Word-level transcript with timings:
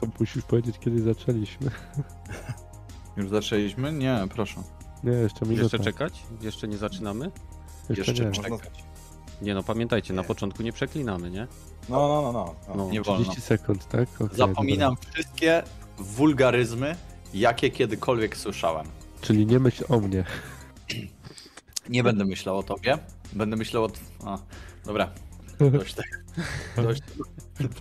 To 0.00 0.06
musisz 0.20 0.44
powiedzieć, 0.44 0.78
kiedy 0.78 1.02
zaczęliśmy. 1.02 1.70
Już 3.16 3.28
zaczęliśmy? 3.28 3.92
Nie, 3.92 4.18
proszę. 4.30 4.62
Nie, 5.04 5.12
jeszcze 5.12 5.46
minuta. 5.46 5.62
Jeszcze 5.62 5.78
czekać? 5.78 6.22
Jeszcze 6.40 6.68
nie 6.68 6.76
zaczynamy? 6.76 7.30
Jeszcze, 7.88 8.12
Jeszcze 8.12 8.24
nie. 8.24 8.32
czekać. 8.32 8.84
Nie 9.42 9.54
no, 9.54 9.62
pamiętajcie, 9.62 10.14
na 10.14 10.22
początku 10.22 10.62
nie 10.62 10.72
przeklinamy, 10.72 11.30
nie? 11.30 11.46
No, 11.88 12.08
no, 12.08 12.32
no, 12.32 12.54
no. 12.68 12.74
no. 12.76 12.90
Nie 12.90 13.02
wolno. 13.02 13.24
30 13.24 13.42
sekund, 13.42 13.88
tak? 13.88 14.08
Okej, 14.20 14.36
Zapominam 14.36 14.94
dobra. 14.94 15.10
wszystkie 15.12 15.62
wulgaryzmy, 15.98 16.96
jakie 17.34 17.70
kiedykolwiek 17.70 18.36
słyszałem. 18.36 18.86
Czyli 19.20 19.46
nie 19.46 19.58
myśl 19.58 19.84
o 19.88 20.00
mnie. 20.00 20.24
Nie 21.88 22.02
będę 22.02 22.24
myślał 22.24 22.58
o 22.58 22.62
tobie. 22.62 22.98
Będę 23.32 23.56
myślał 23.56 23.84
o... 23.84 23.90
A, 24.24 24.38
dobra. 24.84 25.10
Dość 25.72 25.94
tych, 25.94 26.24
dość, 26.76 27.02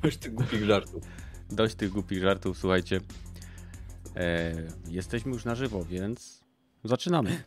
dość 0.04 0.18
tych 0.18 0.34
głupich 0.34 0.64
żartów. 0.64 1.04
Dość 1.50 1.76
tych 1.76 1.90
głupich 1.90 2.22
żartów, 2.22 2.58
słuchajcie. 2.58 3.02
E, 4.16 4.54
jesteśmy 4.88 5.32
już 5.32 5.46
na 5.46 5.56
żywo, 5.56 5.86
więc 5.86 6.44
zaczynamy. 6.84 7.30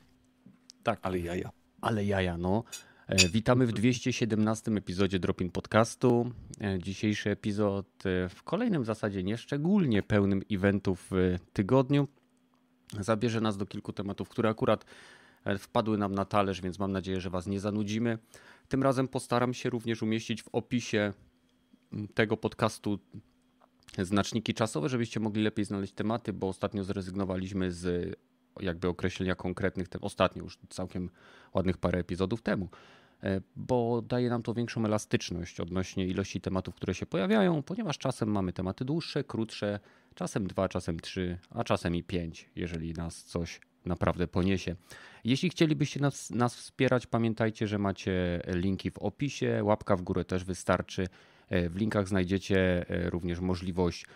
Tak, 0.83 0.99
Ale 1.03 1.19
jaja. 1.19 1.51
ale 1.81 2.05
jaja, 2.05 2.39
no. 2.39 2.65
E, 3.07 3.29
witamy 3.29 3.67
w 3.67 3.73
217 3.73 4.71
epizodzie 4.73 5.19
Dropin 5.19 5.51
Podcastu. 5.51 6.31
E, 6.61 6.79
dzisiejszy 6.79 7.31
epizod 7.31 7.87
e, 8.07 8.29
w 8.29 8.43
kolejnym 8.43 8.85
zasadzie 8.85 9.23
nieszczególnie 9.23 10.03
pełnym 10.03 10.43
eventów 10.51 11.09
w 11.11 11.37
tygodniu. 11.53 12.09
Zabierze 13.01 13.41
nas 13.41 13.57
do 13.57 13.67
kilku 13.67 13.93
tematów, 13.93 14.29
które 14.29 14.49
akurat 14.49 14.85
e, 15.45 15.59
wpadły 15.59 15.99
nam 15.99 16.15
na 16.15 16.25
talerz, 16.25 16.61
więc 16.61 16.79
mam 16.79 16.93
nadzieję, 16.93 17.21
że 17.21 17.31
Was 17.31 17.47
nie 17.47 17.61
zanudzimy. 17.61 18.19
Tym 18.69 18.83
razem 18.83 19.09
postaram 19.09 19.55
się 19.55 19.71
również 19.71 20.03
umieścić 20.03 20.43
w 20.43 20.49
opisie 20.53 21.13
tego 22.15 22.37
podcastu 22.37 22.99
znaczniki 23.99 24.55
czasowe, 24.55 24.89
żebyście 24.89 25.21
mogli 25.21 25.43
lepiej 25.43 25.65
znaleźć 25.65 25.93
tematy, 25.93 26.33
bo 26.33 26.49
ostatnio 26.49 26.85
zrezygnowaliśmy 26.85 27.73
z 27.73 28.15
jakby 28.61 28.89
określenia 28.89 29.35
konkretnych 29.35 29.89
tematów, 29.89 30.07
ostatnio 30.07 30.43
już 30.43 30.59
całkiem 30.69 31.11
ładnych 31.55 31.79
parę 31.79 31.99
epizodów 31.99 32.43
temu, 32.43 32.69
e, 33.23 33.41
bo 33.57 34.03
daje 34.03 34.31
nam 34.31 34.43
to 34.43 34.55
większą 34.55 34.85
elastyczność 34.85 35.61
odnośnie 35.61 36.07
ilości 36.07 36.41
tematów, 36.41 36.75
które 36.75 36.95
się 36.95 37.07
pojawiają, 37.07 37.63
ponieważ 37.63 37.99
czasem 37.99 38.31
mamy 38.31 38.53
tematy 38.53 38.85
dłuższe, 38.85 39.25
krótsze, 39.25 39.81
czasem 40.15 40.47
dwa, 40.47 40.69
czasem 40.69 41.01
trzy, 41.01 41.39
a 41.51 41.65
czasem 41.65 41.95
i 41.95 42.03
pięć, 42.03 42.51
jeżeli 42.57 42.93
nas 42.93 43.25
coś 43.25 43.61
naprawdę 43.85 44.29
poniesie. 44.29 44.77
Jeśli 45.25 45.51
chcielibyście 45.51 46.01
nas, 46.01 46.31
nas 46.31 46.57
wspierać, 46.57 47.07
pamiętajcie, 47.07 47.67
że 47.67 47.79
macie 47.79 48.43
linki 48.47 48.91
w 48.91 48.99
opisie, 48.99 49.61
łapka 49.65 49.97
w 49.97 50.03
górę 50.03 50.25
też 50.25 50.45
wystarczy. 50.45 51.07
E, 51.51 51.69
W 51.69 51.77
linkach 51.77 52.09
znajdziecie 52.09 52.87
e, 52.91 53.11
również 53.11 53.41
możliwość 53.41 54.07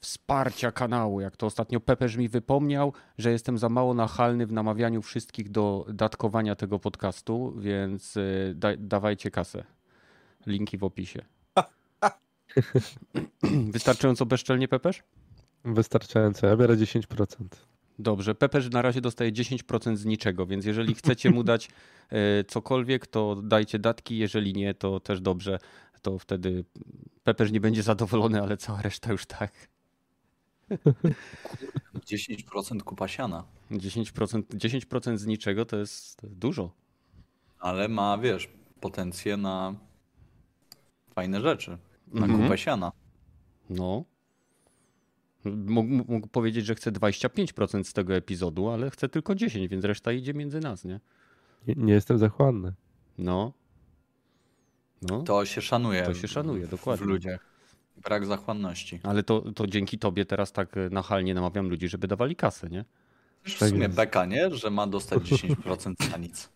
wsparcia 0.00 0.72
kanału. 0.72 1.20
Jak 1.20 1.36
to 1.36 1.46
ostatnio 1.46 1.80
Pepeż 1.80 2.16
mi 2.16 2.28
wypomniał, 2.28 2.92
że 3.18 3.32
jestem 3.32 3.58
za 3.58 3.68
mało 3.68 3.94
nachalny 3.94 4.46
w 4.46 4.52
namawianiu 4.52 5.02
wszystkich 5.02 5.50
do 5.50 5.86
datkowania 5.88 6.54
tego 6.54 6.78
podcastu, 6.78 7.54
więc 7.58 8.16
e, 8.16 8.20
da, 8.54 8.68
dawajcie 8.78 9.30
kasę. 9.30 9.64
Linki 10.46 10.78
w 10.78 10.84
opisie. 10.84 11.24
Wystarczająco 13.72 14.26
bezczelnie, 14.26 14.68
Pepeż? 14.68 15.02
Wystarczająco. 15.64 16.46
Ja 16.46 16.56
biorę 16.56 16.76
10%. 16.76 17.26
Dobrze, 17.98 18.34
Pepeż 18.34 18.70
na 18.70 18.82
razie 18.82 19.00
dostaje 19.00 19.32
10% 19.32 19.96
z 19.96 20.04
niczego, 20.04 20.46
więc 20.46 20.64
jeżeli 20.64 20.94
chcecie 20.94 21.30
mu 21.30 21.44
dać 21.44 21.68
cokolwiek, 22.48 23.06
to 23.06 23.36
dajcie 23.42 23.78
datki, 23.78 24.18
jeżeli 24.18 24.52
nie, 24.52 24.74
to 24.74 25.00
też 25.00 25.20
dobrze, 25.20 25.58
to 26.04 26.18
wtedy 26.18 26.64
Pepeż 27.24 27.52
nie 27.52 27.60
będzie 27.60 27.82
zadowolony, 27.82 28.42
ale 28.42 28.56
cała 28.56 28.82
reszta 28.82 29.12
już 29.12 29.26
tak. 29.26 29.52
10% 31.94 32.82
kupa 32.82 33.08
siana. 33.08 33.44
10%, 33.70 34.42
10% 34.42 35.16
z 35.18 35.26
niczego 35.26 35.64
to 35.64 35.76
jest 35.76 36.26
dużo. 36.26 36.70
Ale 37.58 37.88
ma, 37.88 38.18
wiesz, 38.18 38.48
potencję 38.80 39.36
na 39.36 39.74
fajne 41.14 41.40
rzeczy. 41.40 41.78
Na 42.12 42.26
Mhm. 42.26 42.42
kupę 42.42 42.58
siana. 42.58 42.92
No. 43.70 44.04
Mógł, 45.44 45.88
mógł 46.12 46.26
powiedzieć, 46.28 46.66
że 46.66 46.74
chce 46.74 46.92
25% 46.92 47.84
z 47.84 47.92
tego 47.92 48.14
epizodu, 48.14 48.68
ale 48.68 48.90
chce 48.90 49.08
tylko 49.08 49.34
10, 49.34 49.68
więc 49.68 49.84
reszta 49.84 50.12
idzie 50.12 50.34
między 50.34 50.60
nas, 50.60 50.84
nie? 50.84 51.00
Nie, 51.66 51.74
nie 51.76 51.92
jestem 51.92 52.18
zachłanny. 52.18 52.72
No. 53.18 53.52
No, 55.02 55.22
To 55.22 55.44
się 55.44 55.60
szanuje. 55.62 56.02
To 56.02 56.14
się 56.14 56.28
szanuje, 56.28 56.66
w- 56.66 56.70
dokładnie. 56.70 57.06
W 57.06 57.08
ludziach. 57.08 57.40
Brak 57.96 58.26
zachłanności. 58.26 59.00
ale 59.02 59.22
to, 59.22 59.52
to 59.52 59.66
dzięki 59.66 59.98
tobie 59.98 60.24
teraz 60.24 60.52
tak 60.52 60.68
nachalnie 60.90 61.34
namawiam 61.34 61.68
ludzi, 61.68 61.88
żeby 61.88 62.08
dawali 62.08 62.36
kasę, 62.36 62.68
nie? 62.70 62.84
W 63.42 63.58
Tak 63.58 63.68
sumie 63.68 63.82
jest. 63.82 63.94
beka, 63.96 64.24
nie? 64.26 64.50
Że 64.50 64.70
ma 64.70 64.86
dostać 64.86 65.22
10% 65.30 66.10
za 66.10 66.16
nic. 66.16 66.48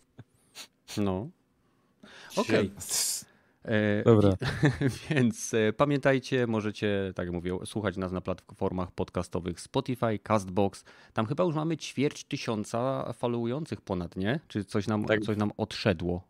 No. 0.96 1.28
Okej. 2.36 2.70
E, 3.64 4.02
Dobra. 4.04 4.32
Więc 5.10 5.54
e, 5.54 5.72
pamiętajcie, 5.72 6.46
możecie, 6.46 7.12
tak 7.14 7.26
jak 7.26 7.34
mówię, 7.34 7.58
słuchać 7.64 7.96
nas 7.96 8.12
na 8.12 8.20
platformach 8.20 8.92
podcastowych 8.92 9.60
Spotify, 9.60 10.18
Castbox. 10.22 10.84
Tam 11.12 11.26
chyba 11.26 11.44
już 11.44 11.54
mamy 11.54 11.76
ćwierć 11.76 12.24
tysiąca 12.24 13.12
followujących 13.12 13.80
ponad, 13.80 14.16
nie? 14.16 14.40
Czy 14.48 14.64
coś 14.64 14.86
nam, 14.86 15.04
Tak. 15.04 15.20
coś 15.20 15.36
nam 15.36 15.52
odszedło, 15.56 16.22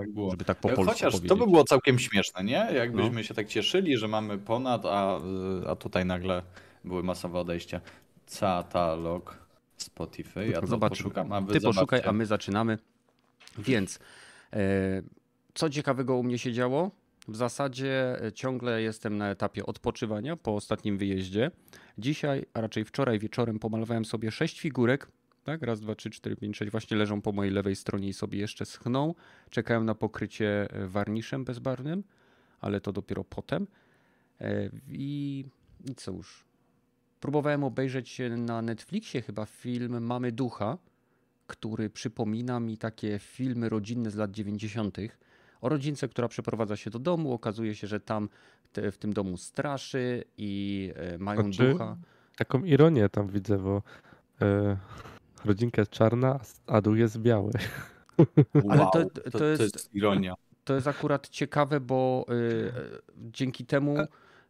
Tak 0.00 0.12
było. 0.12 0.30
żeby 0.30 0.44
tak 0.44 0.58
po 0.58 0.68
polsku 0.68 0.84
Chociaż 0.84 1.12
powiedzieć. 1.12 1.28
to 1.28 1.36
by 1.36 1.44
było 1.46 1.64
całkiem 1.64 1.98
śmieszne, 1.98 2.44
nie? 2.44 2.68
Jakbyśmy 2.74 3.10
No. 3.16 3.22
się 3.22 3.34
tak 3.34 3.48
cieszyli, 3.48 3.96
że 3.98 4.08
mamy 4.08 4.38
ponad, 4.38 4.86
a, 4.86 5.20
a 5.68 5.76
tutaj 5.76 6.04
nagle 6.06 6.42
były 6.84 7.02
masowe 7.02 7.38
odejścia. 7.38 7.80
Catalog 8.40 9.38
Spotify. 9.76 10.46
Ja 10.48 10.66
Zobacz, 10.66 10.90
poszukam, 10.90 11.32
a 11.32 11.42
Ty 11.42 11.60
poszukaj, 11.60 11.72
zobaczcie. 11.72 12.08
a 12.08 12.12
my 12.12 12.26
zaczynamy. 12.26 12.78
Więc 13.58 13.98
e, 14.52 14.58
co 15.54 15.70
ciekawego 15.70 16.16
u 16.16 16.22
mnie 16.22 16.38
się 16.38 16.52
działo? 16.52 16.90
W 17.28 17.36
zasadzie 17.36 18.22
e, 18.24 18.32
ciągle 18.32 18.82
jestem 18.82 19.18
na 19.18 19.30
etapie 19.30 19.66
odpoczywania 19.66 20.36
po 20.36 20.54
ostatnim 20.54 20.98
wyjeździe. 20.98 21.50
Dzisiaj, 21.98 22.44
a 22.54 22.60
raczej 22.60 22.84
wczoraj 22.84 23.18
wieczorem 23.18 23.58
pomalowałem 23.58 24.04
sobie 24.04 24.30
sześć 24.30 24.60
figurek. 24.60 25.08
Tak, 25.44 25.62
raz, 25.62 25.80
dwa, 25.80 25.94
trzy, 25.94 26.10
cztery, 26.10 26.36
pięć, 26.36 26.56
sześć. 26.56 26.70
Właśnie 26.70 26.96
leżą 26.96 27.22
po 27.22 27.32
mojej 27.32 27.52
lewej 27.52 27.76
stronie 27.76 28.08
i 28.08 28.12
sobie 28.12 28.38
jeszcze 28.38 28.66
schną. 28.66 29.14
Czekają 29.50 29.84
na 29.84 29.94
pokrycie 29.94 30.68
e, 30.70 30.86
warniszem 30.86 31.44
bezbarwnym, 31.44 32.04
ale 32.60 32.80
to 32.80 32.92
dopiero 32.92 33.24
potem. 33.24 33.66
E, 34.40 34.70
I, 34.88 35.44
i 35.90 35.94
co 35.94 36.12
już? 36.12 36.44
Próbowałem 37.20 37.64
obejrzeć 37.64 38.20
na 38.36 38.62
Netflixie 38.62 39.22
chyba 39.22 39.46
film 39.46 40.00
Mamy 40.00 40.32
Ducha, 40.32 40.78
który 41.46 41.90
przypomina 41.90 42.60
mi 42.60 42.78
takie 42.78 43.18
filmy 43.18 43.68
rodzinne 43.68 44.10
z 44.10 44.16
lat 44.16 44.30
90. 44.30 44.98
o 45.60 45.68
rodzince, 45.68 46.08
która 46.08 46.28
przeprowadza 46.28 46.76
się 46.76 46.90
do 46.90 46.98
domu. 46.98 47.32
Okazuje 47.32 47.74
się, 47.74 47.86
że 47.86 48.00
tam 48.00 48.28
te, 48.72 48.92
w 48.92 48.98
tym 48.98 49.12
domu 49.12 49.36
straszy 49.36 50.24
i 50.38 50.92
e, 50.96 51.18
mają 51.18 51.42
Znaczy, 51.42 51.72
ducha. 51.72 51.96
Taką 52.36 52.64
ironię 52.64 53.08
tam 53.08 53.28
widzę, 53.28 53.58
bo 53.58 53.82
rodzinka 55.44 55.82
jest 55.82 55.90
czarna, 55.90 56.40
a 56.66 56.80
dół 56.80 56.94
jest 56.94 57.18
biały. 57.18 57.52
Ale 58.70 58.80
Wow, 58.82 58.90
to- 58.90 59.04
to, 59.04 59.30
to 59.30 59.38
to, 59.38 59.44
jest- 59.44 59.62
jest... 59.62 59.94
ironia. 59.94 60.34
To 60.64 60.74
jest 60.74 60.86
akurat 60.86 61.28
ciekawe, 61.28 61.80
bo 61.80 62.26
y, 62.30 62.72
dzięki 63.16 63.66
temu 63.66 63.96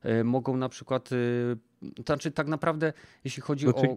y, 0.05 0.25
mogą 0.25 0.57
na 0.57 0.69
przykład, 0.69 1.13
y, 1.13 1.57
to 1.97 2.03
znaczy 2.03 2.31
tak 2.31 2.49
naprawdę, 2.49 2.93
jeśli 3.25 3.43
chodzi 3.43 3.67
Znaczy, 3.67 3.89
o 3.91 3.97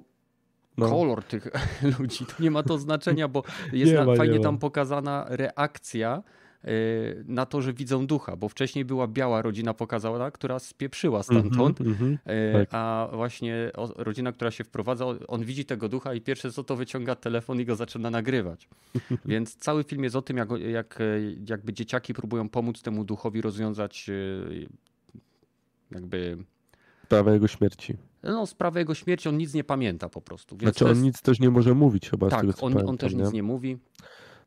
No, 0.77 0.89
kolor 0.89 1.23
tych 1.23 1.47
ludzi, 1.99 2.25
to 2.25 2.33
nie 2.39 2.51
ma 2.51 2.63
to 2.63 2.77
znaczenia, 2.77 3.27
bo 3.27 3.43
jest 3.73 3.91
Nie 3.91 3.99
na, 3.99 4.05
ma, 4.05 4.11
nie 4.11 4.17
fajnie 4.17 4.39
tam 4.39 4.57
pokazana 4.57 5.25
reakcja 5.29 6.23
y, 6.27 6.42
na 7.25 7.45
to, 7.45 7.61
że 7.61 7.73
widzą 7.73 8.07
ducha, 8.07 8.35
bo 8.35 8.49
wcześniej 8.49 8.85
była 8.85 9.07
biała 9.07 9.41
rodzina 9.41 9.73
pokazana, 9.73 10.31
która 10.31 10.59
spieprzyła 10.59 11.23
stamtąd, 11.23 11.81
Mhm, 11.81 11.89
mhm. 11.91 12.37
y, 12.37 12.53
tak. 12.53 12.69
a 12.71 13.09
właśnie 13.13 13.71
rodzina, 13.95 14.31
która 14.31 14.51
się 14.51 14.63
wprowadza, 14.63 15.05
on- 15.05 15.19
on 15.27 15.43
widzi 15.45 15.65
tego 15.65 15.89
ducha 15.89 16.13
i 16.13 16.21
pierwsze 16.21 16.51
co 16.51 16.63
to 16.63 16.75
wyciąga 16.75 17.15
telefon 17.15 17.59
i 17.61 17.65
go 17.65 17.75
zaczyna 17.75 18.09
nagrywać. 18.09 18.69
Więc 19.25 19.55
cały 19.55 19.83
film 19.83 20.03
jest 20.03 20.15
o 20.15 20.21
tym, 20.21 20.37
jak, 20.37 20.49
jak 20.71 21.01
e, 21.01 21.03
jakby 21.49 21.73
dzieciaki 21.73 22.13
próbują 22.13 22.49
pomóc 22.49 22.81
temu 22.81 23.03
duchowi 23.03 23.41
rozwiązać 23.41 24.09
e, 24.09 24.13
jakby 25.91 26.37
Sprawę 27.05 27.33
jego 27.33 27.47
śmierci. 27.47 27.97
no, 28.23 28.45
sprawę 28.47 28.79
jego 28.79 28.93
śmierci. 28.95 29.29
On 29.29 29.37
nic 29.37 29.53
nie 29.53 29.63
pamięta 29.63 30.09
po 30.09 30.21
prostu. 30.21 30.57
Więc 30.57 30.63
Znaczy 30.77 30.85
on 30.85 30.89
jest, 30.91 31.01
nic 31.03 31.21
też 31.21 31.39
nie 31.39 31.49
może 31.49 31.73
mówić 31.73 32.09
chyba 32.09 32.27
z 32.27 32.29
tak, 32.31 32.41
tego 32.41 32.53
co 32.53 32.65
on, 32.65 32.71
on 32.73 32.73
pamiętam, 32.79 32.97
też 32.97 33.13
nic 33.15 33.31
nie 33.33 33.43
mówi. 33.43 33.77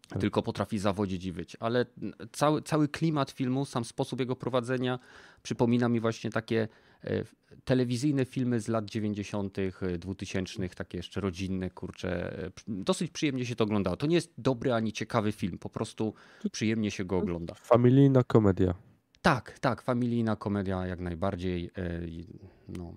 Tak. 0.09 0.21
Tylko 0.21 0.43
potrafi 0.43 0.79
zawodzić 0.79 1.25
i 1.25 1.33
wyć. 1.33 1.57
Ale 1.61 1.87
cały, 2.33 2.63
cały 2.63 2.89
klimat 2.89 3.31
filmu, 3.31 3.65
sam 3.65 3.85
sposób 3.85 4.21
jego 4.21 4.37
prowadzenia 4.37 4.99
przypomina 5.43 5.89
mi 5.89 6.01
właśnie 6.01 6.31
takie 6.31 6.69
e, 7.05 7.25
telewizyjne 7.65 8.25
filmy 8.25 8.61
z 8.61 8.69
lat 8.69 8.85
90., 8.91 9.59
e, 9.59 9.99
2000, 9.99 10.69
takie 10.69 10.97
jeszcze 10.99 11.21
rodzinne, 11.21 11.71
kurcze. 11.71 12.39
e, 12.47 12.51
Dosyć 12.69 13.11
przyjemnie 13.11 13.47
się 13.47 13.57
to 13.57 13.65
oglądało. 13.65 13.97
To 13.97 14.07
nie 14.07 14.15
jest 14.15 14.33
dobry 14.39 14.73
ani 14.73 14.93
ciekawy 14.93 15.33
film, 15.33 15.59
po 15.59 15.69
prostu 15.71 16.15
przyjemnie 16.53 16.91
się 16.91 17.05
go 17.05 17.17
ogląda. 17.19 17.55
Familijna 17.55 18.23
komedia. 18.25 18.75
Tak, 19.23 19.59
tak, 19.59 19.83
familijna 19.83 20.37
komedia 20.37 20.87
jak 20.87 21.01
najbardziej. 21.01 21.71
e, 21.77 22.07
i- 22.09 22.39
No. 22.69 22.95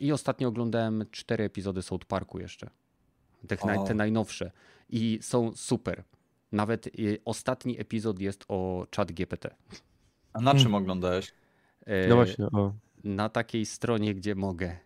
I 0.00 0.12
ostatnio 0.12 0.48
oglądałem 0.48 1.04
cztery 1.10 1.44
epizody 1.44 1.82
South 1.82 2.06
Parku 2.06 2.38
jeszcze. 2.40 2.70
Te, 3.48 3.56
naj, 3.66 3.78
O. 3.78 3.84
te 3.84 3.94
najnowsze. 3.94 4.50
I 4.88 5.18
są 5.22 5.52
super. 5.54 6.04
Nawet 6.52 6.86
y, 6.86 7.18
ostatni 7.24 7.80
epizod 7.80 8.20
jest 8.20 8.44
o 8.48 8.86
chat 8.96 9.12
GPT. 9.12 9.54
A 10.32 10.40
na 10.40 10.54
czym 10.54 10.74
oglądałeś? 10.74 11.32
E, 11.86 12.08
No 12.08 12.14
właśnie, 12.14 12.46
o. 12.46 12.72
Na 13.04 13.28
takiej 13.28 13.66
stronie, 13.66 14.14
gdzie 14.14 14.34
mogę. 14.34 14.76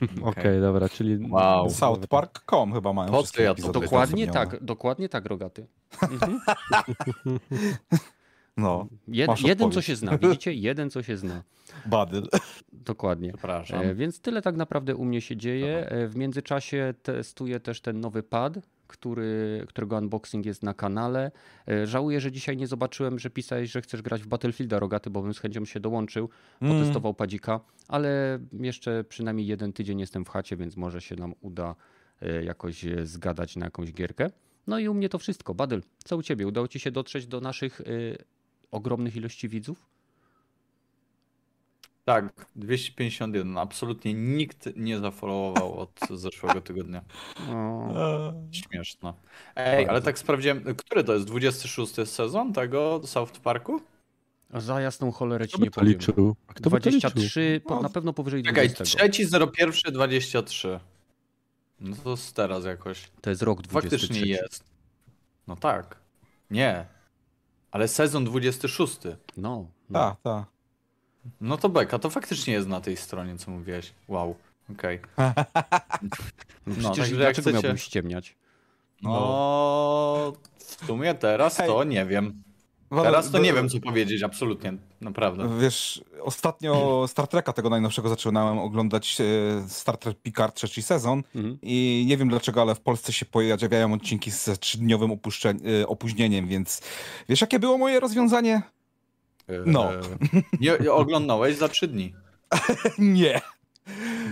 Okej, 0.22 0.60
dobra, 0.60 0.88
czyli... 0.88 1.30
Wow. 1.30 1.70
Southpark.com 1.70 2.72
chyba 2.72 2.92
mają 2.92 3.10
Po 3.10 3.22
co 3.22 3.42
ja 3.42 3.54
to 3.54 3.72
Dokładnie 3.72 4.26
tak, 4.26 4.64
dokładnie 4.64 5.08
tak, 5.08 5.26
Rogaty. 5.26 5.66
No, 8.56 8.86
Jed, 9.08 9.28
Masz 9.28 9.42
jeden, 9.42 9.70
co 9.72 9.82
się 9.82 9.96
zna, 9.96 10.18
widzicie? 10.22 10.52
Jeden, 10.54 10.90
co 10.90 11.02
się 11.02 11.16
zna. 11.16 11.42
badyl. 11.86 12.28
Dokładnie. 12.72 13.32
E, 13.70 13.94
więc 13.94 14.20
tyle 14.20 14.42
tak 14.42 14.56
naprawdę 14.56 14.96
u 14.96 15.04
mnie 15.04 15.20
się 15.20 15.36
dzieje. 15.36 15.88
E, 15.88 16.08
w 16.08 16.16
międzyczasie 16.16 16.94
testuję 17.02 17.60
też 17.60 17.80
ten 17.80 18.00
nowy 18.00 18.22
pad, 18.22 18.58
który, 18.86 19.64
którego 19.68 19.96
unboxing 19.98 20.46
jest 20.46 20.62
na 20.62 20.74
kanale. 20.74 21.30
E, 21.68 21.86
żałuję, 21.86 22.20
że 22.20 22.32
dzisiaj 22.32 22.56
nie 22.56 22.66
zobaczyłem, 22.66 23.18
że 23.18 23.30
pisałeś, 23.30 23.70
że 23.70 23.82
chcesz 23.82 24.02
grać 24.02 24.22
w 24.22 24.26
Battlefielda 24.26 24.78
Rogaty, 24.78 25.10
bo 25.10 25.22
bym 25.22 25.34
z 25.34 25.38
chęcią 25.38 25.64
się 25.64 25.80
dołączył, 25.80 26.28
Mm. 26.60 26.78
potestował 26.78 27.14
padzika, 27.14 27.60
ale 27.88 28.38
jeszcze 28.60 29.04
przynajmniej 29.04 29.46
jeden 29.46 29.72
tydzień 29.72 30.00
jestem 30.00 30.24
w 30.24 30.28
chacie, 30.28 30.56
więc 30.56 30.76
może 30.76 31.00
się 31.00 31.16
nam 31.16 31.34
uda 31.40 31.74
e, 32.22 32.44
jakoś 32.44 32.84
e, 32.84 33.06
zgadać 33.06 33.56
na 33.56 33.66
jakąś 33.66 33.92
gierkę. 33.92 34.30
No 34.66 34.78
i 34.78 34.88
u 34.88 34.94
mnie 34.94 35.08
to 35.08 35.18
wszystko. 35.18 35.54
Badyl, 35.54 35.82
co 36.04 36.16
u 36.16 36.22
ciebie? 36.22 36.46
Udało 36.46 36.68
ci 36.68 36.80
się 36.80 36.90
dotrzeć 36.90 37.26
do 37.26 37.40
naszych 37.40 37.80
e, 37.80 37.84
ogromnych 38.76 39.16
ilości 39.16 39.48
widzów? 39.48 39.86
Tak, 42.04 42.46
251. 42.56 43.58
Absolutnie 43.58 44.14
nikt 44.14 44.76
nie 44.76 44.98
zafollowował 44.98 45.78
od 45.80 46.00
zeszłego 46.10 46.60
tygodnia. 46.60 47.02
O, 47.50 47.88
Eee, 47.96 48.32
Śmieszne. 48.54 49.12
Ej, 49.56 49.88
ale 49.88 50.02
tak 50.02 50.18
sprawdziłem, 50.18 50.64
który 50.76 51.04
to 51.04 51.14
jest 51.14 51.26
26 51.26 51.94
sezon 52.04 52.52
tego 52.52 53.00
South 53.04 53.40
Parku? 53.40 53.80
za 54.54 54.80
jasną 54.80 55.12
cholerę 55.12 55.48
ci 55.48 55.62
nie 55.62 55.70
to 55.70 55.80
powiem. 55.80 55.92
liczył? 55.92 56.36
A 56.48 56.52
Kto 56.52 56.70
by 56.70 56.80
to 56.80 56.90
liczył? 56.90 57.10
23, 57.10 57.60
po, 57.66 57.74
No, 57.74 57.82
na 57.82 57.88
pewno 57.88 58.12
powyżej 58.12 58.42
Czekaj, 58.42 58.68
20. 58.68 59.06
3.01, 59.08 59.90
23. 59.92 60.80
No 61.80 61.96
to 62.04 62.16
z 62.16 62.32
teraz 62.32 62.64
jakoś. 62.64 63.10
To 63.20 63.30
jest 63.30 63.42
rok 63.42 63.62
23. 63.62 63.98
Faktycznie 63.98 64.30
jest. 64.30 64.64
No 65.46 65.56
tak. 65.56 65.96
Nie. 66.50 66.86
Ale 67.72 67.88
sezon 67.88 68.24
26. 68.24 68.98
No, 69.36 69.66
no. 69.90 70.00
Tak, 70.00 70.16
tak. 70.22 70.44
No 71.40 71.56
to 71.56 71.68
beka, 71.68 71.98
to 71.98 72.10
faktycznie 72.10 72.54
jest 72.54 72.68
na 72.68 72.80
tej 72.80 72.96
stronie, 72.96 73.38
co 73.38 73.50
mówiłeś. 73.50 73.92
Wow. 74.08 74.34
Okej. 74.72 75.00
no 75.18 75.32
no, 76.82 76.90
przecież 76.90 77.08
jak 77.10 77.18
dlaczego 77.18 77.32
chcecie- 77.42 77.52
miałbym 77.52 77.78
ściemniać? 77.78 78.36
No, 79.02 80.32
w 80.58 80.86
sumie 80.86 81.14
teraz 81.14 81.56
Hej. 81.56 81.68
to 81.68 81.84
nie 81.84 82.06
wiem. 82.06 82.42
Teraz 83.02 83.30
to 83.30 83.38
nie 83.38 83.52
wiem, 83.52 83.68
co 83.68 83.80
powiedzieć, 83.80 84.22
absolutnie. 84.22 84.72
Naprawdę. 85.00 85.58
Wiesz, 85.60 86.04
ostatnio 86.22 87.04
Star 87.08 87.28
Treka 87.28 87.52
tego 87.52 87.70
najnowszego 87.70 88.08
zaczynałem 88.08 88.58
oglądać 88.58 89.18
e, 89.20 89.24
Star 89.68 89.96
Trek 89.96 90.18
Picard 90.22 90.56
trzeci 90.56 90.82
sezon 90.82 91.22
Mhm. 91.34 91.58
i 91.62 92.04
nie 92.08 92.16
wiem 92.16 92.28
dlaczego, 92.28 92.62
ale 92.62 92.74
w 92.74 92.80
Polsce 92.80 93.12
się 93.12 93.26
pojawiają 93.26 93.92
odcinki 93.92 94.30
z 94.30 94.58
trzydniowym 94.60 95.10
e, 95.12 95.86
opóźnieniem, 95.86 96.48
więc 96.48 96.80
wiesz 97.28 97.40
jakie 97.40 97.58
było 97.58 97.78
moje 97.78 98.00
rozwiązanie? 98.00 98.62
No. 99.66 99.90
Eee, 99.94 100.42
Nie, 100.60 100.92
oglądałeś 100.92 101.56
za 101.56 101.68
trzy 101.68 101.88
dni. 101.88 102.14
nie. 102.98 103.40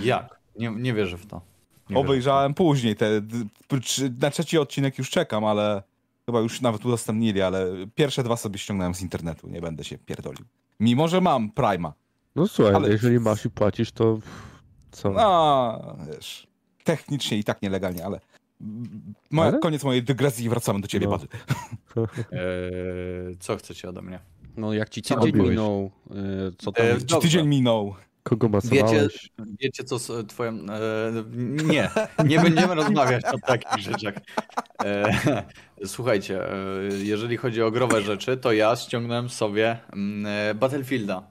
Jak? 0.01 0.41
Nie, 0.57 0.71
nie 0.71 0.95
wierzę 0.95 1.19
w 1.19 1.27
to. 1.27 1.41
Nie 1.91 1.97
Obejrzałem 1.97 2.55
później. 2.55 2.97
Te, 2.97 3.07
na 4.21 4.31
trzeci 4.31 4.59
odcinek 4.59 4.99
już 4.99 5.11
czekam, 5.11 5.45
ale 5.45 5.83
chyba 6.31 6.41
już 6.41 6.61
nawet 6.61 6.85
udostępnili, 6.87 7.43
ale 7.43 7.67
pierwsze 7.95 8.23
dwa 8.23 8.37
sobie 8.37 8.59
ściągnąłem 8.59 8.95
z 8.95 9.03
internetu, 9.03 9.49
nie 9.49 9.61
będę 9.61 9.85
się 9.85 9.99
pierdolił. 9.99 10.45
Mimo, 10.81 11.09
że 11.09 11.21
mam 11.21 11.51
Prima. 11.51 11.93
No 12.37 12.49
słuchaj, 12.49 12.75
Ale- 12.75 12.89
jeżeli 12.89 13.21
masz 13.21 13.45
i 13.45 13.51
płacisz, 13.51 13.93
to 13.93 14.19
co? 14.91 15.15
A, 15.19 15.97
wiesz, 16.13 16.47
technicznie 16.85 17.39
i 17.39 17.45
tak 17.45 17.63
nielegalnie, 17.63 18.05
ale 18.07 18.21
moja, 19.31 19.49
Ale? 19.51 19.59
koniec 19.59 19.85
mojej 19.85 20.03
dygresji 20.03 20.45
i 20.45 20.49
wracamy 20.49 20.81
do 20.81 20.89
ciebie, 20.89 21.07
No. 21.09 21.19
Eee, 22.33 23.37
co 23.41 23.57
chcecie 23.57 23.89
ode 23.89 24.03
mnie? 24.03 24.19
No 24.57 24.73
jak 24.73 24.91
ci 24.91 25.03
tydzień 25.03 25.37
minął, 25.37 25.91
y, 26.51 26.53
co 26.59 26.73
tam... 26.73 26.87
E, 26.87 26.95
Czy 26.95 27.01
Dobrze. 27.07 27.21
tydzień 27.21 27.47
minął? 27.47 27.95
Kogo 28.23 28.49
Wiecie, 28.49 28.75
masowałeś? 28.83 29.31
wiecie 29.61 29.85
co 29.85 29.99
z 29.99 30.29
twoją... 30.29 30.53
E, 30.53 31.13
nie, 31.65 31.91
nie 32.25 32.41
będziemy 32.51 32.75
rozmawiać 32.75 33.25
o 33.25 33.39
takich 33.47 33.85
rzeczach. 33.85 34.15
E, 34.85 35.13
słuchajcie, 35.85 36.53
e, 36.53 36.55
jeżeli 37.03 37.37
chodzi 37.37 37.63
o 37.63 37.71
growe 37.71 38.03
rzeczy, 38.03 38.37
to 38.37 38.53
ja 38.53 38.77
ściągnąłem 38.77 39.29
sobie 39.29 39.79
mm, 39.93 40.27
e, 40.51 40.55
Battlefielda. 40.55 41.23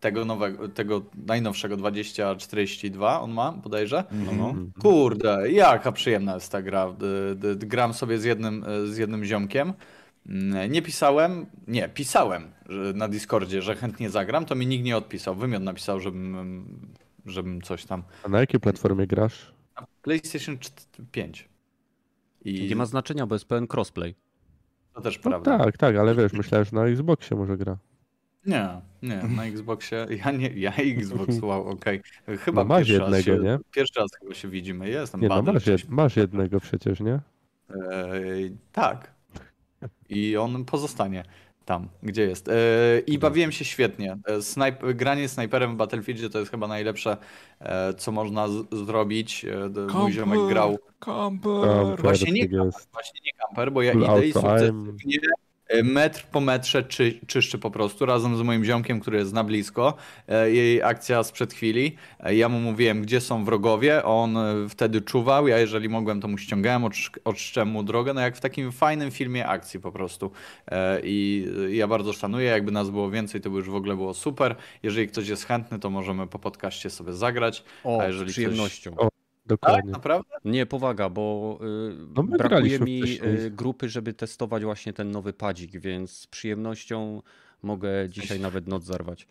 Tego 0.00 0.24
nowego, 0.24 0.68
tego 0.68 1.02
najnowszego 1.26 1.76
2042 1.76 3.20
on 3.20 3.32
ma 3.32 3.52
bodajże. 3.52 4.04
No, 4.12 4.32
no. 4.32 4.48
Mhm. 4.48 4.72
Kurde, 4.80 5.52
jaka 5.52 5.92
przyjemna 5.92 6.34
jest 6.34 6.52
ta 6.52 6.62
gra. 6.62 6.92
D- 6.92 7.34
d- 7.34 7.56
d- 7.56 7.66
Gram 7.66 7.94
sobie 7.94 8.18
z 8.18 8.24
jednym, 8.24 8.64
e, 8.68 8.86
z 8.86 8.96
jednym 8.96 9.24
ziomkiem. 9.24 9.72
Mm, 10.28 10.72
Nie 10.72 10.82
pisałem, 10.82 11.46
nie, 11.68 11.88
pisałem 11.88 12.50
że 12.68 12.92
na 12.92 13.08
Discordzie, 13.08 13.62
że 13.62 13.76
chętnie 13.76 14.10
zagram, 14.10 14.44
to 14.46 14.54
mi 14.54 14.66
nikt 14.66 14.84
nie 14.84 14.96
odpisał. 14.96 15.34
Wymiot 15.34 15.62
napisał, 15.62 16.00
żebym, 16.00 16.66
żebym 17.26 17.62
coś 17.62 17.84
tam. 17.84 18.02
A 18.24 18.28
na 18.28 18.40
jakiej 18.40 18.60
platformie 18.60 19.06
grasz? 19.06 19.52
Na 19.80 19.86
PlayStation 20.02 20.58
5. 21.12 21.48
I 22.44 22.68
Nie 22.68 22.76
ma 22.76 22.86
znaczenia, 22.86 23.26
bo 23.26 23.34
jest 23.34 23.44
pełen 23.44 23.66
crossplay. 23.72 24.14
to 24.94 25.00
też 25.00 25.16
No 25.16 25.22
prawda. 25.22 25.58
tak, 25.58 25.76
tak, 25.76 25.96
ale 25.96 26.14
wiesz, 26.14 26.32
myślałem, 26.32 26.64
że 26.64 26.76
na 26.76 26.86
Xboxie 26.86 27.36
może 27.36 27.56
gra. 27.56 27.76
Nie, 28.46 28.68
nie, 29.02 29.16
na 29.16 29.44
Xboxie. 29.44 30.06
Ja 30.24 30.30
nie, 30.30 30.48
ja 30.48 30.72
Xbox, 30.74 31.40
wow, 31.42 31.68
okej. 31.68 32.00
Chyba 32.38 32.62
No 32.62 32.68
masz 32.68 32.78
pierwszy, 32.88 32.98
raz 32.98 33.26
jednego, 33.26 33.42
się, 33.44 33.50
nie? 33.50 33.58
pierwszy 33.72 34.00
raz 34.00 34.10
chyba 34.20 34.34
się 34.34 34.48
widzimy. 34.48 34.88
Jestem 34.88 35.20
Nie 35.20 35.28
no, 35.28 35.42
masz, 35.42 35.66
jed, 35.66 35.88
masz 35.88 36.16
jednego 36.16 36.60
przecież, 36.60 37.00
nie? 37.00 37.20
Eee, 37.70 38.56
tak. 38.72 39.17
I 40.08 40.36
on 40.36 40.64
pozostanie 40.64 41.24
tam, 41.64 41.88
gdzie 42.02 42.22
jest. 42.22 42.48
Eee, 42.48 42.54
I 43.06 43.18
bawiłem 43.18 43.52
się 43.52 43.64
świetnie. 43.64 44.18
Eee, 44.28 44.42
Snajp 44.42 44.84
granie 44.94 45.28
snajperem 45.28 45.74
w 45.74 45.76
Battlefieldzie 45.76 46.30
to 46.30 46.38
jest 46.38 46.50
chyba 46.50 46.68
najlepsze, 46.68 47.16
e, 47.60 47.94
co 47.94 48.12
można 48.12 48.48
z- 48.48 48.74
zrobić. 48.86 49.44
E, 49.44 49.70
d- 49.70 49.86
Mój 49.86 50.12
ziomek 50.12 50.38
grał. 50.48 50.78
Kamper. 50.98 51.52
Kamper, 51.68 52.02
Właśnie 52.02 52.32
nie 52.32 52.42
tak 52.42 52.52
jest. 52.52 52.88
Właśnie 52.92 53.20
nie 53.24 53.32
kamper, 53.32 53.72
bo 53.72 53.82
ja 53.82 53.92
idę 53.92 54.26
i 54.26 54.32
sukcesywnie 54.32 55.16
e, 55.16 55.47
metr 55.84 56.24
po 56.32 56.40
metrze 56.40 56.82
czy, 56.82 57.18
czyszczę 57.26 57.58
po 57.58 57.70
prostu 57.70 58.06
razem 58.06 58.36
z 58.36 58.42
moim 58.42 58.64
ziomkiem, 58.64 59.00
który 59.00 59.18
jest 59.18 59.32
na 59.32 59.44
blisko. 59.44 59.94
E, 60.28 60.50
Jej 60.50 60.82
akcja 60.82 61.22
sprzed 61.22 61.52
chwili. 61.54 61.96
E, 62.20 62.34
Ja 62.34 62.48
mu 62.48 62.60
mówiłem, 62.60 63.02
gdzie 63.02 63.20
są 63.20 63.44
wrogowie. 63.44 64.04
On 64.04 64.36
e, 64.36 64.68
wtedy 64.68 65.00
czuwał. 65.00 65.48
Ja 65.48 65.58
jeżeli 65.58 65.88
mogłem, 65.88 66.20
to 66.20 66.28
mu 66.28 66.38
ściągałem, 66.38 66.82
odsz- 66.82 67.18
odszczem 67.24 67.68
mu 67.68 67.82
drogę. 67.82 68.14
No 68.14 68.20
jak 68.20 68.36
w 68.36 68.40
takim 68.40 68.72
fajnym 68.72 69.10
filmie 69.10 69.46
akcji 69.46 69.80
po 69.80 69.92
prostu. 69.92 70.30
I 71.02 71.46
ja 71.70 71.86
bardzo 71.86 72.12
szanuję. 72.12 72.46
Jakby 72.50 72.72
nas 72.72 72.90
było 72.90 73.10
więcej, 73.10 73.40
to 73.40 73.50
by 73.50 73.56
już 73.56 73.70
w 73.70 73.74
ogóle 73.74 73.96
było 73.96 74.14
super. 74.14 74.56
Jeżeli 74.82 75.08
ktoś 75.08 75.28
jest 75.28 75.44
chętny, 75.46 75.78
to 75.78 75.90
możemy 75.90 76.26
po 76.26 76.38
podcaście 76.38 76.90
sobie 76.90 77.12
zagrać. 77.12 77.64
O, 77.84 78.00
A 78.00 78.06
jeżeli 78.06 78.30
przyjemnością. 78.30 78.96
O, 79.54 79.56
Tak, 79.56 79.70
Dokładnie. 79.70 79.92
naprawdę? 79.92 80.30
Nie, 80.44 80.66
powaga, 80.66 81.08
bo 81.08 81.58
y, 81.62 81.94
No 82.16 82.22
brakuje 82.22 82.78
mi 82.80 83.02
wcześniej. 83.02 83.44
y, 83.46 83.50
grupy, 83.50 83.88
żeby 83.88 84.14
testować 84.14 84.64
właśnie 84.64 84.92
ten 84.92 85.10
nowy 85.10 85.32
padzik, 85.32 85.70
więc 85.78 86.10
z 86.10 86.26
przyjemnością 86.26 87.22
mogę 87.62 88.08
dzisiaj 88.08 88.40
nawet 88.40 88.66
noc 88.68 88.84
zarwać. 88.84 89.26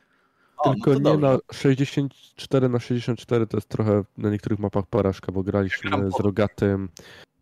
O, 0.57 0.73
Tylko 0.73 0.89
no 0.93 0.99
to 0.99 0.99
nie 0.99 1.03
dobrze. 1.21 1.27
na 1.27 1.53
64 1.53 2.69
na 2.69 2.79
64 2.79 3.47
to 3.47 3.57
jest 3.57 3.69
trochę 3.69 4.03
na 4.17 4.29
niektórych 4.29 4.59
mapach 4.59 4.85
porażka, 4.85 5.31
bo 5.31 5.43
graliśmy 5.43 6.11
z 6.11 6.19
rogatym 6.19 6.89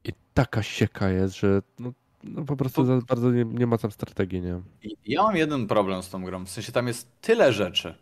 i 0.04 0.10
taka 0.34 0.64
sieka 0.64 1.10
jest, 1.10 1.36
że 1.36 1.62
no, 1.80 1.94
no 2.24 2.46
po 2.46 2.56
prostu 2.56 2.86
za 2.86 3.00
bardzo 3.08 3.32
nie, 3.32 3.46
nie 3.46 3.68
ma 3.68 3.78
tam 3.78 3.92
strategii, 3.92 4.42
nie? 4.42 4.62
Ja 5.06 5.24
mam 5.24 5.36
jeden 5.36 5.68
problem 5.68 6.04
z 6.04 6.10
tą 6.10 6.24
grą. 6.24 6.46
W 6.46 6.50
sensie 6.50 6.72
tam 6.72 6.88
jest 6.88 7.22
tyle 7.22 7.54
rzeczy. 7.54 7.96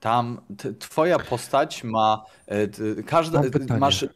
Tam 0.00 0.40
twoja 0.78 1.18
postać 1.18 1.84
ma. 1.84 2.24
e, 2.46 3.02
Każda. 3.02 3.42
Masz 3.78 4.06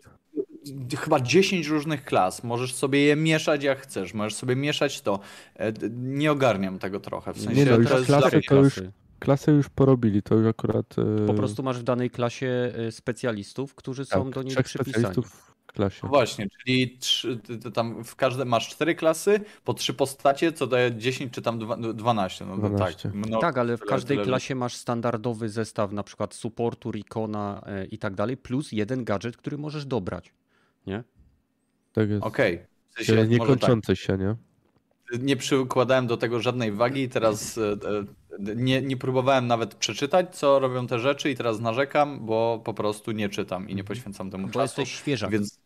chyba 0.99 1.21
10 1.21 1.67
różnych 1.67 2.05
klas. 2.05 2.45
Możesz 2.45 2.75
sobie 2.75 3.01
je 3.01 3.17
mieszać 3.17 3.63
jak 3.65 3.81
chcesz. 3.81 4.15
Możesz 4.15 4.35
sobie 4.35 4.57
mieszać 4.57 5.01
to. 5.01 5.21
E, 5.57 5.73
Nie 5.93 6.33
ogarniam 6.33 6.79
tego 6.79 7.01
trochę. 7.01 7.33
W 7.35 7.41
sensie 7.41 7.57
Nie 7.65 7.71
no, 7.71 7.77
już 7.77 7.89
to 7.89 7.95
jest 7.99 8.07
klasy 8.07 8.31
to 8.49 8.55
już- 8.55 8.75
Klasy. 8.75 8.93
Klasę 9.19 9.53
już 9.53 9.69
porobili, 9.69 10.23
to 10.23 10.35
już 10.35 10.47
akurat... 10.47 10.87
e, 11.23 11.27
Po 11.27 11.35
prostu 11.35 11.63
masz 11.63 11.79
w 11.79 11.83
danej 11.83 12.11
klasie 12.11 12.73
specjalistów, 12.91 13.75
którzy 13.75 14.05
są 14.05 14.25
tak, 14.25 14.35
do 14.35 14.43
niej 14.43 14.57
przypisani. 14.57 14.91
specjalistów 14.93 15.50
klasie. 15.73 16.01
No 16.03 16.09
właśnie, 16.09 16.47
czyli 16.59 16.99
trzy, 16.99 17.37
ty, 17.39 17.59
ty 17.59 17.71
tam 17.73 18.05
w 18.05 18.17
każdym 18.17 18.49
masz 18.49 18.69
cztery 18.69 18.95
klasy, 18.95 19.41
po 19.65 19.75
trzy 19.75 19.95
postacie, 19.95 20.53
co 20.53 20.67
daje 20.67 20.97
10 20.97 21.33
czy 21.33 21.43
tam 21.43 21.59
dwa- 21.59 21.95
12. 21.95 22.47
No, 22.47 22.57
to 22.59 22.69
12. 22.69 23.03
tak. 23.13 23.31
No, 23.31 23.39
tak, 23.39 23.59
ale 23.59 23.77
w 23.77 23.81
tyle- 23.81 23.91
każdej 23.91 24.17
tyle, 24.17 24.27
klasie 24.27 24.55
masz 24.55 24.75
standardowy 24.77 25.49
zestaw 25.49 25.93
na 25.93 26.03
przykład 26.03 26.35
supportu, 26.35 26.93
recona 26.93 27.63
e, 27.67 27.85
i 27.87 27.99
tak 27.99 28.15
dalej, 28.15 28.37
plus 28.37 28.73
jeden 28.73 29.05
gadżet, 29.05 29.37
który 29.37 29.59
możesz 29.59 29.87
dobrać. 29.87 30.33
Nie? 30.87 31.05
Tak 31.93 32.11
jest. 32.11 32.23
Okej. 32.25 32.59
W 32.89 32.95
sensie, 32.95 33.07
Czyli 33.13 33.19
może 33.19 33.29
tak. 33.29 33.41
niekończące 33.49 33.97
się, 33.97 34.19
nie? 34.19 34.35
Nie 35.19 35.37
przykładałem 35.37 36.07
do 36.07 36.17
tego 36.17 36.41
żadnej 36.41 36.73
wagi 36.73 37.03
i 37.03 37.09
teraz 37.09 37.59
e, 37.59 37.63
e, 37.73 38.55
nie, 38.57 38.83
nie 38.83 38.97
próbowałem 38.97 39.47
nawet 39.47 39.75
przeczytać, 39.75 40.37
co 40.37 40.59
robią 40.59 40.87
te 40.87 40.99
rzeczy 40.99 41.31
i 41.31 41.37
teraz 41.37 41.61
narzekam, 41.61 42.27
bo 42.27 42.63
po 42.65 42.75
prostu 42.75 43.13
nie 43.13 43.29
czytam 43.29 43.69
i 43.69 43.75
nie 43.75 43.85
poświęcam 43.85 44.31
temu 44.31 44.47
Bo 44.47 44.53
czasu. 44.53 44.63
jesteś 44.81 44.99
świeżak. 44.99 45.31
Więc 45.31 45.60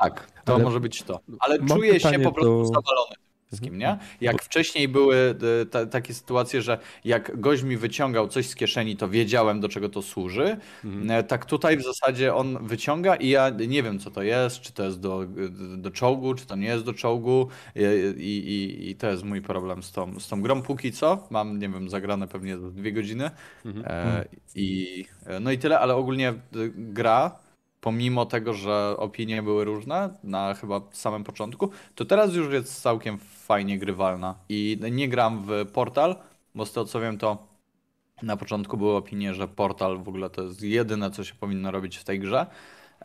tak, 0.00 0.42
to 0.44 0.54
Ale 0.54 0.64
może 0.64 0.80
być 0.80 1.02
to. 1.02 1.20
Ale 1.40 1.58
mam 1.58 1.68
czuję 1.68 2.00
się 2.00 2.18
po 2.18 2.32
prostu 2.32 2.72
do- 2.72 2.80
tym 2.80 3.20
wszystkim, 3.46 3.78
nie? 3.78 3.98
Jak 4.20 4.42
wcześniej 4.42 4.88
były 4.88 5.34
e, 5.62 5.66
ta, 5.66 5.86
takie 5.86 6.14
sytuacje, 6.14 6.62
że 6.62 6.78
jak 7.04 7.40
gość 7.40 7.62
mi 7.62 7.76
wyciągał 7.76 8.28
coś 8.28 8.46
z 8.48 8.54
kieszeni, 8.54 8.96
to 8.96 9.08
wiedziałem, 9.08 9.60
do 9.60 9.68
czego 9.68 9.88
to 9.88 10.02
służy. 10.02 10.56
E, 11.08 11.22
Tak 11.22 11.46
tutaj 11.46 11.76
w 11.76 11.82
zasadzie 11.82 12.34
on 12.34 12.66
wyciąga 12.66 13.16
i 13.16 13.28
ja 13.28 13.50
nie 13.68 13.82
wiem, 13.82 13.98
co 13.98 14.10
to 14.10 14.22
jest, 14.22 14.60
czy 14.60 14.72
to 14.72 14.84
jest 14.84 15.00
do, 15.00 15.24
do 15.76 15.90
czołgu, 15.90 16.34
czy 16.34 16.46
to 16.46 16.56
nie 16.56 16.66
jest 16.66 16.84
do 16.84 16.94
czołgu 16.94 17.48
i, 17.76 17.80
i, 18.22 18.52
i, 18.52 18.90
i 18.90 18.96
to 18.96 19.10
jest 19.10 19.24
mój 19.24 19.42
problem 19.42 19.82
z 19.82 19.92
tą, 19.92 20.20
z 20.20 20.28
tą 20.28 20.42
grą 20.42 20.62
póki 20.62 20.92
co. 20.92 21.26
Mam, 21.30 21.58
nie 21.58 21.68
wiem, 21.68 21.88
zagrane 21.90 22.28
pewnie 22.28 22.56
dwie 22.56 22.92
godziny 22.92 23.30
e, 23.84 24.24
i 24.54 25.04
no 25.40 25.52
i 25.52 25.58
tyle, 25.58 25.80
ale 25.80 25.96
ogólnie 25.96 26.28
e, 26.28 26.34
gra 26.74 27.38
pomimo 27.80 28.26
tego, 28.26 28.54
że 28.54 28.94
opinie 28.96 29.42
były 29.42 29.64
różne 29.64 30.14
na 30.24 30.54
chyba 30.54 30.80
samym 30.92 31.24
początku, 31.24 31.70
to 31.94 32.04
teraz 32.04 32.34
już 32.34 32.52
jest 32.52 32.82
całkiem 32.82 33.18
fajnie 33.18 33.78
grywalna. 33.78 34.34
I 34.48 34.78
nie 34.90 35.08
gram 35.08 35.44
w 35.46 35.66
Portal, 35.72 36.16
bo 36.54 36.66
z 36.66 36.72
tego 36.72 36.84
co 36.84 37.00
wiem, 37.00 37.18
to 37.18 37.50
na 38.22 38.36
początku 38.36 38.76
były 38.76 38.96
opinie, 38.96 39.34
że 39.34 39.48
Portal 39.48 39.98
w 39.98 40.08
ogóle 40.08 40.30
to 40.30 40.42
jest 40.42 40.62
jedyne, 40.62 41.10
co 41.10 41.24
się 41.24 41.34
powinno 41.34 41.70
robić 41.70 41.96
w 41.96 42.04
tej 42.04 42.20
grze. 42.20 42.46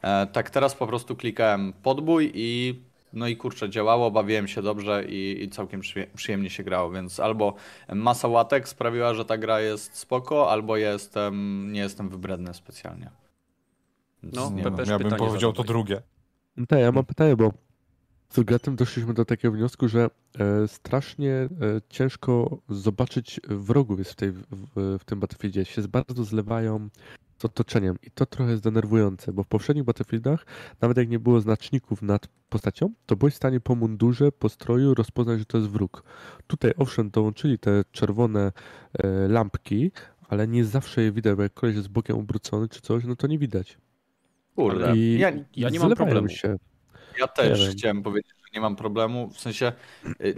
E, 0.02 0.28
tak 0.28 0.50
teraz 0.50 0.76
po 0.76 0.88
prostu 0.88 1.16
klikałem 1.16 1.74
podbój 1.84 2.32
i 2.34 2.80
no 3.14 3.28
i 3.28 3.38
kurczę, 3.38 3.70
działało, 3.70 4.12
bawiłem 4.12 4.48
się 4.48 4.62
dobrze 4.62 5.06
i, 5.08 5.44
i 5.44 5.50
całkiem 5.50 5.82
przyje- 5.82 6.08
przyjemnie 6.16 6.50
się 6.50 6.64
grało, 6.64 6.92
więc 6.92 7.20
albo 7.20 7.54
masa 7.94 8.28
łatek 8.28 8.70
sprawiła, 8.70 9.14
że 9.14 9.26
ta 9.26 9.38
gra 9.38 9.62
jest 9.62 9.98
spoko, 9.98 10.52
albo 10.52 10.78
jestem, 10.78 11.68
nie 11.72 11.80
jestem 11.80 12.10
wybredny 12.10 12.54
specjalnie. 12.54 13.25
No, 14.34 14.50
nie 14.50 14.64
wiem. 14.64 14.76
Ja 14.88 15.00
bym 15.00 15.12
powiedział 15.12 15.54
to 15.54 15.64
drugie. 15.64 16.02
No 16.58 16.66
Tak, 16.66 16.80
ja 16.80 16.92
mam 16.92 17.06
pytanie, 17.06 17.36
bo 17.36 17.52
z 18.30 18.44
Gatem 18.44 18.76
doszliśmy 18.76 19.14
do 19.14 19.26
takiego 19.26 19.54
wniosku, 19.54 19.88
że 19.88 20.10
e, 20.40 20.68
strasznie 20.68 21.32
e, 21.32 21.50
ciężko 21.90 22.58
zobaczyć 22.70 23.42
wrogów 23.50 24.00
jest 24.00 24.12
w, 24.12 24.16
tej, 24.16 24.32
w, 24.32 24.46
w 25.00 25.06
tym 25.06 25.20
Battlefieldzie. 25.20 25.66
Się 25.66 25.82
bardzo 25.82 26.24
zlewają 26.24 26.90
z 27.38 27.46
otoczeniem 27.46 27.96
i 28.04 28.12
to 28.12 28.26
trochę 28.26 28.52
jest 28.52 28.64
denerwujące, 28.64 29.34
bo 29.34 29.44
w 29.44 29.48
poprzednich 29.48 29.86
Battlefieldach, 29.86 30.46
nawet 30.82 30.98
jak 30.98 31.10
nie 31.10 31.20
było 31.20 31.40
znaczników 31.40 32.02
nad 32.02 32.28
postacią, 32.50 32.94
to 33.06 33.16
byłeś 33.16 33.34
w 33.34 33.38
stanie 33.38 33.60
po 33.60 33.76
mundurze, 33.76 34.32
po 34.32 34.50
stroju 34.50 34.94
rozpoznać, 34.94 35.40
że 35.40 35.46
to 35.46 35.58
jest 35.58 35.70
wróg. 35.70 36.04
Tutaj 36.48 36.72
owszem, 36.78 37.10
dołączyli 37.10 37.60
te 37.60 37.84
czerwone 37.92 38.52
e, 38.94 39.28
lampki, 39.28 39.92
ale 40.30 40.48
nie 40.48 40.66
zawsze 40.66 41.02
je 41.02 41.12
widać, 41.12 41.36
bo 41.36 41.44
jak 41.44 41.54
koleś 41.54 41.76
jest 41.76 41.90
bokiem 41.90 42.18
obrócony 42.18 42.70
czy 42.70 42.82
coś, 42.82 43.04
no 43.06 43.16
to 43.16 43.28
nie 43.28 43.40
widać. 43.40 43.78
Kurde, 44.56 44.98
I 44.98 45.20
ja, 45.20 45.32
Ja 45.56 45.70
nie 45.70 45.80
mam 45.80 45.96
problemu. 45.96 46.30
się. 46.30 46.56
ja 47.20 47.28
też 47.28 47.60
nie 47.60 47.66
wiem. 47.66 47.76
chciałem 47.78 48.04
powiedzieć, 48.04 48.32
że 48.38 48.50
nie 48.54 48.62
mam 48.62 48.76
problemu, 48.76 49.30
w 49.30 49.40
sensie 49.40 49.72
y, 50.22 50.36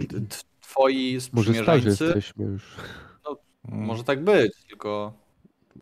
twoi 0.60 1.20
sprzymierzeńcy, 1.20 2.04
jesteśmy 2.04 2.44
już. 2.44 2.76
Mm. 3.68 3.84
może 3.84 4.04
tak 4.04 4.24
być, 4.24 4.52
tylko 4.68 5.12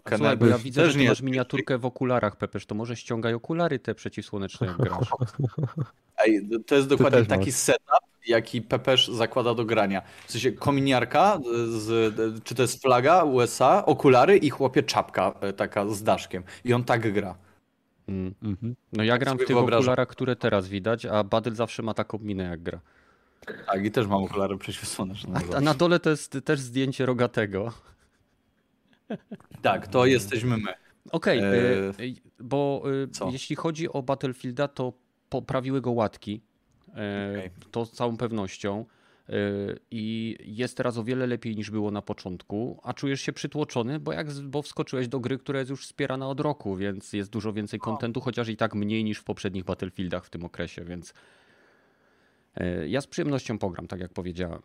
Słuchaj, 0.08 0.36
bo 0.36 0.46
ja 0.46 0.58
widzę, 0.58 0.82
też 0.82 0.92
że 0.92 0.98
nie 0.98 1.08
masz 1.08 1.22
miniaturkę 1.22 1.78
w 1.78 1.86
okularach, 1.86 2.36
Pepesz, 2.36 2.66
to 2.66 2.74
może 2.74 2.96
ściągaj 2.96 3.34
okulary 3.34 3.78
te 3.78 3.94
przeciwsłoneczne 3.94 4.66
jak 4.66 4.76
grasz. 4.76 5.08
Ej, 6.26 6.48
to 6.66 6.74
jest 6.74 6.88
dokładnie 6.88 7.24
taki 7.26 7.46
masz. 7.46 7.54
setup, 7.54 8.00
jaki 8.26 8.62
Pepesz 8.62 9.08
zakłada 9.08 9.54
do 9.54 9.64
grania. 9.64 10.02
W 10.26 10.32
sensie 10.32 10.52
kominiarka, 10.52 11.38
z, 11.68 12.14
czy 12.44 12.54
to 12.54 12.62
jest 12.62 12.82
flaga 12.82 13.24
USA, 13.24 13.86
okulary 13.86 14.36
i 14.36 14.50
chłopie 14.50 14.82
czapka 14.82 15.34
e, 15.40 15.52
taka 15.52 15.88
z 15.88 16.02
daszkiem. 16.02 16.42
I 16.64 16.72
on 16.72 16.84
tak 16.84 17.12
gra. 17.12 17.34
Mm. 18.08 18.34
Mhm. 18.42 18.76
No 18.92 19.04
ja 19.04 19.18
gram 19.18 19.36
w 19.36 19.40
tych 19.40 19.48
wyobrażam. 19.48 19.78
okularach, 19.80 20.08
które 20.08 20.36
teraz 20.36 20.68
widać, 20.68 21.06
a 21.06 21.24
Badel 21.24 21.54
zawsze 21.54 21.82
ma 21.82 21.94
taką 21.94 22.18
minę 22.18 22.44
jak 22.44 22.62
gra. 22.62 22.80
Tak, 23.66 23.84
i 23.84 23.90
też 23.90 24.06
mam 24.06 24.24
okulary 24.24 24.58
przeciwsłoneczne. 24.58 25.40
A 25.56 25.60
na 25.60 25.74
dole 25.74 26.00
to 26.00 26.10
jest 26.10 26.38
też 26.44 26.60
zdjęcie 26.60 27.06
rogatego. 27.06 27.72
Tak, 29.62 29.86
to 29.88 30.06
jesteśmy 30.06 30.56
my. 30.56 30.72
Okej, 31.12 31.38
E, 31.38 31.44
y, 32.00 32.14
bo 32.40 32.82
y, 33.04 33.08
co? 33.08 33.30
jeśli 33.30 33.56
chodzi 33.56 33.88
o 33.92 34.02
Battlefielda, 34.02 34.68
to 34.68 34.92
poprawiły 35.28 35.80
go 35.80 35.90
łatki. 35.92 36.40
y, 36.88 36.90
Okej. 37.38 37.50
To 37.70 37.86
z 37.86 37.92
całą 37.92 38.16
pewnością. 38.16 38.84
I 39.90 40.36
jest 40.40 40.76
teraz 40.76 40.98
o 40.98 41.04
wiele 41.04 41.26
lepiej 41.26 41.56
niż 41.56 41.70
było 41.70 41.90
na 41.90 42.02
początku, 42.02 42.80
a 42.82 42.94
czujesz 42.94 43.20
się 43.20 43.32
przytłoczony, 43.32 44.00
bo, 44.00 44.12
jak, 44.12 44.32
bo 44.32 44.62
wskoczyłeś 44.62 45.08
do 45.08 45.20
gry, 45.20 45.38
która 45.38 45.58
jest 45.58 45.70
już 45.70 45.82
wspierana 45.82 46.28
od 46.28 46.40
roku, 46.40 46.76
więc 46.76 47.12
jest 47.12 47.30
dużo 47.30 47.52
więcej 47.52 47.80
kontentu, 47.80 48.20
chociaż 48.20 48.48
i 48.48 48.56
tak 48.56 48.74
mniej 48.74 49.04
niż 49.04 49.18
w 49.18 49.24
poprzednich 49.24 49.64
Battlefieldach 49.64 50.26
w 50.26 50.30
tym 50.30 50.44
okresie, 50.44 50.84
więc 50.84 51.14
y, 52.60 52.88
ja 52.88 53.00
z 53.00 53.06
przyjemnością 53.06 53.58
pogram, 53.58 53.86
tak 53.86 54.00
jak 54.00 54.12
powiedziałem. 54.12 54.62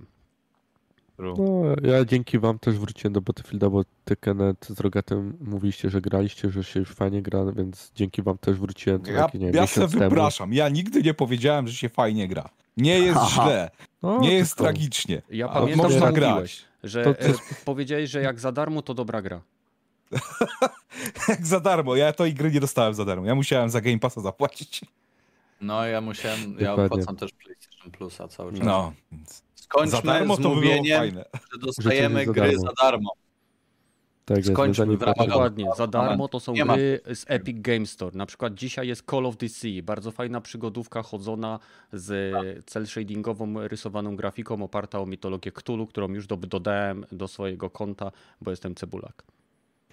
No, 1.21 1.63
ja 1.83 2.05
dzięki 2.05 2.39
wam 2.39 2.59
też 2.59 2.79
wróciłem 2.79 3.13
do 3.13 3.21
Battlefielda, 3.21 3.69
bo 3.69 3.83
ty, 4.05 4.15
Kenneth, 4.15 4.69
z 4.73 4.79
Rogatem 4.79 5.37
mówiliście, 5.41 5.89
że 5.89 6.01
graliście, 6.01 6.49
że 6.51 6.63
się 6.63 6.79
już 6.79 6.89
fajnie 6.89 7.21
gra, 7.21 7.45
więc 7.55 7.91
dzięki 7.95 8.21
wam 8.21 8.37
też 8.37 8.59
wróciłem. 8.59 9.01
to 9.01 9.11
Ja, 9.11 9.25
taki, 9.25 9.39
nie 9.39 9.45
ja 9.47 9.53
se 9.53 9.59
miesiąc 9.61 9.91
temu. 9.91 10.03
wypraszam. 10.09 10.53
Ja 10.53 10.69
nigdy 10.69 11.01
nie 11.01 11.13
powiedziałem, 11.13 11.67
że 11.67 11.73
się 11.73 11.89
fajnie 11.89 12.27
gra. 12.27 12.49
Nie 12.77 12.99
jest 12.99 13.19
Aha. 13.21 13.43
źle. 13.45 13.71
No, 14.03 14.19
Nie 14.19 14.33
jest 14.33 14.51
tylko- 14.51 14.63
tragicznie. 14.63 15.21
Ja 15.29 15.49
A 15.49 15.53
pamiętam, 15.59 15.77
można 15.91 16.07
że 16.07 16.13
grać. 16.13 16.29
mówiłeś, 16.29 16.61
że 16.83 17.03
To- 17.03 17.13
to 17.13 17.19
e, 17.29 17.33
powiedziałeś, 17.65 18.09
że 18.09 18.21
jak 18.21 18.39
za 18.39 18.51
darmo, 18.51 18.81
to 18.81 18.93
dobra 18.93 19.21
gra. 19.21 19.41
Jak 21.29 21.47
za 21.47 21.59
darmo. 21.59 21.95
Ja 21.95 22.13
tej 22.13 22.33
gry 22.33 22.51
nie 22.51 22.59
dostałem 22.59 22.93
za 22.93 23.05
darmo. 23.05 23.25
Ja 23.25 23.35
musiałem 23.35 23.69
za 23.69 23.81
Game 23.81 23.99
Passa 23.99 24.21
zapłacić. 24.21 24.81
No 25.61 25.85
ja 25.85 26.01
musiałem, 26.01 26.39
ja 26.59 26.69
Dokładnie. 26.69 26.85
opłacam 26.85 27.15
też 27.15 27.31
PlayStation 27.31 27.91
Plusa 27.91 28.27
cały 28.27 28.51
czas. 28.53 28.61
No. 28.65 28.93
więc 29.11 29.43
Skończmy 29.71 29.97
Za 29.97 30.01
darmo 30.01 30.35
z 30.35 30.39
by 30.39 30.47
mówieniem, 30.49 31.15
że 31.51 31.59
dostajemy 31.59 32.19
Życie 32.19 32.31
gry 32.31 32.51
za 32.51 32.61
za 32.61 32.71
darmo. 32.81 33.13
Tak 34.25 34.37
jest, 34.37 34.51
skończmy 34.51 34.85
za 34.85 34.97
w 34.97 35.01
ramach-. 35.01 35.27
Dokładnie, 35.27 35.69
za 35.77 35.87
darmo 35.87 36.27
to 36.27 36.39
są 36.39 36.53
gry 36.53 36.99
z 37.13 37.25
Epic 37.27 37.57
Game 37.61 37.85
Store. 37.85 38.17
Na 38.17 38.25
przykład 38.25 38.53
dzisiaj 38.53 38.87
jest 38.87 39.09
Call 39.09 39.25
of 39.25 39.37
the 39.37 39.49
Sea, 39.49 39.83
bardzo 39.83 40.11
fajna 40.11 40.41
przygodówka 40.41 41.03
chodzona 41.03 41.59
z 41.93 42.33
cel 42.65 42.87
shadingową 42.87 43.67
rysowaną 43.67 44.15
grafiką 44.15 44.63
oparta 44.63 44.99
o 44.99 45.05
mitologię 45.05 45.51
Cthulhu, 45.51 45.87
którą 45.87 46.07
już 46.07 46.27
do, 46.27 46.37
dodałem 46.37 47.05
do 47.11 47.27
swojego 47.27 47.69
konta, 47.69 48.11
bo 48.41 48.51
jestem 48.51 48.75
cebulak. 48.75 49.23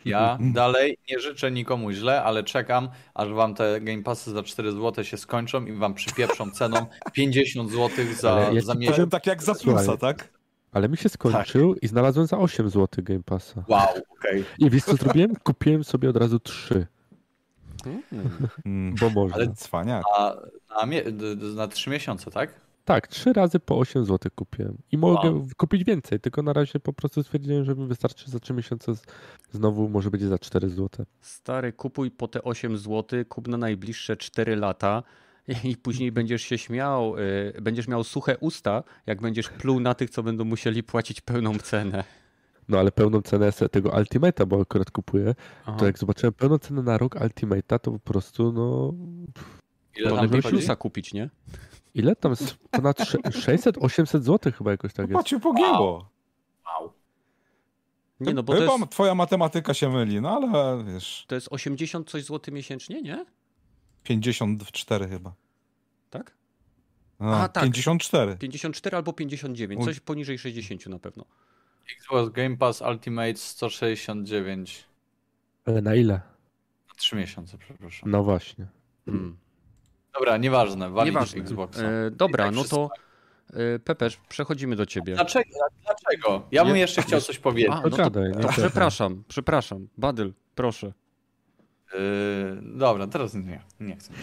Ja 0.09 0.39
dalej 0.61 0.99
nie 1.11 1.19
życzę 1.21 1.51
nikomu 1.51 1.93
źle, 1.93 2.23
ale 2.23 2.45
czekam, 2.45 2.89
aż 3.15 3.29
wam 3.33 3.55
te 3.55 3.81
Game 3.81 4.03
Passy 4.03 4.31
za 4.31 4.43
4 4.43 4.73
zł 4.73 5.05
się 5.05 5.17
skończą 5.17 5.67
i 5.67 5.73
wam 5.73 5.95
przypieprzą 5.95 6.51
ceną 6.51 6.87
50 7.15 7.71
zł 7.71 7.91
za, 8.21 8.51
ja 8.53 8.61
za 8.61 8.75
miesiąc. 8.75 8.97
powiem- 8.97 9.11
Tak 9.11 9.27
jak 9.27 9.43
za 9.43 9.55
Słuchaj. 9.55 9.85
plusa, 9.85 9.99
tak? 9.99 10.29
Ale 10.73 10.89
mi 10.89 10.97
się 10.97 11.09
skończył 11.09 11.75
i 11.75 11.87
znalazłem 11.89 12.27
za 12.27 12.39
8 12.39 12.69
zł 12.71 12.89
Game 13.05 13.23
Passa. 13.23 13.65
Wow, 13.69 13.87
okej. 14.19 14.45
I 14.59 14.71
wiesz 14.71 14.85
co 14.85 14.97
zrobiłem? 14.97 15.37
Kupiłem 15.45 15.85
sobie 15.85 16.11
od 16.11 16.17
razu 16.17 16.39
3, 16.41 16.87
Mm. 18.67 18.95
bo 19.01 19.11
można. 19.11 19.37
Ale- 19.37 19.55
Cwaniak. 19.55 20.05
A 20.19 20.87
na, 20.87 20.93
d- 21.13 21.35
na 21.55 21.69
3 21.69 21.91
miesiące, 21.91 22.31
tak? 22.31 22.68
Tak, 22.89 23.09
3 23.09 23.33
razy 23.33 23.61
po 23.61 23.79
8 23.79 24.05
zł 24.05 24.31
kupiłem. 24.35 24.79
I 24.93 24.99
mogę 24.99 25.31
Wow. 25.31 25.49
kupić 25.57 25.85
więcej, 25.85 26.21
tylko 26.21 26.43
na 26.43 26.53
razie 26.53 26.81
po 26.81 26.93
prostu 26.93 27.23
stwierdziłem, 27.23 27.65
że 27.65 27.75
mi 27.75 27.87
wystarczy 27.87 28.31
za 28.31 28.41
3 28.41 28.55
miesiące. 28.55 28.93
Znowu 29.53 29.89
może 29.89 30.11
będzie 30.11 30.29
za 30.29 30.39
4 30.39 30.69
zł. 30.69 31.07
Stary, 31.21 31.73
kupuj 31.73 32.11
po 32.11 32.29
te 32.29 32.43
8 32.43 32.77
zł, 32.77 33.25
kup 33.29 33.49
na 33.49 33.57
najbliższe 33.57 34.17
4 34.17 34.57
lata 34.57 35.03
i 35.65 35.77
później 35.77 36.13
będziesz 36.13 36.43
się 36.43 36.59
śmiał, 36.59 37.19
y, 37.19 37.63
będziesz 37.63 37.89
miał 37.89 38.05
suche 38.05 38.39
usta, 38.39 38.83
jak 39.07 39.23
będziesz 39.23 39.49
pluł 39.49 39.81
na 39.81 39.95
tych, 39.95 40.11
co 40.11 40.23
będą 40.23 40.45
musieli 40.45 40.83
płacić 40.83 41.21
pełną 41.21 41.59
cenę. 41.59 42.05
No 42.69 42.79
ale 42.79 42.93
pełną 42.93 43.23
cenę 43.23 43.53
tego 43.53 43.91
Ultimate'a, 43.91 44.47
bo 44.47 44.61
akurat 44.61 44.91
kupuję, 44.91 45.35
Aha. 45.67 45.77
to 45.79 45.87
jak 45.87 45.99
zobaczyłem 45.99 46.33
pełną 46.33 46.59
cenę 46.59 46.83
na 46.83 46.99
rok 46.99 47.15
Ultimate'a, 47.15 47.79
to 47.79 47.93
po 47.93 47.99
prostu 47.99 48.53
no... 48.53 48.95
Ile 49.97 50.11
tam 50.11 50.43
plusa 50.43 50.77
kupić, 50.77 51.15
nie? 51.15 51.31
Ile 51.99 52.17
tam? 52.17 52.31
jest? 52.33 52.57
Ponad 52.71 52.99
600-800 52.99 54.21
zł 54.29 54.53
chyba 54.59 54.71
jakoś 54.71 54.93
tak 54.93 54.99
jest. 55.05 55.11
Chyba 55.11 55.23
cię 55.23 55.41
pogięło. 55.41 56.11
Wow. 56.67 56.93
Nie 58.21 58.35
no, 58.35 58.43
bo 58.43 58.53
to 58.55 58.61
Chyba 58.61 58.73
jest, 58.73 58.89
twoja 58.91 59.15
matematyka 59.15 59.75
się 59.75 59.91
myli, 59.91 60.21
no 60.21 60.31
ale 60.37 60.85
wiesz, 60.85 61.25
to 61.29 61.35
jest 61.35 61.49
80 61.51 62.11
coś 62.11 62.25
złotych 62.25 62.55
miesięcznie, 62.55 63.03
nie? 63.03 63.27
54 64.03 65.09
chyba. 65.09 65.35
tak? 66.11 66.37
A, 67.19 67.43
A, 67.43 67.49
tak. 67.49 67.65
54. 67.65 68.37
54 68.37 68.97
albo 68.97 69.13
59, 69.13 69.81
Oj. 69.81 69.85
coś 69.87 70.01
poniżej 70.01 70.39
60 70.39 70.87
na 70.87 70.99
pewno. 70.99 71.25
Xbox 71.99 72.33
Game 72.33 72.57
Pass 72.57 72.81
Ultimate 72.81 73.35
169. 73.37 74.85
Ale 75.65 75.83
na 75.83 75.95
ile? 75.95 76.15
Na 76.89 76.95
3 76.97 77.17
miesiące, 77.17 77.59
przepraszam. 77.59 78.11
No 78.11 78.23
właśnie. 78.23 78.67
Mm. 79.07 79.37
Dobra, 80.15 80.37
nieważne, 80.37 80.91
walić 80.91 81.15
Nieważne. 81.15 81.43
Xboxa. 81.43 81.83
E, 81.83 82.11
dobra, 82.11 82.45
tak 82.45 82.55
no 82.55 82.61
wszystko. 82.61 82.91
to 83.51 83.61
e, 83.61 83.79
Pepeż, 83.79 84.17
przechodzimy 84.29 84.77
do 84.77 84.87
ciebie. 84.87 85.15
Dlaczego? 85.15 85.51
Dlaczego? 85.85 86.43
Ja 86.51 86.65
bym 86.65 86.75
Nie- 86.75 86.81
jeszcze 86.81 87.03
chciał 87.03 87.21
coś 87.21 87.39
powiedzieć. 87.39 87.73
A, 87.73 87.81
No 87.81 87.89
no 87.89 88.11
to, 88.11 88.11
to 88.43 88.49
przepraszam, 88.49 89.23
przepraszam. 89.29 89.89
Badyl, 89.99 90.33
proszę. 90.55 90.93
Yy, 91.95 92.01
dobra, 92.63 93.07
teraz 93.07 93.35
nie, 93.35 93.61
nie 93.81 93.97
chcę. 93.97 94.13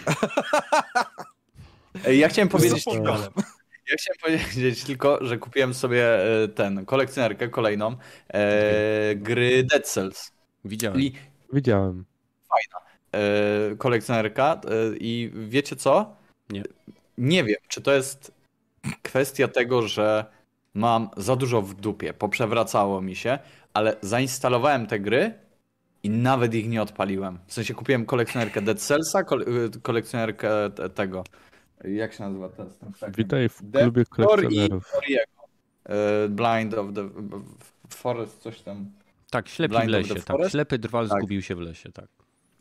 Ja 2.13 2.30
chciałem 2.30 2.50
powiedzieć, 2.50 2.82
Z 2.82 2.84
zapomniałem. 2.86 3.22
ja 3.89 3.96
chciałem 4.00 4.20
powiedzieć 4.22 4.84
tylko, 4.84 5.25
że 5.25 5.38
kupiłem 5.38 5.74
sobie 5.74 6.25
e, 6.44 6.48
ten, 6.48 6.86
kolekcjonerkę 6.86 7.48
kolejną 7.50 7.96
e, 8.27 9.15
gry 9.15 9.63
Dead 9.63 9.88
Cells. 9.88 10.32
Widziałem. 10.65 11.01
I 11.01 11.13
Widziałem. 11.54 12.06
e, 12.51 12.56
kolekcjonerka 13.77 14.62
e, 14.65 14.98
i 15.00 15.31
wiecie 15.34 15.75
co? 15.75 16.15
Nie. 16.50 16.63
Nie 17.17 17.43
wiem, 17.43 17.57
czy 17.67 17.81
to 17.81 17.93
jest 17.93 18.31
kwestia 19.03 19.48
tego, 19.48 19.81
że 19.88 20.25
mam 20.74 21.10
za 21.17 21.36
dużo 21.36 21.62
w 21.62 21.74
dupie, 21.74 22.13
poprzewracało 22.13 23.01
mi 23.01 23.15
się, 23.15 23.39
ale 23.74 23.95
zainstalowałem 24.01 24.88
te 24.88 25.00
gry 25.00 25.34
i 26.03 26.10
nawet 26.10 26.53
ich 26.53 26.69
nie 26.69 26.81
odpaliłem. 26.81 27.39
W 27.48 27.53
sensie 27.53 27.74
kupiłem 27.74 28.05
kolekcjonerkę 28.05 28.62
Dead 28.62 28.79
Cellsa, 28.79 29.24
kole, 29.24 29.45
kolekcjonerkę 29.81 30.69
te- 30.69 30.89
tego. 30.89 31.24
Jak 31.84 32.13
się 32.13 32.24
nazywa 32.24 32.50
ten? 32.50 32.65
ten? 33.00 33.12
Witaj 33.17 33.50
w 33.50 33.62
Death 33.63 33.84
klubie 33.86 34.05
kolekcjonerów. 34.05 34.91
E, 35.86 36.27
Blind 36.29 36.74
of 36.74 36.88
the 36.93 37.10
Forest, 37.89 38.38
coś 38.41 38.62
tam. 38.62 38.91
Tak, 39.29 39.48
ślepy 39.50 39.75
Blind 39.75 39.89
w 39.89 39.91
lesie, 39.91 40.15
the 40.15 40.22
tak. 40.22 40.50
Ślepy 40.51 40.77
drwal 40.79 41.10
Tak. 41.10 41.17
zgubił 41.19 41.41
się 41.41 41.55
w 41.55 41.60
lesie, 41.60 41.91
tak. 41.91 42.05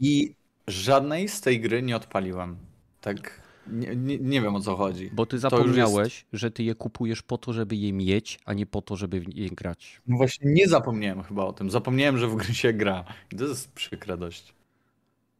I 0.01 0.35
żadnej 0.67 1.29
z 1.29 1.41
tej 1.41 1.61
gry 1.61 1.83
nie 1.83 1.97
odpaliłem. 1.97 2.57
Tak, 3.01 3.41
nie, 3.67 3.97
nie, 3.97 4.19
nie 4.19 4.41
wiem 4.41 4.57
o 4.57 4.61
co 4.61 4.77
chodzi. 4.77 5.11
Bo 5.13 5.27
ty 5.27 5.39
zapomniałeś, 5.39 6.27
że 6.33 6.51
ty 6.51 6.63
je 6.63 6.75
kupujesz 6.75 7.23
po 7.23 7.39
to, 7.39 7.53
żeby 7.53 7.77
je 7.77 7.93
mieć, 7.93 8.41
a 8.45 8.53
nie 8.53 8.67
po 8.67 8.83
to, 8.83 8.97
żeby 8.97 9.21
w 9.21 9.37
je 9.37 9.49
grać. 9.49 10.01
No 10.07 10.17
właśnie 10.17 10.53
nie 10.53 10.69
zapomniałem 10.69 11.23
chyba 11.23 11.45
o 11.45 11.53
tym. 11.53 11.71
Zapomniałem, 11.71 12.19
że 12.19 12.29
w 12.29 12.35
gry 12.35 12.55
się 12.55 12.73
gra. 12.73 13.05
I 13.33 13.37
to 13.37 13.45
jest 13.45 13.73
przykra 13.73 14.17
dość. 14.17 14.55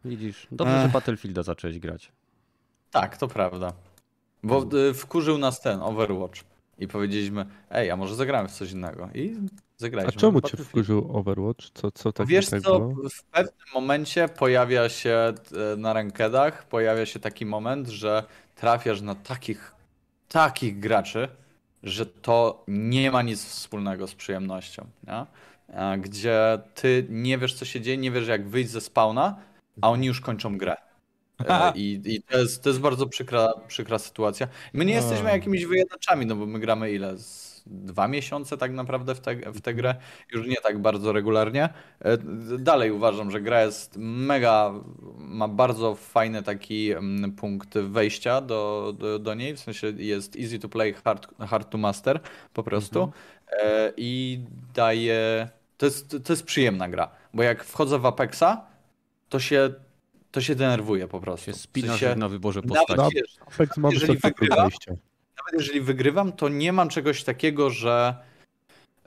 Widzisz, 0.05 0.47
dobrze, 0.53 0.79
że 0.79 0.85
Ech. 0.85 0.93
Battlefielda 0.93 1.43
zacząłeś 1.43 1.79
grać. 1.79 2.13
Tak, 2.91 3.17
to 3.17 3.29
prawda. 3.29 3.73
Bo 4.43 4.67
y, 4.91 4.95
wkurzył 4.95 5.39
nas 5.39 5.61
ten 5.61 5.83
Overwatch. 5.83 6.41
I 6.79 6.89
powiedzieliśmy, 6.89 7.47
ej, 7.71 7.91
a 7.91 7.97
może 7.97 8.15
zagramy 8.15 8.49
w 8.49 8.53
coś 8.53 8.73
innego. 8.73 9.09
I 9.15 9.37
A 9.79 9.81
zagraliśmy. 9.81 10.21
czemu 10.21 10.41
w 10.41 10.51
cię 10.51 10.57
wkurzył 10.57 11.17
Overwatch? 11.17 11.71
Co, 11.75 11.91
co 11.91 12.13
tak 12.13 12.27
Wiesz 12.27 12.49
tak 12.51 12.63
co, 12.63 12.81
było? 12.81 13.09
w 13.09 13.23
pewnym 13.25 13.55
momencie 13.75 14.29
pojawia 14.29 14.89
się 14.89 15.33
e, 15.73 15.77
na 15.77 15.93
rankedach, 15.93 16.69
pojawia 16.69 17.07
się 17.07 17.21
taki 17.21 17.47
moment, 17.47 17.89
że 17.89 18.25
trafiasz 18.55 19.01
na 19.01 19.15
takich, 19.15 19.75
takich 20.29 20.81
graczy, 20.81 21.29
że 21.83 22.07
to 22.07 22.65
nie 22.69 23.11
ma 23.11 23.23
nic 23.23 23.45
wspólnego 23.45 24.07
z 24.07 24.15
przyjemnością, 24.15 24.87
nie? 25.07 25.27
A 25.79 25.97
Gdzie 25.97 26.59
ty 26.75 27.07
nie 27.11 27.39
wiesz, 27.39 27.55
co 27.55 27.65
się 27.65 27.81
dzieje, 27.81 27.97
nie 27.97 28.11
wiesz, 28.11 28.29
jak 28.29 28.49
wyjść 28.49 28.71
ze 28.71 28.81
spawna, 28.81 29.37
a 29.81 29.91
oni 29.91 30.07
już 30.07 30.21
kończą 30.21 30.59
grę. 30.59 30.77
E, 31.49 31.73
I, 31.75 32.01
i 32.05 32.23
to, 32.23 32.39
jest, 32.39 32.63
to 32.63 32.69
jest 32.69 32.81
bardzo 32.81 33.07
przykra, 33.07 33.53
przykra 33.69 33.99
sytuacja. 33.99 34.49
My 34.73 34.85
nie 34.85 34.95
jesteśmy 34.95 35.31
jakimiś 35.31 35.67
wyjadaczami, 35.67 36.27
no 36.27 36.37
bo 36.37 36.47
my 36.47 36.59
gramy 36.59 36.93
ile? 36.93 37.19
Z 37.19 37.44
dwa 37.67 38.09
miesiące 38.09 38.57
tak 38.57 38.73
naprawdę 38.73 39.15
w 39.15 39.21
tę 39.21 39.37
w 39.37 39.61
tę 39.61 39.75
grę, 39.75 39.95
już 40.33 40.47
nie 40.47 40.57
tak 40.57 40.79
bardzo 40.79 41.13
regularnie. 41.13 41.69
E, 42.01 42.19
Dalej 42.59 42.91
uważam, 42.91 43.31
że 43.31 43.41
gra 43.41 43.63
jest 43.63 43.97
mega, 43.99 44.73
ma 45.19 45.49
bardzo 45.49 45.95
fajny 45.95 46.43
taki 46.43 46.93
mm, 46.93 47.33
punkt 47.33 47.79
wejścia 47.79 48.41
do, 48.41 48.95
do, 48.99 49.19
do 49.19 49.35
niej, 49.35 49.57
w 49.57 49.61
sensie 49.61 49.93
jest 49.97 50.37
easy 50.37 50.59
to 50.59 50.69
play, 50.69 50.93
hard, 50.93 51.27
hard 51.39 51.71
to 51.71 51.79
master 51.79 52.21
po 52.53 52.63
prostu 52.63 53.13
E, 53.63 53.93
i 53.97 54.41
daje, 54.75 55.49
to 55.77 55.87
jest, 55.87 56.17
to 56.25 56.33
jest 56.33 56.45
przyjemna 56.45 56.89
gra, 56.89 57.11
bo 57.35 57.43
jak 57.43 57.65
wchodzę 57.65 57.99
w 57.99 58.07
Apexa, 58.07 58.67
to 59.29 59.41
się, 59.41 59.75
to 60.31 60.41
się 60.41 60.55
denerwuję 60.55 61.09
po 61.09 61.21
prostu. 61.21 61.47
Się 61.47 61.53
W 61.53 61.87
sensie, 61.87 62.17
na 62.17 62.29
wyborze 62.29 62.61
nawet, 62.65 62.87
postaci. 62.87 63.01
No, 63.03 63.11
wiesz, 63.11 63.37
Apex 63.47 63.77
ma 63.77 63.91
jeżeli 63.93 64.19
wygrywa-. 64.19 64.69
Nawet 65.39 65.61
jeżeli 65.61 65.81
wygrywam, 65.81 66.33
to 66.33 66.49
nie 66.49 66.73
mam 66.73 66.89
czegoś 66.89 67.25
takiego, 67.25 67.71
że 67.71 68.17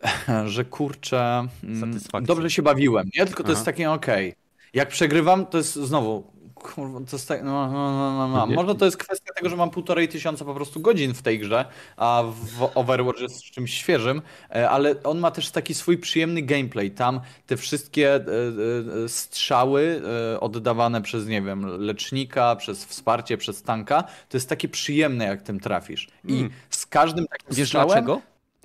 że 0.45 0.65
kurczę, 0.65 1.47
mm, 1.63 1.99
dobrze 2.21 2.49
się 2.49 2.61
bawiłem, 2.61 3.09
nie? 3.17 3.25
Tylko 3.25 3.43
to 3.43 3.49
Aha. 3.49 3.51
jest 3.51 3.65
takie 3.65 3.91
okej. 3.91 4.33
Jak 4.73 4.89
przegrywam, 4.89 5.45
to 5.45 5.57
jest 5.57 5.75
znowu 5.75 6.31
kurwa, 6.73 6.99
to 6.99 7.15
jest 7.15 7.27
tak, 7.27 7.43
no, 7.43 7.71
no, 7.71 7.91
no, 7.91 8.27
no, 8.27 8.45
no. 8.45 8.55
Może 8.55 8.75
to 8.75 8.85
jest 8.85 8.97
kwestia 8.97 9.33
tego, 9.33 9.49
że 9.49 9.55
mam 9.55 9.69
półtorej 9.69 10.07
tysiąca 10.07 10.45
po 10.45 10.53
prostu 10.53 10.79
godzin 10.79 11.13
w 11.13 11.21
tej 11.21 11.39
grze, 11.39 11.65
a 11.97 12.23
w 12.57 12.69
Overwatch 12.75 13.19
jest 13.19 13.43
czymś 13.43 13.73
świeżym, 13.73 14.21
e, 14.55 14.69
ale 14.69 15.03
on 15.03 15.19
ma 15.19 15.31
też 15.31 15.51
taki 15.51 15.73
swój 15.73 15.97
przyjemny 15.97 16.41
gameplay. 16.41 16.91
Tam 16.91 17.21
te 17.45 17.57
wszystkie 17.57 18.15
e, 18.15 18.19
e, 18.19 19.09
strzały 19.09 20.01
oddawane 20.39 21.01
przez, 21.01 21.27
nie 21.27 21.41
wiem, 21.41 21.65
lecznika, 21.65 22.55
przez 22.55 22.85
wsparcie, 22.85 23.37
przez 23.37 23.63
tanka, 23.63 24.03
to 24.03 24.37
jest 24.37 24.49
takie 24.49 24.67
przyjemne, 24.67 25.25
jak 25.25 25.41
tym 25.41 25.59
trafisz. 25.59 26.07
I 26.23 26.37
Mm. 26.37 26.51
z 26.69 26.85
każdym 26.85 27.27
takim 27.27 27.55
Wiesz 27.55 27.67
strzałem... 27.67 27.87
dlaczego? 27.87 28.21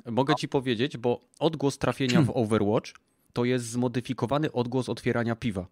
Mogę 0.06 0.34
ci 0.34 0.48
powiedzieć, 0.48 0.96
bo 0.96 1.20
odgłos 1.38 1.78
trafienia 1.78 2.22
w 2.22 2.30
Overwatch 2.36 2.92
to 3.32 3.44
jest 3.44 3.64
zmodyfikowany 3.64 4.52
odgłos 4.52 4.88
otwierania 4.88 5.36
piwa. 5.36 5.66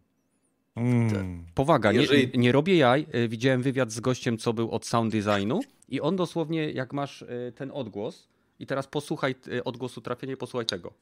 Mm. 0.77 1.45
Powaga, 1.55 1.93
nie, 1.93 1.99
Jeżeli- 2.01 2.39
nie 2.39 2.53
robię 2.53 2.77
jaj. 2.77 3.07
Y, 3.15 3.29
Widziałem 3.29 3.63
wywiad 3.63 3.93
z 3.93 4.01
gościem, 4.01 4.39
co 4.39 4.53
był 4.53 4.71
od 4.71 4.87
sound 4.87 5.13
designu 5.13 5.61
i 5.89 6.01
on 6.01 6.17
dosłownie, 6.17 6.71
jak 6.71 6.93
masz 6.93 7.23
y, 7.23 7.53
ten 7.57 7.71
odgłos 7.75 8.29
i 8.59 8.67
teraz 8.67 8.87
posłuchaj 8.87 9.35
y, 9.49 9.65
odgłosu 9.65 10.01
trafienia 10.01 10.37
posłuchaj 10.37 10.67
tego. 10.67 10.93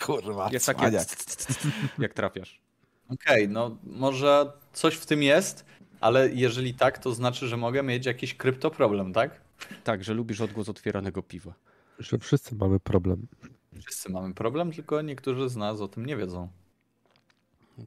Kurwa, 0.00 0.48
Jest 0.52 0.66
takie 0.66 0.78
cwaniak. 0.78 1.08
jak 1.98 2.14
trafiasz. 2.14 2.60
Okej, 3.08 3.48
no 3.48 3.76
może 3.84 4.52
coś 4.72 4.94
w 4.94 5.06
tym 5.06 5.22
jest, 5.22 5.64
ale 6.00 6.28
jeżeli 6.34 6.74
tak, 6.74 6.98
to 6.98 7.14
znaczy, 7.14 7.48
że 7.48 7.56
mogę 7.56 7.82
mieć 7.82 8.06
jakiś 8.06 8.34
kryptoproblem, 8.34 9.12
tak? 9.12 9.40
Tak, 9.84 10.04
że 10.04 10.14
lubisz 10.14 10.40
odgłos 10.40 10.68
otwieranego 10.68 11.22
piwa. 11.22 11.54
Że 11.98 12.18
wszyscy 12.18 12.54
mamy 12.54 12.80
problem. 12.80 13.26
Wszyscy 13.86 14.12
mamy 14.12 14.34
problem, 14.34 14.72
tylko 14.72 15.02
niektórzy 15.02 15.48
z 15.48 15.56
nas 15.56 15.80
o 15.80 15.88
tym 15.88 16.06
nie 16.06 16.16
wiedzą. 16.16 16.48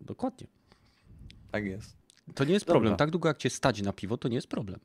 Dokładnie. 0.02 0.48
Tak 1.52 1.66
jest, 1.66 1.98
To 2.36 2.44
nie 2.44 2.54
jest 2.54 2.66
Dobra. 2.66 2.74
problem. 2.80 2.98
Tak 2.98 3.10
długo 3.12 3.28
jak 3.28 3.38
cię 3.38 3.50
stać 3.50 3.82
na 3.82 3.94
piwo, 3.94 4.18
to 4.18 4.28
nie 4.28 4.36
jest 4.36 4.48
problem. 4.48 4.80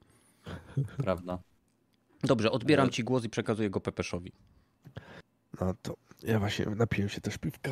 prawda. 0.97 1.39
Dobrze, 2.25 2.51
odbieram 2.53 2.85
Ale- 2.85 2.93
ci 2.93 3.05
głos 3.05 3.25
i 3.25 3.29
przekazuję 3.31 3.71
go 3.71 3.81
Pepeszowi. 3.81 4.33
No 5.61 5.75
to 5.83 5.97
ja 6.23 6.39
właśnie 6.39 6.67
napiłem 6.67 7.09
się 7.09 7.21
też 7.21 7.39
piwka. 7.39 7.71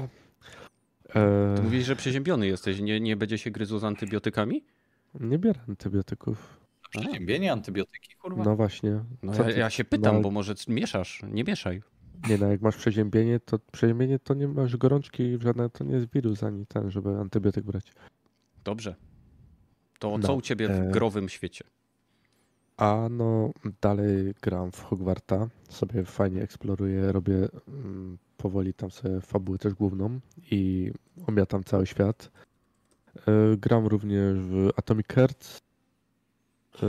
Ty 1.12 1.18
E, 1.18 1.62
mówisz, 1.62 1.86
że 1.86 1.96
przeziębiony 1.96 2.46
jesteś. 2.46 2.80
Nie, 2.80 3.00
nie 3.00 3.16
będzie 3.16 3.38
się 3.38 3.50
gryzł 3.50 3.78
z 3.78 3.84
antybiotykami? 3.84 4.64
nie 5.20 5.38
bierę 5.38 5.60
antybiotyków. 5.68 6.58
Przeziębienie, 6.90 7.52
antybiotyki, 7.52 8.14
kurwa. 8.14 8.44
No 8.44 8.56
właśnie. 8.56 9.04
No 9.22 9.32
ja, 9.34 9.50
ja 9.50 9.70
się 9.70 9.84
pytam, 9.84 10.14
no, 10.16 10.20
bo 10.22 10.30
może 10.30 10.54
mieszasz. 10.68 11.22
Nie 11.30 11.44
mieszaj. 11.44 11.82
Nie 12.28 12.38
no, 12.38 12.46
jak 12.46 12.60
masz 12.60 12.76
przeziębienie, 12.76 13.40
to 13.40 13.58
przeziębienie 13.72 14.18
to 14.18 14.34
nie 14.34 14.48
masz 14.48 14.76
gorączki, 14.76 15.38
żadne 15.42 15.70
to 15.70 15.84
nie 15.84 15.94
jest 15.94 16.12
wirus 16.12 16.42
ani 16.42 16.66
ten, 16.66 16.90
żeby 16.90 17.10
antybiotyk 17.10 17.64
brać. 17.64 17.92
Dobrze. 18.64 18.94
To 19.98 20.18
No, 20.18 20.26
co 20.26 20.34
u 20.34 20.40
ciebie 20.40 20.68
w 20.68 20.70
e, 20.70 20.90
growym 20.90 21.28
świecie? 21.28 21.64
A 22.76 23.08
no, 23.10 23.50
dalej 23.80 24.34
gram 24.42 24.72
w 24.72 24.82
Hogwarta, 24.82 25.48
sobie 25.68 26.04
fajnie 26.04 26.42
eksploruję, 26.42 27.12
robię 27.12 27.48
mm, 27.68 28.18
powoli 28.36 28.74
tam 28.74 28.90
sobie 28.90 29.20
fabułę 29.20 29.58
też 29.58 29.74
główną 29.74 30.20
i 30.50 30.92
omiatam 31.26 31.64
cały 31.64 31.86
świat. 31.86 32.30
E, 33.26 33.56
Gram 33.56 33.86
również 33.86 34.38
w 34.38 34.70
Atomic 34.76 35.06
Hearts. 35.08 35.58
E, 36.82 36.86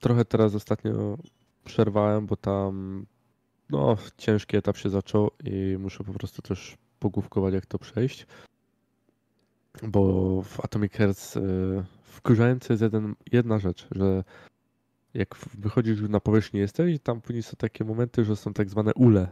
Trochę 0.00 0.24
teraz 0.24 0.54
ostatnio 0.54 1.18
przerwałem, 1.64 2.26
bo 2.26 2.36
tam 2.36 3.06
no, 3.70 3.96
ciężki 4.16 4.56
etap 4.56 4.76
się 4.76 4.90
zaczął 4.90 5.30
i 5.44 5.76
muszę 5.78 6.04
po 6.04 6.12
prostu 6.12 6.42
też 6.42 6.76
pogłówkować, 6.98 7.54
jak 7.54 7.66
to 7.66 7.78
przejść. 7.78 8.26
Bo 9.82 10.02
w 10.42 10.60
Atomic 10.60 10.92
Hearts 10.92 11.36
e, 11.36 11.40
wkurzająca 12.02 12.72
jest 12.72 12.82
jeden, 12.82 13.14
jedna 13.32 13.58
rzecz, 13.58 13.88
że 13.90 14.24
jak 15.14 15.34
wychodzisz 15.58 16.00
na 16.00 16.20
powierzchnię 16.20 16.60
jesteś, 16.60 16.98
tam 17.02 17.20
później 17.20 17.42
są 17.42 17.52
takie 17.58 17.84
momenty, 17.84 18.24
że 18.24 18.36
są 18.36 18.52
tak 18.52 18.70
zwane 18.70 18.94
ule. 18.94 19.28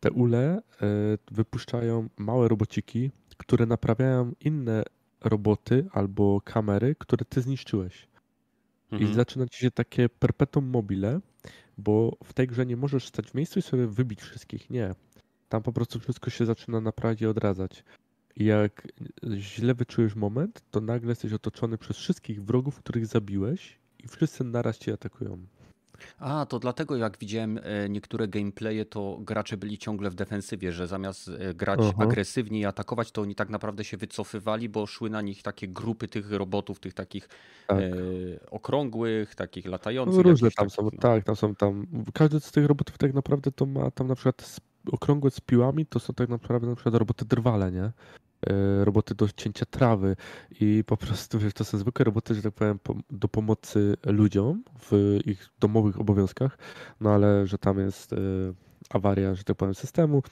Te 0.00 0.10
ule 0.10 0.62
e, 0.82 0.86
wypuszczają 1.30 2.08
małe 2.16 2.48
robociki, 2.48 3.10
które 3.36 3.66
naprawiają 3.66 4.32
inne 4.40 4.82
roboty 5.20 5.86
albo 5.92 6.40
kamery, 6.40 6.94
które 6.98 7.24
ty 7.24 7.40
zniszczyłeś. 7.40 8.08
i 8.92 8.94
Mhm. 8.94 9.14
zaczyna 9.14 9.46
ci 9.46 9.60
się 9.60 9.70
takie 9.70 10.08
perpetuum 10.08 10.66
mobile, 10.66 11.20
bo 11.78 12.16
w 12.24 12.32
tej 12.32 12.46
grze 12.46 12.66
nie 12.66 12.76
możesz 12.76 13.06
stać 13.08 13.30
w 13.30 13.34
miejscu 13.34 13.58
i 13.58 13.62
sobie 13.62 13.86
wybić 13.86 14.20
wszystkich. 14.20 14.70
Nie. 14.70 14.94
Tam 15.48 15.62
po 15.62 15.72
prostu 15.72 16.00
wszystko 16.00 16.30
się 16.30 16.46
zaczyna 16.46 16.80
naprawiać 16.80 17.22
i 17.22 17.26
odradzać. 17.26 17.84
I 18.36 18.44
jak 18.44 18.88
źle 19.38 19.74
wyczujesz 19.74 20.14
moment, 20.14 20.62
to 20.70 20.80
nagle 20.80 21.08
jesteś 21.08 21.32
otoczony 21.32 21.78
przez 21.78 21.96
wszystkich 21.96 22.44
wrogów, 22.44 22.78
których 22.78 23.06
zabiłeś 23.06 23.78
i 24.04 24.08
wszyscy 24.08 24.44
naraz 24.44 24.78
cię 24.78 24.92
atakują. 24.92 25.46
A, 26.18 26.46
to 26.46 26.58
dlatego 26.58 26.96
jak 26.96 27.18
widziałem 27.18 27.58
e, 27.62 27.88
niektóre 27.88 28.28
gameplaye, 28.28 28.84
to 28.84 29.18
gracze 29.20 29.56
byli 29.56 29.78
ciągle 29.78 30.10
w 30.10 30.14
defensywie, 30.14 30.72
że 30.72 30.86
zamiast 30.86 31.28
e, 31.28 31.54
grać 31.54 31.80
Aha. 31.82 31.92
agresywnie 31.98 32.60
i 32.60 32.64
atakować, 32.64 33.12
to 33.12 33.22
oni 33.22 33.34
tak 33.34 33.48
naprawdę 33.48 33.84
się 33.84 33.96
wycofywali, 33.96 34.68
bo 34.68 34.86
szły 34.86 35.10
na 35.10 35.22
nich 35.22 35.42
takie 35.42 35.68
grupy 35.68 36.08
tych 36.08 36.32
robotów, 36.32 36.80
tych 36.80 36.94
takich 36.94 37.28
Tak. 37.66 37.78
e, 37.78 37.86
okrągłych, 38.50 39.34
takich 39.34 39.66
latających. 39.66 40.16
No, 40.16 40.22
różne 40.22 40.50
tam 40.50 40.66
takich, 40.66 40.76
są, 40.76 40.82
no. 40.82 40.90
tak, 41.00 41.24
tam 41.24 41.36
są 41.36 41.54
tam. 41.54 41.86
Każdy 42.14 42.40
z 42.40 42.52
tych 42.52 42.66
robotów 42.66 42.98
tak 42.98 43.14
naprawdę 43.14 43.52
to 43.52 43.66
ma 43.66 43.90
tam 43.90 44.06
na 44.06 44.14
przykład 44.14 44.60
okrągłe 44.92 45.30
z 45.30 45.40
piłami, 45.40 45.86
to 45.86 46.00
są 46.00 46.14
tak 46.14 46.28
naprawdę 46.28 46.68
na 46.68 46.74
przykład 46.74 46.94
roboty 46.94 47.24
drwale, 47.24 47.72
nie? 47.72 47.92
E, 48.46 48.84
Roboty 48.84 49.14
do 49.14 49.28
cięcia 49.28 49.66
trawy 49.66 50.16
i 50.60 50.84
po 50.86 50.96
prostu 50.96 51.38
wiesz, 51.38 51.52
to 51.52 51.64
są 51.64 51.78
zwykłe 51.78 52.04
roboty, 52.04 52.34
że 52.34 52.42
tak 52.42 52.54
powiem, 52.54 52.78
do 53.10 53.28
pomocy 53.28 53.96
ludziom 54.04 54.64
w 54.80 55.18
ich 55.24 55.48
domowych 55.60 56.00
obowiązkach, 56.00 56.58
no 57.00 57.10
ale 57.10 57.46
że 57.46 57.58
tam 57.58 57.78
jest 57.78 58.12
e, 58.12 58.16
awaria, 58.90 59.34
że 59.34 59.44
tak 59.44 59.56
powiem, 59.56 59.74
systemu, 59.74 60.22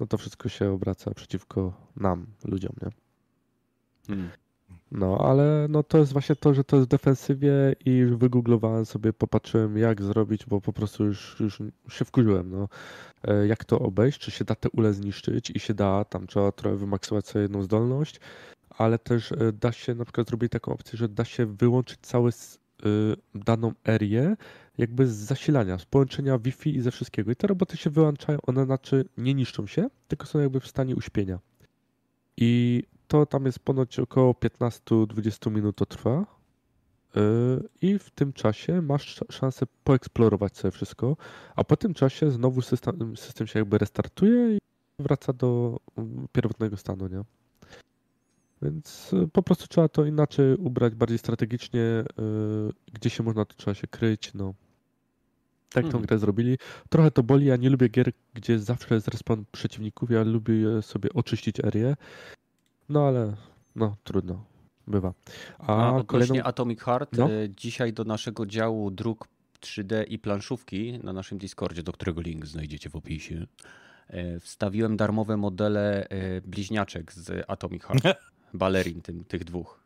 no 0.00 0.06
to 0.06 0.18
wszystko 0.18 0.48
się 0.48 0.70
obraca 0.70 1.14
przeciwko 1.14 1.72
nam, 1.96 2.26
ludziom, 2.44 2.72
nie? 2.82 2.88
Hmm. 4.06 4.30
No, 4.94 5.18
ale 5.18 5.66
no 5.70 5.82
to 5.82 5.98
jest 5.98 6.12
właśnie 6.12 6.36
to, 6.36 6.54
że 6.54 6.64
to 6.64 6.76
jest 6.76 6.88
w 6.88 6.90
defensywie 6.90 7.52
i 7.84 7.90
już 7.90 8.16
wygooglowałem 8.16 8.86
sobie, 8.86 9.12
popatrzyłem 9.12 9.78
jak 9.78 10.02
zrobić, 10.02 10.46
bo 10.46 10.60
po 10.60 10.72
prostu 10.72 11.04
już, 11.04 11.36
już 11.40 11.62
się 11.90 12.04
wkurzyłem, 12.04 12.50
no. 12.50 12.68
E, 13.24 13.46
Jak 13.46 13.64
to 13.64 13.78
obejść, 13.78 14.18
czy 14.20 14.30
się 14.30 14.44
da 14.44 14.54
te 14.54 14.70
ule 14.70 14.92
zniszczyć 14.94 15.50
i 15.50 15.60
się 15.60 15.74
da, 15.74 16.04
tam 16.04 16.26
trzeba 16.26 16.52
trochę 16.52 16.76
wymaksować 16.76 17.26
sobie 17.26 17.42
jedną 17.42 17.62
zdolność, 17.62 18.20
ale 18.70 18.98
też 18.98 19.32
e, 19.32 19.52
da 19.52 19.72
się 19.72 19.94
na 19.94 20.04
przykład 20.04 20.28
zrobić 20.28 20.52
taką 20.52 20.72
opcję, 20.72 20.96
że 20.98 21.08
da 21.08 21.24
się 21.24 21.46
wyłączyć 21.46 21.98
całe 22.02 22.30
daną 23.34 23.72
erię 23.88 24.36
jakby 24.78 25.06
z 25.06 25.12
zasilania, 25.12 25.78
z 25.78 25.84
połączenia 25.84 26.38
Wi-Fi 26.38 26.76
i 26.76 26.80
ze 26.80 26.90
wszystkiego. 26.90 27.30
I 27.32 27.36
te 27.36 27.46
roboty 27.46 27.76
się 27.76 27.90
wyłączają, 27.90 28.38
one 28.46 28.64
znaczy 28.64 29.04
nie 29.16 29.34
niszczą 29.34 29.66
się, 29.66 29.88
tylko 30.08 30.26
są 30.26 30.38
jakby 30.38 30.60
w 30.60 30.66
stanie 30.66 30.96
uśpienia. 30.96 31.38
I 32.36 32.82
to 33.12 33.26
tam 33.26 33.46
jest 33.46 33.58
ponoć 33.58 33.98
około 33.98 34.32
15-20 34.32 35.50
minut 35.50 35.76
to 35.76 35.86
trwa. 35.86 36.26
Yy, 37.14 37.68
I 37.82 37.98
w 37.98 38.10
tym 38.10 38.32
czasie 38.32 38.82
masz 38.82 39.08
sz- 39.16 39.32
szansę 39.36 39.66
poeksplorować 39.84 40.56
sobie 40.56 40.72
wszystko, 40.72 41.16
a 41.56 41.64
po 41.64 41.76
tym 41.76 41.94
czasie 41.94 42.30
znowu 42.30 42.62
system, 42.62 43.16
system 43.16 43.46
się 43.46 43.58
jakby 43.58 43.78
restartuje 43.78 44.56
i 44.56 44.58
wraca 44.98 45.32
do 45.32 45.80
mm, 45.98 46.26
pierwotnego 46.32 46.76
stanu, 46.76 47.06
nie? 47.08 47.22
Więc 48.62 49.12
y, 49.12 49.28
po 49.28 49.42
prostu 49.42 49.66
trzeba 49.66 49.88
to 49.88 50.04
inaczej 50.04 50.56
ubrać, 50.56 50.94
bardziej 50.94 51.18
strategicznie, 51.18 51.80
yy, 51.80 52.04
gdzie 52.92 53.10
się 53.10 53.22
można, 53.22 53.44
to 53.44 53.54
trzeba 53.56 53.74
się 53.74 53.86
kryć, 53.86 54.34
no. 54.34 54.54
Tak 55.72 55.82
tą 55.82 55.88
Mhm. 55.88 56.04
grę 56.06 56.18
zrobili. 56.18 56.58
Trochę 56.88 57.10
to 57.10 57.22
boli, 57.22 57.46
ja 57.46 57.56
nie 57.56 57.70
lubię 57.70 57.88
gier, 57.88 58.12
gdzie 58.34 58.58
zawsze 58.58 58.94
jest 58.94 59.08
respawn 59.08 59.42
przeciwników, 59.52 60.10
ja 60.10 60.22
lubię 60.22 60.82
sobie 60.82 61.12
oczyścić 61.14 61.60
erię, 61.64 61.96
no 62.92 63.06
ale 63.08 63.34
no 63.76 63.96
trudno, 64.04 64.44
bywa. 64.86 65.12
A 65.58 65.66
A 65.66 65.88
odnośnie 65.88 66.06
kolejną... 66.06 66.44
Atomic 66.44 66.80
Heart, 66.80 67.12
No. 67.18 67.30
e, 67.30 67.50
dzisiaj 67.56 67.92
do 67.92 68.04
naszego 68.04 68.46
działu 68.46 68.90
dróg 68.90 69.28
3D 69.60 70.04
i 70.08 70.18
planszówki 70.18 70.98
na 71.02 71.12
naszym 71.12 71.38
Discordzie, 71.38 71.82
do 71.82 71.92
którego 71.92 72.20
link 72.20 72.46
znajdziecie 72.46 72.90
w 72.90 72.96
opisie, 72.96 73.46
e, 74.08 74.40
wstawiłem 74.40 74.96
darmowe 74.96 75.36
modele 75.36 76.08
e, 76.08 76.40
bliźniaczek 76.40 77.12
z 77.12 77.44
Atomic 77.48 77.82
Heart. 77.82 78.02
Balerin 78.54 79.02
tym, 79.02 79.24
tych 79.24 79.44
dwóch. 79.44 79.80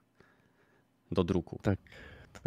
Do 1.13 1.25
druku. 1.25 1.59
Tak, 1.63 1.79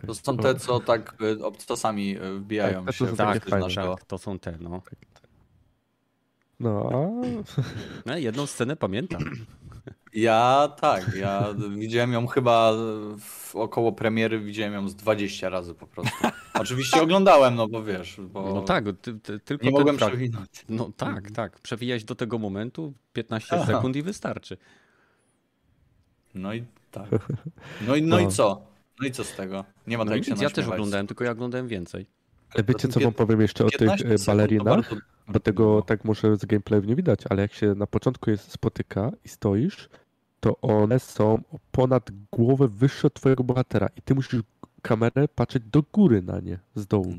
To 0.08 0.16
są 0.16 0.38
te, 0.38 0.56
co 0.56 0.80
tak 0.80 1.16
obcasami 1.44 2.16
wbijają 2.40 2.86
Tak, 2.86 2.96
się 2.96 3.16
Tak, 3.16 3.46
tak, 3.50 4.04
to 4.04 4.18
są 4.18 4.40
te, 4.40 4.58
no. 4.60 4.82
No, 6.60 6.90
a 6.94 8.10
no. 8.10 8.18
Jedną 8.18 8.46
scenę 8.46 8.76
pamiętam. 8.76 9.22
Ja 10.14 10.70
tak, 10.82 11.16
ja 11.16 11.46
widziałem 11.78 12.14
ją 12.14 12.28
chyba 12.28 12.74
w, 13.20 13.56
około 13.56 13.92
premiery, 13.92 14.40
widziałem 14.40 14.74
ją 14.74 14.88
z 14.90 14.96
20 14.96 15.50
razy 15.50 15.74
po 15.74 15.88
prostu. 15.88 16.28
Oczywiście 16.54 17.02
oglądałem, 17.02 17.56
no 17.56 17.68
bo 17.68 17.84
wiesz, 17.84 18.20
bo 18.22 18.54
No 18.54 18.62
tak, 18.62 18.86
ty, 19.02 19.20
ty, 19.20 19.40
tylko 19.40 19.66
nie 19.66 19.72
mogłem 19.72 19.98
frag- 19.98 20.08
przewinąć. 20.08 20.66
No 20.70 20.92
tak, 20.98 21.32
tak. 21.32 21.60
Przewijać 21.60 22.04
do 22.04 22.16
tego 22.16 22.38
momentu 22.38 22.94
15 23.14 23.48
Aha. 23.56 23.66
sekund 23.66 23.96
i 23.96 24.02
wystarczy. 24.02 24.58
No 26.34 26.54
i 26.54 26.64
tak. 26.92 27.08
No 27.88 27.96
i, 27.96 28.02
no 28.02 28.20
i 28.20 28.24
No. 28.24 28.32
co? 28.32 28.62
No 29.02 29.08
i 29.08 29.12
co 29.12 29.24
z 29.24 29.36
tego? 29.36 29.66
Nie 29.88 29.98
ma 29.98 30.06
No 30.06 30.12
tak 30.12 30.18
nic, 30.28 30.38
się 30.40 30.44
ja 30.44 30.50
też 30.50 30.68
oglądałem, 30.68 31.08
tylko 31.08 31.24
ja 31.24 31.32
oglądałem 31.32 31.68
więcej. 31.68 32.06
ale 32.56 32.64
wiecie 32.64 32.88
co 32.88 33.00
wam 33.00 33.14
powiem 33.14 33.42
jeszcze 33.42 33.66
o 33.66 33.70
tych 33.70 33.80
15 33.80 34.10
e, 34.10 34.16
balerinach? 34.28 34.94
Bardzo- 35.30 35.40
Bo 35.40 35.44
tego 35.44 35.82
tak 35.82 36.06
może 36.06 36.36
z 36.38 36.46
gameplayów 36.46 36.86
nie 36.88 36.96
widać, 36.96 37.20
ale 37.30 37.42
jak 37.42 37.54
się 37.54 37.76
na 37.76 37.88
początku 37.88 38.30
jest 38.30 38.52
spotyka 38.52 39.12
i 39.26 39.30
stoisz, 39.30 39.90
to 40.40 40.58
one 40.62 41.00
są 41.00 41.42
ponad 41.72 42.10
głowę 42.32 42.68
wyższe 42.68 43.08
od 43.08 43.14
twojego 43.14 43.44
bohatera 43.44 43.88
i 43.98 44.02
ty 44.02 44.16
musisz 44.16 44.42
kamerę 44.82 45.28
patrzeć 45.36 45.64
do 45.72 45.84
góry 45.94 46.22
na 46.22 46.40
nie, 46.40 46.60
z 46.76 46.88
dołu. 46.88 47.14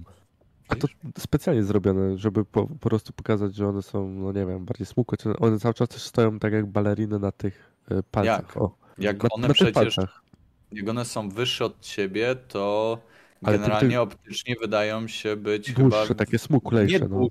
A 0.68 0.75
to 0.77 0.88
specjalnie 1.18 1.62
zrobione, 1.64 2.18
żeby 2.18 2.44
po, 2.44 2.66
po 2.66 2.88
prostu 2.88 3.12
pokazać, 3.12 3.55
że 3.55 3.68
one 3.68 3.83
są, 3.83 4.09
no 4.11 4.33
nie 4.33 4.46
wiem, 4.46 4.64
bardziej 4.64 4.87
smukłe. 4.87 5.18
czy 5.18 5.37
One 5.38 5.59
cały 5.59 5.75
czas 5.75 5.88
też 5.88 6.03
stoją 6.03 6.38
tak 6.38 6.53
jak 6.53 6.66
baleriny 6.66 7.18
na 7.18 7.33
tych 7.33 7.70
e, 7.90 8.03
palcach. 8.03 8.38
Jak? 8.49 8.57
O, 8.57 8.75
Jak 8.99 9.23
na, 9.23 9.29
one 9.33 9.49
na 9.49 9.55
przecież, 9.55 9.96
jak 10.73 10.88
one 10.88 11.05
są 11.05 11.29
wyższe 11.29 11.64
od 11.64 11.81
ciebie, 11.81 12.37
to 12.49 12.99
Ale 13.42 13.57
ty- 13.59 13.62
generalnie 13.62 13.90
ty- 13.90 14.01
optycznie 14.01 14.57
wydają 14.61 15.09
się 15.09 15.37
być 15.37 15.73
Dłuższe, 15.73 16.03
chyba 16.07 16.18
takie 16.18 16.38
smuklejsze. 16.38 17.01
nie 17.01 17.09
No. 17.09 17.27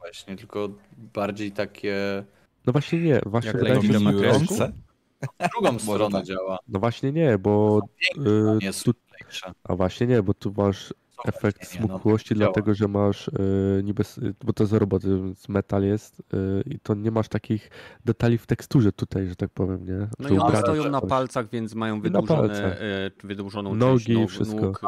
Właśnie, 0.00 0.36
tylko 0.36 0.68
bardziej 1.14 1.52
takie 1.52 2.24
no 2.66 2.72
właśnie 2.72 3.00
nie, 3.00 3.20
właśnie 3.26 3.48
Jak 3.48 3.56
wydaje 3.56 3.76
mi 3.80 3.86
się, 3.86 3.92
że- 3.92 4.72
drugą 5.54 5.78
stronę 5.78 6.18
tak. 6.18 6.26
działa. 6.26 6.58
No 6.68 6.80
właśnie 6.80 7.12
nie, 7.12 7.38
bo 7.38 7.80
y, 8.18 8.58
Nie 8.62 8.72
tu, 8.72 8.92
a 9.64 9.76
właśnie 9.76 10.06
nie, 10.06 10.22
bo 10.22 10.34
tu 10.34 10.54
masz 10.56 10.94
efekt 11.24 11.60
no, 11.80 11.86
smukłości, 11.86 12.34
działa. 12.34 12.46
dlatego 12.52 12.74
że 12.74 12.88
masz 12.88 13.28
y, 13.28 13.32
niby, 13.84 14.00
s- 14.00 14.20
bo 14.44 14.52
to 14.52 14.62
jest 14.64 14.72
robot, 14.72 15.04
więc 15.04 15.48
metal 15.48 15.82
jest 15.84 16.20
y, 16.20 16.62
i 16.66 16.80
to 16.80 16.94
nie 16.94 17.10
masz 17.10 17.28
takich 17.28 17.70
detali 18.04 18.38
w 18.38 18.46
teksturze 18.46 18.92
tutaj, 18.92 19.26
że 19.28 19.36
tak 19.36 19.50
powiem, 19.50 19.84
nie? 19.86 20.06
No 20.18 20.28
i 20.28 20.38
one 20.38 20.56
stoją 20.58 20.90
na 20.90 21.00
palcach, 21.00 21.48
więc 21.50 21.74
mają 21.74 21.96
na 21.96 22.02
wydłużone, 22.02 22.48
palcach. 22.48 22.78
e, 22.82 23.10
wydłużoną 23.24 23.74
Nogi, 23.74 24.04
część 24.04 24.18
nóg, 24.18 24.30
wszystko. 24.30 24.60
nóg 24.60 24.80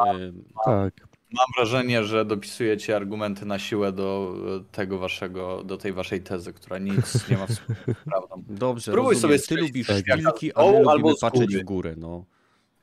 Tak, 0.64 0.94
Mam 1.34 1.46
wrażenie, 1.56 2.04
że 2.04 2.24
dopisujecie 2.24 2.96
argumenty 2.96 3.46
na 3.46 3.58
siłę 3.58 3.92
do 3.92 4.34
e, 4.60 4.72
tego 4.72 4.98
waszego, 4.98 5.64
do 5.64 5.76
tej 5.76 5.92
waszej 5.92 6.20
tezy, 6.22 6.52
która 6.52 6.78
nic 6.78 7.28
nie 7.28 7.36
ma 7.36 7.46
wspólnego 7.46 7.92
z 8.00 8.04
prawdą. 8.10 8.42
Dobrze, 8.48 8.90
Spróbuj 8.92 9.14
rozumiem. 9.14 9.38
sobie 9.38 9.56
Ty 9.58 9.66
lubisz 9.66 9.90
a 9.90 9.92
my 9.92 10.22
lubimy 10.22 10.90
albo 10.90 11.14
patrzeć 11.20 11.56
w 11.56 11.62
górę. 11.64 11.94
No. 11.98 12.24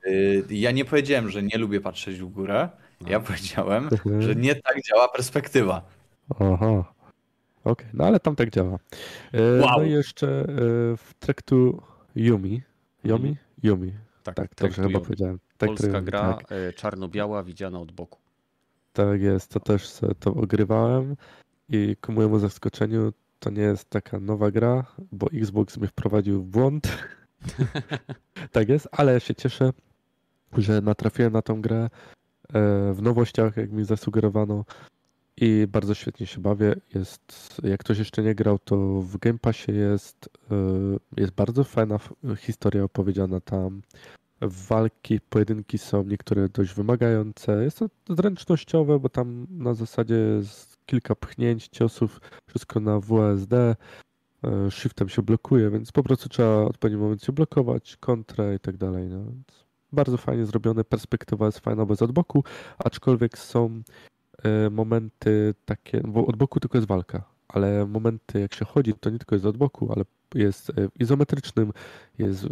Y, 0.08 0.44
Ja 0.50 0.72
nie 0.72 0.86
powiedziałem, 0.86 1.30
że 1.30 1.44
nie 1.44 1.58
lubię 1.58 1.82
patrzeć 1.82 2.20
w 2.20 2.26
górę. 2.26 2.70
Ja 3.08 3.20
powiedziałem, 3.30 3.84
Mhm. 3.92 4.22
że 4.22 4.36
nie 4.36 4.56
tak 4.56 4.82
działa 4.84 5.08
perspektywa. 5.08 5.82
aha. 6.40 6.94
Okej, 7.64 7.88
no 7.94 8.06
ale 8.06 8.20
tam 8.20 8.36
tak 8.36 8.50
działa. 8.50 8.80
E, 9.34 9.60
Wow. 9.62 9.70
No 9.80 9.84
i 9.84 9.92
jeszcze 9.92 10.28
e, 10.28 10.46
w 10.98 11.14
traktu 11.20 11.82
Yumi. 12.16 12.62
Yumi? 13.04 13.36
Yumi. 13.64 13.94
Tak, 14.24 14.36
Tak, 14.36 14.56
tak 14.56 14.70
dobrze 14.70 14.84
chyba 14.84 15.00
powiedziałem. 15.00 15.40
Tak, 15.58 15.70
Polska 15.70 16.02
gra 16.02 16.34
Tak, 16.34 16.48
czarno-biała, 16.76 17.44
widziana 17.44 17.80
od 17.80 17.92
boku. 17.92 18.20
Tak 18.94 19.22
jest, 19.22 19.52
to 19.52 19.60
też 19.60 20.00
to 20.20 20.34
ogrywałem 20.34 21.16
i 21.70 21.96
ku 22.02 22.12
mojemu 22.12 22.40
zaskoczeniu 22.40 23.14
to 23.40 23.50
nie 23.50 23.62
jest 23.62 23.90
taka 23.90 24.20
nowa 24.20 24.52
gra, 24.52 24.86
bo 25.12 25.28
Xbox 25.34 25.78
mnie 25.78 25.88
wprowadził 25.88 26.42
w 26.42 26.46
błąd. 26.46 26.98
tak 28.52 28.70
jest, 28.70 28.88
ale 28.92 29.14
ja 29.14 29.20
się 29.20 29.36
cieszę, 29.36 29.74
że 30.58 30.82
natrafiłem 30.82 31.34
na 31.34 31.42
tą 31.42 31.62
grę 31.62 31.84
e, 31.84 31.90
w 32.94 33.02
nowościach, 33.02 33.58
jak 33.58 33.72
mi 33.72 33.86
zasugerowano 33.86 34.66
i 35.38 35.68
bardzo 35.68 35.94
świetnie 35.94 36.26
się 36.28 36.42
bawię. 36.42 36.76
Jest, 36.96 37.22
jak 37.64 37.80
ktoś 37.80 37.98
jeszcze 37.98 38.24
nie 38.24 38.36
grał, 38.36 38.60
to 38.60 38.78
w 39.02 39.18
Game 39.18 39.40
Passie 39.40 39.72
jest, 39.72 40.30
e, 40.52 40.56
jest 41.18 41.34
bardzo 41.34 41.64
fajna 41.64 42.00
historia 42.38 42.84
opowiedziana 42.84 43.40
tam. 43.40 43.82
Walki, 44.42 45.20
pojedynki 45.30 45.78
są 45.78 46.04
niektóre 46.04 46.50
dość 46.50 46.74
wymagające. 46.74 47.64
Jest 47.64 47.80
to 47.80 47.90
zręcznościowe, 48.10 49.00
bo 49.00 49.10
tam 49.10 49.48
na 49.50 49.74
zasadzie 49.74 50.16
jest 50.16 50.78
kilka 50.86 51.16
pchnięć, 51.16 51.68
ciosów, 51.68 52.22
wszystko 52.48 52.80
na 52.80 53.00
WSD. 53.00 53.76
e, 54.44 54.72
Shiftem 54.72 55.10
się 55.10 55.22
blokuje, 55.22 55.70
więc 55.70 55.92
po 55.92 56.04
prostu 56.04 56.30
trzeba 56.30 56.66
w 56.66 56.68
odpowiednim 56.68 57.02
momencie 57.02 57.32
blokować, 57.32 57.98
kontrę 57.98 58.56
i 58.56 58.60
tak 58.60 58.78
dalej. 58.78 59.08
No. 59.10 59.24
Więc 59.24 59.66
bardzo 59.92 60.18
fajnie 60.18 60.46
zrobione, 60.46 60.84
perspektywa 60.84 61.46
jest 61.46 61.60
fajna 61.60 61.86
bez 61.86 62.02
od 62.02 62.12
boku, 62.12 62.44
aczkolwiek 62.78 63.38
są 63.38 63.82
e, 64.44 64.70
momenty 64.70 65.54
takie, 65.66 66.02
bo 66.02 66.26
od 66.26 66.36
boku 66.36 66.60
tylko 66.60 66.78
jest 66.78 66.88
walka, 66.88 67.24
ale 67.48 67.86
momenty 67.86 68.40
jak 68.40 68.54
się 68.54 68.66
chodzi, 68.66 68.94
to 68.94 69.10
nie 69.10 69.18
tylko 69.18 69.36
jest 69.36 69.46
od 69.46 69.58
boku, 69.58 69.92
ale 69.96 70.06
jest 70.36 70.70
e, 70.70 70.74
izometrycznym, 71.00 71.74
jest 72.18 72.46
e, 72.46 72.50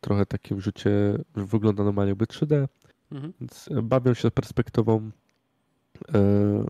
trochę 0.00 0.26
takim 0.26 0.60
rzucie, 0.60 0.90
wygląda 1.34 1.84
normalnie 1.84 2.08
jakby 2.10 2.24
3D, 2.26 2.66
Mhm. 3.12 3.32
więc 3.40 3.68
bawią 3.82 4.14
się 4.14 4.30
perspektywą. 4.30 5.10
E, 6.14 6.64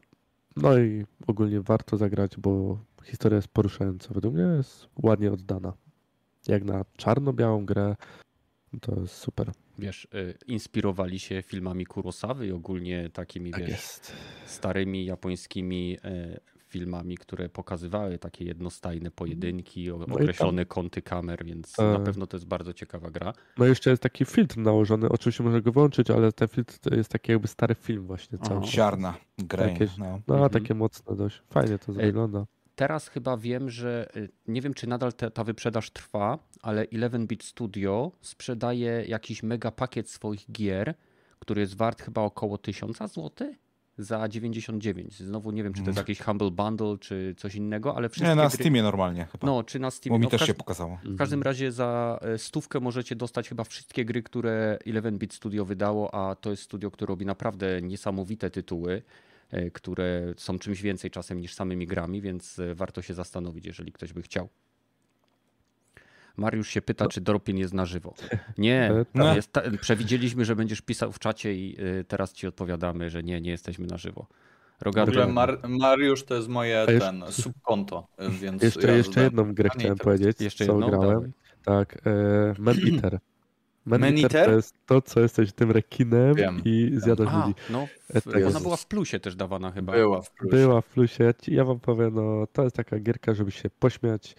No 0.56 0.78
i 0.78 1.04
ogólnie 1.26 1.60
warto 1.60 1.96
zagrać, 1.96 2.36
bo 2.36 2.78
historia 3.04 3.36
jest 3.36 3.48
poruszająca. 3.48 4.14
Według 4.14 4.34
mnie 4.34 4.42
jest 4.56 4.88
ładnie 5.02 5.32
oddana. 5.32 5.72
Jak 6.48 6.64
na 6.64 6.84
czarno-białą 6.96 7.66
grę, 7.66 7.96
to 8.80 9.00
jest 9.00 9.14
super. 9.14 9.52
Wiesz, 9.78 10.08
inspirowali 10.46 11.18
się 11.18 11.42
filmami 11.42 11.86
Kurosawy 11.86 12.46
i 12.46 12.52
ogólnie 12.52 13.10
takimi, 13.10 13.50
Tak 13.50 13.60
wiesz, 13.60 13.70
jest. 13.70 14.12
starymi 14.46 15.04
japońskimi 15.04 15.98
e, 16.04 16.40
filmami, 16.68 17.16
które 17.16 17.48
pokazywały 17.48 18.18
takie 18.18 18.44
jednostajne 18.44 19.10
pojedynki, 19.10 19.88
No 19.88 20.06
określone 20.14 20.64
kąty 20.66 21.02
kamer, 21.02 21.44
więc 21.44 21.78
E. 21.78 21.82
na 21.92 21.98
pewno 21.98 22.26
to 22.26 22.36
jest 22.36 22.46
bardzo 22.46 22.72
ciekawa 22.72 23.10
gra. 23.10 23.32
No 23.58 23.66
i 23.66 23.68
jeszcze 23.68 23.90
jest 23.90 24.02
taki 24.02 24.24
filtr 24.24 24.56
nałożony, 24.58 25.08
oczywiście 25.08 25.44
można 25.44 25.60
go 25.60 25.72
wyłączyć, 25.72 26.10
ale 26.10 26.32
ten 26.32 26.48
filtr 26.48 26.78
to 26.78 26.94
jest 26.94 27.10
taki 27.10 27.32
jakby 27.32 27.48
stary 27.48 27.74
film 27.74 28.06
właśnie 28.06 28.38
cały. 28.38 28.60
Aha. 28.62 28.66
Ziarna, 28.70 29.14
grain. 29.38 29.72
Jakieś- 29.72 29.96
No. 29.98 30.20
No, 30.26 30.34
Mhm. 30.34 30.50
takie 30.50 30.74
mocne 30.74 31.16
dość. 31.16 31.42
Fajnie 31.50 31.78
to 31.78 31.92
Ej, 31.92 31.98
wygląda. 31.98 32.46
Teraz 32.76 33.08
chyba 33.08 33.36
wiem, 33.36 33.70
że 33.70 34.08
y, 34.16 34.28
nie 34.48 34.60
wiem, 34.62 34.74
czy 34.74 34.86
nadal 34.88 35.12
te, 35.12 35.30
ta 35.30 35.44
wyprzedaż 35.44 35.90
trwa, 35.90 36.38
ale 36.62 36.84
11-bit 36.84 37.44
Studio 37.44 38.12
sprzedaje 38.20 39.04
jakiś 39.08 39.42
mega 39.42 39.70
pakiet 39.70 40.10
swoich 40.10 40.52
gier, 40.52 40.94
który 41.38 41.60
jest 41.60 41.76
wart 41.76 42.02
chyba 42.02 42.20
około 42.22 42.58
1000 42.58 42.98
zł 43.14 43.30
za 43.98 44.28
99. 44.28 45.18
Znowu 45.18 45.50
nie 45.50 45.62
wiem, 45.64 45.72
czy 45.72 45.82
to 45.82 45.86
jest 45.86 45.98
jakiś 45.98 46.20
Humble 46.20 46.50
Bundle, 46.50 46.98
czy 47.00 47.34
coś 47.38 47.54
innego, 47.54 47.96
ale 47.96 48.08
wszystkie 48.08 48.28
Nie, 48.30 48.34
na 48.36 48.48
gry... 48.48 48.56
Steamie 48.58 48.82
normalnie 48.82 49.26
chyba. 49.32 49.46
No, 49.46 49.64
czy 49.64 49.78
na 49.78 49.86
Bo 49.86 49.90
Steamie. 49.90 50.18
mi 50.18 50.24
No, 50.24 50.30
też 50.30 50.40
się 50.40 50.46
każdym- 50.46 50.56
pokazało. 50.56 50.98
W 51.04 51.16
każdym 51.16 51.42
razie 51.42 51.72
za 51.72 52.18
e, 52.22 52.38
stówkę 52.38 52.80
możecie 52.80 53.16
dostać 53.16 53.48
chyba 53.48 53.64
wszystkie 53.64 54.04
gry, 54.04 54.22
które 54.22 54.78
11-bit 54.86 55.34
Studio 55.34 55.64
wydało, 55.64 56.14
a 56.14 56.34
to 56.34 56.50
jest 56.50 56.62
studio, 56.62 56.90
które 56.90 57.08
robi 57.08 57.26
naprawdę 57.26 57.82
niesamowite 57.82 58.50
tytuły, 58.50 59.02
e, 59.50 59.70
które 59.70 60.34
są 60.36 60.58
czymś 60.58 60.82
więcej 60.82 61.10
czasem 61.10 61.40
niż 61.40 61.54
samymi 61.54 61.86
grami, 61.86 62.20
więc 62.20 62.58
e, 62.58 62.74
warto 62.74 63.02
się 63.02 63.14
zastanowić, 63.14 63.66
jeżeli 63.66 63.92
ktoś 63.92 64.12
by 64.12 64.22
chciał. 64.22 64.48
Mariusz 66.36 66.68
się 66.68 66.82
pyta, 66.82 67.08
czy 67.08 67.20
Dropin 67.20 67.58
jest 67.58 67.74
na 67.74 67.86
żywo. 67.86 68.14
Nie, 68.58 68.90
E, 68.92 69.04
tak. 69.04 69.36
jest 69.36 69.52
ta, 69.52 69.62
przewidzieliśmy, 69.80 70.44
że 70.44 70.56
będziesz 70.56 70.80
pisał 70.80 71.12
w 71.12 71.18
czacie 71.18 71.54
i 71.54 71.76
e, 72.00 72.04
teraz 72.04 72.32
ci 72.32 72.46
odpowiadamy, 72.46 73.10
że 73.10 73.22
nie, 73.22 73.40
nie 73.40 73.50
jesteśmy 73.50 73.86
na 73.86 73.96
żywo. 73.96 74.26
W 74.78 74.82
Rogaty, 74.82 75.10
ogóle 75.10 75.26
Mar 75.26 75.58
Mariusz 75.68 76.24
to 76.24 76.34
jest 76.34 76.48
moje 76.48 76.74
jeszcze- 76.88 76.98
ten 77.00 77.24
subkonto, 77.30 78.06
więc 78.40 78.62
Jeszcze, 78.62 78.88
ja 78.88 78.96
jeszcze 78.96 79.22
jedną 79.22 79.54
grę 79.54 79.68
chciałem 79.74 79.96
teraz- 79.98 80.04
powiedzieć, 80.04 80.40
Jeszcze 80.40 80.66
co 80.66 80.72
jedną? 80.72 80.88
grałem. 80.88 81.10
Dawaj. 81.10 81.30
Tak, 81.64 81.98
e, 82.06 82.54
Man 82.58 82.76
Eater. 82.94 83.18
Man, 83.86 84.00
Man 84.00 84.12
Eater 84.18 84.24
Eater? 84.24 84.46
to 84.46 84.52
jest 84.56 84.74
to, 84.86 85.02
co 85.02 85.20
jesteś 85.20 85.52
tym 85.52 85.70
rekinem 85.70 86.34
Wiem. 86.34 86.60
i 86.64 86.90
zjadasz 86.96 87.28
A, 87.30 87.46
ludzi. 87.46 87.58
no, 87.70 87.86
E, 88.14 88.20
w, 88.20 88.24
tak 88.24 88.34
ona 88.36 88.44
jest. 88.46 88.62
była 88.62 88.76
w 88.76 88.86
plusie 88.86 89.20
też 89.20 89.36
dawana 89.36 89.70
chyba. 89.72 89.92
Była 89.92 90.22
w 90.22 90.30
plusie. 90.30 90.56
Była 90.56 90.80
w 90.80 90.86
plusie. 90.86 91.34
Ja 91.48 91.64
wam 91.64 91.80
powiem, 91.80 92.14
no 92.14 92.46
to 92.52 92.64
jest 92.64 92.76
taka 92.76 92.98
gierka, 92.98 93.34
żeby 93.34 93.50
się 93.50 93.70
pośmiać, 93.70 94.36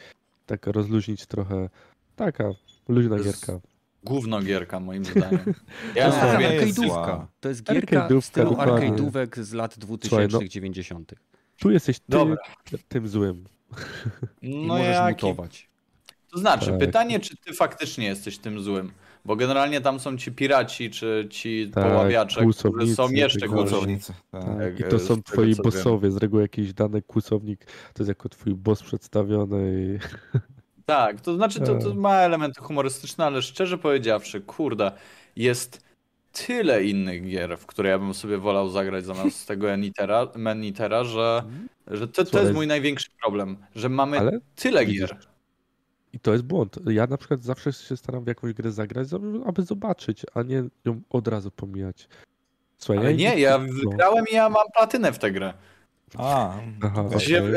tak 0.47 0.67
rozluźnić 0.67 1.25
trochę. 1.25 1.69
Taka 2.15 2.43
luźna 2.87 3.17
To 3.17 3.23
gierka. 3.23 3.59
Gówno 4.03 4.41
gierka 4.41 4.79
moim 4.79 5.05
zdaniem. 5.15 5.39
To 5.39 5.51
Ja 5.95 6.05
jest 6.07 6.17
mówię, 6.33 6.53
jest 6.53 6.79
arcade'ówka. 6.79 7.25
To 7.39 7.49
jest 7.49 7.63
gierka 7.63 8.07
w 8.21 8.25
stylu 8.25 8.51
arcade'ówek 8.51 9.41
z 9.43 9.53
lat 9.53 9.77
2000 9.79 10.09
Słuchaj, 10.09 10.27
no- 10.45 10.47
90 10.49 11.13
Tu 11.59 11.71
jesteś 11.71 11.99
ty, 11.99 12.05
Dobra. 12.09 12.37
tym 12.87 13.07
złym. 13.07 13.43
I 14.41 14.49
no 14.49 14.67
możesz 14.67 14.95
jaki... 14.95 15.25
mutować. 15.25 15.69
To 16.31 16.39
znaczy, 16.39 16.65
Tak. 16.69 16.79
pytanie, 16.79 17.19
czy 17.19 17.37
ty 17.37 17.53
faktycznie 17.53 18.05
jesteś 18.05 18.37
tym 18.37 18.61
złym? 18.61 18.91
Bo 19.27 19.35
generalnie 19.35 19.81
tam 19.81 19.99
są 19.99 20.17
ci 20.17 20.31
piraci, 20.31 20.89
czy 20.89 21.27
ci 21.29 21.71
Tak, 21.73 21.83
poławiacze, 21.83 22.41
którzy 22.45 22.95
są 22.95 23.09
jeszcze. 23.09 23.47
Kłusownicy. 23.47 24.13
Tak. 24.31 24.45
Tak. 24.45 24.59
Jak, 24.59 24.79
I 24.79 24.83
e, 24.83 24.87
to 24.87 24.99
z 24.99 25.07
są 25.07 25.15
tego, 25.15 25.21
twoi 25.21 25.53
wiem. 25.53 25.63
bossowie. 25.63 26.11
Z 26.11 26.17
reguły 26.17 26.41
jakiś 26.41 26.73
dany 26.73 27.01
kłusownik 27.01 27.65
to 27.65 28.03
jest 28.03 28.07
jako 28.09 28.29
twój 28.29 28.55
boss 28.55 28.83
przedstawiony. 28.83 29.73
I... 29.81 29.97
Tak, 30.85 31.21
to 31.21 31.35
znaczy, 31.35 31.59
to, 31.59 31.75
to 31.75 31.89
Tak. 31.89 31.97
ma 31.97 32.15
elementy 32.15 32.61
humorystyczne, 32.61 33.25
ale 33.25 33.41
szczerze 33.41 33.77
powiedziawszy, 33.77 34.41
kurde, 34.41 34.91
jest 35.35 35.85
tyle 36.31 36.83
innych 36.83 37.29
gier, 37.29 37.57
w 37.57 37.65
które 37.65 37.89
ja 37.89 37.99
bym 37.99 38.13
sobie 38.13 38.37
wolał 38.37 38.69
zagrać 38.69 39.05
zamiast 39.05 39.47
tego 39.47 39.71
Enitera, 39.71 40.27
Menitera, 40.35 41.03
że, 41.03 41.43
że 41.87 42.07
to, 42.07 42.25
to 42.25 42.41
jest 42.41 42.53
mój 42.53 42.67
największy 42.67 43.09
problem, 43.21 43.57
że 43.75 43.89
mamy 43.89 44.19
Ale 44.19 44.39
tyle 44.55 44.85
widzisz, 44.85 45.01
gier. 45.01 45.26
I 46.13 46.19
to 46.19 46.31
jest 46.31 46.43
błąd. 46.43 46.79
Ja 46.89 47.07
na 47.07 47.17
przykład 47.17 47.43
zawsze 47.43 47.73
się 47.73 47.97
staram 47.97 48.23
w 48.23 48.27
jakąś 48.27 48.53
grę 48.53 48.71
zagrać, 48.71 49.07
aby- 49.45 49.63
zobaczyć, 49.63 50.21
a 50.33 50.43
nie 50.43 50.63
ją 50.85 51.01
od 51.09 51.27
razu 51.27 51.51
pomijać. 51.51 52.07
Słuchaj, 52.77 53.05
Ale 53.05 53.13
nie, 53.13 53.39
ja 53.39 53.57
no. 53.57 53.73
wygrałem 53.73 54.25
i 54.31 54.35
ja 54.35 54.49
mam 54.49 54.65
platynę 54.75 55.11
w 55.13 55.19
tę 55.19 55.31
grę. 55.31 55.53
A, 56.17 56.53
Aha. 56.83 57.19
Się, 57.19 57.43
okej. 57.43 57.53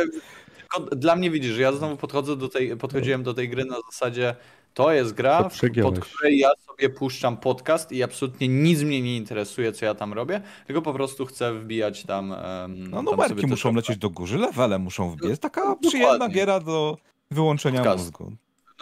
tylko 0.58 0.96
dla 0.96 1.16
mnie 1.16 1.30
widzisz, 1.30 1.52
że 1.52 1.62
ja 1.62 1.72
znowu 1.72 1.96
podchodzę 1.96 2.36
do 2.36 2.48
tej, 2.48 2.76
podchodziłem 2.76 3.22
do 3.22 3.34
tej 3.34 3.48
gry 3.48 3.64
na 3.64 3.76
zasadzie 3.90 4.36
to 4.74 4.92
jest 4.92 5.12
gra, 5.14 5.42
To 5.42 5.82
pod 5.82 5.98
której 6.00 6.38
ja 6.38 6.48
sobie 6.66 6.90
puszczam 6.90 7.36
podcast 7.36 7.92
i 7.92 8.02
absolutnie 8.02 8.48
nic 8.48 8.82
mnie 8.82 9.02
nie 9.02 9.16
interesuje, 9.16 9.72
co 9.72 9.84
ja 9.84 9.94
tam 9.94 10.12
robię, 10.12 10.40
tylko 10.66 10.82
po 10.82 10.92
prostu 10.94 11.26
chcę 11.26 11.54
wbijać 11.54 12.04
tam. 12.04 12.32
em, 12.32 12.90
No 12.90 13.02
numerki 13.02 13.46
muszą 13.46 13.74
lecieć 13.74 13.98
do 13.98 14.10
góry, 14.10 14.36
levele 14.38 14.78
muszą 14.78 15.10
wbijać. 15.10 15.40
Taka 15.40 15.60
Dokładnie. 15.60 15.88
przyjemna 15.90 16.28
giera 16.28 16.60
do 16.60 16.96
wyłączenia 17.30 17.78
Podcast. 17.78 18.04
mózgu. 18.04 18.32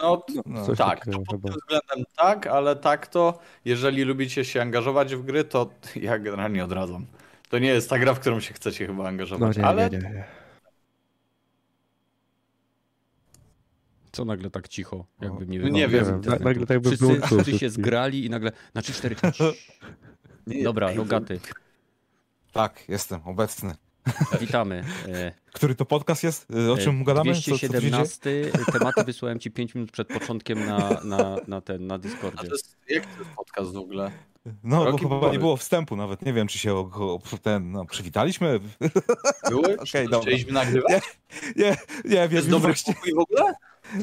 No, 0.01 0.23
No. 0.45 0.65
Coś 0.65 0.77
tak, 0.77 0.99
takiego 0.99 1.17
to 1.17 1.23
pod 1.25 1.41
tym 1.41 1.51
względem 1.51 2.03
tak, 2.17 2.47
ale 2.47 2.75
tak 2.75 3.07
to, 3.07 3.39
jeżeli 3.65 4.03
lubicie 4.03 4.45
się 4.45 4.61
angażować 4.61 5.15
w 5.15 5.23
gry, 5.23 5.43
to 5.43 5.69
ja 5.95 6.19
generalnie 6.19 6.63
odradzam. 6.63 7.05
To 7.49 7.59
nie 7.59 7.67
jest 7.67 7.89
ta 7.89 7.99
gra, 7.99 8.13
w 8.13 8.19
którą 8.19 8.39
się 8.39 8.53
chcecie 8.53 8.87
chyba 8.87 9.03
No 9.03 9.09
angażować, 9.09 9.57
nie, 9.57 9.65
ale 9.65 9.89
nie, 9.89 9.97
nie, 9.97 10.09
nie. 10.09 10.23
Co 14.11 14.25
nagle 14.25 14.49
tak 14.49 14.67
cicho, 14.67 15.05
jakby 15.21 15.47
nie 15.47 15.59
No 15.59 15.65
wiem. 15.65 15.73
nie 15.73 15.87
wiem, 15.87 16.05
na- 16.09 16.15
internetu. 16.15 16.43
nagle 16.43 16.65
tak 16.65 16.83
wszyscy, 16.85 17.21
wszyscy 17.21 17.59
się 17.59 17.69
zgrali 17.69 18.25
i 18.25 18.29
nagle 18.29 18.51
na 18.73 18.81
3-4. 18.81 19.53
Dobra, 20.63 20.93
Rogaty, 20.93 21.39
Tak, 22.51 22.83
jestem 22.89 23.21
obecny. 23.25 23.75
Witamy. 24.39 24.83
Który 25.53 25.75
to 25.75 25.85
podcast 25.85 26.23
jest? 26.23 26.51
Y, 26.51 26.71
O 26.71 26.77
czym 26.77 27.01
e, 27.01 27.03
gadamy? 27.03 27.35
Co, 27.35 27.41
co 27.41 27.51
tu 27.51 27.57
się 27.57 27.69
dzieje? 27.69 27.91
217 27.91 28.51
tematy 28.79 29.03
wysłałem 29.03 29.39
ci 29.39 29.51
5 29.51 29.75
minut 29.75 29.91
przed 29.91 30.07
początkiem 30.07 30.65
na, 30.65 30.89
na, 31.03 31.35
na 31.47 31.61
ten, 31.61 31.87
na 31.87 31.95
a 31.95 31.97
Discordzie. 31.97 32.47
to 32.47 32.53
jest, 32.53 32.77
jak 32.89 33.05
to 33.05 33.19
jest 33.19 33.31
podcast 33.35 33.73
w 33.73 33.77
ogóle? 33.77 34.11
No, 34.63 34.91
bo 34.91 34.97
chyba 34.97 35.19
Bory. 35.19 35.31
nie 35.31 35.39
było 35.39 35.57
wstępu 35.57 35.95
nawet. 35.95 36.21
Nie 36.21 36.33
wiem, 36.33 36.47
czy 36.47 36.59
się 36.59 36.73
o, 36.73 36.79
o, 36.79 37.19
ten, 37.41 37.71
no, 37.71 37.85
przywitaliśmy. 37.85 38.59
Były? 39.49 39.77
Dobra. 40.09 40.19
Chcieliśmy 40.21 40.51
nagrywać? 40.53 41.03
Nie, 41.55 41.63
nie, 41.65 41.75
nie 42.05 42.15
wiem. 42.27 42.31
jest 42.31 42.49
dobry 42.49 42.73
właśnie- 42.73 43.13
w 43.15 43.19
ogóle? 43.19 43.53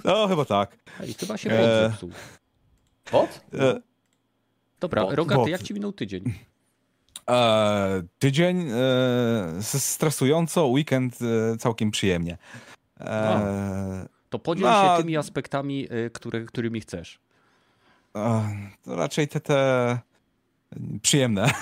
No, 0.04 0.28
chyba 0.28 0.44
tak. 0.44 0.76
Ej, 1.00 1.14
chyba 1.14 1.36
się 1.36 1.50
E. 1.50 1.92
Bot? 3.12 3.40
E, 3.54 3.80
Dobra, 4.80 5.02
bot, 5.02 5.14
Rogaty, 5.14 5.40
bot. 5.40 5.48
jak 5.48 5.62
ci 5.62 5.74
minął 5.74 5.92
tydzień? 5.92 6.34
E, 7.30 8.02
tydzień 8.18 8.68
e, 8.70 9.62
stresująco, 9.62 10.66
weekend 10.66 11.18
e, 11.22 11.56
całkiem 11.56 11.90
przyjemnie. 11.90 12.38
E, 13.00 14.06
To 14.28 14.38
podziel 14.38 14.66
No. 14.70 14.82
się 14.96 15.02
tymi 15.02 15.16
aspektami, 15.16 15.88
y, 15.92 16.10
które, 16.10 16.44
którymi 16.44 16.80
chcesz. 16.80 17.18
e, 18.16 18.56
to 18.84 18.96
raczej 18.96 19.28
te, 19.28 19.40
te 19.40 19.98
przyjemne. 21.02 21.50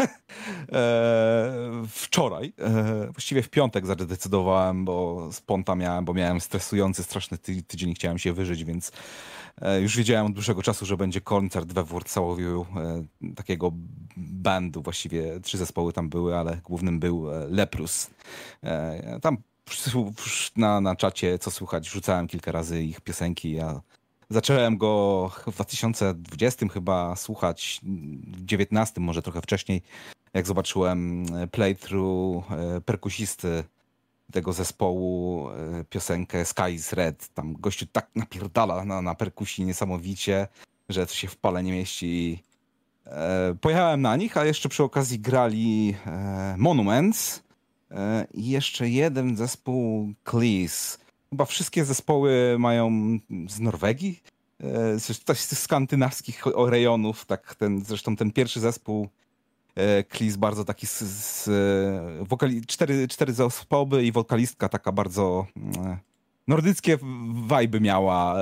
E, 0.73 1.83
wczoraj, 1.89 2.53
e, 2.59 3.07
właściwie 3.13 3.43
w 3.43 3.49
piątek 3.49 3.87
zadecydowałem, 3.87 4.85
bo 4.85 5.29
sponta 5.33 5.75
miałem, 5.75 6.05
bo 6.05 6.15
miałem 6.15 6.41
stresujący, 6.41 7.03
straszny 7.03 7.39
ty, 7.39 7.63
tydzień 7.63 7.91
i 7.91 7.95
chciałem 7.95 8.19
się 8.19 8.33
wyżyć, 8.33 8.65
więc 8.65 8.93
e, 9.61 9.81
już 9.81 9.97
wiedziałem 9.97 10.27
od 10.27 10.33
dłuższego 10.33 10.63
czasu, 10.63 10.87
że 10.87 10.97
będzie 10.97 11.21
koncert 11.21 11.73
we 11.73 11.85
Wrocławiu 11.85 12.67
takiego 13.37 13.73
bandu, 14.17 14.83
właściwie 14.83 15.41
trzy 15.41 15.59
zespoły 15.59 15.93
tam 15.93 16.09
były, 16.09 16.37
ale 16.37 16.61
głównym 16.65 17.01
był 17.01 17.27
Leprus. 17.49 18.11
Tam 19.23 19.37
na, 20.57 20.81
na 20.81 20.97
czacie, 20.97 21.39
co 21.39 21.51
słychać, 21.51 21.89
rzucałem 21.89 22.27
kilka 22.27 22.53
razy 22.53 22.83
ich 22.83 23.01
piosenki, 23.01 23.53
ja 23.53 23.81
Zacząłem 24.31 24.79
go 24.79 25.31
w 25.47 25.53
2020 25.53 26.69
chyba 26.69 27.17
słuchać, 27.17 27.81
w 27.83 28.45
19 28.45 29.01
może 29.01 29.23
trochę 29.23 29.43
wcześniej, 29.43 29.83
jak 30.35 30.47
zobaczyłem 30.47 31.27
playthrough 31.51 32.51
e, 32.51 32.81
perkusisty 32.81 33.65
tego 34.33 34.53
zespołu, 34.53 35.49
e, 35.51 35.85
piosenkę 35.91 36.45
Sky 36.45 36.71
is 36.73 36.93
Red. 36.93 37.29
Tam 37.29 37.53
gościu 37.53 37.87
tak 37.87 38.11
napierdala 38.15 38.85
na, 38.85 39.03
na 39.03 39.15
perkusji 39.15 39.65
niesamowicie, 39.65 40.49
że 40.89 41.07
to 41.07 41.15
się 41.15 41.29
w 41.29 41.37
pale 41.37 41.63
nie 41.63 41.73
mieści. 41.73 42.43
E, 43.07 43.55
pojechałem 43.61 44.03
na 44.03 44.17
nich, 44.17 44.37
a 44.37 44.45
jeszcze 44.45 44.69
przy 44.69 44.83
okazji 44.83 45.19
grali 45.21 45.95
e, 46.07 46.55
Monuments 46.59 47.43
e, 47.91 48.27
i 48.35 48.49
jeszcze 48.49 48.89
jeden 48.89 49.37
zespół 49.37 50.13
Cleese. 50.31 50.99
Chyba 51.35 51.45
wszystkie 51.45 51.85
zespoły 51.85 52.57
mają 52.59 52.91
z 53.49 53.61
Norwegii, 53.61 54.23
e, 54.61 54.99
z, 55.01 55.39
z 55.39 55.59
skandynawskich 55.59 56.45
rejonów. 56.67 57.25
Tak 57.27 57.55
ten, 57.55 57.85
zresztą 57.85 58.17
ten 58.17 58.33
pierwszy 58.33 58.61
zespół 58.61 59.09
Cleese 60.13 60.37
bardzo 60.37 60.65
taki 60.65 60.87
z, 60.87 61.01
z 61.01 61.51
wokali, 62.29 62.67
cztery, 62.67 63.09
cztery 63.09 63.33
zespoły 63.33 64.05
i 64.05 64.13
wokalistka 64.13 64.69
taka 64.69 64.93
bardzo 64.93 65.47
mm, 65.57 65.97
nordyckie 66.49 66.99
wajby 67.47 67.81
miała 67.81 68.37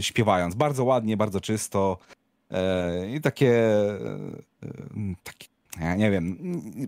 śpiewając. 0.00 0.54
Bardzo 0.54 0.84
ładnie, 0.84 1.16
bardzo 1.16 1.40
czysto. 1.40 1.98
E, 2.50 3.10
I 3.16 3.20
takie, 3.20 3.52
e, 4.62 5.14
takie, 5.24 5.46
ja 5.80 5.96
nie 5.96 6.10
wiem, 6.10 6.38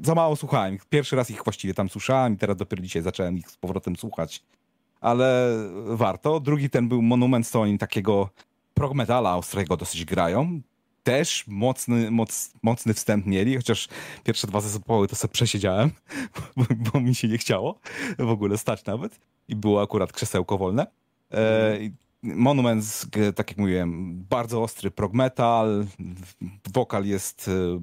za 0.02 0.14
mało 0.14 0.36
słuchałem. 0.36 0.78
Pierwszy 0.90 1.16
raz 1.16 1.30
ich 1.30 1.44
właściwie 1.44 1.74
tam 1.74 1.88
słyszałem 1.88 2.34
i 2.34 2.36
teraz 2.36 2.56
dopiero 2.56 2.82
dzisiaj 2.82 3.02
zacząłem 3.02 3.38
ich 3.38 3.50
z 3.50 3.56
powrotem 3.56 3.96
słuchać. 3.96 4.42
Ale 5.02 5.58
warto. 5.86 6.40
Drugi 6.40 6.70
ten 6.70 6.88
był 6.88 7.02
Monument, 7.02 7.50
to 7.50 7.60
oni 7.60 7.78
takiego 7.78 8.28
prog 8.74 8.94
metala 8.94 9.36
ostrego 9.36 9.76
dosyć 9.76 10.04
grają. 10.04 10.60
Też 11.02 11.44
mocny, 11.46 12.10
moc, 12.10 12.52
mocny 12.62 12.94
wstęp 12.94 13.26
mieli, 13.26 13.56
chociaż 13.56 13.88
pierwsze 14.24 14.46
dwa 14.46 14.60
zespoły 14.60 15.08
to 15.08 15.16
sobie 15.16 15.32
przesiedziałem, 15.32 15.90
bo, 16.56 16.64
bo 16.92 17.00
mi 17.00 17.14
się 17.14 17.28
nie 17.28 17.38
chciało 17.38 17.78
w 18.18 18.30
ogóle 18.30 18.58
stać 18.58 18.84
nawet. 18.84 19.20
I 19.48 19.56
było 19.56 19.82
akurat 19.82 20.12
krzesełko 20.12 20.58
wolne. 20.58 20.86
E, 21.32 21.78
Monument, 22.22 23.06
tak 23.34 23.50
jak 23.50 23.58
mówiłem, 23.58 24.14
bardzo 24.30 24.62
ostry 24.62 24.90
prog 24.90 25.12
metal, 25.12 25.86
wokal 26.74 27.06
jest 27.06 27.48
e, 27.48 27.80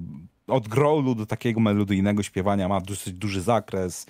od 0.53 0.67
growlu 0.67 1.15
do 1.15 1.25
takiego 1.25 1.60
melodyjnego 1.60 2.23
śpiewania, 2.23 2.67
ma 2.67 2.82
dosyć 2.82 3.13
duży 3.13 3.41
zakres, 3.41 4.05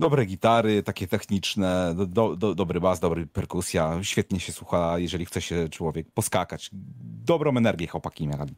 dobre 0.00 0.26
gitary, 0.26 0.82
takie 0.82 1.06
techniczne, 1.06 1.94
do, 2.06 2.36
do, 2.36 2.54
dobry 2.54 2.80
bas, 2.80 3.00
dobry 3.00 3.26
perkusja, 3.26 3.98
świetnie 4.02 4.40
się 4.40 4.52
słucha, 4.52 4.98
jeżeli 4.98 5.26
chce 5.26 5.40
się 5.40 5.68
człowiek 5.68 6.10
poskakać. 6.14 6.70
Dobrą 7.24 7.56
energię 7.56 7.86
chłopaki 7.86 8.26
mieli. 8.26 8.54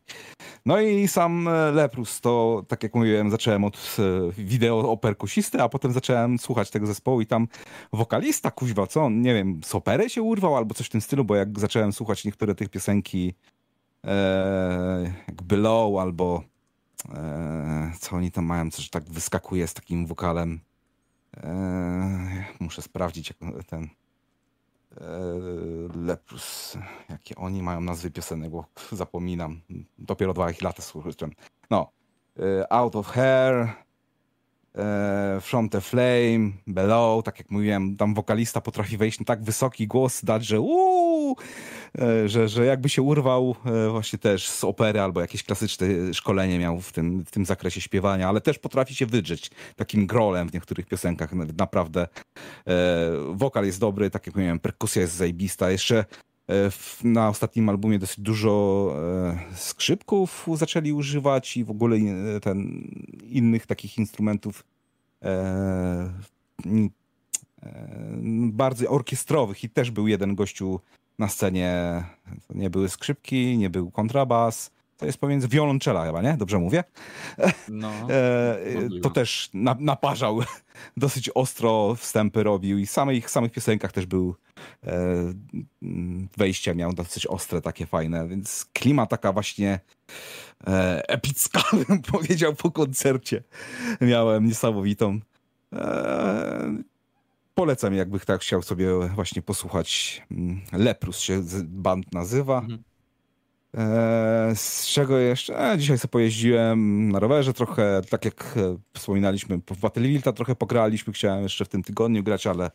No 0.66 0.80
i 0.80 1.08
sam 1.08 1.48
Leprus, 1.72 2.20
to 2.20 2.64
tak 2.68 2.82
jak 2.82 2.94
mówiłem, 2.94 3.30
zacząłem 3.30 3.64
od 3.64 3.96
e, 3.98 4.32
wideo 4.42 4.90
o 4.90 4.96
perkusisty, 4.96 5.62
a 5.62 5.68
potem 5.68 5.92
zacząłem 5.92 6.38
słuchać 6.38 6.70
tego 6.70 6.86
zespołu 6.86 7.20
i 7.20 7.26
tam 7.26 7.48
wokalista, 7.92 8.50
kuźwa, 8.50 8.86
co 8.86 9.02
on, 9.02 9.20
nie 9.20 9.34
wiem, 9.34 9.60
z 9.64 9.74
opery 9.74 10.10
się 10.10 10.22
urwał 10.22 10.56
albo 10.56 10.74
coś 10.74 10.86
w 10.86 10.90
tym 10.90 11.00
stylu, 11.00 11.24
bo 11.24 11.36
jak 11.36 11.60
zacząłem 11.60 11.92
słuchać 11.92 12.24
niektóre 12.24 12.54
tych 12.54 12.68
piosenki 12.68 13.34
e, 14.06 15.12
jak 15.28 15.42
Below 15.42 16.00
albo 16.00 16.42
e, 17.14 17.92
co 18.00 18.16
oni 18.16 18.30
tam 18.30 18.44
mają, 18.44 18.70
coś 18.70 18.90
tak 18.90 19.04
wyskakuje 19.04 19.66
z 19.66 19.74
takim 19.74 20.06
wokalem 20.06 20.60
e, 21.36 22.44
muszę 22.60 22.82
sprawdzić 22.82 23.28
jak 23.28 23.66
ten 23.66 23.88
Eee, 25.00 25.88
Leprus. 26.06 26.78
Jakie 27.08 27.34
oni 27.36 27.62
mają 27.62 27.80
nazwy 27.80 28.10
piosenek, 28.10 28.50
bo 28.50 28.64
zapominam. 28.92 29.60
Dopiero 29.98 30.34
dwa 30.34 30.50
ich 30.50 30.62
lata 30.62 30.82
słuchałem. 30.82 31.32
No. 31.70 31.90
Eee, 32.38 32.64
Out 32.70 32.96
of 32.96 33.06
Hair, 33.06 33.54
eee, 34.74 35.40
From 35.40 35.68
the 35.68 35.80
Flame, 35.80 36.52
Below, 36.66 37.24
tak 37.24 37.38
jak 37.38 37.50
mówiłem, 37.50 37.96
tam 37.96 38.14
wokalista 38.14 38.60
potrafi 38.60 38.96
wejść 38.96 39.18
na 39.18 39.24
tak 39.24 39.42
wysoki 39.42 39.86
głos, 39.86 40.24
dać, 40.24 40.44
że 40.44 40.60
uuu, 40.60 41.36
że, 42.26 42.48
że 42.48 42.64
jakby 42.64 42.88
się 42.88 43.02
urwał 43.02 43.56
e, 43.64 43.90
właśnie 43.90 44.18
też 44.18 44.48
z 44.48 44.64
opery 44.64 45.00
albo 45.00 45.20
jakieś 45.20 45.42
klasyczne 45.42 45.86
szkolenie 46.14 46.58
miał 46.58 46.80
w 46.80 46.92
tym, 46.92 47.24
w 47.24 47.30
tym 47.30 47.46
zakresie 47.46 47.80
śpiewania, 47.80 48.28
ale 48.28 48.40
też 48.40 48.58
potrafi 48.58 48.94
się 48.94 49.06
wydrzeć 49.06 49.50
takim 49.76 50.06
grolem 50.06 50.48
w 50.48 50.52
niektórych 50.52 50.86
piosenkach. 50.86 51.32
Naprawdę 51.58 52.08
e, 52.66 53.10
wokal 53.32 53.66
jest 53.66 53.80
dobry, 53.80 54.10
tak 54.10 54.26
jak 54.26 54.36
mówiłem, 54.36 54.58
perkusja 54.58 55.02
jest 55.02 55.14
zajbista. 55.14 55.70
Jeszcze 55.70 56.04
na 57.04 57.28
ostatnim 57.28 57.68
albumie 57.68 57.98
dosyć 57.98 58.20
dużo 58.20 58.94
skrzypków 59.54 60.48
zaczęli 60.54 60.92
używać 60.92 61.56
i 61.56 61.64
w 61.64 61.70
ogóle 61.70 61.96
ten, 62.42 62.88
innych 63.28 63.66
takich 63.66 63.98
instrumentów 63.98 64.64
bardzo 68.52 68.90
orkiestrowych 68.90 69.64
i 69.64 69.68
też 69.68 69.90
był 69.90 70.08
jeden 70.08 70.34
gościu 70.34 70.80
na 71.18 71.28
scenie 71.28 72.02
nie 72.50 72.70
były 72.70 72.88
skrzypki, 72.88 73.58
nie 73.58 73.70
był 73.70 73.90
kontrabas. 73.90 74.70
To 74.96 75.06
jest 75.06 75.18
pomiędzy 75.18 75.48
wiolonczela 75.48 76.06
chyba, 76.06 76.22
nie? 76.22 76.36
Dobrze 76.36 76.58
mówię? 76.58 76.84
No, 77.68 77.90
e, 78.10 78.58
to 79.02 79.10
też 79.10 79.50
na, 79.54 79.76
naparzał 79.80 80.40
dosyć 80.96 81.30
ostro 81.34 81.94
wstępy 81.94 82.42
robił 82.42 82.78
i 82.78 82.86
samych, 82.86 83.30
samych 83.30 83.52
piosenkach 83.52 83.92
też 83.92 84.06
był 84.06 84.34
e, 84.86 84.92
wejścia 86.36 86.74
miał 86.74 86.92
dosyć 86.92 87.26
ostre, 87.26 87.60
takie 87.60 87.86
fajne, 87.86 88.28
więc 88.28 88.66
klima 88.72 89.06
taka 89.06 89.32
właśnie 89.32 89.80
e, 90.66 91.08
epicka, 91.08 91.62
bym 91.88 92.02
powiedział, 92.02 92.54
po 92.54 92.70
koncercie 92.70 93.42
miałem 94.00 94.46
niesamowitą. 94.46 95.20
E, 95.72 96.91
polecam, 97.54 97.94
jakby 97.94 98.20
tak 98.20 98.40
chciał 98.40 98.62
sobie 98.62 99.08
właśnie 99.14 99.42
posłuchać. 99.42 100.22
Mm, 100.30 100.60
Leprus 100.72 101.18
się 101.18 101.42
band 101.64 102.12
nazywa. 102.12 102.58
Mhm. 102.58 102.82
E, 103.76 104.52
z 104.56 104.86
czego 104.86 105.18
jeszcze? 105.18 105.72
E, 105.72 105.78
dzisiaj 105.78 105.98
sobie 105.98 106.10
pojeździłem 106.10 107.08
na 107.12 107.18
rowerze 107.18 107.52
trochę, 107.52 108.02
tak 108.10 108.24
jak 108.24 108.54
e, 108.56 108.76
wspominaliśmy, 108.94 109.58
w 109.58 109.80
Battlefield'a 109.80 110.32
trochę 110.32 110.54
pograliśmy, 110.54 111.12
chciałem 111.12 111.42
jeszcze 111.42 111.64
w 111.64 111.68
tym 111.68 111.82
tygodniu 111.82 112.22
grać, 112.22 112.46
ale 112.46 112.70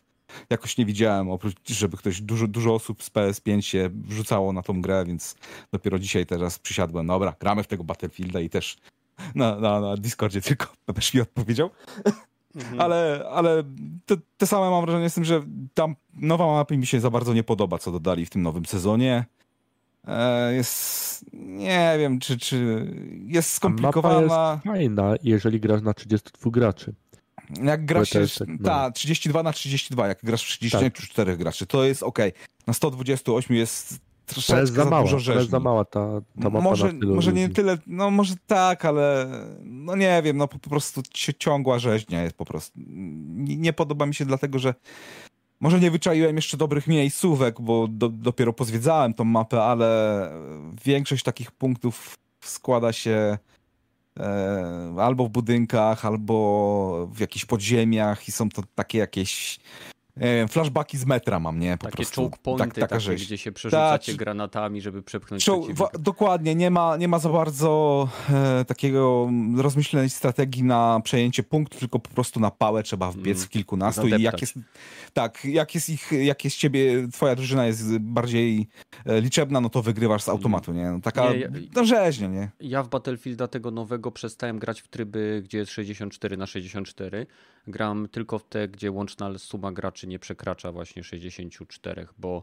jakoś 0.50 0.78
nie 0.78 0.86
widziałem, 0.86 1.30
oprócz, 1.30 1.54
żeby 1.66 1.96
ktoś, 1.96 2.20
dużo, 2.20 2.46
dużo 2.46 2.74
osób 2.74 3.02
z 3.02 3.10
PS5 3.10 3.60
się 3.60 3.90
wrzucało 3.92 4.52
na 4.52 4.62
tą 4.62 4.82
grę, 4.82 5.04
więc 5.06 5.36
dopiero 5.72 5.98
dzisiaj 5.98 6.26
teraz 6.26 6.58
przysiadłem, 6.58 7.06
dobra, 7.06 7.34
gramy 7.40 7.62
w 7.62 7.66
tego 7.66 7.84
Battlefielda 7.84 8.40
i 8.40 8.50
też 8.50 8.78
na, 9.34 9.60
na, 9.60 9.80
na 9.80 9.96
Discordzie 9.96 10.40
tylko 10.40 10.66
też 10.94 11.14
mi 11.14 11.20
odpowiedział. 11.20 11.70
Mhm. 12.58 12.80
Ale, 12.80 13.24
ale 13.30 13.62
te, 14.06 14.16
te, 14.36 14.46
same 14.46 14.70
mam 14.70 14.84
wrażenie 14.84 15.10
z 15.10 15.14
tym, 15.14 15.24
że 15.24 15.42
tam 15.74 15.96
nowa 16.14 16.46
mapa 16.46 16.74
mi 16.74 16.86
się 16.86 17.00
za 17.00 17.10
bardzo 17.10 17.34
nie 17.34 17.42
podoba, 17.42 17.78
co 17.78 17.92
dodali 17.92 18.26
w 18.26 18.30
tym 18.30 18.42
nowym 18.42 18.66
sezonie. 18.66 19.24
E, 20.06 20.54
jest, 20.54 21.24
nie 21.32 21.96
wiem, 21.98 22.18
czy, 22.20 22.38
czy 22.38 22.86
jest 23.26 23.52
skomplikowana. 23.52 24.20
Mapa 24.20 24.52
jest 24.52 24.64
fajna, 24.64 25.14
jeżeli 25.22 25.60
grasz 25.60 25.82
na 25.82 25.94
32 25.94 26.50
graczy. 26.50 26.94
Jak 27.62 27.84
grasz, 27.84 28.10
tak, 28.10 28.48
no. 28.48 28.64
ta, 28.64 28.90
32 28.90 29.42
na 29.42 29.52
32, 29.52 30.08
jak 30.08 30.18
grasz 30.22 30.44
w 30.44 30.46
34 30.46 31.32
tak. 31.32 31.38
graczy, 31.38 31.66
to 31.66 31.84
jest 31.84 32.02
ok. 32.02 32.18
Na 32.66 32.72
128 32.72 33.56
jest 33.56 34.07
troszeczkę 34.28 34.60
jest 34.60 34.74
za, 34.74 34.84
mała, 34.84 35.10
dużo 35.10 35.32
To 35.32 35.38
jest 35.38 35.50
za 35.50 35.60
mała 35.60 35.84
ta, 35.84 36.20
ta 36.42 36.50
mapa 36.50 36.60
Może, 36.60 36.92
może 36.92 37.32
nie 37.32 37.48
tyle, 37.48 37.78
no 37.86 38.10
może 38.10 38.34
tak, 38.46 38.84
ale 38.84 39.26
no 39.64 39.96
nie 39.96 40.22
wiem, 40.22 40.36
no 40.36 40.48
po, 40.48 40.58
po 40.58 40.70
prostu 40.70 41.02
ciągła 41.38 41.78
rzeźnia 41.78 42.22
jest 42.22 42.36
po 42.36 42.44
prostu. 42.44 42.80
Nie, 43.36 43.56
nie, 43.56 43.72
podoba 43.72 44.06
mi 44.06 44.14
się 44.14 44.24
dlatego, 44.24 44.58
że 44.58 44.74
może 45.60 45.80
nie 45.80 45.90
wyczaiłem 45.90 46.36
jeszcze 46.36 46.56
dobrych 46.56 46.86
miejscówek, 46.86 47.60
bo 47.60 47.88
do, 47.88 48.08
dopiero 48.08 48.52
pozwiedzałem 48.52 49.14
tą 49.14 49.24
mapę, 49.24 49.64
ale 49.64 50.30
większość 50.84 51.24
takich 51.24 51.52
punktów 51.52 52.18
składa 52.40 52.92
się 52.92 53.38
e, 54.20 54.94
albo 54.98 55.26
w 55.26 55.30
budynkach, 55.30 56.04
albo 56.04 57.08
w 57.12 57.20
jakichś 57.20 57.44
podziemiach 57.44 58.28
i 58.28 58.32
są 58.32 58.48
to 58.48 58.62
takie 58.74 58.98
jakieś 58.98 59.60
e, 60.20 60.48
flashbacki 60.48 60.98
z 60.98 61.06
metra 61.06 61.40
mam, 61.40 61.58
nie? 61.58 61.76
Po 61.76 61.84
takie 61.84 61.96
prostu. 61.96 62.22
choke 62.22 62.38
pointy, 62.42 62.64
tak, 62.64 62.74
taka 62.74 63.04
takie, 63.04 63.14
gdzie 63.14 63.38
się 63.38 63.52
przerzucacie 63.52 64.12
Ta, 64.12 64.18
granatami, 64.18 64.80
żeby 64.80 65.02
przepchnąć 65.02 65.44
Czoł, 65.44 65.68
Dokładnie, 65.98 66.54
nie 66.54 66.70
ma, 66.70 66.96
nie 66.96 67.08
ma 67.08 67.18
za 67.18 67.28
bardzo 67.28 68.08
e, 68.30 68.64
takiego 68.64 69.30
rozmyślonej 69.56 70.10
strategii 70.10 70.64
na 70.64 71.00
przejęcie 71.04 71.42
punktu, 71.42 71.78
tylko 71.78 71.98
po 71.98 72.10
prostu 72.10 72.40
na 72.40 72.50
pałę 72.50 72.82
trzeba 72.82 73.10
wbiec 73.10 73.36
mm, 73.36 73.46
w 73.46 73.48
kilkunastu 73.48 74.02
zadeptać. 74.02 74.20
i 74.20 74.24
jak 74.24 74.40
jest, 74.40 74.54
tak, 75.12 75.44
jak 75.44 75.74
jest 75.74 75.90
ich, 75.90 76.12
jak 76.12 76.44
jest 76.44 76.56
ciebie, 76.56 77.08
twoja 77.12 77.34
drużyna 77.34 77.66
jest 77.66 77.98
bardziej 77.98 78.68
e, 79.06 79.20
liczebna, 79.20 79.60
no 79.60 79.70
to 79.70 79.82
wygrywasz 79.82 80.22
z 80.22 80.28
automatu, 80.28 80.72
nie? 80.72 80.90
No, 80.90 81.00
taka 81.00 81.32
nie, 81.32 81.38
ja, 81.38 81.48
no 81.74 81.84
rzeźnia, 81.84 82.28
nie? 82.28 82.50
Ja 82.60 82.82
w 82.82 82.88
Battlefielda 82.88 83.48
tego 83.48 83.70
nowego 83.70 84.12
przestałem 84.12 84.58
grać 84.58 84.80
w 84.80 84.88
tryby, 84.88 85.42
gdzie 85.44 85.58
jest 85.58 85.72
64 85.72 86.36
na 86.36 86.46
64. 86.46 87.26
Gram 87.68 88.08
tylko 88.08 88.38
w 88.38 88.44
te, 88.44 88.68
gdzie 88.68 88.90
łączna 88.90 89.38
suma 89.38 89.72
graczy 89.72 90.06
nie 90.06 90.18
przekracza 90.18 90.72
właśnie 90.72 91.04
64, 91.04 92.06
bo 92.18 92.42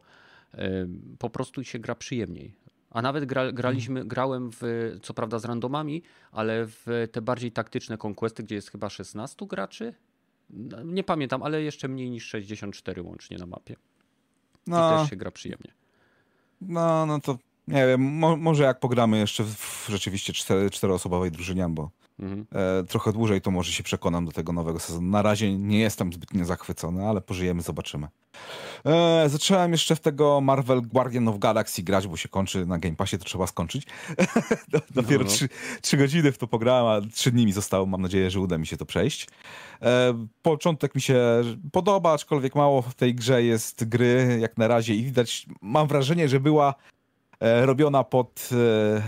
po 1.19 1.29
prostu 1.29 1.63
się 1.63 1.79
gra 1.79 1.95
przyjemniej. 1.95 2.55
A 2.89 3.01
nawet 3.01 3.25
gra, 3.25 3.51
graliśmy, 3.51 4.05
grałem 4.05 4.51
w, 4.51 4.61
co 5.01 5.13
prawda 5.13 5.39
z 5.39 5.45
randomami, 5.45 6.03
ale 6.31 6.65
w 6.65 7.07
te 7.11 7.21
bardziej 7.21 7.51
taktyczne 7.51 7.97
konkwesty, 7.97 8.43
gdzie 8.43 8.55
jest 8.55 8.71
chyba 8.71 8.89
16 8.89 9.45
graczy. 9.47 9.93
No, 10.49 10.83
nie 10.83 11.03
pamiętam, 11.03 11.43
ale 11.43 11.61
jeszcze 11.61 11.87
mniej 11.87 12.09
niż 12.09 12.25
64 12.25 13.01
łącznie 13.01 13.37
na 13.37 13.45
mapie. 13.45 13.75
No. 14.67 14.95
I 14.95 14.99
też 14.99 15.09
się 15.09 15.15
gra 15.15 15.31
przyjemnie. 15.31 15.73
No, 16.61 17.05
no 17.05 17.19
to 17.19 17.37
nie 17.67 17.87
wiem, 17.87 18.01
mo 18.01 18.37
może 18.37 18.63
jak 18.63 18.79
pogramy 18.79 19.19
jeszcze 19.19 19.43
w 19.43 19.85
rzeczywiście 19.89 20.33
cztery, 20.33 20.69
czteroosobowej 20.69 21.31
drużynie, 21.31 21.67
bo 21.69 21.91
mhm. 22.19 22.45
e, 22.51 22.83
trochę 22.83 23.13
dłużej 23.13 23.41
to 23.41 23.51
może 23.51 23.71
się 23.71 23.83
przekonam 23.83 24.25
do 24.25 24.31
tego 24.31 24.53
nowego 24.53 24.79
sezonu. 24.79 25.09
Na 25.09 25.21
razie 25.21 25.57
nie 25.57 25.79
jestem 25.79 26.13
zbytnio 26.13 26.45
zachwycony, 26.45 27.07
ale 27.07 27.21
pożyjemy, 27.21 27.61
zobaczymy. 27.61 28.07
E, 28.85 29.29
zacząłem 29.29 29.71
jeszcze 29.71 29.95
w 29.95 29.99
tego 29.99 30.41
Marvel 30.41 30.81
Guardian 30.81 31.27
of 31.27 31.39
Galaxy 31.39 31.83
grać, 31.83 32.07
bo 32.07 32.17
się 32.17 32.29
kończy 32.29 32.65
na 32.65 32.79
Game 32.79 32.95
Passie, 32.95 33.17
to 33.17 33.25
trzeba 33.25 33.47
skończyć. 33.47 33.87
Dopiero 34.95 35.23
no, 35.23 35.29
no. 35.29 35.35
Trzy, 35.35 35.49
trzy, 35.81 35.97
godziny 35.97 36.31
w 36.31 36.37
to 36.37 36.47
pograłem, 36.47 36.85
a 36.85 37.09
trzy 37.11 37.31
dni 37.31 37.45
mi 37.45 37.51
zostało. 37.51 37.85
Mam 37.85 38.01
nadzieję, 38.01 38.31
że 38.31 38.39
uda 38.39 38.57
mi 38.57 38.67
się 38.67 38.77
to 38.77 38.85
przejść. 38.85 39.27
E, 39.81 40.25
początek 40.41 40.95
mi 40.95 41.01
się 41.01 41.41
podoba, 41.71 42.13
aczkolwiek 42.13 42.55
mało 42.55 42.81
w 42.81 42.93
tej 42.93 43.15
grze 43.15 43.43
jest 43.43 43.89
gry 43.89 44.37
jak 44.41 44.57
na 44.57 44.67
razie 44.67 44.95
i 44.95 45.03
widać, 45.03 45.45
mam 45.61 45.87
wrażenie, 45.87 46.29
że 46.29 46.39
była 46.39 46.75
e, 47.39 47.65
robiona 47.65 48.03
pod 48.03 48.49
e, 48.51 49.01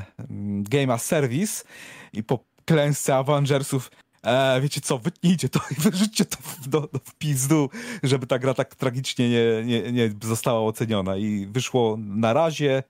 Game 0.62 0.93
as 0.93 1.05
Service 1.05 1.64
i 2.14 2.24
po 2.24 2.47
klęsce 2.68 3.15
Avengersów 3.15 3.91
e, 4.24 4.61
wiecie 4.61 4.82
co, 4.82 4.97
wytnijcie 4.97 5.49
to 5.49 5.59
i 5.72 5.82
wyrzućcie 5.89 6.26
to 6.26 6.38
w, 6.41 6.68
do, 6.68 6.82
do, 6.82 6.99
w 7.03 7.15
pizdu, 7.15 7.70
żeby 8.03 8.28
ta 8.28 8.39
gra 8.39 8.53
tak 8.53 8.76
tragicznie 8.76 9.30
nie, 9.30 9.63
nie, 9.65 9.91
nie 9.91 10.11
została 10.24 10.61
oceniona. 10.61 11.18
I 11.18 11.47
wyszło 11.51 11.97
na 11.99 12.34
razie 12.34 12.84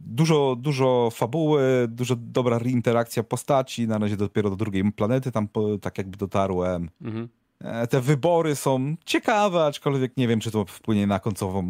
dużo, 0.00 0.56
dużo 0.56 1.10
fabuły, 1.12 1.86
dużo 1.88 2.16
dobra 2.16 2.58
interakcja 2.58 3.22
postaci, 3.22 3.88
na 3.88 3.98
razie 3.98 4.16
dopiero 4.16 4.50
do 4.50 4.56
drugiej 4.56 4.92
planety 4.92 5.32
tam 5.32 5.48
po, 5.48 5.78
tak 5.78 5.98
jakby 5.98 6.16
dotarłem. 6.16 6.90
Mhm. 7.02 7.28
E, 7.60 7.86
te 7.86 8.00
wybory 8.00 8.56
są 8.56 8.96
ciekawe, 9.04 9.64
aczkolwiek 9.64 10.16
nie 10.16 10.28
wiem, 10.28 10.40
czy 10.40 10.50
to 10.50 10.64
wpłynie 10.64 11.06
na 11.06 11.20
końcową 11.20 11.64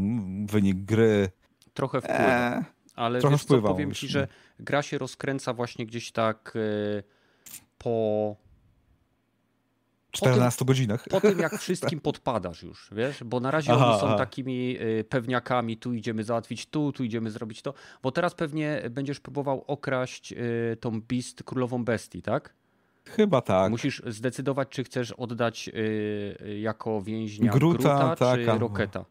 wynik 0.46 0.76
gry. 0.76 1.30
Trochę 1.74 2.00
wpływa. 2.00 2.22
E, 2.22 2.64
ale 2.94 3.20
trochę 3.20 3.34
wiesz, 3.36 3.42
wpływa, 3.42 3.68
powiem 3.68 3.92
ci, 3.92 4.08
że 4.08 4.28
gra 4.60 4.82
się 4.82 4.98
rozkręca 4.98 5.52
właśnie 5.52 5.86
gdzieś 5.86 6.12
tak 6.12 6.52
e, 6.56 7.02
po 7.78 8.36
14 10.14 10.58
po 10.58 10.64
tym, 10.64 10.66
godzinach. 10.66 11.04
Po 11.10 11.20
tym, 11.20 11.38
jak 11.38 11.58
wszystkim 11.58 12.00
podpadasz 12.10 12.62
już, 12.62 12.90
wiesz? 12.92 13.24
Bo 13.24 13.40
na 13.40 13.50
razie 13.50 13.72
aha, 13.72 13.90
oni 13.90 14.00
są 14.00 14.06
aha. 14.06 14.18
takimi 14.18 14.76
y, 14.80 15.04
pewniakami, 15.04 15.76
tu 15.76 15.94
idziemy 15.94 16.24
załatwić 16.24 16.66
tu, 16.66 16.92
tu 16.92 17.04
idziemy 17.04 17.30
zrobić 17.30 17.62
to. 17.62 17.74
Bo 18.02 18.12
teraz 18.12 18.34
pewnie 18.34 18.82
będziesz 18.90 19.20
próbował 19.20 19.64
okraść 19.66 20.32
y, 20.32 20.76
tą 20.80 21.00
Beast, 21.00 21.42
królową 21.42 21.84
bestii, 21.84 22.22
tak? 22.22 22.54
Chyba 23.04 23.40
tak. 23.40 23.70
Musisz 23.70 24.02
zdecydować, 24.06 24.68
czy 24.68 24.84
chcesz 24.84 25.12
oddać 25.12 25.68
y, 25.68 26.58
jako 26.60 27.02
więźnia 27.02 27.52
Gruta, 27.52 27.78
Gruta 27.78 28.16
tak, 28.16 28.38
czy 28.38 28.58
Roketa. 28.58 29.04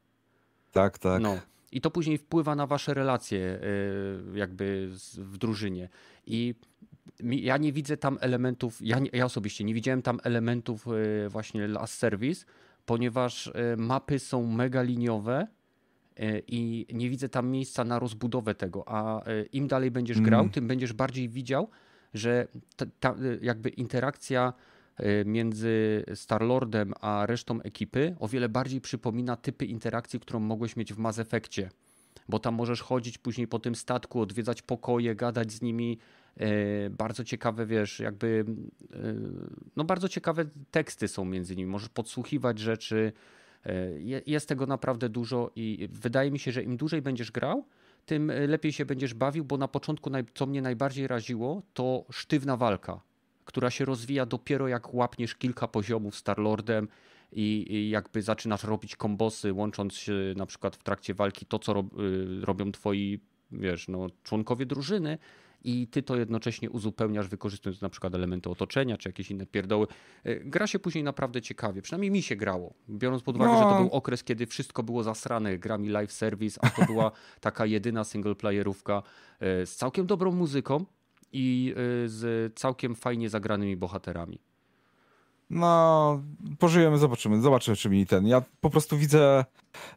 Tak, 0.71 0.97
tak. 0.97 1.21
No. 1.21 1.37
I 1.71 1.81
to 1.81 1.91
później 1.91 2.17
wpływa 2.17 2.55
na 2.55 2.67
wasze 2.67 2.93
relacje 2.93 3.59
jakby 4.33 4.89
w 5.17 5.37
drużynie. 5.37 5.89
I 6.25 6.55
ja 7.19 7.57
nie 7.57 7.73
widzę 7.73 7.97
tam 7.97 8.17
elementów, 8.21 8.77
ja, 8.81 8.99
nie, 8.99 9.09
ja 9.13 9.25
osobiście 9.25 9.63
nie 9.63 9.73
widziałem 9.73 10.01
tam 10.01 10.19
elementów 10.23 10.87
e, 10.87 11.29
właśnie 11.29 11.67
last 11.67 11.93
service, 11.93 12.45
ponieważ 12.85 13.47
e, 13.47 13.77
mapy 13.77 14.19
są 14.19 14.45
mega 14.47 14.81
liniowe 14.81 15.47
e, 16.17 16.39
i 16.39 16.85
nie 16.93 17.09
widzę 17.09 17.29
tam 17.29 17.49
miejsca 17.49 17.83
na 17.83 17.99
rozbudowę 17.99 18.55
tego, 18.55 18.83
a 18.87 19.21
im 19.51 19.67
dalej 19.67 19.91
będziesz 19.91 20.17
mm. 20.17 20.29
grał, 20.29 20.49
tym 20.49 20.67
będziesz 20.67 20.93
bardziej 20.93 21.29
widział, 21.29 21.69
że 22.13 22.47
ta, 22.75 22.85
ta 22.99 23.15
jakby 23.41 23.69
interakcja 23.69 24.53
między 25.25 26.03
Starlordem 26.15 26.93
a 27.01 27.25
resztą 27.25 27.61
ekipy 27.61 28.15
o 28.19 28.27
wiele 28.27 28.49
bardziej 28.49 28.81
przypomina 28.81 29.35
typy 29.35 29.65
interakcji, 29.65 30.19
którą 30.19 30.39
mogłeś 30.39 30.75
mieć 30.75 30.93
w 30.93 30.97
Mass 30.97 31.19
Effectie. 31.19 31.69
Bo 32.29 32.39
tam 32.39 32.55
możesz 32.55 32.81
chodzić 32.81 33.17
później 33.17 33.47
po 33.47 33.59
tym 33.59 33.75
statku, 33.75 34.21
odwiedzać 34.21 34.61
pokoje, 34.61 35.15
gadać 35.15 35.51
z 35.51 35.61
nimi, 35.61 35.97
bardzo 36.91 37.23
ciekawe, 37.23 37.65
wiesz, 37.65 37.99
jakby, 37.99 38.45
e, 38.93 39.13
no 39.75 39.83
bardzo 39.83 40.09
ciekawe 40.09 40.45
teksty 40.71 41.07
są 41.07 41.25
między 41.25 41.55
nimi. 41.55 41.71
Możesz 41.71 41.89
podsłuchiwać 41.89 42.59
rzeczy. 42.59 43.13
E, 43.65 43.89
jest 44.25 44.49
tego 44.49 44.65
naprawdę 44.65 45.09
dużo 45.09 45.51
i 45.55 45.89
wydaje 45.91 46.31
mi 46.31 46.39
się, 46.39 46.51
że 46.51 46.63
im 46.63 46.77
dłużej 46.77 47.01
będziesz 47.01 47.31
grał, 47.31 47.65
tym 48.05 48.31
lepiej 48.47 48.73
się 48.73 48.85
będziesz 48.85 49.13
bawił, 49.13 49.45
bo 49.45 49.57
na 49.57 49.67
początku, 49.67 50.11
co 50.33 50.45
mnie 50.45 50.61
najbardziej 50.61 51.07
raziło, 51.07 51.61
to 51.73 52.05
sztywna 52.11 52.57
walka, 52.57 53.01
która 53.45 53.69
się 53.69 53.85
rozwija 53.85 54.25
dopiero 54.25 54.67
jak 54.67 54.93
łapniesz 54.93 55.35
kilka 55.35 55.67
poziomów 55.67 56.15
Starlordem 56.15 56.87
i, 57.31 57.89
jakby 57.89 58.21
zaczynasz 58.21 58.63
robić 58.63 58.95
kombosy, 58.95 59.53
łącząc 59.53 59.93
się 59.93 60.13
na 60.35 60.45
przykład 60.45 60.75
w 60.75 60.83
trakcie 60.83 61.13
walki 61.13 61.45
to, 61.45 61.59
co 61.59 61.73
rob, 61.73 61.85
robią 62.41 62.71
twoi, 62.71 63.19
wiesz, 63.51 63.87
no, 63.87 64.07
członkowie 64.23 64.65
drużyny, 64.65 65.17
i 65.63 65.87
ty 65.87 66.03
to 66.03 66.15
jednocześnie 66.15 66.69
uzupełniasz, 66.69 67.27
wykorzystując 67.27 67.81
na 67.81 67.89
przykład 67.89 68.15
elementy 68.15 68.49
otoczenia 68.49 68.97
czy 68.97 69.09
jakieś 69.09 69.31
inne 69.31 69.45
pierdoły. 69.45 69.87
E, 70.23 70.35
gra 70.39 70.67
się 70.67 70.79
później 70.79 71.03
naprawdę 71.03 71.41
ciekawie, 71.41 71.81
przynajmniej 71.81 72.11
mi 72.11 72.21
się 72.21 72.35
grało. 72.35 72.73
Biorąc 72.89 73.23
pod 73.23 73.35
uwagę, 73.35 73.51
no. 73.51 73.57
że 73.57 73.63
to 73.63 73.71
no. 73.71 73.79
był 73.79 73.89
okres, 73.89 74.23
kiedy 74.23 74.47
wszystko 74.47 74.83
było 74.83 75.03
zasrane 75.03 75.57
grami 75.57 75.89
live 75.89 76.11
service, 76.11 76.59
a 76.63 76.69
to 76.69 76.85
była 76.85 77.11
taka 77.41 77.65
jedyna 77.65 78.03
singleplayerówka 78.03 79.03
e, 79.39 79.65
z 79.65 79.75
całkiem 79.75 80.05
dobrą 80.05 80.31
muzyką 80.31 80.85
i 81.31 81.73
e, 82.05 82.09
z 82.09 82.53
całkiem 82.59 82.95
fajnie 82.95 83.29
zagranymi 83.29 83.77
bohaterami. 83.77 84.39
No, 85.53 86.21
pożyjemy, 86.59 86.97
zobaczymy. 86.97 87.41
Zobaczymy, 87.41 87.77
czy 87.77 87.89
mi 87.89 88.05
ten. 88.05 88.27
Ja 88.27 88.41
po 88.61 88.69
prostu 88.69 88.97
widzę. 88.97 89.45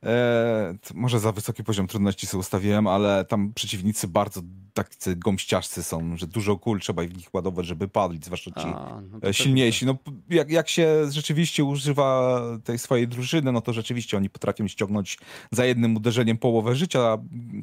E, 0.02 0.74
może 0.94 1.20
za 1.20 1.32
wysoki 1.32 1.64
poziom 1.64 1.86
trudności 1.86 2.26
sobie 2.26 2.40
ustawiłem, 2.40 2.86
ale 2.86 3.24
tam 3.24 3.52
przeciwnicy 3.54 4.09
bardzo 4.09 4.40
tacy 4.74 5.16
gąściarzcy 5.16 5.82
są, 5.82 6.16
że 6.16 6.26
dużo 6.26 6.57
kul 6.57 6.80
trzeba 6.80 7.02
w 7.02 7.16
nich 7.16 7.34
ładować, 7.34 7.66
żeby 7.66 7.88
padli, 7.88 8.20
zwłaszcza 8.22 8.50
ci 8.50 8.66
A, 8.66 9.00
no 9.22 9.32
silniejsi. 9.32 9.86
No, 9.86 9.96
jak, 10.30 10.50
jak 10.50 10.68
się 10.68 11.11
rzeczywiście 11.11 11.64
używa 11.64 12.40
tej 12.64 12.78
swojej 12.78 13.09
drużyny, 13.09 13.52
no 13.52 13.61
to 13.61 13.72
rzeczywiście 13.72 14.16
oni 14.16 14.30
potrafią 14.30 14.68
ściągnąć 14.68 15.18
za 15.50 15.64
jednym 15.64 15.96
uderzeniem 15.96 16.38
połowę 16.38 16.74
życia 16.74 17.18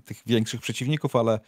tych 0.06 0.22
większych 0.26 0.62
przeciwników, 0.62 1.16
ale 1.16 1.40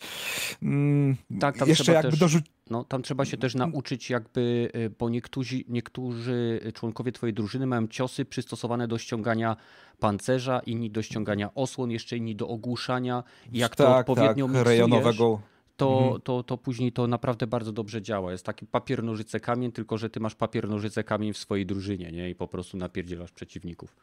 mm, 0.62 1.16
tak, 1.40 1.68
jeszcze 1.68 1.94
jakby 1.94 2.12
też... 2.12 2.20
dorzucić 2.20 2.52
no, 2.70 2.84
tam 2.84 3.02
trzeba 3.02 3.26
się 3.26 3.38
też 3.38 3.56
nauczyć 3.56 4.10
jakby, 4.10 4.72
y, 4.76 4.90
bo 5.00 5.10
niektórzy, 5.10 5.64
niektórzy 5.68 6.60
członkowie 6.74 7.12
twojej 7.12 7.34
drużyny 7.34 7.68
mają 7.68 7.88
ciosy 7.88 8.26
przystosowane 8.26 8.88
do 8.88 8.98
ściągania 8.98 9.56
pancerza, 10.00 10.60
inni 10.60 10.92
do 10.92 11.02
ściągania 11.02 11.50
osłon, 11.56 11.92
jeszcze 11.92 12.18
inni 12.18 12.36
do 12.36 12.48
ogłuszania. 12.48 13.24
I 13.52 13.58
jak 13.58 13.76
tak, 13.76 13.88
to 13.88 13.98
odpowiednio 13.98 14.48
tak, 14.48 14.68
rejonowego 14.68 15.42
to, 15.78 16.00
mhm. 16.04 16.22
to, 16.22 16.44
to 16.44 16.58
później 16.58 16.92
to 16.92 17.08
naprawdę 17.08 17.48
bardzo 17.48 17.72
dobrze 17.72 18.02
działa. 18.02 18.32
Jest 18.32 18.46
taki 18.46 18.66
papier, 18.66 19.04
nożyce, 19.04 19.40
kamień, 19.40 19.72
tylko 19.72 19.98
że 19.98 20.10
ty 20.10 20.20
masz 20.20 20.36
papier, 20.36 20.70
nożyce, 20.70 21.04
kamień 21.04 21.34
w 21.34 21.38
swojej 21.38 21.66
drużynie, 21.66 22.12
nie? 22.12 22.30
I 22.30 22.36
po 22.36 22.48
prostu 22.48 22.78
napierdzielasz 22.78 23.32
przeciwników. 23.32 23.96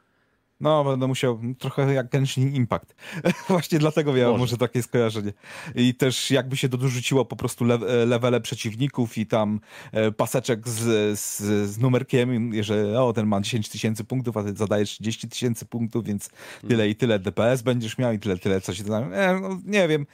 No, 0.63 0.85
będę 0.85 1.07
musiał 1.07 1.41
trochę 1.59 1.95
jak 1.95 2.09
Genshin 2.09 2.55
Impact. 2.55 2.95
Właśnie 3.49 3.79
dlatego 3.79 4.13
miałem 4.13 4.31
może. 4.31 4.41
może 4.41 4.57
takie 4.57 4.83
skojarzenie. 4.83 5.33
I 5.75 5.95
też 5.95 6.31
jakby 6.31 6.57
się 6.57 6.69
dorzuciło 6.69 7.25
po 7.25 7.37
prostu 7.37 7.65
le 7.65 8.07
levele 8.07 8.41
przeciwników 8.41 9.19
i 9.19 9.27
tam 9.27 9.61
e, 9.93 10.13
paseczek 10.13 10.69
z, 10.69 11.19
z, 11.19 11.41
z 11.71 11.79
numerkiem, 11.79 12.53
że 12.63 13.03
o, 13.03 13.13
ten 13.13 13.27
ma 13.27 13.41
10 13.41 13.69
tysięcy 13.69 14.05
punktów, 14.05 14.37
a 14.37 14.45
ty 14.45 14.55
zadajesz 14.55 14.91
30 14.91 15.29
tysięcy 15.29 15.67
punktów, 15.67 16.05
więc 16.05 16.29
tyle 16.61 16.71
hmm. 16.71 16.91
i 16.91 16.95
tyle 16.95 17.19
DPS 17.19 17.63
będziesz 17.63 17.99
miał 17.99 18.13
i 18.13 18.19
tyle, 18.19 18.39
tyle 18.39 18.61
coś. 18.61 18.81
E, 18.81 18.85
no, 19.43 19.61
nie 19.65 19.89
wiem. 19.89 20.07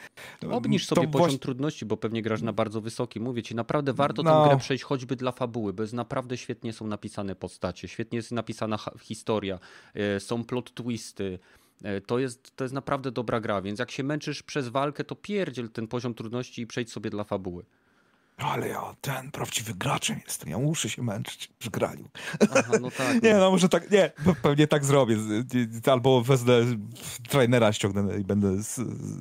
Obniż 0.50 0.86
sobie 0.86 1.08
to 1.08 1.18
poziom 1.18 1.38
trudności, 1.38 1.86
bo 1.86 1.96
pewnie 1.96 2.22
grasz 2.22 2.42
na 2.42 2.52
bardzo 2.52 2.80
wysoki. 2.80 3.20
Mówię 3.20 3.42
ci, 3.42 3.54
naprawdę 3.54 3.92
warto 3.92 4.22
no. 4.22 4.42
tę 4.42 4.48
grę 4.48 4.58
przejść 4.58 4.84
choćby 4.84 5.16
dla 5.16 5.32
fabuły, 5.32 5.72
bo 5.72 5.82
jest 5.82 5.94
naprawdę 5.94 6.36
świetnie 6.36 6.72
są 6.72 6.86
napisane 6.86 7.34
postacie, 7.34 7.88
świetnie 7.88 8.16
jest 8.16 8.32
napisana 8.32 8.78
historia, 9.00 9.58
e, 9.94 10.20
są 10.38 10.44
plot 10.44 10.74
twisty. 10.74 11.38
E, 11.84 12.00
to 12.00 12.18
jest, 12.18 12.56
to 12.56 12.64
jest 12.64 12.74
naprawdę 12.74 13.10
dobra 13.12 13.40
gra, 13.40 13.62
więc 13.62 13.78
jak 13.78 13.90
się 13.90 14.02
męczysz 14.02 14.42
przez 14.42 14.68
walkę, 14.68 15.04
to 15.04 15.16
pierdziel 15.16 15.68
ten 15.68 15.88
poziom 15.88 16.14
trudności 16.14 16.62
i 16.62 16.66
przejdź 16.66 16.92
sobie 16.92 17.10
dla 17.10 17.24
fabuły. 17.24 17.64
Ale 18.36 18.68
ja 18.68 18.94
ten 19.00 19.30
prawdziwy 19.30 19.74
graczem 19.74 20.20
jestem, 20.26 20.50
ja 20.50 20.58
muszę 20.58 20.88
się 20.88 21.02
męczyć 21.02 21.48
przy 21.58 21.70
graniu. 21.70 22.08
Aha, 22.40 22.72
no 22.80 22.90
tak. 22.90 23.14
nie, 23.22 23.34
no. 23.34 23.40
no 23.40 23.50
może 23.50 23.68
tak, 23.68 23.90
nie, 23.90 24.12
pewnie 24.42 24.66
tak 24.66 24.84
zrobię. 24.84 25.16
Albo 25.86 26.22
wezmę 26.22 26.54
trainera, 27.28 27.72
ściągnę 27.72 28.18
i 28.18 28.24
będę 28.24 28.56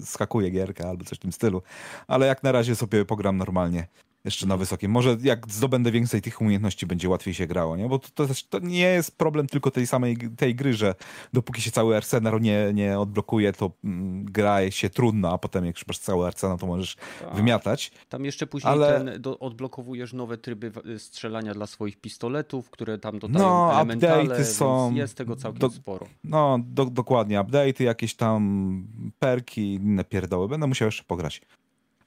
skakuję 0.05 0.49
gierkę 0.49 0.89
albo 0.89 1.05
coś 1.05 1.18
w 1.18 1.22
tym 1.22 1.32
stylu. 1.32 1.61
Ale 2.07 2.28
jak 2.28 2.43
na 2.43 2.51
razie 2.51 2.76
sobie 2.76 3.05
pogram 3.05 3.38
normalnie 3.38 3.88
jeszcze 4.26 4.45
na 4.47 4.57
wysokim. 4.57 4.91
Może 4.91 5.18
jak 5.22 5.51
zdobędę 5.51 5.91
więcej 5.91 6.22
tych 6.22 6.41
umiejętności, 6.41 6.86
będzie 6.86 7.09
łatwiej 7.09 7.34
się 7.34 7.47
grało, 7.47 7.78
nie? 7.78 7.88
Bo 7.88 7.99
to, 7.99 8.28
to, 8.28 8.34
to, 8.49 8.59
nie 8.59 8.80
jest 8.80 9.18
problem 9.18 9.47
tylko 9.47 9.72
tej 9.72 9.88
samej 9.88 10.18
tej 10.38 10.55
gry, 10.55 10.74
że 10.74 10.95
dopóki 11.34 11.61
się 11.61 11.72
cały 11.72 11.97
arsenał 11.97 12.39
nie, 12.39 12.72
nie 12.74 12.99
odblokuje, 12.99 13.53
to 13.53 13.72
mm, 13.84 14.26
gra 14.26 14.72
się 14.72 14.89
trudna, 14.89 15.32
a 15.32 15.38
potem 15.38 15.65
jak 15.65 15.76
już 15.76 15.88
masz 15.88 15.99
cały 15.99 16.28
arsenał, 16.28 16.57
to 16.57 16.68
możesz 16.68 16.95
tak. 16.95 17.36
wymiatać. 17.36 17.91
Tam 18.09 18.26
jeszcze 18.26 18.47
później 18.47 18.74
Ale... 18.74 18.97
ten, 18.97 19.22
do, 19.22 19.39
odblokowujesz 19.39 20.13
nowe 20.13 20.38
tryby 20.38 20.72
strzelania 20.97 21.53
dla 21.53 21.68
swoich 21.68 21.97
pistoletów, 22.01 22.70
które 22.70 22.97
tam 22.97 23.20
dodają 23.20 23.45
no, 23.45 23.76
elementale, 23.76 24.45
są, 24.45 24.93
jest 24.93 25.18
tego 25.18 25.36
całkiem 25.36 25.59
do, 25.59 25.70
sporo. 25.70 26.07
No, 26.24 26.59
do, 26.63 26.86
dokładnie. 26.86 27.39
Update'y, 27.39 27.84
jakieś 27.84 28.15
tam 28.15 28.88
perki, 29.20 29.74
inne 29.74 30.03
pierdoły. 30.03 30.47
Będę 30.47 30.68
musiał 30.68 30.86
jeszcze 30.86 31.03
pograć. 31.03 31.41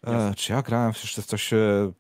E, 0.07 0.35
czy 0.35 0.53
ja 0.53 0.63
grałem 0.63 0.93
jeszcze 1.03 1.23
coś 1.23 1.53
e, 1.53 1.93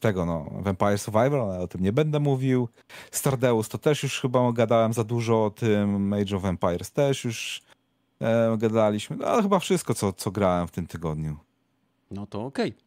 tego, 0.00 0.26
no, 0.26 0.50
Vampire 0.52 0.98
Survivor, 0.98 1.40
ale 1.40 1.60
o 1.60 1.68
tym 1.68 1.82
nie 1.82 1.92
będę 1.92 2.20
mówił. 2.20 2.68
Stardeus 3.10 3.68
to 3.68 3.78
też 3.78 4.02
już 4.02 4.20
chyba 4.20 4.52
gadałem 4.52 4.92
za 4.92 5.04
dużo 5.04 5.44
o 5.44 5.50
tym. 5.50 6.12
Age 6.12 6.36
of 6.36 6.44
Empires 6.44 6.92
też 6.92 7.24
już 7.24 7.62
e, 8.20 8.56
gadaliśmy. 8.58 9.16
No, 9.16 9.26
ale 9.26 9.42
chyba 9.42 9.58
wszystko, 9.58 9.94
co, 9.94 10.12
co 10.12 10.30
grałem 10.30 10.68
w 10.68 10.70
tym 10.70 10.86
tygodniu. 10.86 11.36
No 12.10 12.26
to 12.26 12.44
okej. 12.44 12.68
Okay. 12.68 12.84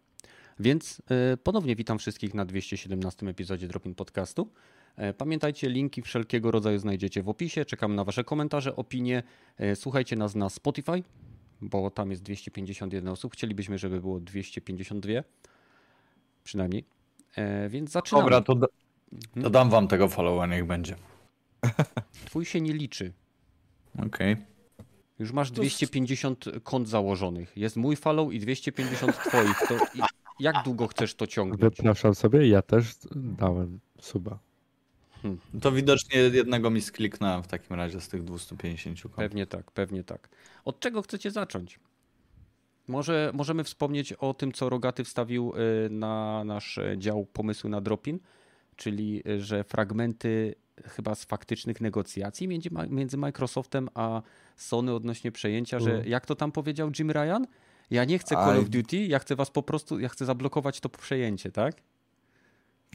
Więc 0.59 1.01
e, 1.33 1.37
ponownie 1.37 1.75
witam 1.75 1.99
wszystkich 1.99 2.33
na 2.33 2.45
217 2.45 3.27
epizodzie 3.27 3.67
Dropin 3.67 3.95
Podcastu. 3.95 4.49
Pamiętajcie, 5.17 5.69
linki 5.69 6.01
wszelkiego 6.01 6.51
rodzaju 6.51 6.79
znajdziecie 6.79 7.23
w 7.23 7.29
opisie. 7.29 7.65
Czekam 7.65 7.95
na 7.95 8.03
Wasze 8.03 8.23
komentarze, 8.23 8.75
opinie. 8.75 9.23
Słuchajcie 9.75 10.15
nas 10.15 10.35
na 10.35 10.49
Spotify, 10.49 11.03
bo 11.61 11.89
tam 11.89 12.11
jest 12.11 12.23
251 12.23 13.07
osób. 13.07 13.33
Chcielibyśmy, 13.33 13.77
żeby 13.77 14.01
było 14.01 14.19
252 14.19 15.13
przynajmniej. 16.43 16.85
Więc 17.69 17.91
zaczynamy. 17.91 18.23
Dobra, 18.23 18.41
to, 18.41 18.55
to 18.55 18.67
mhm. 19.35 19.51
dam 19.51 19.69
Wam 19.69 19.87
tego 19.87 20.07
followa, 20.07 20.47
niech 20.47 20.65
będzie. 20.65 20.95
Twój 22.25 22.45
się 22.45 22.61
nie 22.61 22.73
liczy. 22.73 23.13
Okej. 23.93 24.33
Okay. 24.33 24.45
Już 25.19 25.31
masz 25.31 25.51
250 25.51 26.45
kont 26.63 26.89
założonych. 26.89 27.57
Jest 27.57 27.75
mój 27.75 27.95
follow 27.95 28.33
i 28.33 28.39
250 28.39 29.17
twoich. 29.17 29.59
To 29.67 30.03
jak 30.39 30.55
długo 30.63 30.87
chcesz 30.87 31.15
to 31.15 31.27
ciągnąć? 31.27 31.61
Wypraszam 31.61 32.15
sobie, 32.15 32.47
ja 32.47 32.61
też 32.61 32.93
dałem 33.15 33.79
suba. 34.01 34.39
Hmm. 35.21 35.39
To 35.61 35.71
widocznie 35.71 36.19
jednego 36.19 36.69
mi 36.69 36.81
skliknąłem 36.81 37.43
w 37.43 37.47
takim 37.47 37.75
razie 37.75 38.01
z 38.01 38.07
tych 38.07 38.23
250 38.23 39.01
kont. 39.01 39.15
Pewnie 39.15 39.45
tak, 39.45 39.71
pewnie 39.71 40.03
tak. 40.03 40.29
Od 40.65 40.79
czego 40.79 41.01
chcecie 41.01 41.31
zacząć? 41.31 41.79
Może 42.87 43.31
możemy 43.33 43.63
wspomnieć 43.63 44.13
o 44.13 44.33
tym, 44.33 44.51
co 44.51 44.69
Rogaty 44.69 45.03
wstawił 45.03 45.53
y, 45.85 45.89
na 45.89 46.43
nasz 46.43 46.79
dział 46.97 47.25
pomysłu 47.25 47.69
na 47.69 47.81
Dropin, 47.81 48.19
czyli 48.75 49.23
y, 49.29 49.41
że 49.41 49.63
fragmenty 49.63 50.55
chyba 50.83 51.15
z 51.15 51.25
faktycznych 51.25 51.81
negocjacji 51.81 52.47
między, 52.47 52.69
między 52.89 53.17
Microsoftem 53.17 53.89
a 53.93 54.21
Sony 54.55 54.93
odnośnie 54.93 55.31
przejęcia, 55.31 55.79
że 55.79 55.93
mm. 55.93 56.07
jak 56.07 56.25
to 56.25 56.35
tam 56.35 56.51
powiedział 56.51 56.91
Jim 56.99 57.11
Ryan? 57.11 57.47
Ja 57.89 58.05
nie 58.05 58.19
chcę 58.19 58.35
Call 58.35 58.57
I... 58.57 58.59
of 58.59 58.69
Duty, 58.69 58.97
ja 58.97 59.19
chcę 59.19 59.35
was 59.35 59.51
po 59.51 59.63
prostu, 59.63 59.99
ja 59.99 60.09
chcę 60.09 60.25
zablokować 60.25 60.79
to 60.79 60.89
przejęcie, 60.89 61.51
tak? 61.51 61.75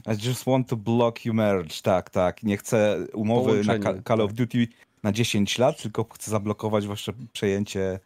I 0.07 0.27
just 0.27 0.45
want 0.45 0.67
to 0.67 0.77
block 0.77 1.25
you 1.25 1.33
merge, 1.33 1.81
tak, 1.81 2.09
tak. 2.09 2.43
Nie 2.43 2.57
chcę 2.57 2.97
umowy 3.13 3.49
Połączenie, 3.49 3.79
na 3.79 4.03
Call 4.07 4.21
of 4.21 4.31
tak. 4.31 4.37
Duty 4.37 4.67
na 5.03 5.11
10 5.11 5.57
lat, 5.57 5.81
tylko 5.81 6.03
chcę 6.13 6.31
zablokować 6.31 6.87
wasze 6.87 7.13
przejęcie 7.33 7.99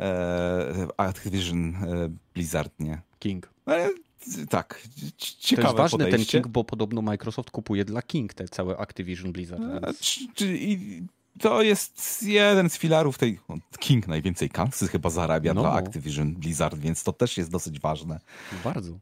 e, 0.00 0.86
Activision 0.96 1.74
e, 1.74 2.08
Blizzard, 2.34 2.80
nie? 2.80 3.02
King. 3.18 3.50
No, 3.66 3.74
tak, 4.50 4.82
ciekawe 5.16 5.62
To 5.62 5.68
jest 5.68 5.78
ważny 5.78 6.04
podejście. 6.04 6.32
ten 6.32 6.42
King, 6.42 6.52
bo 6.52 6.64
podobno 6.64 7.02
Microsoft 7.02 7.50
kupuje 7.50 7.84
dla 7.84 8.02
King 8.02 8.34
te 8.34 8.48
całe 8.48 8.76
Activision 8.76 9.32
Blizzard. 9.32 9.62
E, 9.62 9.80
więc... 9.80 10.18
To 11.40 11.62
jest 11.62 12.22
jeden 12.22 12.70
z 12.70 12.78
filarów 12.78 13.18
tej. 13.18 13.40
King 13.78 14.08
najwięcej 14.08 14.50
kasy 14.50 14.88
chyba 14.88 15.10
zarabia 15.10 15.54
no. 15.54 15.60
dla 15.60 15.72
Activision 15.72 16.34
Blizzard, 16.34 16.78
więc 16.78 17.02
to 17.02 17.12
też 17.12 17.36
jest 17.36 17.50
dosyć 17.50 17.80
ważne. 17.80 18.20
Bardzo. 18.64 18.98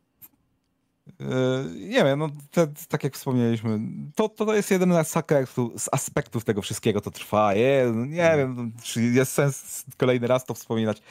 E, 1.20 1.64
nie 1.74 2.04
wiem, 2.04 2.18
no 2.18 2.28
te, 2.50 2.66
tak 2.88 3.04
jak 3.04 3.14
wspomnieliśmy, 3.14 3.80
to, 4.14 4.28
to 4.28 4.54
jest 4.54 4.70
jeden 4.70 4.92
z 4.92 5.16
aspektów, 5.16 5.82
z 5.82 5.88
aspektów 5.92 6.44
tego 6.44 6.62
wszystkiego, 6.62 7.00
to 7.00 7.10
trwa. 7.10 7.54
Je, 7.54 7.92
nie 7.96 8.34
wiem, 8.36 8.72
czy 8.82 9.02
jest 9.02 9.32
sens 9.32 9.84
kolejny 9.96 10.26
raz 10.26 10.44
to 10.44 10.54
wspominać. 10.54 11.02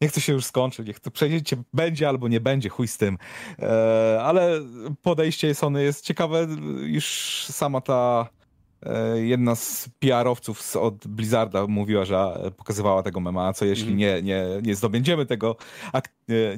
Nie 0.00 0.08
chcę 0.08 0.20
się 0.20 0.32
już 0.32 0.44
skończyć, 0.44 0.86
niech 0.86 1.00
to 1.00 1.10
przejdziecie 1.10 1.56
będzie 1.72 2.08
albo 2.08 2.28
nie 2.28 2.40
będzie, 2.40 2.68
chuj 2.68 2.88
z 2.88 2.96
tym. 2.96 3.18
E, 3.58 4.18
ale 4.22 4.60
podejście 5.02 5.54
Sony 5.54 5.82
jest 5.82 6.04
ciekawe, 6.04 6.46
już 6.82 7.06
sama 7.50 7.80
ta 7.80 8.28
jedna 9.14 9.54
z 9.54 9.88
PR-owców 9.98 10.76
od 10.76 11.06
Blizzarda 11.06 11.66
mówiła, 11.66 12.04
że 12.04 12.50
pokazywała 12.56 13.02
tego 13.02 13.20
mema, 13.20 13.52
co 13.52 13.64
jeśli 13.64 13.86
mm. 13.86 13.98
nie, 13.98 14.22
nie, 14.22 14.44
nie 14.62 14.74
zdobędziemy 14.74 15.26
tego, 15.26 15.56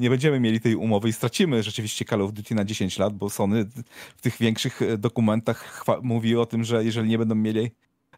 nie 0.00 0.10
będziemy 0.10 0.40
mieli 0.40 0.60
tej 0.60 0.74
umowy 0.74 1.08
i 1.08 1.12
stracimy 1.12 1.62
rzeczywiście 1.62 2.04
Call 2.04 2.22
of 2.22 2.32
Duty 2.32 2.54
na 2.54 2.64
10 2.64 2.98
lat, 2.98 3.14
bo 3.14 3.30
Sony 3.30 3.64
w 4.16 4.22
tych 4.22 4.38
większych 4.38 4.80
dokumentach 4.98 5.84
mówi 6.02 6.36
o 6.36 6.46
tym, 6.46 6.64
że 6.64 6.84
jeżeli 6.84 7.08
nie 7.08 7.18
będą 7.18 7.34
mieli 7.34 7.70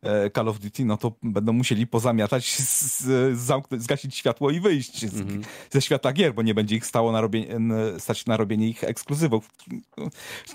e, 0.03 0.31
Call 0.31 0.49
of 0.49 0.59
Duty, 0.59 0.85
no 0.85 0.97
to 0.97 1.13
będą 1.23 1.53
musieli 1.53 1.87
pozamiatać, 1.87 2.57
z, 2.57 3.39
zamknąć, 3.39 3.83
zgasić 3.83 4.17
światło 4.17 4.51
i 4.51 4.61
wyjść 4.61 5.07
z, 5.07 5.21
mm 5.21 5.41
-hmm. 5.41 5.45
ze 5.71 5.83
świata 5.83 6.13
gier, 6.13 6.35
bo 6.35 6.43
nie 6.43 6.55
będzie 6.55 6.77
ich 6.77 6.87
stało 6.87 7.13
na 7.13 7.21
robienie, 7.21 7.59
stać 7.99 8.27
na 8.27 8.37
robienie 8.37 8.69
ich 8.69 8.85
ekskluzywów. 8.85 9.51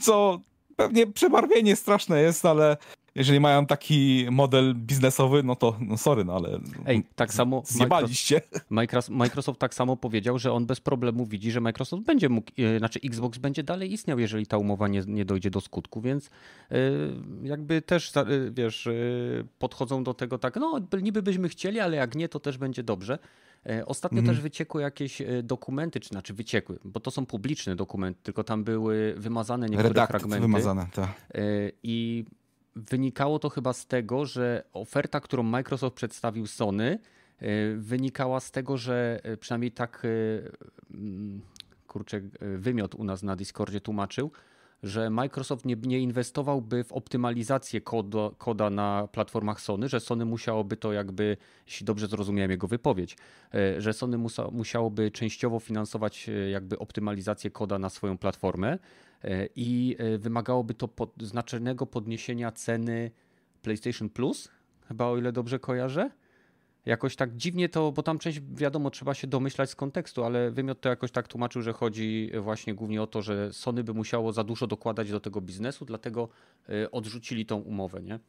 Co 0.01 0.39
pewnie 0.75 1.07
przebarwienie 1.07 1.75
straszne 1.75 2.21
jest, 2.21 2.45
ale 2.45 2.77
jeżeli 3.15 3.39
mają 3.39 3.65
taki 3.65 4.27
model 4.31 4.75
biznesowy, 4.75 5.43
no 5.43 5.55
to 5.55 5.77
no 5.79 5.97
sorry, 5.97 6.25
no 6.25 6.35
ale 6.35 6.59
Ej, 6.85 7.03
tak 7.15 7.33
samo 7.33 7.63
zjebaliście. 7.65 8.41
Microsoft, 8.69 9.17
Microsoft 9.17 9.59
tak 9.59 9.73
samo 9.73 9.97
powiedział, 9.97 10.39
że 10.39 10.53
on 10.53 10.65
bez 10.65 10.81
problemu 10.81 11.25
widzi, 11.25 11.51
że 11.51 11.61
Microsoft 11.61 12.03
będzie 12.03 12.29
mógł, 12.29 12.51
e, 12.57 12.79
znaczy 12.79 12.99
Xbox 13.05 13.37
będzie 13.37 13.63
dalej 13.63 13.93
istniał, 13.93 14.19
jeżeli 14.19 14.47
ta 14.47 14.57
umowa 14.57 14.87
nie, 14.87 15.03
nie 15.07 15.25
dojdzie 15.25 15.49
do 15.49 15.61
skutku, 15.61 16.01
więc 16.01 16.29
yy, 16.71 16.79
jakby 17.43 17.81
też, 17.81 18.13
yy, 18.15 18.51
wiesz, 18.51 18.89
podchodzą 19.59 20.03
do 20.03 20.13
tego 20.13 20.37
tak, 20.37 20.55
no 20.55 20.79
niby 21.01 21.21
byśmy 21.21 21.49
chcieli, 21.49 21.79
ale 21.79 21.97
jak 21.97 22.15
nie, 22.15 22.29
to 22.29 22.39
też 22.39 22.57
będzie 22.57 22.83
dobrze. 22.83 23.19
Ostatnio 23.85 24.19
mhm. 24.19 24.35
też 24.35 24.43
wyciekły 24.43 24.81
jakieś 24.81 25.21
dokumenty, 25.43 25.99
czy 25.99 26.09
znaczy 26.09 26.33
wyciekły, 26.33 26.79
bo 26.83 26.99
to 26.99 27.11
są 27.11 27.25
publiczne 27.25 27.75
dokumenty, 27.75 28.19
tylko 28.23 28.43
tam 28.43 28.63
były 28.63 29.15
wymazane 29.17 29.65
niektóre 29.69 29.89
Redakt 29.89 30.11
fragmenty. 30.11 30.41
wymazane, 30.41 30.87
tak. 30.93 31.09
I 31.83 32.25
wynikało 32.75 33.39
to 33.39 33.49
chyba 33.49 33.73
z 33.73 33.87
tego, 33.87 34.25
że 34.25 34.63
oferta, 34.73 35.19
którą 35.19 35.43
Microsoft 35.43 35.95
przedstawił 35.95 36.47
Sony, 36.47 36.99
e, 37.39 37.75
wynikała 37.75 38.39
z 38.39 38.51
tego, 38.51 38.77
że 38.77 39.19
e, 39.23 39.37
przynajmniej 39.37 39.71
tak 39.71 40.03
e, 40.05 40.07
kurczę, 41.87 42.21
wymiot 42.57 42.95
u 42.95 43.03
nas 43.03 43.23
na 43.23 43.35
Discordzie 43.35 43.81
tłumaczył, 43.81 44.31
że 44.83 45.09
Microsoft 45.09 45.65
nie, 45.65 45.75
nie 45.75 45.99
inwestowałby 45.99 46.83
w 46.83 46.91
optymalizację 46.91 47.81
koda 48.37 48.69
na 48.69 49.07
platformach 49.11 49.61
Sony, 49.61 49.89
że 49.89 49.99
Sony 49.99 50.25
musiałoby 50.25 50.77
to 50.77 50.93
jakby, 50.93 51.37
jeśli 51.67 51.85
dobrze 51.85 52.07
zrozumiałem 52.07 52.51
jego 52.51 52.67
wypowiedź, 52.67 53.17
że 53.77 53.93
Sony 53.93 54.17
musa, 54.17 54.47
musiałoby 54.51 55.11
częściowo 55.11 55.59
finansować 55.59 56.29
jakby 56.51 56.79
optymalizację 56.79 57.51
koda 57.51 57.79
na 57.79 57.89
swoją 57.89 58.17
platformę, 58.17 58.77
E, 59.25 59.49
i 59.55 59.95
e, 59.99 60.17
wymagałoby 60.17 60.73
to 60.73 60.87
pod, 60.87 61.13
znacznego 61.21 61.85
podniesienia 61.85 62.51
ceny 62.51 63.11
PlayStation 63.61 64.09
Plus, 64.09 64.49
chyba 64.87 65.05
o 65.05 65.17
ile 65.17 65.31
dobrze 65.31 65.59
kojarzę. 65.59 66.11
Jakoś 66.85 67.15
tak 67.15 67.35
dziwnie 67.35 67.69
to, 67.69 67.91
bo 67.91 68.03
tam 68.03 68.19
część 68.19 68.41
wiadomo, 68.53 68.89
trzeba 68.89 69.13
się 69.13 69.27
domyślać 69.27 69.69
z 69.69 69.75
kontekstu, 69.75 70.23
ale 70.23 70.51
wymiot 70.51 70.81
to 70.81 70.89
jakoś 70.89 71.11
tak 71.11 71.27
tłumaczył, 71.27 71.61
że 71.61 71.73
chodzi 71.73 72.31
właśnie 72.39 72.73
głównie 72.73 73.01
o 73.01 73.07
to, 73.07 73.21
że 73.21 73.53
Sony 73.53 73.83
by 73.83 73.93
musiało 73.93 74.33
za 74.33 74.43
dużo 74.43 74.67
dokładać 74.67 75.11
do 75.11 75.19
tego 75.19 75.41
biznesu, 75.41 75.85
dlatego 75.85 76.29
e, 76.69 76.91
odrzucili 76.91 77.45
tą 77.45 77.57
umowę, 77.57 78.01
nie? 78.01 78.19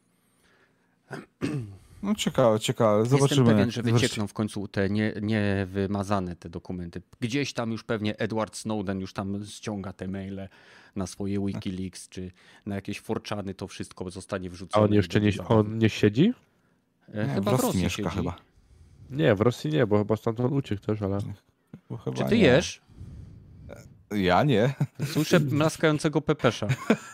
No 2.03 2.15
ciekawe, 2.15 2.59
ciekawe. 2.59 3.05
Zobaczymy. 3.05 3.29
Jestem 3.29 3.45
pewien, 3.45 3.71
że 3.71 3.83
wyciekną 3.83 4.27
w 4.27 4.33
końcu 4.33 4.67
te 4.67 4.89
nie, 4.89 5.13
niewymazane 5.21 6.35
te 6.35 6.49
dokumenty. 6.49 7.01
Gdzieś 7.19 7.53
tam 7.53 7.71
już 7.71 7.83
pewnie 7.83 8.17
Edward 8.17 8.55
Snowden 8.55 8.99
już 8.99 9.13
tam 9.13 9.45
ściąga 9.45 9.93
te 9.93 10.07
maile 10.07 10.49
na 10.95 11.07
swoje 11.07 11.45
Wikileaks, 11.45 12.09
czy 12.09 12.31
na 12.65 12.75
jakieś 12.75 12.99
forczany, 12.99 13.53
to 13.53 13.67
wszystko 13.67 14.11
zostanie 14.11 14.49
wrzucone. 14.49 14.83
A 14.83 14.87
on 14.87 14.93
jeszcze 14.93 15.21
nie, 15.21 15.31
on 15.47 15.77
nie 15.77 15.89
siedzi? 15.89 16.33
E, 17.13 17.27
nie, 17.27 17.33
chyba 17.33 17.51
w 17.51 17.53
Rosji, 17.53 17.63
w 17.63 17.65
Rosji 17.67 17.83
mieszka 17.83 18.03
siedzi. 18.03 18.15
chyba. 18.15 18.46
Nie, 19.09 19.35
w 19.35 19.41
Rosji 19.41 19.71
nie, 19.71 19.87
bo 19.87 19.97
chyba 19.97 20.15
stamtąd 20.15 20.53
uciekł 20.53 20.81
też, 20.81 21.01
ale... 21.01 21.17
Czy 22.15 22.25
ty 22.25 22.37
nie. 22.37 22.43
jesz? 22.43 22.81
Ja 24.11 24.43
nie. 24.43 24.73
Słyszę 25.05 25.39
mlaskającego 25.39 26.21
pepesza. 26.21 26.67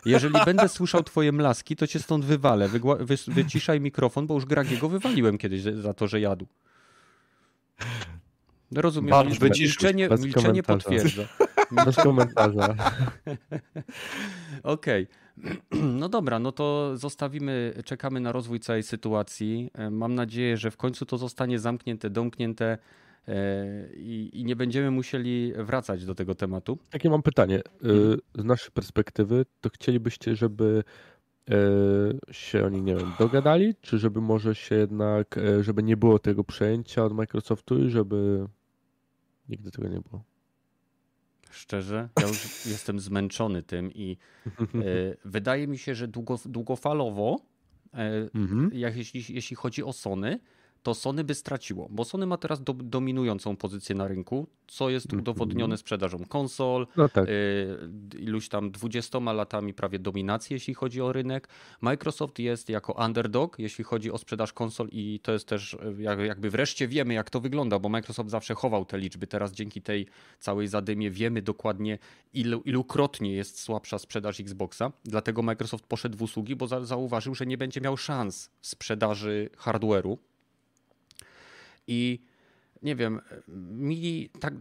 Jeżeli 0.04 0.34
będę 0.44 0.68
słyszał 0.68 1.02
twoje 1.02 1.32
mlaski, 1.32 1.76
to 1.76 1.86
cię 1.86 2.00
stąd 2.00 2.24
wywalę. 2.24 2.68
Wygła... 2.68 2.96
Wy... 2.96 3.16
Wyciszaj 3.28 3.80
mikrofon, 3.80 4.26
bo 4.26 4.34
już 4.34 4.44
Gragiego 4.44 4.88
wywaliłem 4.88 5.38
kiedyś 5.38 5.62
za 5.62 5.94
to, 5.94 6.06
że 6.08 6.20
jadł. 6.20 6.46
Rozumiem. 8.72 9.10
Bardzo 9.10 9.46
milczenie, 9.46 10.08
milczenie 10.18 10.62
potwierdza. 10.62 11.22
Bez 11.84 11.96
komentarza. 11.96 12.68
Okej. 14.62 15.02
Okay. 15.02 15.23
No 16.00 16.08
dobra, 16.08 16.38
no 16.38 16.52
to 16.52 16.96
zostawimy, 16.96 17.74
czekamy 17.84 18.20
na 18.20 18.32
rozwój 18.32 18.60
całej 18.60 18.82
sytuacji. 18.82 19.70
Mam 19.90 20.14
nadzieję, 20.14 20.56
że 20.56 20.70
w 20.70 20.76
końcu 20.76 21.06
to 21.06 21.18
zostanie 21.18 21.58
zamknięte, 21.58 22.10
domknięte 22.10 22.78
E, 23.28 23.88
i, 23.96 24.30
i 24.32 24.44
nie 24.44 24.56
będziemy 24.56 24.90
musieli 24.90 25.52
wracać 25.56 26.04
do 26.04 26.14
tego 26.14 26.34
tematu. 26.34 26.78
Takie 26.90 27.10
mam 27.10 27.22
pytanie. 27.22 27.58
E, 27.58 27.88
mhm. 27.88 28.18
Z 28.34 28.44
naszej 28.44 28.70
perspektywy, 28.70 29.46
to 29.60 29.70
chcielibyście, 29.70 30.36
żeby 30.36 30.84
e, 31.50 31.54
się 32.32 32.66
oni, 32.66 32.82
nie 32.82 32.96
wiem, 32.96 33.12
dogadali, 33.18 33.74
czy 33.80 33.98
żeby 33.98 34.20
może 34.20 34.54
się 34.54 34.74
jednak, 34.74 35.40
żeby 35.60 35.82
nie 35.82 35.96
było 35.96 36.18
tego 36.18 36.44
przejęcia 36.44 37.04
od 37.04 37.12
Microsoftu 37.12 37.78
i 37.78 37.90
żeby 37.90 38.46
nigdy 39.48 39.70
tego 39.70 39.88
nie 39.88 40.00
było? 40.00 40.24
Szczerze. 41.56 42.08
Ja 42.20 42.28
już 42.28 42.46
jestem 42.74 43.00
zmęczony 43.00 43.62
tym 43.62 43.92
i 43.92 44.16
e, 44.56 44.56
wydaje 45.24 45.66
mi 45.66 45.78
się, 45.78 45.94
że 45.94 46.08
długo, 46.08 46.38
długofalowo, 46.44 47.40
e, 47.94 48.28
mhm. 48.34 48.70
jak, 48.74 48.96
jeśli, 48.96 49.34
jeśli 49.34 49.56
chodzi 49.56 49.84
o 49.84 49.92
Sony, 49.92 50.40
to 50.84 50.94
Sony 50.94 51.24
by 51.24 51.34
straciło, 51.34 51.88
bo 51.90 52.04
Sony 52.04 52.26
ma 52.26 52.36
teraz 52.36 52.62
do, 52.62 52.72
dominującą 52.72 53.56
pozycję 53.56 53.94
na 53.94 54.08
rynku, 54.08 54.46
co 54.66 54.90
jest 54.90 55.06
mhm. 55.06 55.20
udowodnione 55.20 55.76
sprzedażą 55.76 56.24
konsol, 56.28 56.86
no 56.96 57.08
tak. 57.08 57.28
y, 57.28 57.78
iluś 58.18 58.48
tam 58.48 58.70
20 58.70 59.18
latami 59.18 59.74
prawie 59.74 59.98
dominacji, 59.98 60.54
jeśli 60.54 60.74
chodzi 60.74 61.00
o 61.00 61.12
rynek. 61.12 61.48
Microsoft 61.80 62.38
jest 62.38 62.68
jako 62.68 63.04
underdog, 63.04 63.58
jeśli 63.58 63.84
chodzi 63.84 64.12
o 64.12 64.18
sprzedaż 64.18 64.52
konsol 64.52 64.88
i 64.92 65.20
to 65.22 65.32
jest 65.32 65.48
też 65.48 65.74
y, 65.74 66.02
jakby 66.02 66.50
wreszcie 66.50 66.88
wiemy, 66.88 67.14
jak 67.14 67.30
to 67.30 67.40
wygląda, 67.40 67.78
bo 67.78 67.88
Microsoft 67.88 68.30
zawsze 68.30 68.54
chował 68.54 68.84
te 68.84 68.98
liczby. 68.98 69.26
Teraz 69.26 69.52
dzięki 69.52 69.82
tej 69.82 70.06
całej 70.38 70.68
zadymie 70.68 71.10
wiemy 71.10 71.42
dokładnie, 71.42 71.98
ilu, 72.32 72.62
ilukrotnie 72.64 73.32
jest 73.32 73.60
słabsza 73.60 73.98
sprzedaż 73.98 74.40
Xboxa. 74.40 74.92
Dlatego 75.04 75.42
Microsoft 75.42 75.86
poszedł 75.86 76.18
w 76.18 76.22
usługi, 76.22 76.56
bo 76.56 76.66
za, 76.66 76.84
zauważył, 76.84 77.34
że 77.34 77.46
nie 77.46 77.58
będzie 77.58 77.80
miał 77.80 77.96
szans 77.96 78.50
sprzedaży 78.60 79.50
hardware'u 79.56 80.16
i 81.86 82.20
nie 82.82 82.96
wiem, 82.96 83.20
mi 83.48 84.30
tak. 84.40 84.54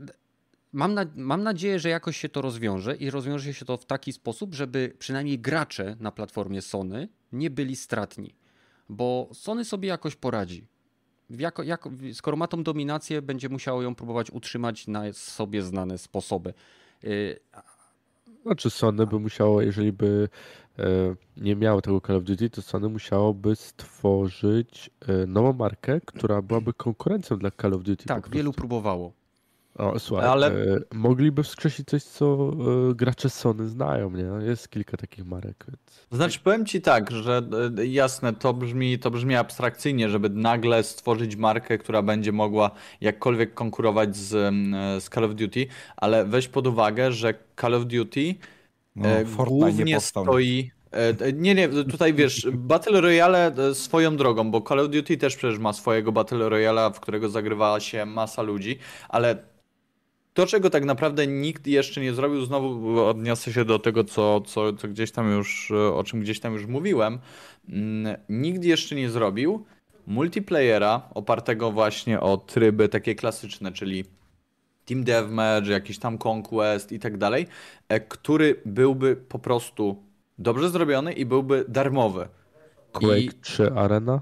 Mam, 0.74 0.94
na, 0.94 1.06
mam 1.16 1.44
nadzieję, 1.44 1.80
że 1.80 1.90
jakoś 1.90 2.18
się 2.18 2.30
to 2.30 2.42
rozwiąże 2.42 2.96
i 2.96 3.10
rozwiąże 3.10 3.54
się 3.54 3.66
to 3.66 3.78
w 3.78 3.86
taki 3.86 4.14
sposób, 4.14 4.56
żeby 4.56 4.96
przynajmniej 5.00 5.40
gracze 5.40 5.96
na 6.00 6.12
platformie 6.12 6.62
Sony 6.62 7.08
nie 7.32 7.50
byli 7.50 7.76
stratni. 7.76 8.36
Bo 8.90 9.30
Sony 9.34 9.66
sobie 9.66 9.90
jakoś 9.90 10.16
poradzi. 10.16 10.68
Jako, 11.30 11.64
jako, 11.64 11.92
skoro 12.14 12.38
ma 12.38 12.48
tą 12.48 12.64
dominację, 12.64 13.22
będzie 13.22 13.50
musiało 13.50 13.82
ją 13.82 13.96
próbować 13.96 14.32
utrzymać 14.32 14.88
na 14.88 15.14
sobie 15.14 15.62
znane 15.62 15.98
sposoby. 15.98 16.54
Y, 17.04 17.40
znaczy 18.44 18.70
Sony 18.70 19.08
by 19.08 19.20
musiało, 19.20 19.62
jeżeli 19.62 19.92
by 19.92 20.30
nie 21.38 21.56
miało 21.56 21.82
tego 21.82 22.02
Call 22.02 22.16
of 22.16 22.24
Duty, 22.24 22.50
to 22.50 22.62
Sony 22.62 22.90
musiałoby 22.90 23.56
stworzyć 23.56 24.90
e, 25.08 25.26
nową 25.28 25.54
markę, 25.54 26.02
która 26.06 26.42
byłaby 26.42 26.74
konkurencją 26.74 27.38
dla 27.38 27.52
Call 27.52 27.74
of 27.74 27.84
Duty. 27.84 28.06
Tak, 28.06 28.30
wielu 28.30 28.54
próbowało. 28.54 29.14
O, 29.78 30.00
słuchaj, 30.00 30.28
Ale... 30.28 30.48
e, 30.48 30.80
mogliby 30.94 31.44
wskrzesić 31.44 31.88
coś, 31.88 32.04
co 32.04 32.52
e, 32.92 32.96
gracze 32.96 33.30
Sony 33.30 33.68
znają, 33.68 34.12
nie? 34.12 34.46
Jest 34.46 34.70
kilka 34.70 34.98
takich 34.98 35.26
marek. 35.26 35.66
Więc... 35.68 36.08
Znaczy, 36.12 36.40
powiem 36.44 36.66
ci 36.66 36.82
tak, 36.82 37.12
że 37.12 37.42
e, 37.78 37.86
jasne, 37.86 38.34
to 38.34 38.54
brzmi, 38.54 39.00
to 39.00 39.12
brzmi 39.12 39.36
abstrakcyjnie, 39.36 40.10
żeby 40.10 40.30
nagle 40.30 40.84
stworzyć 40.84 41.36
markę, 41.36 41.78
która 41.78 42.02
będzie 42.02 42.32
mogła 42.32 42.72
jakkolwiek 43.02 43.54
konkurować 43.54 44.16
z, 44.16 44.30
z 45.04 45.10
Call 45.10 45.24
of 45.24 45.36
Duty, 45.36 45.68
ale 45.98 46.26
weź 46.26 46.48
pod 46.48 46.68
uwagę, 46.68 47.12
że 47.12 47.34
Call 47.62 47.74
of 47.74 47.86
Duty 47.86 48.36
no, 48.96 49.10
e, 49.10 49.26
głównie 49.26 49.84
nie 49.84 50.00
stoi. 50.00 50.72
E, 50.92 51.34
nie, 51.34 51.56
nie, 51.56 51.70
tutaj 51.70 52.14
wiesz, 52.14 52.48
Battle 52.54 53.02
Royale 53.02 53.56
e, 53.56 53.76
swoją 53.76 54.18
drogą, 54.18 54.52
bo 54.52 54.62
Call 54.62 54.80
of 54.80 54.90
Duty 54.90 55.18
też 55.18 55.36
przecież 55.36 55.60
ma 55.60 55.74
swojego 55.74 56.12
Battle 56.12 56.50
Royale, 56.50 56.92
w 56.94 57.00
którego 57.00 57.30
zagrywała 57.30 57.80
się 57.80 58.06
masa 58.06 58.42
ludzi, 58.42 58.80
ale 59.10 59.54
to, 60.34 60.46
czego 60.46 60.70
tak 60.70 60.86
naprawdę 60.86 61.28
nikt 61.28 61.68
jeszcze 61.68 62.02
nie 62.02 62.14
zrobił, 62.14 62.46
znowu 62.46 63.00
odniosę 63.06 63.54
się 63.54 63.66
do 63.66 63.80
tego, 63.80 64.04
co, 64.04 64.42
co, 64.42 64.74
co 64.74 64.88
gdzieś 64.88 65.12
tam 65.12 65.32
już, 65.32 65.72
o 65.72 66.04
czym 66.04 66.22
gdzieś 66.22 66.40
tam 66.40 66.54
już 66.54 66.66
mówiłem, 66.66 67.20
mm, 67.70 68.18
nikt 68.30 68.64
jeszcze 68.64 68.96
nie 68.96 69.10
zrobił 69.10 69.66
multiplayera 70.08 71.10
opartego 71.14 71.72
właśnie 71.72 72.20
o 72.20 72.38
tryby 72.38 72.90
takie 72.90 73.16
klasyczne, 73.16 73.72
czyli 73.72 74.06
Team 74.86 75.04
Deathmatch, 75.04 75.68
jakiś 75.68 76.00
tam 76.00 76.18
Conquest 76.24 76.92
i 76.92 77.00
tak 77.00 77.18
dalej, 77.18 77.48
e, 77.90 78.00
który 78.00 78.62
byłby 78.66 79.16
po 79.16 79.40
prostu 79.40 80.04
dobrze 80.38 80.70
zrobiony 80.70 81.14
i 81.14 81.26
byłby 81.26 81.66
darmowy. 81.68 82.28
Quake 82.92 83.18
I... 83.18 83.32
3 83.42 83.72
Arena? 83.72 84.22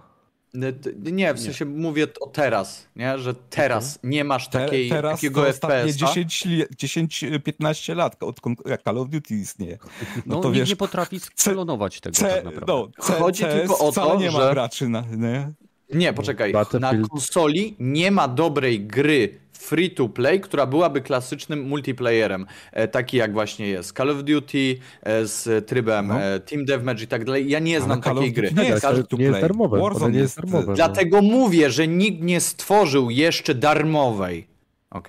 Nie, 1.02 1.34
w 1.34 1.40
sensie 1.40 1.66
nie. 1.66 1.72
mówię 1.72 2.08
o 2.20 2.28
teraz, 2.28 2.88
nie? 2.96 3.20
że 3.20 3.34
teraz 3.34 3.98
okay. 3.98 4.10
nie 4.10 4.24
masz 4.24 4.50
takiej, 4.50 4.90
Te, 4.90 4.96
teraz 4.96 5.14
takiego 5.14 5.54
FPS. 5.54 5.98
10-15 5.98 7.96
lat, 7.96 8.24
odkąd 8.24 8.60
Call 8.84 8.98
of 8.98 9.10
Duty 9.10 9.36
istnieje. 9.36 9.78
No, 10.16 10.22
no 10.26 10.42
to 10.42 10.48
nikt 10.48 10.60
wiesz, 10.60 10.70
nie 10.70 10.76
potrafi 10.76 11.20
sklonować 11.20 12.02
tego 12.02 12.16
C, 12.16 12.26
tak 12.26 12.44
naprawdę. 12.44 12.74
No, 12.74 12.90
C, 13.00 13.14
Chodzi 13.14 13.44
CS 13.44 13.54
tylko 13.54 13.80
o 13.80 13.92
to, 13.92 14.20
nie 14.20 14.32
że... 14.32 14.38
ma 14.38 14.52
graczy 14.52 14.90
na, 14.90 15.04
nie? 15.18 15.52
Nie, 15.94 16.14
poczekaj. 16.14 16.54
Na 16.80 16.94
konsoli 17.10 17.76
nie 17.80 18.12
ma 18.12 18.28
dobrej 18.28 18.88
gry 18.88 19.41
free 19.62 19.90
to 19.90 20.10
play, 20.10 20.40
która 20.40 20.66
byłaby 20.66 21.02
klasycznym 21.02 21.68
multiplayerem, 21.68 22.46
e, 22.72 22.88
taki 22.88 23.18
jak 23.18 23.34
właśnie 23.34 23.68
jest 23.68 23.98
Call 23.98 24.10
of 24.10 24.24
Duty 24.24 24.78
e, 25.04 25.26
z 25.26 25.68
trybem 25.68 26.08
no. 26.08 26.22
E, 26.22 26.40
Team 26.40 26.66
Deathmatch 26.66 27.02
i 27.02 27.08
tak 27.08 27.26
dalej. 27.26 27.50
Ja 27.50 27.60
nie 27.60 27.82
znam 27.82 28.02
takiej 28.02 28.34
gry. 28.34 28.52
Nie 28.58 28.64
jest, 28.64 28.86
to 29.10 29.18
nie 29.18 29.26
jest 29.26 29.42
darmowe. 29.42 29.80
Warzone 29.80 30.12
nie 30.12 30.20
jest 30.20 30.36
darmowe. 30.36 30.66
No. 30.68 30.74
Dlatego 30.74 31.22
mówię, 31.22 31.72
że 31.72 31.88
nikt 31.88 32.24
nie 32.24 32.42
stworzył 32.42 33.10
jeszcze 33.10 33.56
darmowej. 33.56 34.48
ok? 34.90 35.08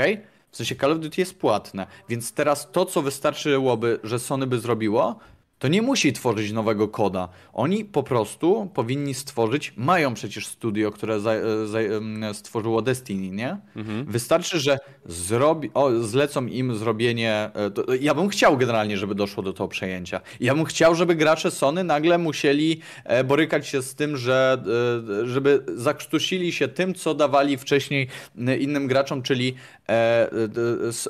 W 0.51 0.57
sensie 0.57 0.77
Call 0.77 0.93
of 0.93 0.99
Duty 0.99 1.21
jest 1.21 1.39
płatne, 1.39 1.87
więc 2.09 2.33
teraz 2.33 2.73
to, 2.73 2.87
co 2.87 3.03
wystarczyłoby, 3.03 4.01
że 4.05 4.19
Sony 4.19 4.47
by 4.47 4.59
zrobiło, 4.59 5.19
to 5.63 5.69
nie 5.69 5.83
musi 5.83 6.13
tworzyć 6.13 6.53
nowego 6.53 6.89
koda. 6.89 7.29
Oni 7.53 7.85
po 7.85 8.03
prostu 8.03 8.71
powinni 8.75 9.15
stworzyć, 9.15 9.73
mają 9.77 10.15
przecież 10.15 10.47
studio, 10.47 10.91
które 10.91 11.21
za, 11.21 11.33
za, 11.67 11.79
stworzyło 12.33 12.83
Destiny, 12.83 13.37
nie? 13.37 13.57
Mhm. 13.77 14.05
Wystarczy, 14.05 14.61
że 14.61 14.79
zrobi, 15.07 15.71
o, 15.75 16.01
zlecą 16.01 16.47
im 16.47 16.77
zrobienie. 16.77 17.51
E, 17.55 17.71
to, 17.71 17.95
ja 17.95 18.15
bym 18.15 18.29
chciał 18.29 18.57
generalnie, 18.57 18.97
żeby 18.97 19.15
doszło 19.15 19.43
do 19.43 19.53
tego 19.53 19.69
przejęcia. 19.69 20.21
Ja 20.41 20.55
bym 20.55 20.65
chciał, 20.65 20.95
żeby 20.95 21.15
gracze 21.15 21.51
Sony 21.51 21.85
nagle 21.85 22.19
musieli 22.19 22.81
e, 23.05 23.25
borykać 23.25 23.67
się 23.69 23.83
z 23.83 23.95
tym, 23.95 24.17
że 24.17 24.63
e, 25.23 25.27
żeby 25.27 25.65
zakrztusili 25.75 26.53
się 26.53 26.69
tym, 26.69 26.95
co 26.95 27.15
dawali 27.15 27.57
wcześniej 27.57 28.09
innym 28.61 28.87
graczom, 28.87 29.23
czyli 29.23 29.55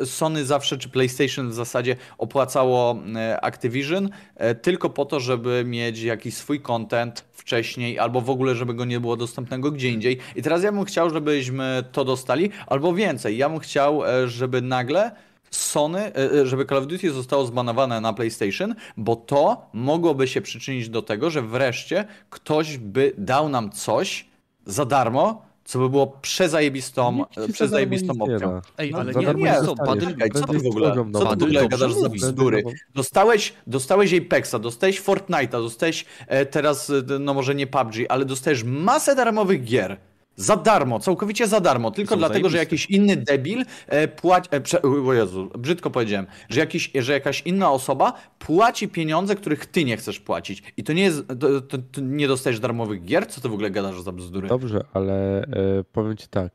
Sony 0.05 0.44
zawsze, 0.44 0.78
czy 0.78 0.88
PlayStation 0.88 1.50
w 1.50 1.55
zasadzie 1.55 1.96
opłacało 2.18 3.03
Activision 3.42 4.11
E, 4.41 4.41
tylko 4.62 4.90
po 4.90 5.05
to, 5.05 5.20
żeby 5.20 5.64
mieć 5.66 6.03
jakiś 6.03 6.34
swój 6.34 6.61
content 6.61 7.24
wcześniej, 7.32 7.99
albo 7.99 8.20
w 8.20 8.30
ogóle, 8.30 8.55
żeby 8.55 8.74
go 8.74 8.84
nie 8.84 9.01
było 9.01 9.16
dostępnego 9.16 9.70
gdzie 9.70 9.88
indziej. 9.88 10.18
I 10.36 10.43
teraz 10.43 10.62
ja 10.62 10.72
bym 10.72 10.84
chciał, 10.84 11.11
żebyśmy 11.11 11.84
to 11.93 12.05
dostali, 12.05 12.51
albo 12.66 12.95
więcej. 12.95 13.36
Ja 13.36 13.49
bym 13.49 13.59
chciał, 13.59 14.05
e, 14.07 14.28
żeby 14.28 14.62
nagle 14.62 15.11
Sony, 15.51 16.14
e, 16.14 16.47
żeby 16.47 16.66
Call 16.66 16.78
of 16.78 16.86
Duty 16.86 17.12
zostało 17.12 17.47
zbanowane 17.47 18.01
na 18.01 18.12
PlayStation, 18.12 18.74
bo 18.97 19.16
to 19.16 19.70
mogłoby 19.72 20.28
się 20.28 20.40
przyczynić 20.40 20.88
do 20.88 21.03
tego, 21.03 21.30
że 21.30 21.43
wreszcie 21.43 22.05
ktoś 22.30 22.78
by 22.78 23.12
dał 23.18 23.49
nam 23.49 23.70
coś 23.70 24.26
za 24.66 24.84
darmo, 24.84 25.51
co 25.72 25.78
by 25.78 25.90
było 25.90 26.06
przezajebistą, 26.06 27.24
przezajebistą 27.52 28.12
opcją. 28.20 28.60
Ej, 28.78 28.94
ale 28.94 29.12
no, 29.12 29.20
nie, 29.20 29.34
nie, 29.34 29.54
co, 29.64 29.74
Badyl, 29.74 30.16
co 30.34 30.46
ty 30.46 30.58
w 30.58 30.66
ogóle, 30.66 30.94
co 31.12 31.36
ty 31.36 31.36
w 31.36 31.42
ogóle 31.42 31.68
gadasz 31.68 31.94
za 31.94 32.08
bzdury? 32.08 32.62
Dostałeś, 32.94 33.52
dostałeś 33.66 34.14
Apexa, 34.14 34.58
dostałeś 34.60 35.02
Fortnite'a, 35.02 35.50
dostałeś 35.50 36.04
e, 36.26 36.46
teraz, 36.46 36.90
e, 36.90 37.18
no 37.18 37.34
może 37.34 37.54
nie 37.54 37.66
PUBG, 37.66 37.94
ale 38.08 38.24
dostajesz 38.24 38.64
masę 38.64 39.14
darmowych 39.14 39.64
gier. 39.64 39.96
Za 40.37 40.57
darmo, 40.57 41.01
całkowicie 41.01 41.47
za 41.47 41.61
darmo, 41.61 41.91
tylko 41.91 42.16
dlatego, 42.16 42.49
że 42.49 42.59
jakiś 42.59 42.87
inny 42.87 43.16
debil 43.16 43.64
e, 43.87 44.09
płaci. 44.09 44.49
E, 44.74 44.83
o 44.83 45.12
Jezu, 45.12 45.51
brzydko 45.59 45.91
powiedziałem, 45.91 46.26
że, 46.49 46.61
jakiś, 46.61 46.91
że 46.95 47.12
jakaś 47.12 47.43
inna 47.43 47.70
osoba 47.70 48.12
płaci 48.39 48.89
pieniądze, 48.89 49.37
których 49.37 49.66
ty 49.66 49.85
nie 49.85 49.97
chcesz 49.97 50.20
płacić. 50.20 50.62
I 50.76 50.85
to 50.85 50.93
nie 50.93 51.03
jest. 51.03 51.28
To, 51.41 51.61
to, 51.61 51.78
to 51.78 52.01
nie 52.01 52.28
dostajesz 52.28 52.61
darmowych 52.61 53.05
gier? 53.05 53.26
Co 53.26 53.41
ty 53.41 53.49
w 53.49 53.53
ogóle 53.53 53.70
gadasz 53.70 54.03
za 54.03 54.12
bzdury? 54.12 54.49
Dobrze, 54.49 54.85
ale 54.93 55.43
e, 55.43 55.85
powiem 55.93 56.16
ci 56.16 56.28
tak. 56.28 56.53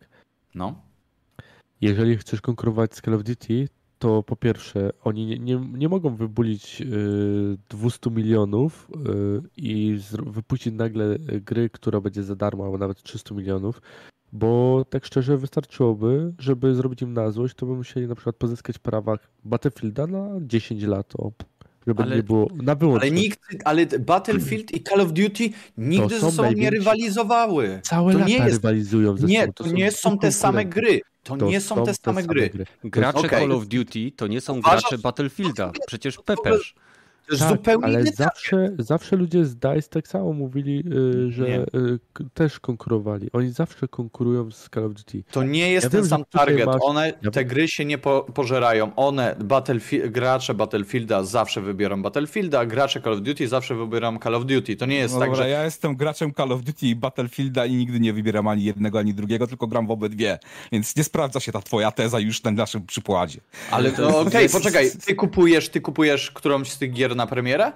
No. 0.56 0.76
Jeżeli 1.82 2.18
chcesz 2.18 2.42
konkurować 2.42 2.96
z 2.96 3.02
Call 3.02 3.14
of 3.14 3.24
Duty, 3.24 3.68
to 4.00 4.24
po 4.24 4.36
pierwsze, 4.36 4.90
oni 5.04 5.26
nie, 5.26 5.40
nie, 5.40 5.56
nie 5.74 5.90
mogą 5.90 6.16
wybulić 6.16 6.82
y, 6.82 7.58
200 7.70 8.10
milionów 8.10 8.90
y, 8.92 9.42
i 9.58 10.00
wypuścić 10.26 10.74
nagle 10.74 11.16
gry, 11.20 11.70
która 11.70 12.02
będzie 12.02 12.24
za 12.24 12.36
darmo, 12.36 12.66
albo 12.66 12.78
nawet 12.78 13.04
300 13.04 13.36
milionów, 13.36 13.82
bo 14.34 14.86
tak 14.90 15.06
szczerze 15.06 15.38
wystarczyłoby, 15.38 16.34
żeby 16.40 16.76
zrobić 16.76 17.02
im 17.02 17.14
na 17.14 17.32
złość, 17.32 17.56
to 17.56 17.66
by 17.66 17.76
musieli 17.76 18.08
na 18.08 18.16
przykład 18.16 18.36
pozyskać 18.36 18.80
prawa 18.80 19.18
Battlefielda 19.46 20.08
na 20.08 20.30
10 20.42 20.84
lat. 20.84 21.14
O, 21.18 21.32
żeby 21.88 22.04
ale, 22.04 22.16
nie 22.16 22.24
było 22.24 22.50
na 22.64 22.76
Ale, 23.02 23.12
nikt, 23.12 23.40
ale 23.66 23.86
Battlefield 23.86 24.76
i 24.76 24.84
Call 24.84 25.02
of 25.02 25.14
Duty 25.14 25.50
nigdy 25.78 26.20
ze 26.20 26.32
sobą 26.32 26.52
nie 26.52 26.70
rywalizowały. 26.70 27.80
Całe 27.84 28.14
to 28.14 28.20
lata 28.20 28.30
nie 28.30 28.38
jest, 28.38 28.54
rywalizują 28.56 29.14
ze 29.14 29.22
sobą. 29.22 29.34
Nie, 29.34 29.48
to, 29.48 29.64
to 29.64 29.72
nie 29.72 29.92
są 29.92 30.18
te 30.18 30.32
same 30.32 30.66
gry. 30.66 31.02
To, 31.24 31.38
to 31.38 31.46
nie 31.46 31.62
są, 31.62 31.86
te 31.86 31.94
same, 31.94 32.24
gry. 32.24 32.50
gry. 32.50 32.66
Gracze 32.84 33.20
okay. 33.20 33.30
Call 33.30 33.52
of 33.52 33.68
Duty 33.68 34.12
to 34.16 34.28
nie 34.28 34.42
są 34.42 34.62
gracze 34.62 34.98
Battlefielda. 34.98 35.72
Przecież 35.88 36.18
Pepeż. 36.26 36.76
Jest 37.32 37.42
Tak, 37.44 37.50
zupełnie 37.52 37.86
ale 37.86 38.02
inny 38.02 38.12
zawsze, 38.16 38.70
zawsze 38.80 39.16
ludzie 39.16 39.46
z 39.46 39.56
DICE 39.56 39.90
tak 39.90 40.08
samo 40.08 40.34
mówili, 40.34 40.84
y, 41.26 41.32
że 41.32 41.44
Nie. 41.50 41.60
y, 41.60 41.66
też 42.34 42.60
konkurowali. 42.60 43.30
Oni 43.34 43.50
zawsze 43.52 43.88
konkurują 43.88 44.52
z 44.52 44.70
Call 44.74 44.86
of 44.86 44.94
Duty. 44.94 45.24
To 45.32 45.44
nie 45.44 45.72
jest 45.72 45.84
Ja 45.84 45.90
ten 45.90 46.00
wiem, 46.02 46.10
sam 46.10 46.24
target. 46.32 46.66
masz- 46.66 46.76
One, 46.82 47.14
Ja 47.24 47.32
te 47.32 47.46
gry 47.46 47.68
się 47.68 47.86
nie 47.86 47.98
po, 47.98 48.22
pożerają. 48.34 48.96
One, 48.96 49.36
Battlefield, 49.44 50.12
gracze 50.12 50.54
Battlefielda 50.54 51.24
zawsze 51.24 51.62
wybiorą 51.62 52.02
Battlefielda, 52.02 52.66
gracze 52.66 53.02
Call 53.02 53.14
of 53.14 53.22
Duty 53.22 53.48
zawsze 53.48 53.76
wybiorą 53.76 54.20
Call 54.20 54.36
of 54.36 54.46
Duty. 54.46 54.76
To 54.76 54.86
nie 54.86 54.96
jest 54.96 55.14
No 55.14 55.20
tak, 55.20 55.30
dobra, 55.30 55.44
że 55.44 55.50
ja 55.50 55.64
jestem 55.64 55.96
graczem 55.96 56.34
Call 56.34 56.52
of 56.52 56.62
Duty 56.62 56.86
i 56.88 56.96
Battlefielda 56.96 57.66
i 57.66 57.76
nigdy 57.76 58.00
nie 58.00 58.14
wybieram 58.14 58.48
ani 58.48 58.64
jednego, 58.64 59.00
ani 59.00 59.14
drugiego, 59.14 59.48
tylko 59.48 59.68
gram 59.68 59.88
w 59.88 59.92
obydwie. 59.92 60.40
Więc 60.72 60.96
nie 60.96 61.04
sprawdza 61.04 61.40
się 61.40 61.52
ta 61.52 61.62
twoja 61.62 61.92
teza 61.92 62.20
już 62.20 62.44
na 62.44 62.52
naszym 62.52 62.86
przykładzie. 62.86 63.40
Ale 63.72 63.92
to 63.92 64.02
no, 64.02 64.20
okej, 64.28 64.44
jest- 64.44 64.56
poczekaj, 64.56 64.92
ty 65.06 65.16
kupujesz, 65.16 65.70
ty 65.70 65.82
kupujesz 65.82 66.32
którąś 66.32 66.72
z 66.72 66.78
tych 66.78 66.92
gier 66.94 67.16
na 67.18 67.28
premierę? 67.28 67.72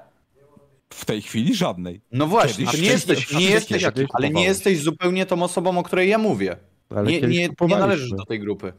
W 0.93 1.05
tej 1.05 1.21
chwili 1.21 1.55
żadnej. 1.55 2.01
No 2.11 2.27
właśnie, 2.27 2.65
nie 2.65 2.87
jesteś, 2.87 3.33
nie 3.33 3.49
jesteś, 3.49 3.83
ale 4.13 4.29
nie 4.29 4.43
jesteś 4.43 4.79
zupełnie 4.79 5.25
tą 5.25 5.43
osobą, 5.43 5.77
o 5.77 5.83
której 5.83 6.09
ja 6.09 6.17
mówię. 6.17 6.57
Ale 6.95 7.11
Nie, 7.11 7.21
nie, 7.21 7.49
nie 7.61 7.77
należysz 7.77 8.11
do 8.11 8.25
tej 8.25 8.39
grupy. 8.39 8.73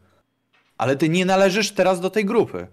Ale 0.78 0.96
ty 0.96 1.08
nie 1.08 1.24
należysz 1.24 1.70
teraz 1.70 2.00
do 2.00 2.10
tej 2.10 2.24
grupy. 2.24 2.66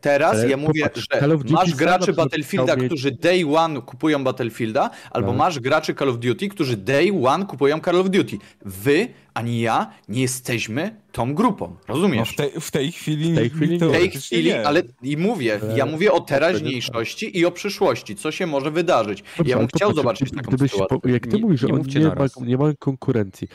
Teraz 0.00 0.32
Ale 0.32 0.48
ja 0.48 0.56
mówię, 0.56 0.82
popatrz, 0.82 1.06
że 1.12 1.38
masz 1.50 1.74
graczy 1.74 2.12
Battlefielda, 2.12 2.76
którzy 2.76 3.10
day 3.10 3.56
one 3.56 3.82
kupują 3.82 4.24
Battlefielda, 4.24 4.90
albo 5.10 5.28
Tak. 5.28 5.38
masz 5.38 5.60
graczy 5.60 5.94
Call 5.94 6.08
of 6.08 6.18
Duty, 6.18 6.48
którzy 6.48 6.76
day 6.76 7.12
one 7.26 7.46
kupują 7.46 7.80
Call 7.80 8.00
of 8.00 8.10
Duty. 8.10 8.38
Wy, 8.64 9.08
ani 9.34 9.60
ja, 9.60 9.90
nie 10.08 10.22
jesteśmy 10.22 10.96
tą 11.12 11.34
grupą. 11.34 11.68
No 11.88 11.94
Rozumiesz? 11.94 12.30
w, 12.32 12.36
tej, 12.36 12.50
w 12.60 12.70
tej 12.70 12.92
chwili, 12.92 13.32
W 13.32 13.36
tej 13.36 13.50
chwili 13.50 13.78
nie. 13.78 13.88
w 13.88 13.92
tej 13.92 14.10
chwili, 14.10 14.48
nie. 14.48 14.66
ale 14.66 14.82
i 15.02 15.16
mówię, 15.16 15.58
Ale- 15.62 15.78
ja 15.78 15.86
mówię 15.86 16.12
o 16.12 16.20
teraźniejszości 16.20 17.38
i 17.38 17.44
o 17.46 17.50
przyszłości, 17.50 18.16
co 18.16 18.30
się 18.32 18.46
może 18.46 18.70
wydarzyć. 18.70 19.24
Dobrze, 19.38 19.50
ja 19.50 19.58
bym 19.58 19.66
chciał 19.68 19.88
popatrz, 19.90 19.96
zobaczyć 19.96 20.30
taką 20.30 20.48
gdybyś 20.52 20.70
sytuację. 20.70 21.00
Po, 21.00 21.08
jak 21.08 21.26
ty 21.26 21.36
Nie- 21.36 21.42
mówisz, 21.42 21.60
że 21.60 21.66
nie 21.66 22.00
nie, 22.00 22.06
ma, 22.06 22.26
nie 22.46 22.58
mają 22.58 22.72
konkurencji. 22.78 23.48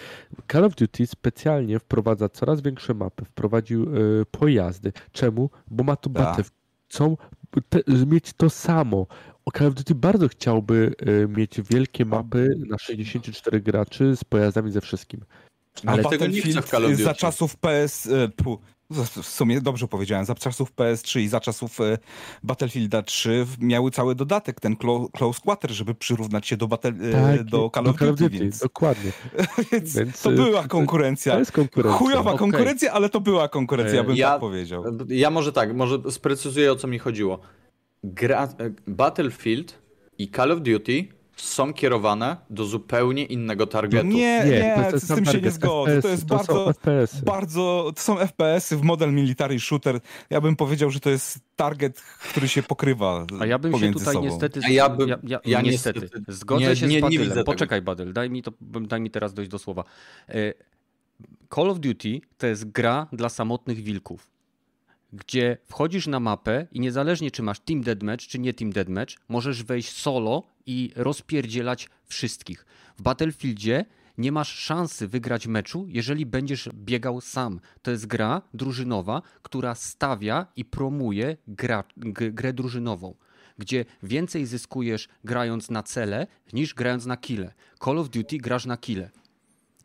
Call 0.52 0.66
of 0.66 0.76
Duty 0.76 1.08
specjalnie 1.08 1.80
wprowadza 1.80 2.30
coraz 2.30 2.62
większe 2.62 2.94
mapy, 2.94 3.26
wprowadził 3.26 3.96
y, 3.98 4.26
pojazdy. 4.32 4.94
Czemu? 5.12 5.50
Bo 5.68 5.84
ma 5.84 5.96
to 5.96 6.10
Tak. 6.10 6.24
batę. 6.24 6.44
Chcą 6.90 7.18
te, 7.70 7.80
mieć 8.08 8.34
to 8.34 8.50
samo. 8.50 9.08
O 9.46 9.52
Call 9.52 9.68
of 9.68 9.74
Duty 9.74 9.96
bardzo 9.96 10.28
chciałby 10.28 10.94
y, 11.08 11.28
mieć 11.38 11.62
wielkie 11.72 12.06
mapy 12.06 12.50
na 12.70 12.78
64 12.78 13.62
graczy 13.62 14.16
z 14.16 14.24
pojazdami 14.24 14.72
ze 14.72 14.82
wszystkim. 14.82 15.22
No 15.84 15.92
ale 15.92 16.04
tego 16.04 16.28
nie 16.28 16.42
chcę 16.42 16.62
w 16.62 16.70
Call 16.70 16.86
of 16.86 16.92
Duty. 16.92 17.04
za 17.04 17.14
czasów 17.14 17.58
PS... 17.58 18.06
e, 18.08 18.30
w 19.22 19.26
sumie 19.26 19.62
dobrze 19.62 19.88
powiedziałem, 19.88 20.26
za 20.26 20.36
czasów 20.36 20.74
PS3 20.76 21.20
i 21.20 21.28
za 21.28 21.40
czasów 21.40 21.82
e, 21.82 21.98
Battlefielda 22.44 23.02
3 23.02 23.46
w- 23.46 23.60
miały 23.62 23.92
cały 23.92 24.16
dodatek, 24.16 24.60
ten 24.60 24.76
clo, 24.76 25.10
Close 25.18 25.42
Quarter, 25.42 25.72
żeby 25.72 25.96
przyrównać 25.96 26.48
się 26.48 26.58
do, 26.58 26.68
battle, 26.68 26.92
e, 27.14 27.44
do 27.44 27.70
Call 27.74 27.88
of 27.88 27.98
Duty, 28.00 28.30
więc, 28.30 28.60
Dokładnie. 28.60 29.12
więc 29.72 29.96
Więc, 29.96 30.22
to 30.22 30.30
e, 30.32 30.36
była 30.36 30.68
konkurencja. 30.68 31.34
To 31.34 31.40
jest 31.40 31.52
konkurencja. 31.52 31.98
Chujowa 31.98 32.32
Okej. 32.32 32.40
konkurencja, 32.40 32.92
ale 32.92 33.10
to 33.10 33.22
była 33.22 33.50
konkurencja, 33.50 33.96
ja 33.98 34.04
bym 34.04 34.16
Ja- 34.16 34.30
tak 34.32 34.40
powiedział. 34.40 34.84
Ja 35.08 35.30
może 35.30 35.54
tak, 35.54 35.76
może 35.76 35.98
sprecyzuję 36.12 36.72
o 36.72 36.76
co 36.76 36.88
mi 36.88 37.00
chodziło. 37.00 37.40
Gra, 38.04 38.44
e, 38.44 38.50
Battlefield 38.88 39.80
i 40.18 40.32
Call 40.32 40.52
of 40.52 40.62
Duty 40.62 41.08
są 41.42 41.74
kierowane 41.74 42.38
do 42.50 42.66
zupełnie 42.66 43.26
innego 43.26 43.68
targetu. 43.68 44.08
Nie, 44.08 44.44
nie, 44.46 44.84
to 44.90 44.92
jest 44.96 45.06
z 45.06 45.16
tym 45.16 45.26
się 45.26 45.42
nie 45.42 45.52
zgodzę. 45.52 45.92
FPS, 45.92 46.02
To 46.02 46.10
jest 46.10 46.28
to 46.28 46.36
bardzo, 46.36 46.74
bardzo. 47.26 47.92
To 47.96 48.02
są 48.02 48.18
FPS-y 48.18 48.78
w 48.78 48.82
model 48.84 49.14
military 49.14 49.60
shooter. 49.60 50.00
Ja 50.30 50.42
bym 50.42 50.56
powiedział, 50.56 50.90
że 50.92 51.00
to 51.00 51.10
jest 51.10 51.40
target, 51.56 52.02
który 52.02 52.48
się 52.48 52.64
pokrywa. 52.64 53.26
A 53.40 53.46
ja 53.46 53.60
bym 53.60 53.80
się 53.80 53.92
tutaj 53.94 54.14
sobą. 54.14 54.26
niestety. 54.28 54.60
A 54.66 54.70
ja 54.70 54.90
bym- 54.90 55.10
ja, 55.10 55.18
ja, 55.24 55.40
ja 55.46 55.62
niestety. 55.62 56.00
niestety 56.02 56.34
Zgodzę 56.34 56.66
nie- 56.66 56.76
się 56.76 56.88
nie- 56.88 56.92
z 56.92 56.94
nie 56.96 57.02
Badylem. 57.20 57.46
Poczekaj, 57.46 57.82
Badyl, 57.82 58.14
daj 58.14 58.30
mi, 58.30 58.44
to, 58.44 58.52
daj 58.62 59.02
mi 59.02 59.12
teraz 59.12 59.34
dojść 59.34 59.52
do 59.52 59.60
słowa. 59.60 59.84
E, 60.30 60.34
Call 61.56 61.70
of 61.70 61.80
Duty 61.80 62.22
to 62.38 62.48
jest 62.48 62.72
gra 62.72 63.08
dla 63.14 63.30
samotnych 63.30 63.78
wilków, 63.84 64.28
gdzie 65.14 65.58
wchodzisz 65.66 66.08
na 66.08 66.20
mapę 66.20 66.68
i 66.72 66.80
niezależnie 66.80 67.32
czy 67.32 67.44
masz 67.44 67.60
Team 67.60 67.82
Deathmatch, 67.82 68.28
czy 68.28 68.40
nie 68.40 68.54
Team 68.54 68.72
Deathmatch, 68.72 69.14
możesz 69.30 69.64
wejść 69.64 69.92
solo 69.98 70.44
i 70.70 70.92
rozpierdzielać 70.96 71.90
wszystkich. 72.06 72.66
W 72.98 73.02
Battlefieldzie 73.02 73.86
nie 74.18 74.32
masz 74.32 74.56
szansy 74.60 75.08
wygrać 75.08 75.48
meczu, 75.48 75.86
jeżeli 75.90 76.26
będziesz 76.26 76.70
biegał 76.74 77.22
sam. 77.22 77.60
To 77.82 77.92
jest 77.92 78.06
gra 78.06 78.42
drużynowa, 78.54 79.22
która 79.42 79.76
stawia 79.76 80.46
i 80.56 80.66
promuje 80.66 81.38
gra, 81.48 81.84
grę 82.32 82.54
drużynową, 82.54 83.16
gdzie 83.58 83.86
więcej 84.04 84.46
zyskujesz 84.46 85.08
grając 85.24 85.70
na 85.70 85.84
cele 85.84 86.28
niż 86.54 86.74
grając 86.74 87.06
na 87.06 87.18
kile. 87.18 87.54
Call 87.86 87.98
of 87.98 88.10
Duty 88.10 88.38
grasz 88.38 88.66
na 88.66 88.78
kile. 88.78 89.10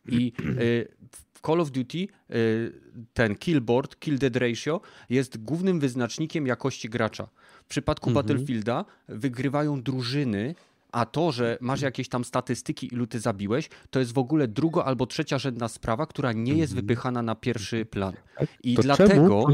I 0.07 0.33
y, 0.39 0.87
w 1.33 1.41
Call 1.47 1.61
of 1.61 1.71
Duty 1.71 1.97
y, 1.97 2.73
ten 3.13 3.35
kill 3.35 3.61
board, 3.61 3.99
kill 3.99 4.17
dead 4.17 4.35
ratio 4.35 4.81
jest 5.09 5.37
głównym 5.37 5.79
wyznacznikiem 5.79 6.47
jakości 6.47 6.89
gracza. 6.89 7.27
W 7.65 7.67
przypadku 7.67 8.11
Battlefielda 8.11 8.85
wygrywają 9.07 9.81
drużyny, 9.81 10.55
a 10.95 11.05
to, 11.05 11.31
że 11.31 11.57
masz 11.61 11.81
jakieś 11.81 12.09
tam 12.09 12.23
statystyki, 12.23 12.93
ilu 12.93 13.07
ty 13.07 13.19
zabiłeś, 13.19 13.69
to 13.89 13.99
jest 13.99 14.13
w 14.13 14.17
ogóle 14.17 14.47
drugo 14.47 14.85
albo 14.85 15.05
trzecia 15.05 15.37
rzędna 15.37 15.67
sprawa, 15.67 16.05
która 16.05 16.33
nie 16.33 16.53
jest 16.53 16.75
wypychana 16.75 17.21
na 17.21 17.35
pierwszy 17.35 17.85
plan. 17.85 18.13
I 18.63 18.75
To 18.75 18.81
dlatego. 18.81 19.45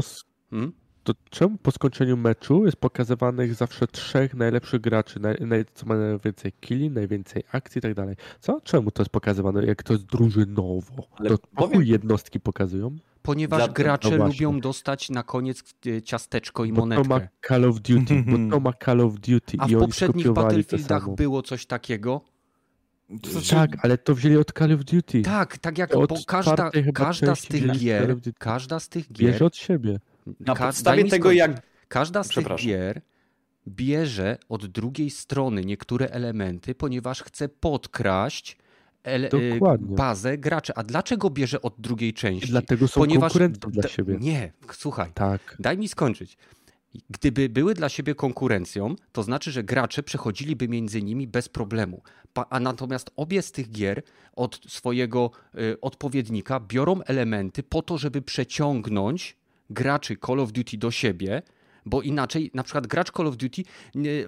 Hmm? 0.50 0.72
To 1.04 1.12
czemu 1.30 1.58
po 1.58 1.70
skończeniu 1.70 2.16
meczu 2.16 2.64
jest 2.64 2.76
pokazywanych 2.76 3.54
zawsze 3.54 3.86
trzech 3.86 4.34
najlepszych 4.34 4.80
graczy, 4.80 5.20
naj, 5.20 5.36
naj, 5.40 5.64
co 5.74 5.86
ma 5.86 5.96
najwięcej 5.96 6.52
killi, 6.60 6.90
najwięcej 6.90 7.42
akcji 7.52 7.78
i 7.78 7.82
tak 7.82 7.94
dalej? 7.94 8.16
Co? 8.40 8.60
Czemu 8.60 8.90
to 8.90 9.02
jest 9.02 9.10
pokazywane, 9.10 9.66
jak 9.66 9.82
to 9.82 9.92
jest 9.92 10.04
drużynowo? 10.04 11.02
Ale 11.16 11.30
to 11.30 11.38
powiem- 11.56 11.82
jednostki 11.82 12.40
pokazują? 12.40 12.96
Ponieważ 13.22 13.66
no 13.66 13.72
gracze 13.72 14.16
właśnie. 14.16 14.46
lubią 14.46 14.60
dostać 14.60 15.10
na 15.10 15.22
koniec 15.22 15.74
e, 15.86 16.02
ciasteczko 16.02 16.64
i 16.64 16.72
Bo 16.72 16.80
to 16.80 16.86
ma 16.86 17.04
monetkę. 17.04 17.28
Call 17.48 17.64
of 17.64 17.80
Duty, 17.80 18.24
bo 18.26 18.56
to 18.56 18.60
ma 18.60 18.72
Call 18.84 19.00
of 19.00 19.14
Duty 19.14 19.56
A 19.58 19.66
i 19.66 19.70
w 19.70 19.76
oni 19.76 19.86
poprzednich 19.86 20.32
Battlefieldach 20.32 21.14
było 21.14 21.42
coś 21.42 21.66
takiego? 21.66 22.20
To 23.22 23.30
znaczy, 23.30 23.50
Tak, 23.50 23.84
ale 23.84 23.98
to 23.98 24.14
wzięli 24.14 24.36
od 24.36 24.52
Call 24.58 24.72
of 24.72 24.84
Duty. 24.84 25.22
Tak, 25.22 25.58
tak 25.58 25.78
jak 25.78 25.94
Od 25.96 26.10
bo 26.10 26.16
każda, 26.26 26.70
każda 26.94 27.34
z 27.34 27.42
tych 27.42 27.78
gier, 27.78 28.16
każda 28.38 28.80
z 28.80 28.88
tych 28.88 29.12
gier, 29.12 29.30
Bierze 29.32 29.44
od 29.44 29.56
siebie. 29.56 29.98
Na 30.26 30.54
ka- 30.54 30.58
daj 30.64 30.68
podstawie 30.68 31.04
mi 31.04 31.10
tego, 31.10 31.28
skończyć. 31.28 31.38
jak 31.38 31.62
każda 31.88 32.22
z 32.24 32.28
tych 32.28 32.46
gier 32.56 33.00
bierze 33.68 34.38
od 34.48 34.66
drugiej 34.66 35.10
strony 35.10 35.64
niektóre 35.64 36.06
elementy, 36.06 36.74
ponieważ 36.74 37.22
chce 37.22 37.48
podkraść 37.48 38.56
ele- 39.04 39.28
Dokładnie. 39.28 39.96
bazę 39.96 40.38
graczy. 40.38 40.72
A 40.74 40.82
dlaczego 40.82 41.30
bierze 41.30 41.62
od 41.62 41.74
drugiej 41.78 42.14
części? 42.14 42.46
I 42.48 42.50
dlatego 42.50 42.88
są 42.88 43.00
ponieważ 43.00 43.32
konkurencją 43.32 43.70
dla 43.70 43.88
siebie. 43.88 44.16
Nie, 44.20 44.52
słuchaj, 44.72 45.10
Tak. 45.14 45.56
Daj 45.60 45.78
mi 45.78 45.88
skończyć. 45.88 46.36
Gdyby 47.10 47.48
były 47.48 47.74
dla 47.74 47.88
siebie 47.88 48.14
konkurencją, 48.14 48.94
to 49.12 49.22
znaczy, 49.22 49.50
że 49.52 49.64
gracze 49.64 50.02
przechodziliby 50.02 50.68
między 50.68 51.02
nimi 51.02 51.26
bez 51.26 51.48
problemu. 51.48 52.02
Pa, 52.32 52.46
a 52.50 52.60
natomiast 52.60 53.10
obie 53.16 53.42
z 53.42 53.52
tych 53.52 53.70
gier 53.70 54.02
od 54.36 54.60
swojego 54.68 55.30
y, 55.58 55.80
odpowiednika 55.80 56.60
biorą 56.60 57.02
elementy 57.02 57.62
po 57.62 57.82
to, 57.82 57.98
żeby 57.98 58.22
przeciągnąć 58.22 59.36
graczy 59.72 60.16
Call 60.26 60.40
of 60.40 60.52
Duty 60.52 60.78
do 60.78 60.90
siebie, 60.90 61.42
bo 61.86 62.02
inaczej 62.02 62.50
na 62.54 62.62
przykład 62.62 62.86
gracz 62.86 63.10
Call 63.12 63.26
of 63.26 63.36
Duty 63.36 63.62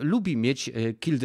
lubi 0.01 0.37
mieć 0.37 0.69
e, 0.69 0.93
kill 0.95 1.19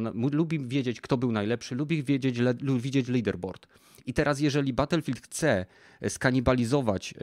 na- 0.00 0.12
mu- 0.12 0.28
lubi 0.32 0.58
wiedzieć 0.58 1.00
kto 1.00 1.16
był 1.16 1.32
najlepszy, 1.32 1.74
lubi 1.74 2.02
wiedzieć, 2.02 2.38
le, 2.38 2.54
lu- 2.60 2.78
widzieć 2.78 3.08
leaderboard. 3.08 3.66
I 4.06 4.14
teraz 4.14 4.40
jeżeli 4.40 4.72
Battlefield 4.72 5.20
chce 5.20 5.66
e, 6.00 6.10
skanibalizować 6.10 7.12
e, 7.12 7.16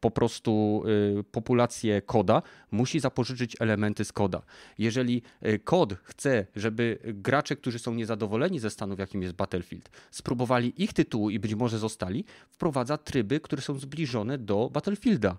po 0.00 0.10
prostu 0.10 0.82
e, 1.18 1.22
populację 1.22 2.02
koda, 2.02 2.42
musi 2.70 3.00
zapożyczyć 3.00 3.56
elementy 3.60 4.04
z 4.04 4.12
koda. 4.12 4.42
Jeżeli 4.78 5.22
kod 5.64 5.94
chce, 6.02 6.46
żeby 6.56 6.98
gracze, 7.04 7.56
którzy 7.56 7.78
są 7.78 7.94
niezadowoleni 7.94 8.58
ze 8.58 8.70
stanu, 8.70 8.96
w 8.96 8.98
jakim 8.98 9.22
jest 9.22 9.34
Battlefield, 9.34 9.90
spróbowali 10.10 10.82
ich 10.82 10.92
tytułu 10.92 11.30
i 11.30 11.38
być 11.38 11.54
może 11.54 11.78
zostali, 11.78 12.24
wprowadza 12.48 12.98
tryby, 12.98 13.40
które 13.40 13.62
są 13.62 13.78
zbliżone 13.78 14.38
do 14.38 14.70
Battlefielda. 14.72 15.36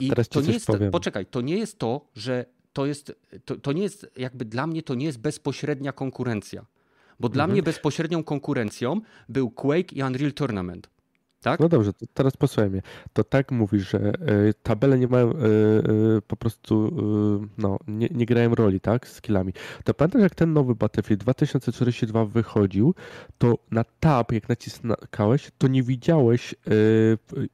I 0.00 0.08
ci 0.08 0.14
to 0.30 0.40
nie 0.40 0.52
jest, 0.52 0.66
powiem. 0.66 0.90
poczekaj, 0.90 1.26
to 1.26 1.40
nie 1.40 1.56
jest 1.56 1.78
to, 1.78 2.08
że 2.14 2.44
to 2.72 2.86
jest, 2.86 3.12
to, 3.44 3.56
to 3.56 3.72
nie 3.72 3.82
jest, 3.82 4.10
jakby 4.16 4.44
dla 4.44 4.66
mnie 4.66 4.82
to 4.82 4.94
nie 4.94 5.06
jest 5.06 5.18
bezpośrednia 5.18 5.92
konkurencja. 5.92 6.66
Bo 7.20 7.28
dla 7.28 7.44
Mhm. 7.44 7.52
mnie 7.52 7.62
bezpośrednią 7.62 8.24
konkurencją 8.24 9.00
był 9.28 9.50
Quake 9.50 9.92
i 9.92 10.02
Unreal 10.02 10.32
Tournament. 10.32 10.88
Tak? 11.42 11.60
No 11.60 11.68
dobrze, 11.68 11.92
to 11.92 12.06
teraz 12.14 12.36
posłuchaj 12.36 12.70
mnie. 12.70 12.82
To 13.12 13.24
tak 13.24 13.52
mówisz, 13.52 13.90
że 13.90 13.98
e, 13.98 14.12
tabele 14.62 14.98
nie 14.98 15.08
mają 15.08 15.30
e, 15.30 15.34
e, 15.34 15.36
po 16.26 16.36
prostu, 16.36 16.90
no, 17.58 17.78
nie, 17.88 18.08
nie 18.10 18.26
grają 18.26 18.54
roli, 18.54 18.80
tak, 18.80 19.08
z 19.08 19.12
skillami. 19.12 19.52
To 19.84 19.94
pamiętasz, 19.94 20.22
jak 20.22 20.34
ten 20.34 20.52
nowy 20.52 20.74
Battlefield 20.74 21.20
2042 21.20 22.24
wychodził, 22.24 22.94
to 23.38 23.58
na 23.70 23.84
tab, 24.00 24.32
jak 24.32 24.48
naciskałeś, 24.48 25.50
to 25.58 25.68
nie 25.68 25.82
widziałeś, 25.82 26.54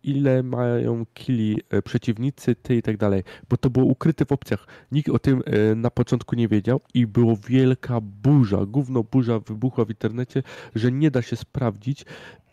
ile 0.02 0.42
mają 0.42 1.06
killi 1.14 1.60
przeciwnicy, 1.84 2.54
ty 2.54 2.76
i 2.76 2.82
tak 2.82 2.96
dalej, 2.96 3.22
bo 3.48 3.56
to 3.56 3.70
było 3.70 3.84
ukryte 3.86 4.24
w 4.24 4.32
opcjach. 4.32 4.66
Nikt 4.92 5.08
o 5.08 5.18
tym 5.18 5.42
na 5.76 5.90
początku 5.90 6.36
nie 6.36 6.48
wiedział 6.48 6.80
i 6.94 7.06
było 7.06 7.36
wielka 7.48 8.00
burza, 8.00 8.66
gówno 8.66 9.02
burza 9.02 9.38
wybuchła 9.38 9.84
w 9.84 9.90
internecie, 9.90 10.42
że 10.74 10.92
nie 10.92 11.10
da 11.10 11.22
się 11.22 11.36
sprawdzić, 11.36 12.04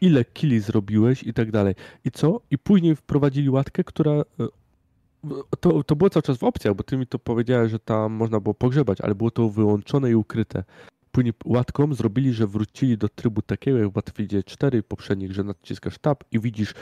ile 0.06 0.26
killi 0.26 0.60
zrobiłeś 0.60 1.24
i 1.24 1.34
tak 1.34 1.52
dalej. 1.52 1.76
I 2.06 2.12
co? 2.12 2.42
I 2.52 2.58
później 2.58 2.96
wprowadzili 2.96 3.50
łatkę, 3.50 3.84
która. 3.84 4.12
e, 4.12 4.24
To, 5.60 5.84
to 5.84 5.96
było 5.96 6.10
cały 6.10 6.24
czas 6.24 6.38
w 6.38 6.44
opcjach, 6.44 6.76
bo 6.76 6.84
ty 6.84 6.98
mi 6.98 7.08
to 7.08 7.20
powiedziałeś, 7.20 7.72
że 7.72 7.80
tam 7.80 8.14
można 8.14 8.40
było 8.40 8.54
pogrzebać, 8.54 9.02
ale 9.02 9.16
było 9.16 9.32
to 9.32 9.50
wyłączone 9.50 10.12
i 10.12 10.16
ukryte. 10.16 10.64
Później 11.12 11.34
łatką 11.46 11.94
zrobili, 11.94 12.34
że 12.34 12.48
wrócili 12.48 12.98
do 12.98 13.10
trybu 13.10 13.42
takiego 13.42 13.78
jak 13.78 13.88
w 13.90 13.92
Battlefieldzie 13.92 14.44
4 14.44 14.78
i 14.78 14.84
poprzednich, 14.84 15.32
że 15.32 15.44
naciskasz 15.44 15.98
tab 15.98 16.24
i 16.32 16.40
widzisz 16.40 16.74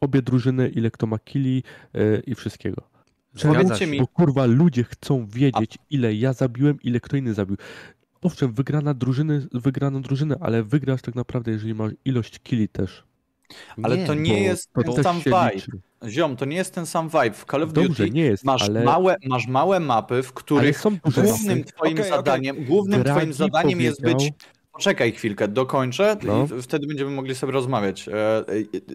obie 0.00 0.22
drużyny, 0.22 0.68
ile 0.68 0.90
kto 0.90 1.06
ma 1.06 1.18
killi 1.18 1.62
e, 1.94 2.20
i 2.20 2.34
wszystkiego. 2.34 2.82
Zgadza 3.34 3.76
się. 3.78 3.86
mi- 3.86 3.98
Bo 3.98 4.06
kurwa 4.06 4.46
ludzie 4.46 4.84
chcą 4.84 5.26
wiedzieć, 5.26 5.78
ile 5.90 6.14
ja 6.14 6.32
zabiłem, 6.32 6.78
ile 6.82 7.00
kto 7.00 7.16
inny 7.16 7.34
zabił. 7.34 7.56
Owszem, 8.22 8.52
wygrana 8.52 8.94
drużyny, 8.94 9.46
wygraną 9.52 10.02
drużynę, 10.02 10.36
ale 10.40 10.62
wygrasz 10.62 11.02
tak 11.02 11.14
naprawdę, 11.14 11.50
jeżeli 11.50 11.74
masz 11.74 11.92
ilość 12.04 12.38
killi 12.38 12.68
też. 12.68 13.04
Ale 13.82 14.06
to 14.06 14.14
nie 14.14 14.32
Bo 14.32 14.38
jest 14.38 14.72
to 14.72 14.92
ten 14.92 15.04
sam 15.04 15.18
vibe. 15.20 15.50
liczy. 15.54 15.70
Ziom, 16.08 16.36
to 16.36 16.44
nie 16.44 16.56
jest 16.56 16.74
ten 16.74 16.86
sam 16.86 17.08
vibe. 17.08 17.30
W 17.32 17.44
Call 17.44 17.62
of 17.62 17.72
Dobrze, 17.72 17.88
Duty 17.88 18.10
nie 18.10 18.22
jest, 18.22 18.44
masz, 18.44 18.62
ale, 18.62 18.84
małe, 18.84 19.16
masz 19.26 19.46
małe 19.46 19.80
mapy, 19.80 20.22
w 20.22 20.32
których 20.32 20.82
głównym 21.14 21.58
mapy. 21.58 21.72
twoim 21.72 21.98
okej. 21.98 22.10
zadaniem, 22.10 22.64
głównym 22.64 23.02
Draghi 23.02 23.20
twoim 23.20 23.32
zadaniem 23.32 23.80
jest 23.80 24.02
być 24.02 24.32
Poczekaj 24.78 25.12
chwilkę, 25.12 25.48
dokończę 25.48 26.16
No. 26.22 26.48
i 26.58 26.62
wtedy 26.62 26.86
będziemy 26.86 27.10
mogli 27.10 27.34
sobie 27.34 27.52
rozmawiać. 27.52 28.08
E, 28.08 28.12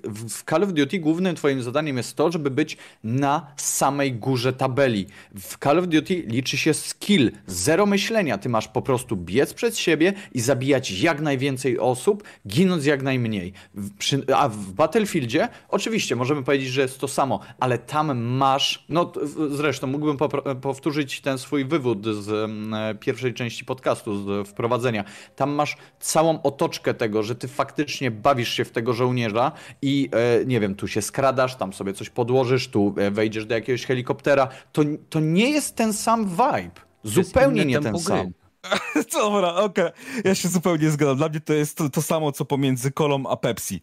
W 0.03 0.43
Call 0.49 0.63
of 0.63 0.73
Duty 0.73 0.99
głównym 0.99 1.35
twoim 1.35 1.63
zadaniem 1.63 1.97
jest 1.97 2.15
to, 2.15 2.31
żeby 2.31 2.51
być 2.51 2.77
na 3.03 3.47
samej 3.57 4.13
górze 4.13 4.53
tabeli. 4.53 5.05
W 5.35 5.57
Call 5.63 5.79
of 5.79 5.87
Duty 5.87 6.23
liczy 6.27 6.57
się 6.57 6.73
skill, 6.73 7.31
zero 7.47 7.85
myślenia. 7.85 8.37
Ty 8.37 8.49
masz 8.49 8.67
po 8.67 8.81
prostu 8.81 9.15
biec 9.17 9.53
przed 9.53 9.77
siebie 9.77 10.13
i 10.33 10.41
zabijać 10.41 10.91
jak 10.91 11.21
najwięcej 11.21 11.79
osób, 11.79 12.23
ginąc 12.47 12.85
jak 12.85 13.03
najmniej. 13.03 13.53
A 14.35 14.49
w 14.49 14.71
Battlefieldzie 14.71 15.47
oczywiście 15.69 16.15
możemy 16.15 16.43
powiedzieć, 16.43 16.69
że 16.69 16.81
jest 16.81 16.99
to 16.99 17.07
samo, 17.07 17.39
ale 17.59 17.77
tam 17.77 18.17
masz, 18.17 18.85
no 18.89 19.11
zresztą 19.49 19.87
mógłbym 19.87 20.17
powtórzyć 20.61 21.21
ten 21.21 21.37
swój 21.37 21.65
wywód 21.65 22.05
z 22.05 22.29
mm, 22.29 22.73
e, 22.73 22.95
pierwszej 22.95 23.33
części 23.33 23.65
podcastu, 23.65 24.23
z 24.43 24.47
wprowadzenia. 24.47 25.03
Tam 25.35 25.51
masz 25.51 25.72
całą 25.99 26.41
otoczkę 26.41 26.93
tego, 26.93 27.23
że 27.23 27.35
ty 27.35 27.47
faktycznie 27.47 28.11
bawisz 28.11 28.53
się 28.53 28.65
w 28.65 28.71
tego 28.71 28.93
żołnierza 28.93 29.51
i 29.81 30.09
e, 30.41 30.45
nie 30.45 30.59
wiem, 30.59 30.75
tu 30.75 30.87
się 30.87 31.01
skradasz, 31.01 31.55
tam 31.55 31.73
sobie 31.73 31.93
coś 31.93 32.09
podłożysz, 32.09 32.67
tu 32.67 32.95
e, 32.97 33.11
wejdziesz 33.11 33.45
do 33.45 33.55
jakiegoś 33.55 33.85
helikoptera. 33.85 34.47
To, 34.71 34.81
to 35.09 35.19
nie 35.19 35.49
jest 35.49 35.75
ten 35.75 35.93
sam 35.93 36.29
vibe. 36.29 36.81
Zupełnie 37.03 37.65
nie 37.65 37.79
ten 37.79 37.99
sam. 37.99 38.31
Dobra, 39.13 39.55
okej. 39.55 39.89
Ja 40.23 40.35
się 40.35 40.49
zupełnie 40.49 40.89
zgadzam. 40.91 41.17
Dla 41.17 41.29
mnie 41.29 41.39
to 41.39 41.53
jest 41.53 41.77
to, 41.77 41.89
to 41.89 42.01
samo, 42.01 42.31
co 42.31 42.45
pomiędzy 42.45 42.91
kolą 42.91 43.23
a 43.29 43.37
Pepsi. 43.37 43.81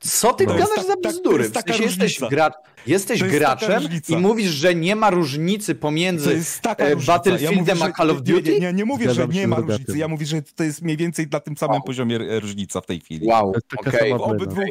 Co 0.00 0.32
ty 0.32 0.46
No. 0.46 0.54
gadasz 0.54 0.76
jest 0.76 0.88
za 0.88 0.96
bzdury? 0.96 1.42
jest 1.44 1.58
W 1.58 1.62
sensie 1.62 1.82
jesteś, 1.84 2.20
gra, 2.30 2.52
jesteś 2.86 3.20
jest 3.20 3.32
graczem 3.34 3.82
i 4.08 4.16
mówisz, 4.16 4.50
że 4.50 4.74
nie 4.74 4.96
ma 4.96 5.10
różnicy 5.10 5.74
pomiędzy 5.74 6.34
jest. 6.34 6.62
Battlefieldem 7.06 7.78
mówię, 7.78 7.92
a 7.92 7.92
Call 7.92 8.10
of 8.10 8.22
Duty? 8.22 8.52
Nie, 8.52 8.60
nie, 8.60 8.72
nie 8.72 8.84
mówię, 8.84 9.06
że 9.06 9.14
Zgadzam 9.14 9.32
nie 9.32 9.48
ma 9.48 9.56
różnicy. 9.56 9.98
Ja 9.98 10.08
mówię, 10.08 10.26
że 10.26 10.42
to 10.42 10.64
jest 10.64 10.82
mniej 10.82 10.96
więcej 10.96 11.26
na 11.32 11.40
tym 11.40 11.56
samym 11.56 11.82
poziomie 11.82 12.16
e, 12.16 12.40
różnica 12.40 12.80
w 12.80 12.86
tej 12.86 13.00
chwili. 13.00 13.26
Wow, 13.26 13.52
jest 13.54 13.66
okej. 13.76 14.12
obydwu. 14.12 14.62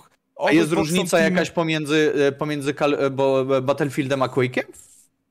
A 0.46 0.52
jest 0.52 0.72
różnica 0.72 1.20
jakaś 1.20 1.52
pomiędzy, 1.52 2.14
e, 2.28 2.32
pomiędzy 2.32 2.74
Call, 2.74 2.94
e, 2.94 3.10
bo, 3.10 3.46
Battlefieldem 3.62 4.22
a 4.22 4.28
Quake'em? 4.28 4.64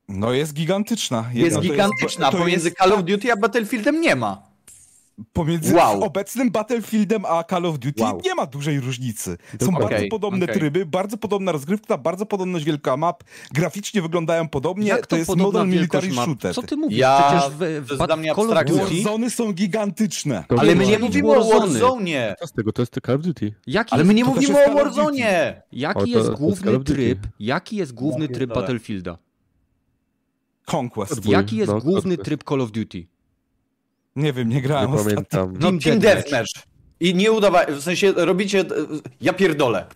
No 0.09 0.33
jest 0.33 0.55
gigantyczna. 0.55 1.25
Jest 1.33 1.57
to 1.57 1.63
gigantyczna, 1.63 2.31
to 2.31 2.39
pomiędzy 2.39 2.69
jest- 2.69 2.79
Call 2.79 2.93
of 2.93 3.05
Duty 3.05 3.33
a 3.33 3.37
Battlefieldem 3.37 4.01
nie 4.01 4.17
ma. 4.17 4.43
Pomiędzy 5.33 5.75
Wow. 5.75 6.05
obecnym 6.05 6.51
Battlefieldem 6.51 7.25
a 7.25 7.45
Call 7.45 7.67
of 7.67 7.79
Duty 7.79 8.03
Wow. 8.03 8.21
nie 8.25 8.35
ma 8.35 8.47
dużej 8.47 8.81
różnicy. 8.81 9.37
Są 9.63 9.77
Okej, 9.77 9.89
bardzo 9.91 10.07
podobne 10.11 10.45
okej. 10.45 10.57
tryby, 10.57 10.87
bardzo 10.87 11.17
podobna 11.17 11.53
rozgrywka, 11.53 11.99
bardzo 11.99 12.27
podobność 12.27 12.65
wielka 12.65 12.97
map, 12.97 13.25
graficznie 13.53 14.03
wyglądają 14.03 14.49
podobnie, 14.49 14.89
Jak 14.89 15.07
to 15.07 15.17
jest 15.17 15.37
model 15.37 15.69
military 15.69 16.09
map? 16.09 16.25
shooter. 16.25 16.55
Co 16.55 16.63
ty 16.63 16.77
mówisz? 16.77 16.99
Ja- 16.99 17.23
Przecież 17.33 17.57
w, 17.83 17.87
w, 17.89 17.97
Bat- 17.99 18.07
dla 18.09 18.17
mnie 18.17 18.35
Call 18.35 18.53
of. 18.59 18.65
Duty... 18.65 18.81
Warzony 19.03 19.31
są 19.31 19.53
gigantyczne. 19.53 20.45
To 20.49 20.57
Ale 20.59 20.75
my 20.75 20.87
nie 20.87 20.99
mówimy 20.99 21.31
o. 21.37 21.45
Warzone. 21.61 22.35
Co 22.41 22.47
z 22.47 22.53
tego? 22.53 22.73
To 22.73 22.83
jest 22.83 22.99
Call 23.07 23.15
of 23.17 23.23
Duty. 23.23 23.53
Jaki 23.67 23.93
Ale 23.95 24.05
my 24.05 24.15
nie 24.15 24.25
mówimy 24.25 24.67
o. 24.67 24.75
Warzone. 24.75 25.63
jaki 25.73 25.99
O, 25.99 26.03
to- 26.03 26.09
jest 26.09 26.31
główny 26.31 26.85
tryb? 26.85 27.19
Jaki 27.41 27.77
jest 27.77 27.93
główny 27.93 28.29
tryb. 28.29 28.55
Battlefielda? 28.55 29.19
Conquest. 30.73 31.27
Jaki 31.27 31.57
jest 31.57 31.73
No, 31.73 31.81
główny 31.81 32.17
tryb 32.17 32.45
Call 32.49 32.61
of 32.61 32.71
Duty? 32.71 33.07
Nie 34.17 34.33
wiem, 34.33 34.49
nie 34.49 34.55
Nie 34.55 34.63
grałem 34.63 34.93
ostatnio. 34.95 35.15
pamiętam. 35.15 35.53
No, 35.53 35.59
Team 35.61 35.79
Team 35.79 35.99
Deathmatch. 35.99 36.53
I 37.01 37.15
nie 37.15 37.33
udawaj, 37.33 37.67
w 37.75 37.81
sensie 37.83 38.13
robicie, 38.17 38.65
ja 39.21 39.33
pierdolę. 39.33 39.87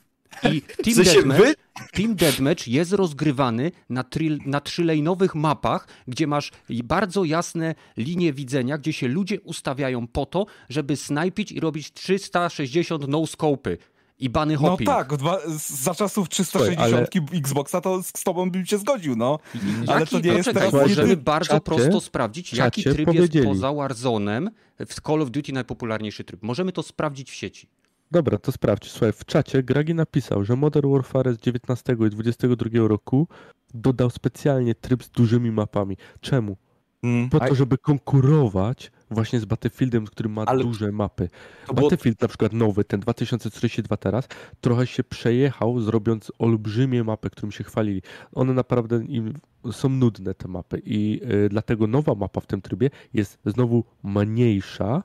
I 0.53 0.63
Team, 0.85 0.95
sensie 0.97 1.13
Deathmatch, 1.13 1.41
wy- 1.43 1.55
Team 1.93 2.15
Deathmatch 2.15 2.69
jest 2.69 2.93
rozgrywany 2.93 3.73
na, 3.89 4.05
tri, 4.05 4.39
na 4.47 4.61
trzylejnowych 4.61 5.35
mapach, 5.35 5.89
gdzie 6.09 6.27
masz 6.27 6.51
bardzo 6.85 7.25
jasne 7.25 7.75
linie 7.97 8.33
widzenia, 8.33 8.79
gdzie 8.79 8.93
się 8.93 9.09
ludzie 9.09 9.41
ustawiają 9.41 10.07
po 10.07 10.27
to, 10.27 10.47
żeby 10.69 10.97
snajpić 10.97 11.53
i 11.53 11.61
robić 11.61 11.93
360 11.93 13.09
no-scopy 13.09 13.77
i 14.21 14.31
bany 14.31 14.55
No 14.55 14.61
hopping. 14.61 14.91
tak, 14.91 15.17
dwa, 15.17 15.39
za 15.69 15.95
czasów 15.95 16.29
360 16.29 17.09
Xboxa 17.35 17.81
to 17.81 18.03
z, 18.03 18.07
z 18.07 18.25
tobą 18.25 18.51
bym 18.51 18.67
się 18.67 18.79
zgodził, 18.79 19.17
no. 19.17 19.39
Ale 19.87 20.01
Jaki, 20.01 20.11
to 20.17 20.29
nie 20.29 20.33
jest 20.33 20.53
tak- 20.55 20.73
możemy 20.73 21.17
bardzo 21.17 21.49
czacie- 21.49 21.61
prosto 21.61 22.01
sprawdzić, 22.01 22.51
w 22.51 22.57
jaki 22.57 22.83
tryb 22.85 23.07
powiedzieli. 23.07 23.49
jest 23.49 23.61
poza 23.61 23.69
Warzone'em 23.75 24.49
w 24.87 25.01
Call 25.07 25.23
of 25.23 25.31
Duty 25.31 25.53
najpopularniejszy 25.53 26.25
tryb. 26.25 26.43
Możemy 26.43 26.73
to 26.73 26.83
sprawdzić 26.83 27.31
w 27.31 27.35
sieci. 27.35 27.69
Dobra, 28.11 28.39
to 28.39 28.53
sprawdź. 28.53 28.91
Słuchaj, 28.91 29.13
w 29.13 29.25
czacie 29.25 29.63
Gragi 29.63 29.95
napisał, 29.95 30.45
że 30.45 30.57
Modern 30.57 30.93
Warfare 30.93 31.35
z 31.35 31.39
19 31.41 31.97
i 32.07 32.11
22 32.11 32.89
roku 32.89 33.29
dodał 33.75 34.11
specjalnie 34.11 34.75
tryb 34.75 35.05
z 35.05 35.11
dużymi 35.11 35.51
mapami. 35.51 35.97
Czemu? 36.21 36.57
Mm. 37.03 37.31
Po 37.31 37.41
to, 37.41 37.55
żeby 37.55 37.79
konkurować 37.79 38.91
właśnie 39.11 39.41
z 39.41 39.45
Battlefieldem, 39.45 40.07
który 40.07 40.29
ma 40.29 40.45
Ale 40.47 40.63
duże 40.65 40.93
mapy. 40.93 41.29
To 41.67 41.75
było, 41.75 41.89
Battlefield 41.89 42.23
na 42.23 42.29
przykład 42.29 42.53
nowy, 42.53 42.85
ten 42.85 43.01
2042 43.01 43.97
teraz, 43.97 44.29
trochę 44.61 44.87
się 44.87 45.05
przejechał, 45.05 45.81
zrobiąc 45.81 46.33
olbrzymie 46.39 47.05
mapy, 47.05 47.31
którym 47.31 47.53
się 47.53 47.65
chwalili. 47.65 48.03
One 48.33 48.55
naprawdę 48.55 49.05
im 49.05 49.35
są 49.73 49.89
nudne, 49.89 50.35
te 50.35 50.49
mapy 50.49 50.83
i 50.85 51.21
y, 51.45 51.49
dlatego 51.49 51.87
nowa 51.87 52.15
mapa 52.15 52.41
w 52.41 52.47
tym 52.47 52.63
trybie 52.63 52.91
jest 53.15 53.39
znowu 53.47 53.85
mniejsza, 54.03 55.03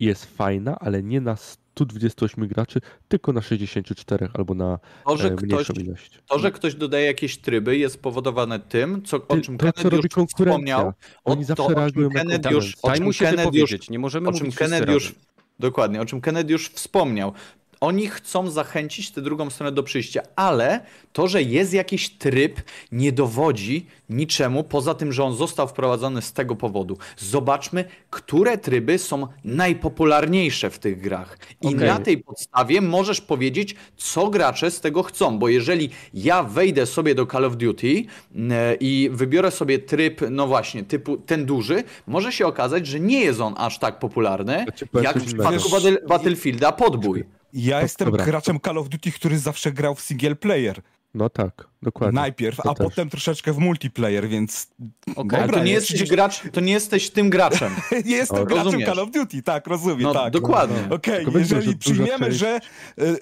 jest 0.00 0.24
fajna, 0.24 0.78
ale 0.78 1.02
nie 1.02 1.20
na 1.20 1.36
128 1.76 2.48
graczy, 2.48 2.80
tylko 3.08 3.32
na 3.32 3.42
64 3.42 4.28
albo 4.34 4.54
na 4.54 4.78
to, 5.06 5.16
że 5.16 5.28
e, 5.28 5.30
ktoś, 5.30 5.48
mniejszą 5.48 5.72
ilość. 5.72 6.18
to, 6.26 6.38
że 6.38 6.50
ktoś 6.52 6.74
dodaje 6.74 7.06
jakieś 7.06 7.38
tryby 7.38 7.76
jest 7.76 7.94
spowodowane 7.94 8.60
tym, 8.60 9.02
co, 9.02 9.28
o 9.28 9.40
czym 9.40 9.58
to, 9.58 9.72
Kennedy 9.72 9.96
już 9.96 10.06
konkurencja. 10.08 10.46
wspomniał. 10.46 10.88
O, 11.24 11.32
Oni 11.32 11.44
zawsze 11.44 11.56
to, 11.56 11.66
o 11.66 11.68
czym 11.68 11.78
reagują 11.78 12.08
na 12.08 12.20
Kennedy 12.20 12.48
już, 12.50 12.76
o 12.82 12.92
czym 12.92 13.12
Kennedy 13.12 13.58
już, 13.58 13.90
nie 13.90 13.98
możemy 13.98 14.28
o 14.28 14.32
czym 14.32 14.52
Kennedy 14.52 14.92
już, 14.92 15.14
dokładnie, 15.58 16.00
o 16.00 16.04
czym 16.04 16.20
Kennedy 16.20 16.52
już 16.52 16.68
wspomniał. 16.68 17.32
Oni 17.80 18.06
chcą 18.08 18.50
zachęcić 18.50 19.10
tę 19.10 19.22
drugą 19.22 19.50
stronę 19.50 19.72
do 19.72 19.82
przyjścia, 19.82 20.22
ale 20.36 20.80
to, 21.12 21.28
że 21.28 21.42
jest 21.42 21.72
jakiś 21.72 22.10
tryb, 22.10 22.60
nie 22.92 23.12
dowodzi 23.12 23.86
niczemu, 24.10 24.64
poza 24.64 24.94
tym, 24.94 25.12
że 25.12 25.24
on 25.24 25.36
został 25.36 25.68
wprowadzony 25.68 26.22
z 26.22 26.32
tego 26.32 26.56
powodu. 26.56 26.98
Zobaczmy, 27.18 27.84
które 28.10 28.58
tryby 28.58 28.98
są 28.98 29.26
najpopularniejsze 29.44 30.70
w 30.70 30.78
tych 30.78 31.00
grach. 31.00 31.38
I 31.62 31.66
Okej. 31.66 31.88
na 31.88 31.98
tej 31.98 32.18
podstawie 32.18 32.80
możesz 32.80 33.20
powiedzieć, 33.20 33.74
co 33.96 34.30
gracze 34.30 34.70
z 34.70 34.80
tego 34.80 35.02
chcą, 35.02 35.38
bo 35.38 35.48
jeżeli 35.48 35.90
ja 36.14 36.42
wejdę 36.42 36.86
sobie 36.86 37.14
do 37.14 37.26
Call 37.26 37.44
of 37.44 37.56
Duty 37.56 38.04
e, 38.50 38.74
i 38.80 39.10
wybiorę 39.12 39.50
sobie 39.50 39.78
tryb, 39.78 40.20
no 40.30 40.46
właśnie, 40.46 40.84
typu 40.84 41.16
ten 41.16 41.46
duży, 41.46 41.84
może 42.06 42.32
się 42.32 42.46
okazać, 42.46 42.86
że 42.86 43.00
nie 43.00 43.20
jest 43.20 43.40
on 43.40 43.54
aż 43.56 43.78
tak 43.78 43.98
popularny, 43.98 44.66
jak 45.02 45.18
w 45.18 45.26
przypadku 45.26 45.68
Battle- 45.68 46.06
Battlefielda 46.08 46.72
podbój. 46.72 47.24
Ja 47.56 47.82
jestem 47.82 48.06
dobra. 48.06 48.24
graczem 48.24 48.60
Call 48.60 48.78
of 48.78 48.88
Duty, 48.88 49.12
który 49.12 49.38
zawsze 49.38 49.72
grał 49.72 49.94
w 49.94 50.00
single 50.00 50.36
player. 50.36 50.82
No 51.14 51.30
tak. 51.30 51.68
Dokładnie. 51.82 52.14
Najpierw, 52.20 52.56
To 52.56 52.70
a 52.70 52.74
też. 52.74 52.86
potem 52.86 53.10
troszeczkę 53.10 53.52
w 53.52 53.58
multiplayer, 53.58 54.28
więc 54.28 54.68
Okej, 55.16 55.38
Ale 55.38 55.46
Dobra, 55.46 55.58
to 55.58 55.64
nie 55.64 55.72
jest 55.72 55.90
jesteś 55.90 56.08
gracz, 56.10 56.42
to 56.52 56.60
nie 56.60 56.72
jesteś 56.72 57.10
tym 57.10 57.30
graczem. 57.30 57.72
nie 58.04 58.16
jestem 58.16 58.42
O, 58.42 58.44
graczem 58.44 58.64
rozumiesz. 58.64 58.88
Call 58.88 58.98
of 58.98 59.10
Duty, 59.10 59.42
tak, 59.42 59.66
rozumiem, 59.66 60.00
No 60.02 60.14
tak. 60.14 60.32
dokładnie. 60.32 60.76
Okej, 60.90 61.24
Tylko 61.24 61.38
wiesz, 61.38 61.48
że 61.48 61.56
jeżeli 61.56 61.76
przyjmiemy, 61.76 62.26
część- 62.26 62.38
że 62.38 62.48
e, 62.48 62.58
e, 63.02 63.16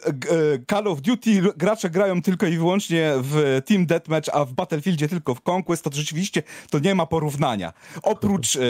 Call 0.70 0.88
of 0.88 1.00
Duty 1.00 1.42
gracze 1.56 1.90
grają 1.90 2.22
tylko 2.22 2.46
i 2.46 2.56
wyłącznie 2.58 3.12
w 3.16 3.60
Team 3.66 3.86
Deathmatch, 3.86 4.28
a 4.32 4.44
w 4.44 4.52
Battlefieldzie 4.52 5.08
tylko 5.08 5.34
w 5.34 5.40
Conquest, 5.48 5.84
to 5.84 5.90
rzeczywiście 5.92 6.42
to 6.70 6.78
nie 6.78 6.94
ma 6.94 7.06
porównania. 7.06 7.72
Oprócz 8.02 8.56
e, 8.56 8.60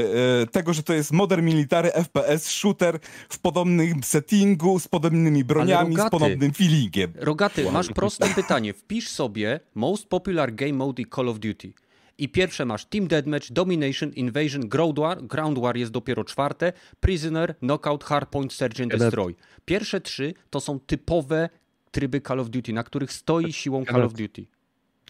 tego, 0.52 0.72
że 0.74 0.82
to 0.82 0.94
jest 0.94 1.12
Modern 1.12 1.44
Military 1.44 1.90
FPS 1.90 2.48
shooter 2.50 2.98
w 3.28 3.38
podobnym 3.38 4.02
settingu, 4.02 4.78
z 4.78 4.88
podobnymi 4.88 5.44
broniami, 5.44 5.96
z 5.96 6.10
podobnym 6.10 6.52
feelingiem. 6.52 7.12
Rogaty, 7.16 7.70
masz 7.72 7.88
proste 7.88 8.28
pytanie. 8.28 8.72
Wpisz 8.74 9.08
sobie 9.08 9.60
Most 9.74 10.08
Popular 10.08 10.54
Game 10.54 10.72
Mode 10.72 11.02
i 11.02 11.06
Call 11.06 11.28
of 11.28 11.38
Duty. 11.38 11.72
I 12.18 12.28
pierwsze 12.28 12.64
masz 12.64 12.86
Team 12.86 13.06
Deathmatch, 13.06 13.52
Domination, 13.52 14.12
Invasion, 14.12 14.68
Ground 14.68 14.98
War, 14.98 15.22
Ground 15.22 15.58
War 15.58 15.76
jest 15.76 15.92
dopiero 15.92 16.24
czwarte, 16.24 16.72
Prisoner, 17.00 17.58
Knockout, 17.58 18.04
Hardpoint, 18.04 18.52
Search 18.52 18.80
and. 18.80 18.96
Destroy. 18.96 19.34
Pierwsze 19.64 20.00
trzy 20.00 20.34
to 20.50 20.60
są 20.60 20.80
typowe 20.80 21.48
tryby 21.90 22.20
Call 22.20 22.40
of 22.40 22.50
Duty, 22.50 22.72
na 22.72 22.82
których 22.82 23.12
stoi 23.12 23.52
siłą 23.52 23.84
Call 23.84 24.02
of 24.02 24.12
Duty. 24.12 24.46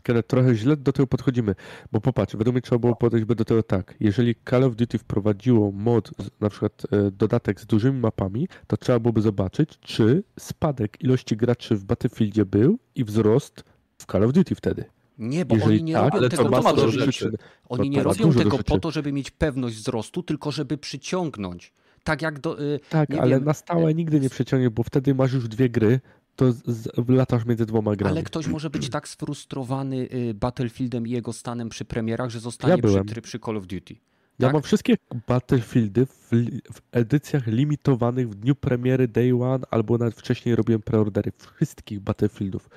Kiedy 0.03 0.23
trochę 0.23 0.55
źle 0.55 0.77
do 0.77 0.93
tego 0.93 1.07
podchodzimy, 1.07 1.55
bo 1.93 2.01
popatrz, 2.01 2.37
według 2.37 2.55
mnie 2.55 2.63
trzeba 2.63 2.79
było 2.79 2.97
podejść 2.97 3.27
by 3.27 3.35
do 3.35 3.45
tego 3.45 3.63
tak. 3.63 3.95
Jeżeli 4.01 4.35
Call 4.51 4.65
of 4.65 4.77
Duty 4.77 4.99
wprowadziło 4.99 5.73
mod, 5.73 6.11
na 6.41 6.51
przykład 6.51 6.83
e, 6.91 7.11
dodatek 7.11 7.61
z 7.61 7.67
dużymi 7.67 8.01
mapami, 8.01 8.49
to 8.67 8.77
trzeba 8.77 8.99
byłoby 8.99 9.21
zobaczyć, 9.23 9.79
czy 9.81 10.23
spadek 10.39 11.03
ilości 11.03 11.37
graczy 11.37 11.77
w 11.77 11.85
Battlefieldzie 11.85 12.45
był 12.45 12.79
i 12.95 13.05
wzrost 13.05 13.65
w 13.99 14.07
Call 14.13 14.25
of 14.25 14.33
Duty 14.33 14.55
wtedy. 14.55 14.85
Nie, 15.19 15.45
bo 15.45 15.55
Jeżeli 15.55 15.75
oni 15.75 15.85
nie 15.85 15.95
tak, 15.95 16.15
robią 16.15 16.29
tego 16.29 16.51
to 16.51 16.63
ma 16.63 16.73
dużo 16.73 16.91
żeby... 16.91 17.05
rzeczy. 17.13 17.33
Oni 17.69 17.91
nie 17.91 18.03
robią 18.03 18.33
tego 18.33 18.51
rzeczy. 18.51 18.65
po 18.65 18.79
to, 18.79 18.91
żeby 18.91 19.13
mieć 19.13 19.31
pewność 19.31 19.77
wzrostu, 19.77 20.23
tylko 20.23 20.51
żeby 20.51 20.79
przyciągnąć. 20.79 21.73
Tak 22.05 22.23
jak 22.23 22.41
do... 22.41 22.63
y, 22.63 22.81
Tak, 22.89 23.11
ale 23.15 23.31
wiem, 23.31 23.45
na 23.45 23.55
stałe 23.55 23.95
nigdy 23.95 24.21
nie 24.21 24.31
przeciągnie, 24.31 24.71
bo 24.71 24.83
wtedy 24.83 25.15
masz 25.15 25.33
już 25.33 25.49
dwie 25.49 25.71
gry, 25.71 26.01
to 26.37 26.53
z, 26.53 26.63
z, 26.67 27.09
latasz 27.09 27.45
między 27.45 27.67
dwoma 27.67 27.97
grami. 27.97 28.13
Ale 28.13 28.23
ktoś 28.23 28.47
może 28.47 28.71
być 28.71 28.89
tak 28.89 29.09
sfrustrowany 29.09 29.97
y, 29.97 30.35
Battlefieldem 30.35 31.07
i 31.07 31.11
jego 31.11 31.33
stanem 31.33 31.69
przy 31.69 31.85
premierach, 31.85 32.31
że 32.31 32.41
zostanie 32.41 32.75
przy, 32.83 32.83
byłem. 32.83 33.05
try- 33.07 33.21
przy 33.23 33.39
Call 33.39 33.57
of 33.57 33.67
Duty. 33.67 33.95
Ja 34.39 34.47
tak? 34.47 34.53
mam 34.53 34.63
wszystkie 34.63 34.95
Battlefieldy 35.29 36.07
w, 36.07 36.29
w 36.73 36.81
edycjach 36.93 37.47
limitowanych 37.47 38.31
w 38.31 38.35
dniu 38.35 38.55
premiery 38.55 39.09
Day 39.09 39.43
One, 39.43 39.65
albo 39.71 39.99
nawet 39.99 40.15
wcześniej 40.15 40.57
robiłem 40.57 40.83
preordery 40.83 41.33
wszystkich 41.39 42.01
Battlefieldów. 42.01 42.69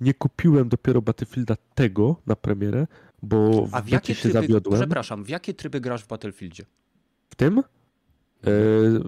Nie 0.00 0.14
kupiłem 0.14 0.68
dopiero 0.68 1.02
Battlefielda 1.02 1.54
tego 1.74 2.16
na 2.26 2.36
premierę, 2.36 2.86
bo 3.22 3.68
A 3.72 3.82
w 3.82 3.88
jakie 3.88 4.14
się 4.14 4.22
tryby, 4.22 4.32
zawiodłem. 4.32 4.80
przepraszam, 4.80 5.24
w 5.24 5.28
jakie 5.28 5.54
tryby 5.54 5.80
grasz 5.80 6.02
w 6.04 6.06
Battlefieldzie? 6.06 6.64
W 7.30 7.34
tym? 7.34 7.58
E, 7.58 7.62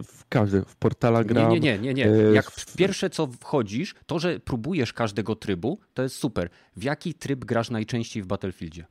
w 0.05 0.25
każdym. 0.29 0.65
W 0.65 0.77
Portala 0.77 1.19
Nie, 1.19 1.25
gram. 1.25 1.53
nie, 1.53 1.61
nie, 1.61 1.79
nie, 1.79 1.95
nie. 1.95 2.07
e, 2.07 2.33
Jak 2.33 2.51
pierwsze 2.77 3.11
co 3.11 3.27
wchodzisz, 3.27 3.95
to 4.07 4.19
że 4.19 4.41
próbujesz 4.41 4.93
każdego 4.93 5.37
trybu, 5.37 5.79
to 5.95 6.03
jest 6.03 6.17
super. 6.17 6.49
W 6.77 6.83
jaki 6.83 7.15
tryb 7.15 7.45
grasz 7.45 7.71
najczęściej 7.71 8.23
w 8.23 8.27
Battlefieldzie? 8.27 8.87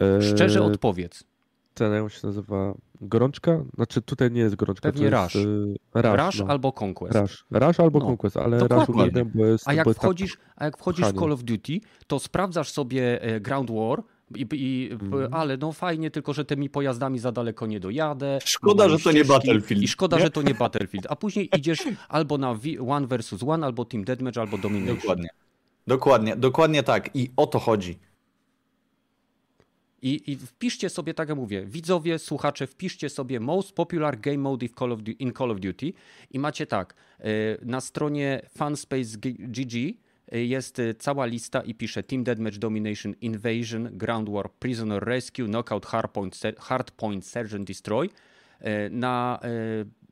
e, 0.00 0.22
Szczerze 0.22 0.62
odpowiedz. 0.62 1.24
Ten 1.76 2.08
się 2.08 2.26
nazywa 2.26 2.74
gorączka? 3.00 3.64
Znaczy 3.74 4.02
tutaj 4.02 4.30
nie 4.30 4.40
jest 4.40 4.56
gorączka. 4.56 4.92
Pewnie 4.92 5.10
to 5.10 5.22
jest, 5.22 5.34
Rush. 5.34 5.44
e, 5.94 6.02
Rush, 6.02 6.20
Rush 6.26 6.38
no. 6.40 6.46
albo 6.48 6.72
Conquest. 6.80 7.14
Rush. 7.18 7.44
Rush 7.50 7.80
albo 7.80 7.98
No, 7.98 8.06
Conquest, 8.06 8.36
ale 8.36 8.58
dokładnie. 8.58 8.86
Rush 8.86 8.96
uwielbiam, 8.96 9.30
bo 9.34 9.46
jest 9.46 9.68
A 9.68 9.72
jak 9.74 9.84
bo 9.84 9.90
jest 9.90 10.00
tak- 10.00 10.04
wchodzisz, 10.06 10.36
a 10.56 10.64
jak 10.64 10.78
wchodzisz 10.78 11.06
w. 11.06 11.12
Call 11.20 11.32
of 11.32 11.42
Duty, 11.42 11.80
to 12.06 12.18
sprawdzasz 12.18 12.70
sobie 12.70 13.22
e, 13.22 13.40
Ground 13.40 13.70
War, 13.70 14.02
i, 14.36 14.46
i, 14.52 14.92
Mhm. 14.92 15.34
ale 15.34 15.56
no 15.56 15.72
fajnie, 15.72 16.10
tylko 16.10 16.32
że 16.32 16.44
tymi 16.44 16.70
pojazdami 16.70 17.18
za 17.18 17.32
daleko 17.32 17.66
nie 17.66 17.80
dojadę. 17.80 18.38
Szkoda, 18.44 18.88
że 18.88 18.98
to 18.98 19.12
nie 19.12 19.24
Battlefield, 19.24 19.82
I 19.82 19.88
szkoda, 19.88 20.16
nie? 20.16 20.22
że 20.22 20.30
to 20.30 20.42
nie 20.42 20.54
Battlefield. 20.54 21.06
A 21.10 21.16
później 21.16 21.50
idziesz 21.58 21.84
albo 22.08 22.38
na 22.38 22.54
One 22.88 23.06
versus 23.06 23.42
One, 23.42 23.66
albo 23.66 23.84
Team 23.84 24.04
Deathmatch, 24.04 24.38
albo 24.38 24.58
Domination. 24.58 24.96
Dokładnie. 24.96 25.28
Dokładnie, 25.86 26.36
dokładnie 26.36 26.82
tak. 26.82 27.10
I 27.16 27.30
o 27.36 27.46
to 27.46 27.58
chodzi. 27.58 27.98
I, 30.02 30.32
I 30.32 30.36
wpiszcie 30.36 30.88
sobie, 30.88 31.14
tak 31.14 31.28
jak 31.28 31.38
mówię, 31.38 31.66
widzowie, 31.66 32.18
słuchacze, 32.18 32.66
wpiszcie 32.66 33.08
sobie 33.08 33.40
Most 33.40 33.72
Popular 33.72 34.20
Game 34.20 34.38
Mode 34.38 34.66
in 35.18 35.32
Call 35.32 35.50
of, 35.52 35.60
Duty 35.60 35.92
i 36.30 36.38
macie 36.38 36.66
tak, 36.66 36.94
e, 37.20 37.24
na 37.62 37.80
stronie 37.80 38.40
fanspace.gg 38.48 39.74
e, 40.32 40.44
jest 40.44 40.78
e, 40.78 40.94
cała 40.94 41.26
lista 41.26 41.60
i 41.60 41.74
pisze 41.74 42.02
Team 42.02 42.24
Deathmatch 42.24 42.58
Domination, 42.58 43.14
Invasion, 43.20 43.88
Ground 43.92 44.28
War, 44.28 44.50
Prisoner 44.52 45.04
Rescue, 45.04 45.46
Knockout, 45.46 45.86
Hardpoint, 45.86 46.40
Hardpoint 46.58 47.54
and 47.54 47.66
Destroy. 47.66 48.08
Na 48.90 49.40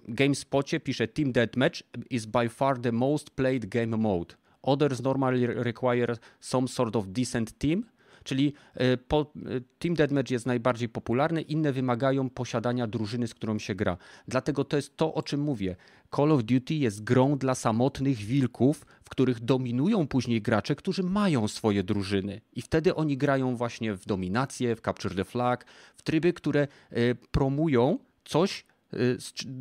GameSpocie 0.08 0.80
pisze 0.80 1.08
Team 1.08 1.32
Deathmatch 1.32 1.82
is 2.10 2.26
by 2.26 2.48
far 2.48 2.80
the 2.80 2.92
most 2.92 3.30
played 3.30 3.66
game 3.66 3.96
mode. 3.96 4.36
Others 4.62 5.02
normally 5.02 5.46
require 5.46 6.16
some 6.40 6.68
sort 6.68 6.96
of 6.96 7.06
decent 7.06 7.58
team, 7.58 7.84
Czyli 8.24 8.52
e, 8.74 8.96
po, 8.96 9.20
e, 9.20 9.60
Team 9.78 9.94
Deathmatch 9.94 10.30
jest 10.30 10.46
najbardziej 10.46 10.88
popularny, 10.88 11.42
inne 11.42 11.72
wymagają 11.72 12.30
posiadania 12.30 12.86
drużyny, 12.86 13.26
z 13.26 13.34
którą 13.34 13.58
się 13.58 13.74
gra. 13.74 13.96
Dlatego 14.28 14.64
to 14.64 14.76
jest 14.76 14.96
to, 14.96 15.14
o 15.14 15.22
czym 15.22 15.40
mówię. 15.40 15.76
Call 16.16 16.32
of 16.32 16.42
Duty 16.44 16.74
jest 16.74 17.04
grą 17.04 17.38
dla 17.38 17.54
samotnych 17.54 18.16
wilków, 18.16 18.86
w 19.04 19.08
których 19.08 19.40
dominują 19.40 20.06
później 20.06 20.42
gracze, 20.42 20.74
którzy 20.74 21.02
mają 21.02 21.48
swoje 21.48 21.82
drużyny. 21.82 22.40
I 22.52 22.62
wtedy 22.62 22.94
oni 22.94 23.16
grają 23.16 23.56
właśnie 23.56 23.94
w 23.94 24.06
dominację, 24.06 24.76
w 24.76 24.80
Capture 24.80 25.14
the 25.14 25.24
Flag, 25.24 25.64
w 25.96 26.02
tryby, 26.02 26.32
które 26.32 26.68
e, 26.90 27.14
promują 27.14 27.98
coś, 28.24 28.64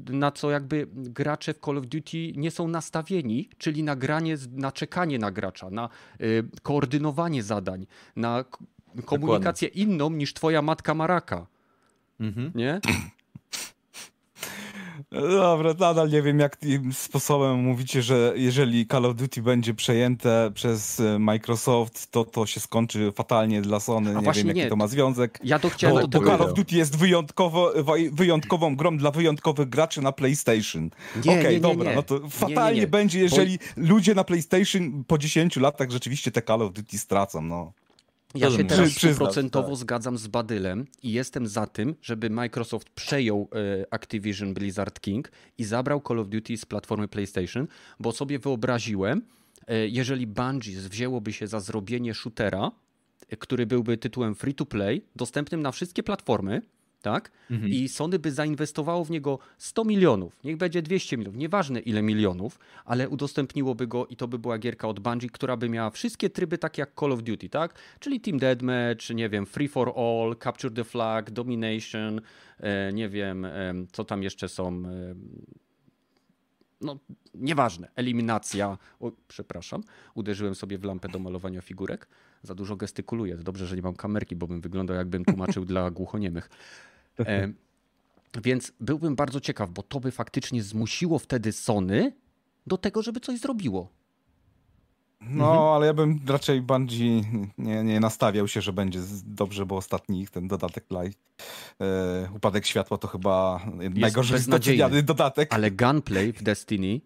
na 0.09 0.31
co 0.31 0.51
jakby 0.51 0.87
gracze 0.93 1.53
w 1.53 1.59
Call 1.59 1.77
of 1.77 1.87
Duty 1.87 2.31
nie 2.35 2.51
są 2.51 2.67
nastawieni, 2.67 3.49
czyli 3.57 3.83
na 3.83 3.95
granie, 3.95 4.37
na 4.51 4.71
czekanie 4.71 5.19
na 5.19 5.31
gracza, 5.31 5.69
na 5.69 5.89
y, 6.21 6.43
koordynowanie 6.61 7.43
zadań, 7.43 7.87
na 8.15 8.45
komunikację 9.05 9.67
inną 9.67 10.09
niż 10.09 10.33
twoja 10.33 10.61
matka 10.61 10.93
Maraka, 10.93 11.47
Mhm. 12.19 12.51
nie? 12.55 12.81
Dobra, 15.11 15.73
nadal 15.79 16.09
nie 16.09 16.21
wiem, 16.21 16.39
jakim 16.39 16.93
sposobem 16.93 17.59
mówicie, 17.59 18.01
że 18.01 18.33
jeżeli 18.35 18.87
Call 18.87 19.05
of 19.05 19.15
Duty 19.15 19.41
będzie 19.41 19.73
przejęte 19.73 20.51
przez 20.53 20.99
e, 20.99 21.19
Microsoft, 21.19 22.11
to 22.11 22.25
to 22.25 22.45
się 22.45 22.59
skończy 22.59 23.11
fatalnie 23.11 23.61
dla 23.61 23.79
Sony. 23.79 24.17
A 24.17 24.21
nie 24.21 24.31
wiem, 24.31 24.47
jaki 24.47 24.59
nie. 24.59 24.69
to 24.69 24.75
ma 24.75 24.87
związek. 24.87 25.39
Ja 25.43 25.59
to 25.59 25.69
chciałem 25.69 25.95
Bo, 25.95 26.07
do 26.07 26.21
bo. 26.21 26.27
Call 26.27 26.41
of 26.41 26.53
Duty 26.53 26.75
jest 26.75 26.97
wyjątkowo, 26.97 27.73
wyjątkową 28.11 28.75
grą 28.75 28.97
dla 28.97 29.11
wyjątkowych 29.11 29.69
graczy 29.69 30.01
na 30.01 30.11
PlayStation. 30.11 30.89
Okej, 31.19 31.55
nie, 31.55 31.59
dobra, 31.59 31.89
nie. 31.89 31.95
no 31.95 32.03
to 32.03 32.15
Nie, 32.15 32.23
nie, 32.23 32.29
fatalnie 32.29 32.81
nie. 32.81 32.87
będzie, 32.87 33.19
jeżeli 33.19 33.59
ludzie 33.77 34.15
na 34.15 34.23
PlayStation 34.23 35.03
po 35.07 35.17
10 35.17 35.55
latach 35.55 35.91
rzeczywiście 35.91 36.31
te 36.31 36.41
Call 36.41 36.61
of 36.61 36.73
Duty 36.73 36.97
stracą. 36.97 37.41
No. 37.41 37.73
Ja 38.35 38.51
się 38.51 38.63
teraz 38.63 38.91
stuprocentowo 38.91 39.69
tak. 39.69 39.77
zgadzam 39.77 40.17
z 40.17 40.27
Badylem 40.27 40.85
i 41.03 41.11
jestem 41.11 41.47
za 41.47 41.67
tym, 41.67 41.95
żeby 42.01 42.29
Microsoft 42.29 42.89
przejął 42.89 43.49
e, 43.51 43.93
Activision 43.93 44.53
Blizzard 44.53 44.99
King 44.99 45.31
i 45.57 45.63
zabrał 45.63 46.01
Call 46.07 46.19
of 46.19 46.29
Duty 46.29 46.57
z 46.57 46.65
platformy 46.65 47.07
PlayStation, 47.07 47.67
bo 47.99 48.11
sobie 48.11 48.39
wyobraziłem, 48.39 49.21
e, 49.67 49.87
jeżeli 49.87 50.27
Bungie 50.27 50.79
wzięłoby 50.79 51.33
się 51.33 51.47
za 51.47 51.59
zrobienie 51.59 52.13
shootera, 52.13 52.71
e, 53.29 53.37
który 53.37 53.65
byłby 53.65 53.97
tytułem 53.97 54.35
free 54.35 54.53
to 54.53 54.65
play, 54.65 55.05
dostępnym 55.15 55.61
na 55.61 55.71
wszystkie 55.71 56.03
platformy, 56.03 56.61
tak? 57.03 57.31
I 57.67 57.89
Sony 57.89 58.19
by 58.19 58.31
zainwestowało 58.31 59.05
w 59.05 59.11
niego 59.11 59.39
100 59.57 59.83
milionów, 59.83 60.37
niech 60.43 60.57
będzie 60.57 60.81
200 60.81 61.17
milionów, 61.17 61.37
nieważne 61.37 61.79
ile 61.79 62.01
milionów, 62.01 62.59
ale 62.85 63.09
udostępniłoby 63.09 63.87
go 63.87 64.07
i 64.07 64.15
to 64.15 64.27
by 64.27 64.39
była 64.39 64.57
gierka 64.57 64.87
od 64.87 64.99
Bungie, 64.99 65.29
która 65.29 65.57
by 65.57 65.69
miała 65.69 65.89
wszystkie 65.89 66.29
tryby 66.29 66.57
takie 66.57 66.81
jak 66.81 66.91
Call 66.99 67.11
of 67.11 67.23
Duty, 67.23 67.49
tak? 67.49 67.73
Czyli 67.99 68.21
Team 68.21 68.37
Deathmatch, 68.39 69.09
nie 69.09 69.29
wiem, 69.29 69.45
Free 69.45 69.67
for 69.67 69.93
All, 69.95 70.35
Capture 70.43 70.73
the 70.73 70.83
Flag, 70.83 71.31
Domination, 71.31 72.21
e, 72.59 72.93
nie 72.93 73.09
wiem, 73.09 73.45
em, 73.45 73.87
co 73.91 74.03
tam 74.03 74.23
jeszcze 74.23 74.49
są. 74.49 74.67
em, 74.67 75.45
No, 76.81 76.99
nieważne. 77.33 77.87
Eliminacja. 77.95 78.77
O, 78.99 79.11
przepraszam, 79.27 79.83
uderzyłem 80.15 80.55
sobie 80.55 80.77
w 80.77 80.83
lampę 80.83 81.09
do 81.09 81.19
malowania 81.19 81.61
figurek. 81.61 82.07
Za 82.43 82.55
dużo 82.55 82.75
gestykuluję. 82.75 83.37
Dobrze, 83.37 83.67
że 83.67 83.75
nie 83.75 83.81
mam 83.81 83.95
kamerki, 83.95 84.35
bo 84.35 84.47
bym 84.47 84.61
wyglądał, 84.61 84.97
jakbym 84.97 85.25
tłumaczył 85.25 85.65
dla 85.71 85.91
głuchoniemych. 85.91 86.49
E, 87.19 87.53
więc 88.43 88.71
byłbym 88.79 89.15
bardzo 89.15 89.39
ciekaw, 89.41 89.69
bo 89.71 89.83
to 89.83 89.99
by 89.99 90.11
faktycznie 90.11 90.63
zmusiło 90.63 91.19
wtedy 91.19 91.51
Sony 91.51 92.13
do 92.67 92.77
tego, 92.77 93.01
żeby 93.01 93.19
coś 93.19 93.39
zrobiło. 93.39 93.89
No, 95.21 95.45
Mhm. 95.45 95.59
ale 95.59 95.85
ja 95.87 95.93
bym 95.93 96.19
raczej 96.27 96.61
Bungie 96.61 97.21
nie, 97.57 97.83
nie 97.83 97.99
nastawiał 97.99 98.47
się, 98.47 98.61
że 98.61 98.73
będzie 98.73 98.99
dobrze, 99.25 99.65
bo 99.65 99.77
ostatni 99.77 100.21
ich 100.21 100.29
ten 100.29 100.47
dodatek 100.47 100.85
live. 100.91 101.13
E, 101.81 102.29
upadek 102.35 102.65
światła 102.65 102.97
to 102.97 103.07
chyba 103.07 103.65
najgorzej 103.95 104.37
beznadziejny. 104.37 105.03
dodatek. 105.03 105.53
Ale 105.53 105.71
gunplay 105.71 106.33
w 106.33 106.43
Destiny, 106.43 107.01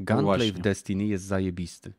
gunplay 0.00 0.24
właśnie. 0.24 0.52
w 0.52 0.58
Destiny 0.58 1.04
jest 1.04 1.24
zajebisty. 1.24 1.92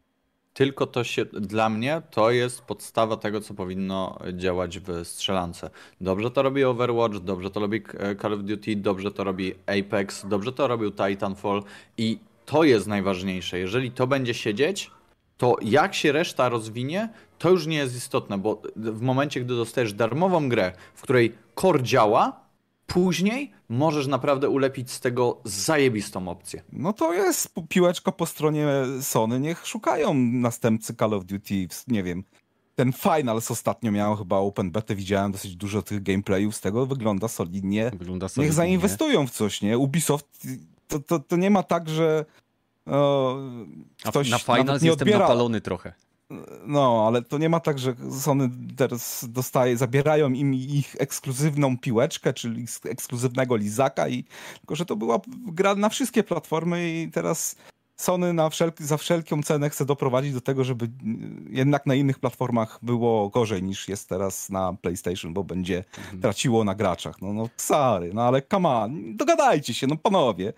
Tylko 0.53 0.87
to 0.87 1.03
się, 1.03 1.25
dla 1.25 1.69
mnie 1.69 2.01
to 2.11 2.31
jest 2.31 2.61
podstawa 2.61 3.17
tego, 3.17 3.41
co 3.41 3.53
powinno 3.53 4.19
działać 4.33 4.79
w 4.79 5.07
strzelance. 5.07 5.69
Dobrze 6.01 6.31
to 6.31 6.41
robi 6.41 6.63
Overwatch, 6.63 7.17
dobrze 7.17 7.49
to 7.49 7.59
robi 7.59 7.83
Call 8.21 8.33
of 8.33 8.43
Duty, 8.43 8.75
dobrze 8.75 9.11
to 9.11 9.23
robi 9.23 9.53
Apex, 9.65 10.25
dobrze 10.27 10.53
to 10.53 10.67
robił 10.67 10.91
Titanfall 10.91 11.63
i 11.97 12.19
to 12.45 12.63
jest 12.63 12.87
najważniejsze. 12.87 13.59
Jeżeli 13.59 13.91
to 13.91 14.07
będzie 14.07 14.33
siedzieć, 14.33 14.91
to 15.37 15.55
jak 15.61 15.95
się 15.95 16.11
reszta 16.11 16.49
rozwinie, 16.49 17.09
to 17.37 17.49
już 17.49 17.67
nie 17.67 17.77
jest 17.77 17.95
istotne, 17.95 18.37
bo 18.37 18.61
w 18.75 19.01
momencie, 19.01 19.41
gdy 19.41 19.55
dostajesz 19.55 19.93
darmową 19.93 20.49
grę, 20.49 20.71
w 20.93 21.01
której 21.01 21.33
core 21.55 21.83
działa, 21.83 22.42
później 22.93 23.51
możesz 23.69 24.07
naprawdę 24.07 24.49
ulepić 24.49 24.91
z 24.91 24.99
tego 24.99 25.41
zajebistą 25.43 26.27
opcję. 26.27 26.63
No 26.71 26.93
to 26.93 27.13
jest 27.13 27.53
piłeczka 27.69 28.11
po 28.11 28.25
stronie 28.25 28.67
Sony. 29.01 29.39
Niech 29.39 29.67
szukają 29.67 30.13
następcy 30.13 30.95
Call 30.95 31.13
of 31.13 31.25
Duty, 31.25 31.67
nie 31.87 32.03
wiem. 32.03 32.23
Ten 32.75 32.93
Finals 32.93 33.51
ostatnio 33.51 33.91
miał 33.91 34.15
chyba 34.15 34.37
Open 34.37 34.71
Beta, 34.71 34.95
widziałem 34.95 35.31
dosyć 35.31 35.55
dużo 35.55 35.81
tych 35.81 36.03
gameplayów 36.03 36.55
z 36.55 36.61
tego, 36.61 36.85
wygląda 36.85 37.27
solidnie. 37.27 37.91
Wygląda 37.99 38.29
solidnie. 38.29 38.47
Niech 38.47 38.53
zainwestują 38.53 39.27
w 39.27 39.31
coś, 39.31 39.61
nie? 39.61 39.77
Ubisoft, 39.77 40.47
to, 40.87 40.99
to, 40.99 41.19
to 41.19 41.35
nie 41.35 41.49
ma 41.49 41.63
tak, 41.63 41.89
że 41.89 42.25
o, 42.85 43.37
ktoś 44.05 44.29
Na 44.29 44.39
Finals 44.39 44.81
nie 44.81 44.89
jestem 44.89 45.07
odbiera... 45.07 45.19
napalony 45.19 45.61
trochę. 45.61 45.93
No, 46.65 47.03
ale 47.07 47.21
to 47.21 47.37
nie 47.37 47.49
ma 47.49 47.59
tak, 47.59 47.79
że 47.79 47.95
Sony 48.19 48.49
teraz 48.75 49.25
dostaje, 49.29 49.77
zabierają 49.77 50.29
im 50.29 50.53
ich 50.53 50.95
ekskluzywną 50.99 51.77
piłeczkę, 51.77 52.33
czyli 52.33 52.65
ekskluzywnego 52.85 53.55
lizaka, 53.55 54.07
i, 54.07 54.23
tylko 54.57 54.75
że 54.75 54.85
to 54.85 54.95
była 54.95 55.19
gra 55.45 55.75
na 55.75 55.89
wszystkie 55.89 56.23
platformy 56.23 56.89
i 56.91 57.11
teraz 57.11 57.55
Sony 57.95 58.33
na 58.33 58.49
wszelki, 58.49 58.83
za 58.83 58.97
wszelką 58.97 59.43
cenę 59.43 59.69
chce 59.69 59.85
doprowadzić 59.85 60.33
do 60.33 60.41
tego, 60.41 60.63
żeby 60.63 60.89
jednak 61.49 61.85
na 61.85 61.95
innych 61.95 62.19
platformach 62.19 62.79
było 62.81 63.29
gorzej 63.29 63.63
niż 63.63 63.87
jest 63.87 64.09
teraz 64.09 64.49
na 64.49 64.73
PlayStation, 64.81 65.33
bo 65.33 65.43
będzie 65.43 65.83
mhm. 65.97 66.21
traciło 66.21 66.63
na 66.63 66.75
graczach. 66.75 67.21
No, 67.21 67.33
no 67.33 67.49
sorry, 67.57 68.13
no 68.13 68.21
ale 68.21 68.41
come 68.41 68.69
on, 68.69 69.17
dogadajcie 69.17 69.73
się, 69.73 69.87
no 69.87 69.95
panowie. 69.97 70.53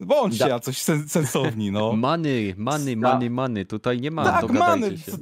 Bądźcie 0.00 0.48
da. 0.48 0.60
coś 0.60 0.78
sen 0.82 1.08
sensowni, 1.08 1.70
no. 1.72 1.92
Many, 2.08 2.54
many, 2.56 2.96
many, 2.96 3.30
many. 3.30 3.66
Tutaj 3.66 4.00
nie 4.00 4.10
ma, 4.10 4.24
tak, 4.24 4.40
dogadajcie 4.40 4.80
many. 4.80 4.98
się. 4.98 5.12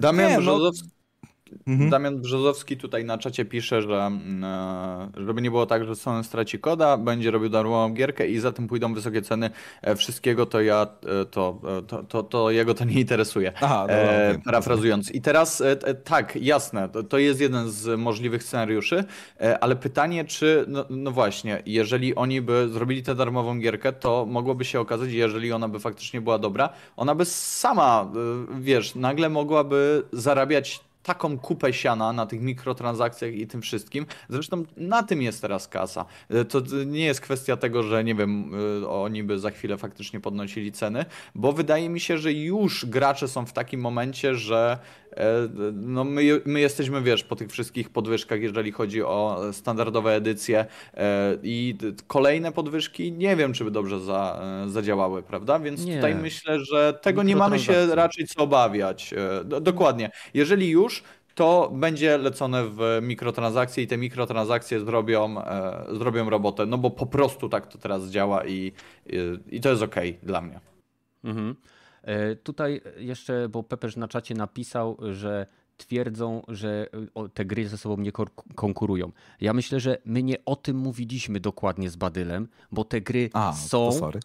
Damian 0.00 0.30
nie, 0.40 0.46
no, 0.46 0.70
Mhm. 1.66 1.90
Damian 1.90 2.20
Brzozowski 2.20 2.76
tutaj 2.76 3.04
na 3.04 3.18
czacie 3.18 3.44
pisze, 3.44 3.82
że 3.82 3.94
mm, 3.94 4.44
e, 4.44 5.10
żeby 5.26 5.42
nie 5.42 5.50
było 5.50 5.66
tak, 5.66 5.84
że 5.84 5.96
Sony 5.96 6.24
straci 6.24 6.58
koda, 6.58 6.96
będzie 6.96 7.30
robił 7.30 7.48
darmową 7.48 7.94
gierkę 7.94 8.28
i 8.28 8.38
za 8.38 8.52
tym 8.52 8.68
pójdą 8.68 8.94
wysokie 8.94 9.22
ceny 9.22 9.50
e, 9.82 9.96
wszystkiego, 9.96 10.46
to 10.46 10.60
ja 10.60 10.86
e, 11.22 11.24
to, 11.24 11.60
to, 11.86 12.02
to, 12.02 12.22
to 12.22 12.50
jego 12.50 12.74
to 12.74 12.84
nie 12.84 13.00
interesuje. 13.00 13.52
Aha, 13.60 13.80
dobra, 13.80 13.96
e, 13.96 14.38
parafrazując. 14.44 15.14
I 15.14 15.20
teraz 15.20 15.62
tak, 16.04 16.36
jasne, 16.36 16.88
to, 16.88 17.02
to 17.02 17.18
jest 17.18 17.40
jeden 17.40 17.70
z 17.70 18.00
możliwych 18.00 18.42
scenariuszy, 18.42 19.04
ale 19.60 19.76
pytanie, 19.76 20.24
czy 20.24 20.64
no, 20.68 20.84
no 20.90 21.10
właśnie, 21.10 21.62
jeżeli 21.66 22.14
oni 22.14 22.42
by 22.42 22.68
zrobili 22.68 23.02
tę 23.02 23.14
darmową 23.14 23.58
gierkę, 23.58 23.92
to 23.92 24.26
mogłoby 24.26 24.64
się 24.64 24.80
okazać, 24.80 25.12
jeżeli 25.12 25.52
ona 25.52 25.68
by 25.68 25.80
faktycznie 25.80 26.20
była 26.20 26.38
dobra, 26.38 26.68
ona 26.96 27.14
by 27.14 27.24
sama, 27.24 28.12
wiesz, 28.60 28.94
nagle 28.94 29.28
mogłaby 29.28 30.02
zarabiać 30.12 30.87
taką 31.08 31.38
kupę 31.38 31.72
siana 31.72 32.12
na 32.12 32.26
tych 32.26 32.40
mikrotransakcjach 32.40 33.34
i 33.34 33.46
tym 33.46 33.62
wszystkim. 33.62 34.06
Zresztą 34.28 34.64
na 34.76 35.02
tym 35.02 35.22
jest 35.22 35.42
teraz 35.42 35.68
kasa. 35.68 36.04
E, 36.30 36.44
to 36.44 36.62
nie 36.86 37.04
jest 37.04 37.20
kwestia 37.20 37.56
tego, 37.56 37.82
że 37.82 38.04
nie 38.04 38.14
wiem, 38.14 38.52
e, 38.82 38.88
oni 38.88 39.24
by 39.24 39.38
za 39.38 39.50
chwilę 39.50 39.78
faktycznie 39.78 40.20
podnosili 40.20 40.72
ceny, 40.72 41.04
bo 41.34 41.52
wydaje 41.52 41.88
mi 41.88 42.00
się, 42.00 42.18
że 42.18 42.32
już 42.32 42.86
gracze 42.86 43.28
są 43.28 43.46
w 43.46 43.52
takim 43.52 43.80
momencie, 43.80 44.34
że 44.34 44.78
E, 45.16 45.48
no 45.72 46.04
my, 46.04 46.40
my 46.44 46.60
jesteśmy, 46.60 47.02
wiesz, 47.02 47.24
po 47.24 47.36
tych 47.36 47.50
wszystkich 47.50 47.90
podwyżkach, 47.90 48.40
jeżeli 48.40 48.72
chodzi 48.72 49.02
o 49.02 49.40
standardowe 49.52 50.14
edycje 50.14 50.66
i 51.42 51.76
kolejne 52.06 52.52
podwyżki 52.52 53.12
nie 53.12 53.36
wiem, 53.36 53.52
czy 53.52 53.64
by 53.64 53.70
dobrze 53.70 54.00
za, 54.00 54.42
zadziałały, 54.66 55.22
prawda? 55.22 55.58
Więc 55.58 55.84
nie. 55.84 55.96
tutaj 55.96 56.14
myślę, 56.14 56.64
że 56.64 56.98
tego 57.02 57.22
nie 57.22 57.36
mamy 57.36 57.58
się 57.58 57.94
raczej 57.94 58.26
co 58.26 58.42
obawiać. 58.42 59.14
Dokładnie. 59.60 60.10
Jeżeli 60.34 60.70
już, 60.70 60.97
to 61.38 61.70
będzie 61.74 62.18
lecone 62.18 62.64
w 62.64 62.80
mikrotransakcje 63.02 63.84
i 63.84 63.86
te 63.86 63.96
mikrotransakcje 63.96 64.80
zrobią, 64.80 65.34
zrobią 65.92 66.30
robotę, 66.30 66.66
no 66.66 66.78
bo 66.78 66.90
po 66.90 67.06
prostu 67.06 67.48
tak 67.48 67.66
to 67.66 67.78
teraz 67.78 68.10
działa 68.10 68.46
i, 68.46 68.72
i 69.46 69.60
to 69.60 69.70
jest 69.70 69.82
ok 69.82 69.94
dla 70.22 70.40
mnie. 70.40 70.60
Mhm. 71.24 71.56
E, 72.02 72.36
tutaj 72.36 72.80
jeszcze, 72.96 73.48
bo 73.48 73.62
Pepeż 73.62 73.96
na 73.96 74.08
czacie 74.08 74.34
napisał, 74.34 74.98
że 75.12 75.46
twierdzą, 75.76 76.42
że 76.48 76.86
te 77.34 77.44
gry 77.44 77.68
ze 77.68 77.78
sobą 77.78 77.96
nie 78.02 78.12
konkurują. 78.54 79.12
Ja 79.40 79.52
myślę, 79.52 79.80
że 79.80 79.98
my 80.04 80.22
nie 80.22 80.44
o 80.44 80.56
tym 80.56 80.76
mówiliśmy 80.76 81.40
dokładnie 81.40 81.90
z 81.90 81.96
Badylem, 81.96 82.48
bo 82.72 82.84
te 82.84 83.00
gry 83.00 83.30
A, 83.32 83.52
są, 83.52 83.90
e, 84.08 84.20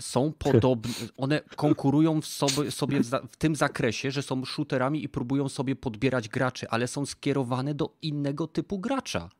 są 0.00 0.32
podobne, 0.32 0.92
one 1.16 1.40
konkurują 1.56 2.20
w 2.20 2.26
sobie, 2.26 2.70
sobie 2.70 3.00
w, 3.00 3.10
w, 3.30 3.36
tym 3.36 3.56
zakresie, 3.56 4.10
że 4.10 4.22
są 4.22 4.44
shooterami 4.44 5.04
i 5.04 5.08
próbują 5.08 5.48
sobie 5.48 5.76
podbierać 5.76 6.28
graczy, 6.28 6.68
ale 6.68 6.86
są 6.86 7.06
skierowane 7.06 7.74
do 7.74 7.90
innego 8.02 8.46
typu 8.46 8.78
gracza. 8.78 9.30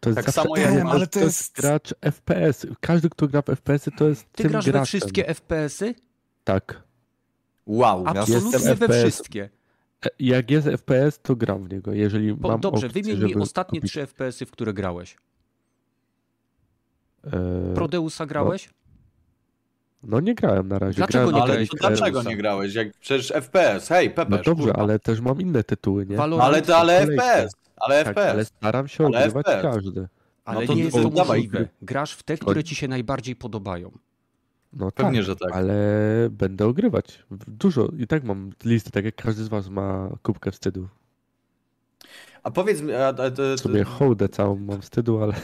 To 0.00 0.10
jest 0.10 0.24
tak 0.24 0.34
samo 0.34 0.56
jak 0.56 0.86
ale 0.86 1.06
to, 1.06 1.20
jest... 1.20 1.56
gracz 1.56 1.94
FPS. 2.00 2.66
Każdy, 2.80 3.10
kto 3.10 3.28
gra 3.28 3.42
w 3.42 3.44
FPS-y, 3.44 3.90
to 3.90 4.08
jest 4.08 4.32
Ty 4.32 4.42
tym 4.42 4.52
grasz 4.52 4.64
graczem. 4.64 4.80
we 4.80 4.86
wszystkie 4.86 5.24
FPS-y? 5.34 5.94
Tak. 6.44 6.82
Wow, 7.66 8.04
absolutnie 8.06 8.74
we 8.74 8.88
wszystkie. 8.88 9.48
E, 10.06 10.08
jak 10.18 10.50
jest 10.50 10.66
FPS, 10.66 11.20
to 11.22 11.36
gram 11.36 11.64
w 11.64 11.72
niego. 11.72 11.92
Jeżeli 11.92 12.34
Bo, 12.34 12.48
mam 12.48 12.60
dobrze, 12.60 12.86
opcję, 12.86 13.02
wymień 13.02 13.24
mi 13.24 13.34
ostatnie 13.34 13.80
kupić... 13.80 13.92
trzy 13.92 14.06
FPS-y, 14.06 14.46
w 14.46 14.50
które 14.50 14.72
grałeś. 14.72 15.16
Eee, 17.24 17.32
Prodeusa 17.74 18.26
grałeś? 18.26 18.66
No, 18.66 18.85
no, 20.02 20.20
nie 20.20 20.34
grałem 20.34 20.68
na 20.68 20.78
razie. 20.78 20.96
Dlaczego 20.96 21.30
grałem, 21.30 21.48
nie 21.48 21.52
grałeś? 21.52 21.68
dlaczego 21.80 22.22
nie 22.22 22.36
grałeś? 22.36 22.74
Jak 22.74 22.92
przecież 23.00 23.28
FPS, 23.28 23.88
hej, 23.88 24.10
Pepe. 24.10 24.30
No 24.30 24.42
dobrze, 24.42 24.66
kurwa. 24.66 24.82
ale 24.82 24.98
też 24.98 25.20
mam 25.20 25.40
inne 25.40 25.64
tytuły, 25.64 26.06
nie? 26.06 26.16
Valorant 26.16 26.48
ale 26.48 26.62
to 26.62 26.76
ale 26.76 27.06
FPS. 27.06 27.54
Ale 27.76 28.04
tak, 28.04 28.14
FPS. 28.14 28.30
Ale 28.32 28.44
staram 28.44 28.88
się 28.88 29.06
ale 29.06 29.18
ogrywać 29.18 29.46
FPS. 29.46 29.62
każdy. 29.62 30.08
Ale 30.44 30.60
no 30.60 30.66
to 30.66 30.74
nie 30.74 30.84
jest 30.84 30.96
to 30.96 31.10
możliwe. 31.10 31.68
Grasz 31.82 32.12
w 32.12 32.22
te, 32.22 32.36
które 32.36 32.64
ci 32.64 32.74
się 32.74 32.88
najbardziej 32.88 33.36
podobają. 33.36 33.90
No 34.72 34.90
Pewnie, 34.92 35.18
tak, 35.18 35.26
że 35.26 35.36
tak. 35.36 35.52
Ale 35.52 35.74
będę 36.30 36.66
ogrywać. 36.66 37.24
Dużo. 37.48 37.88
I 37.98 38.06
tak 38.06 38.24
mam 38.24 38.50
listę, 38.64 38.90
tak 38.90 39.04
jak 39.04 39.14
każdy 39.14 39.44
z 39.44 39.48
was 39.48 39.68
ma 39.68 40.10
kubkę 40.22 40.50
wstydu. 40.50 40.88
A 42.42 42.50
powiedz 42.50 42.82
mi... 42.82 42.92
A, 42.92 43.06
a, 43.08 43.12
a, 43.54 43.56
Sobie 43.56 43.84
hołdę 43.84 44.28
całą 44.28 44.56
mam 44.56 44.82
wstydu, 44.82 45.22
ale... 45.22 45.34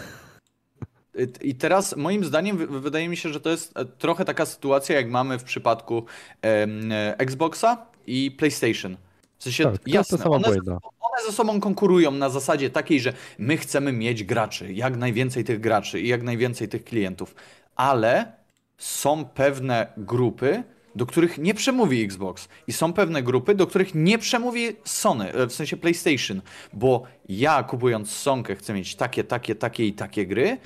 I 1.43 1.55
teraz 1.55 1.97
moim 1.97 2.25
zdaniem 2.25 2.81
wydaje 2.81 3.09
mi 3.09 3.17
się, 3.17 3.29
że 3.29 3.41
to 3.41 3.51
jest 3.51 3.77
e, 3.77 3.85
trochę 3.85 4.25
taka 4.25 4.47
sytuacja, 4.47 4.97
jak 4.97 5.11
mamy 5.11 5.39
w 5.39 5.45
przypadku 5.45 6.05
e, 6.45 7.19
Xboxa 7.19 7.87
i 8.07 8.31
PlayStation. 8.31 8.97
W 9.39 9.43
sensie, 9.43 9.65
tak, 9.65 9.81
jasne, 9.87 10.19
to 10.19 10.31
one, 10.31 10.49
one 10.77 11.27
ze 11.27 11.33
sobą 11.33 11.61
konkurują 11.61 12.11
na 12.11 12.31
zasadzie 12.31 12.71
takiej, 12.71 13.01
że 13.01 13.13
my 13.39 13.57
chcemy 13.57 13.93
mieć 13.93 14.25
graczy, 14.25 14.73
jak 14.73 14.97
najwięcej 14.97 15.45
tych 15.45 15.61
graczy 15.61 16.01
i 16.01 16.09
jak 16.09 16.23
najwięcej 16.23 16.69
tych 16.69 16.85
klientów, 16.85 17.35
ale 17.77 18.33
są 18.79 19.25
pewne 19.25 19.93
grupy, 19.97 20.63
do 20.95 21.07
których 21.07 21.39
nie 21.39 21.55
przemówi 21.55 22.03
Xbox 22.05 22.49
i 22.67 22.73
są 22.73 22.93
pewne 22.93 23.23
grupy, 23.23 23.55
do 23.55 23.67
których 23.67 23.95
nie 23.95 24.19
przemówi 24.19 24.69
Sony, 24.85 25.33
e, 25.33 25.47
w 25.47 25.53
sensie 25.53 25.77
PlayStation, 25.77 26.43
bo 26.73 27.03
ja 27.29 27.63
kupując 27.63 28.11
Sonkę 28.11 28.57
chcę 28.57 28.75
mieć 28.75 28.95
takie, 28.95 29.25
takie, 29.25 29.55
takie 29.55 29.87
i 29.87 29.93
takie 29.93 30.27
gry, 30.27 30.59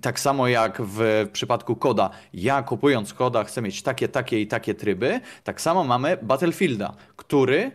tak 0.00 0.20
samo 0.20 0.48
jak 0.48 0.82
w 0.82 1.28
przypadku 1.32 1.76
koda, 1.76 2.10
ja 2.34 2.62
kupując 2.62 3.14
koda 3.14 3.44
chcę 3.44 3.62
mieć 3.62 3.82
takie, 3.82 4.08
takie 4.08 4.40
i 4.40 4.46
takie 4.46 4.74
tryby, 4.74 5.20
tak 5.44 5.60
samo 5.60 5.84
mamy 5.84 6.16
Battlefielda, 6.22 6.94
który 7.16 7.70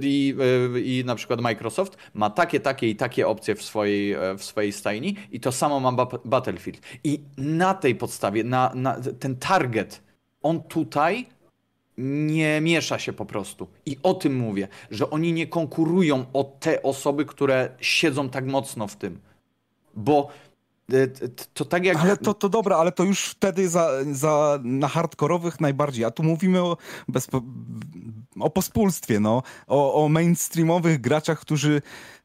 i, 0.00 0.36
I 0.84 1.02
na 1.06 1.14
przykład 1.14 1.40
Microsoft 1.40 1.96
ma 2.14 2.30
takie, 2.30 2.60
takie 2.60 2.88
i 2.88 2.96
takie 2.96 3.28
opcje 3.28 3.54
w 3.54 3.62
swojej, 3.62 4.16
w 4.38 4.44
swojej 4.44 4.72
stajni 4.72 5.16
i 5.30 5.40
to 5.40 5.52
samo 5.52 5.80
ma 5.80 6.06
Battlefield. 6.24 6.80
I 7.04 7.20
na 7.36 7.74
tej 7.74 7.94
podstawie, 7.94 8.44
na, 8.44 8.72
na 8.74 8.96
ten 9.20 9.36
target, 9.36 10.02
on 10.42 10.62
tutaj 10.62 11.26
nie 11.98 12.60
miesza 12.60 12.98
się 12.98 13.12
po 13.12 13.26
prostu. 13.26 13.68
I 13.86 13.96
o 14.02 14.14
tym 14.14 14.36
mówię, 14.36 14.68
że 14.90 15.10
oni 15.10 15.32
nie 15.32 15.46
konkurują 15.46 16.24
o 16.32 16.44
te 16.44 16.82
osoby, 16.82 17.24
które 17.24 17.70
siedzą 17.80 18.28
tak 18.28 18.46
mocno 18.46 18.86
w 18.86 18.96
tym. 18.96 19.20
Bo 19.94 20.28
E, 20.28 20.51
to 21.54 21.64
tak 21.64 21.84
jak... 21.84 21.96
Ale 21.96 22.16
to, 22.16 22.34
to 22.34 22.48
dobra, 22.48 22.76
ale 22.76 22.92
to 22.92 23.04
już 23.04 23.24
wtedy 23.24 23.68
za, 23.68 23.90
za, 24.12 24.58
na 24.62 24.88
hardkorowych 24.88 25.60
najbardziej. 25.60 26.04
A 26.04 26.10
tu 26.10 26.22
mówimy 26.22 26.62
o, 26.62 26.76
bezpo, 27.08 27.42
o 28.40 28.50
pospólstwie, 28.50 29.20
no. 29.20 29.42
O, 29.66 30.04
o 30.04 30.08
mainstreamowych 30.08 31.00
graczach, 31.00 31.40
którzy 31.40 31.82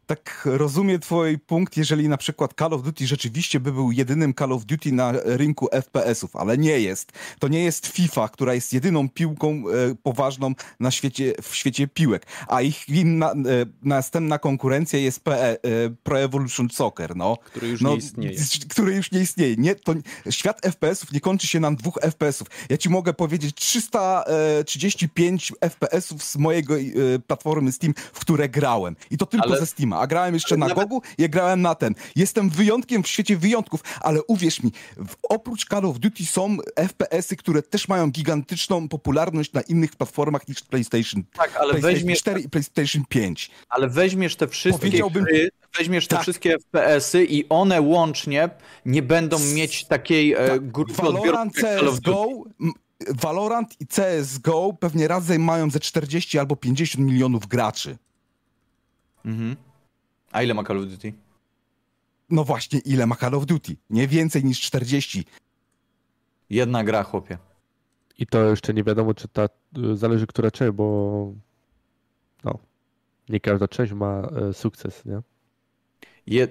tak 0.07 0.41
rozumiem 0.51 0.99
twój 0.99 1.39
punkt, 1.39 1.77
jeżeli 1.77 2.09
na 2.09 2.17
przykład 2.17 2.53
Call 2.59 2.73
of 2.73 2.83
Duty 2.83 3.07
rzeczywiście 3.07 3.59
by 3.59 3.71
był 3.71 3.91
jedynym 3.91 4.33
Call 4.33 4.53
of 4.53 4.65
Duty 4.65 4.91
na 4.91 5.11
rynku 5.11 5.67
FPS-ów, 5.71 6.35
ale 6.35 6.57
nie 6.57 6.79
jest. 6.79 7.11
To 7.39 7.47
nie 7.47 7.63
jest 7.63 7.87
FIFA, 7.87 8.29
która 8.29 8.53
jest 8.53 8.73
jedyną 8.73 9.09
piłką 9.09 9.49
e, 9.49 9.95
poważną 10.03 10.53
na 10.79 10.91
świecie, 10.91 11.33
w 11.41 11.55
świecie 11.55 11.87
piłek, 11.87 12.25
a 12.47 12.61
ich 12.61 12.89
inna, 12.89 13.31
e, 13.31 13.35
następna 13.83 14.39
konkurencja 14.39 14.99
jest 14.99 15.19
PE, 15.19 15.51
e, 15.51 15.57
Pro 16.03 16.19
Evolution 16.19 16.69
Soccer, 16.69 17.15
no. 17.15 17.37
Który 17.45 17.67
już 17.67 17.81
no, 17.81 17.89
nie 17.89 17.97
istnieje. 17.97 18.37
Który 18.69 18.95
już 18.95 19.11
nie 19.11 19.19
istnieje. 19.19 19.55
Nie, 19.55 19.75
to, 19.75 19.93
świat 20.29 20.61
FPS-ów 20.61 21.11
nie 21.11 21.19
kończy 21.19 21.47
się 21.47 21.59
na 21.59 21.71
dwóch 21.71 21.99
FPS-ów. 22.01 22.47
Ja 22.69 22.77
ci 22.77 22.89
mogę 22.89 23.13
powiedzieć 23.13 23.55
335 23.55 25.53
FPS-ów 25.61 26.23
z 26.23 26.37
mojego 26.37 26.75
e, 26.77 26.79
platformy 27.27 27.71
Steam, 27.71 27.93
w 28.13 28.19
które 28.19 28.49
grałem. 28.49 28.95
I 29.11 29.17
to 29.17 29.25
tylko 29.25 29.47
Ale- 29.47 29.59
ze 29.59 29.65
Steama. 29.65 29.96
A 29.99 30.07
grałem 30.07 30.33
jeszcze 30.33 30.55
ale 30.55 30.59
na 30.59 30.67
nawet- 30.67 30.83
Gogu, 30.89 31.01
ja 31.17 31.27
grałem 31.27 31.61
na 31.61 31.75
ten. 31.75 31.95
Jestem 32.15 32.49
wyjątkiem 32.49 33.03
w 33.03 33.07
świecie 33.07 33.37
wyjątków, 33.37 33.81
ale 34.01 34.23
uwierz 34.23 34.63
mi, 34.63 34.71
w, 34.97 35.15
oprócz 35.29 35.65
Call 35.67 35.85
of 35.85 35.99
Duty 35.99 36.25
są 36.25 36.57
FPS-y, 36.75 37.35
które 37.35 37.61
też 37.61 37.87
mają 37.87 38.11
gigantyczną 38.11 38.87
popularność 38.89 39.53
na 39.53 39.61
innych 39.61 39.95
platformach 39.95 40.47
niż 40.47 40.61
PlayStation, 40.61 41.23
Tak, 41.33 41.55
ale 41.55 41.69
PlayStation 41.69 41.81
weźmiesz, 41.93 42.19
4 42.19 42.41
i 42.41 42.49
PlayStation 42.49 43.03
5. 43.09 43.51
ale 43.69 43.87
weźmiesz 43.89 44.35
te 44.35 44.47
wszystkie 44.47 44.79
Powiedziałbym- 44.87 45.23
gry, 45.23 45.49
weźmiesz 45.77 46.07
te 46.07 46.15
Tak. 46.15 46.23
wszystkie 46.23 46.53
FPS-y 46.53 47.25
i 47.25 47.49
one 47.49 47.81
łącznie 47.81 48.49
nie 48.85 49.01
będą 49.01 49.39
mieć 49.39 49.85
takiej 49.85 50.33
e, 50.33 50.47
Tak, 50.47 50.71
grupy 50.71 50.93
Valorant. 50.93 51.53
CSGO, 51.55 52.27
Valorant 53.09 53.75
i 53.81 53.85
CSGO 53.87 54.73
pewnie 54.79 55.07
razem 55.07 55.43
mają 55.43 55.69
ze 55.69 55.79
40 55.79 56.39
albo 56.39 56.55
50 56.55 57.05
milionów 57.05 57.47
graczy. 57.47 57.97
Mhm. 59.25 59.55
A 60.31 60.43
ile 60.43 60.53
ma 60.53 60.63
Call 60.63 60.77
of 60.77 60.85
Duty? 60.85 61.13
No 62.29 62.43
właśnie, 62.43 62.79
ile 62.79 63.05
ma 63.05 63.15
Call 63.15 63.35
of 63.35 63.45
Duty? 63.45 63.75
Nie 63.89 64.07
więcej 64.07 64.43
niż 64.43 64.61
40. 64.61 65.25
Jedna 66.49 66.83
gra, 66.83 67.03
chłopie. 67.03 67.37
I 68.17 68.27
to 68.27 68.49
jeszcze 68.49 68.73
nie 68.73 68.83
wiadomo, 68.83 69.13
czy 69.13 69.27
ta, 69.27 69.49
y, 69.77 69.95
zależy 69.97 70.27
która 70.27 70.51
część, 70.51 70.71
bo 70.71 71.33
no, 72.43 72.59
nie 73.29 73.39
każda 73.39 73.67
część 73.67 73.93
ma 73.93 74.21
e, 74.21 74.53
sukces, 74.53 75.05
nie? 75.05 75.21
Je, 76.27 76.47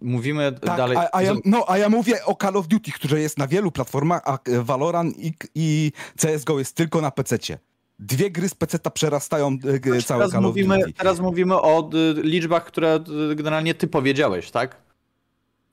mówimy 0.00 0.52
Tak, 0.52 0.76
dalej. 0.76 0.96
a, 0.96 1.08
a 1.12 1.22
ja, 1.22 1.34
no, 1.44 1.64
a 1.68 1.78
ja 1.78 1.88
mówię 1.88 2.24
o 2.24 2.34
Call 2.34 2.56
of 2.56 2.68
Duty, 2.68 2.92
które 2.92 3.20
jest 3.20 3.38
na 3.38 3.46
wielu 3.46 3.72
platformach, 3.72 4.22
a 4.24 4.38
e, 4.44 4.62
Valorant 4.62 5.18
i, 5.18 5.34
i 5.54 5.92
CSGO 6.16 6.58
jest 6.58 6.76
tylko 6.76 7.00
na 7.00 7.10
PC-cie. 7.10 7.58
Dwie 8.06 8.30
gry 8.30 8.48
z 8.48 8.54
PC-ta 8.54 8.90
przerastają 8.90 9.48
e, 9.48 9.78
g- 9.80 10.02
całe 10.02 10.20
teraz, 10.20 10.32
Call 10.32 10.42
mówimy, 10.42 10.92
teraz 10.92 11.20
mówimy 11.20 11.54
o 11.60 11.90
liczbach, 12.16 12.64
które 12.64 13.00
generalnie 13.34 13.74
ty 13.74 13.86
powiedziałeś, 13.86 14.50
tak? 14.50 14.76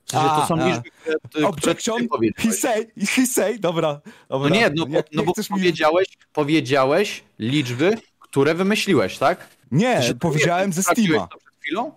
Sensie, 0.06 0.26
to 0.28 0.42
A, 0.42 0.46
są 0.46 0.54
a. 0.54 0.68
liczby, 0.68 0.90
które, 0.90 1.16
które 1.52 1.74
ty 1.74 1.82
he 2.02 2.08
powiedziałeś. 2.08 2.58
say, 2.60 2.86
he 3.08 3.26
say, 3.26 3.58
dobra. 3.58 4.00
dobra. 4.28 4.48
No 4.50 4.54
nie, 4.56 4.70
no 4.76 4.86
bo, 4.86 4.98
no 5.12 5.22
bo 5.22 5.32
chcesz 5.32 5.50
mi- 5.50 5.56
powiedziałeś, 5.56 6.06
powiedziałeś 6.32 7.24
liczby, 7.38 7.98
które 8.18 8.54
wymyśliłeś, 8.54 9.18
tak? 9.18 9.48
Nie, 9.72 10.02
Że- 10.02 10.14
powiedziałem 10.14 10.72
ze 10.72 10.82
Steama. 10.82 11.26
to 11.26 11.36
przed 11.38 11.54
chwilą? 11.60 11.92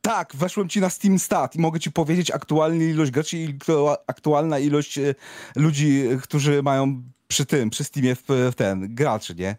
Tak, 0.00 0.36
weszłem 0.36 0.68
ci 0.68 0.80
na 0.80 0.90
Steam 0.90 1.18
Stat 1.18 1.56
i 1.56 1.60
mogę 1.60 1.80
ci 1.80 1.92
powiedzieć 1.92 2.30
aktualną 2.30 2.80
ilość 2.80 3.10
graczy 3.10 3.38
i 3.38 3.48
aktu- 3.58 3.94
aktualna 4.06 4.58
ilość 4.58 4.98
e, 4.98 5.14
ludzi, 5.56 6.02
e, 6.12 6.16
którzy 6.16 6.62
mają 6.62 7.02
przy 7.28 7.46
tym, 7.46 7.70
przy 7.70 7.84
Steamie 7.84 8.14
w, 8.16 8.22
w 8.28 8.54
ten, 8.56 8.94
graczy, 8.94 9.34
nie? 9.34 9.56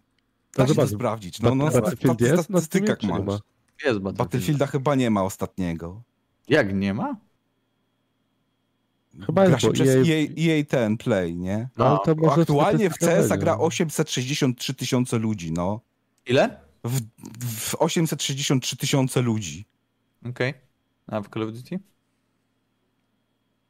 Da 0.60 0.66
No 0.68 0.74
się 0.74 0.82
to 0.82 0.88
sprawdzić. 0.88 1.42
No, 1.42 1.56
no, 1.56 1.66
Bat- 1.66 1.74
Battlefield 1.74 2.22
jest 2.22 2.50
na 2.50 2.62
Steamie, 2.62 2.88
statystykach 2.88 3.04
masz. 3.04 3.26
ma? 3.28 3.34
Jest 3.34 4.00
Battlefield. 4.00 4.18
Battlefielda 4.18 4.68
chyba 4.68 4.96
nie 4.96 5.10
ma 5.10 5.24
ostatniego. 5.24 6.02
Jak 6.48 6.74
nie 6.74 6.94
ma? 6.94 7.16
Chyba 9.26 9.42
Gra 9.46 9.52
jest, 9.52 9.62
się 9.62 9.72
przez 9.72 9.88
EA, 9.88 9.96
EA, 10.04 10.28
EA 10.60 10.64
ten 10.66 10.98
Play, 10.98 11.36
nie? 11.36 11.70
no, 11.78 12.04
może 12.18 12.42
Aktualnie 12.42 12.90
w 12.90 12.98
CS 12.98 13.28
gra 13.40 13.58
863 13.58 14.74
tysiące 14.74 15.18
ludzi, 15.20 15.52
no. 15.52 15.82
Ile? 16.26 16.60
W, 16.84 17.00
w 17.46 17.76
863 17.76 18.78
tysiące 18.78 19.22
ludzi. 19.22 19.66
Okej. 20.26 20.54
A 21.08 21.22
w 21.22 21.30
Call 21.30 21.44
of 21.44 21.52
Duty? 21.52 21.80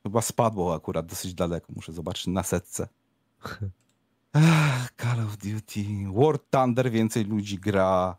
Chyba 0.04 0.22
spadło 0.22 0.76
akurat 0.76 1.06
dosyć 1.06 1.34
daleko, 1.34 1.74
muszę 1.76 1.94
zobaczyć 1.94 2.28
na 2.28 2.44
setce. 2.44 2.88
Ach, 4.34 4.92
Call 4.98 5.20
of 5.20 5.38
Duty, 5.38 5.86
War 6.14 6.40
Thunder 6.50 6.92
więcej 6.92 7.26
ludzi 7.26 7.58
gra. 7.58 8.18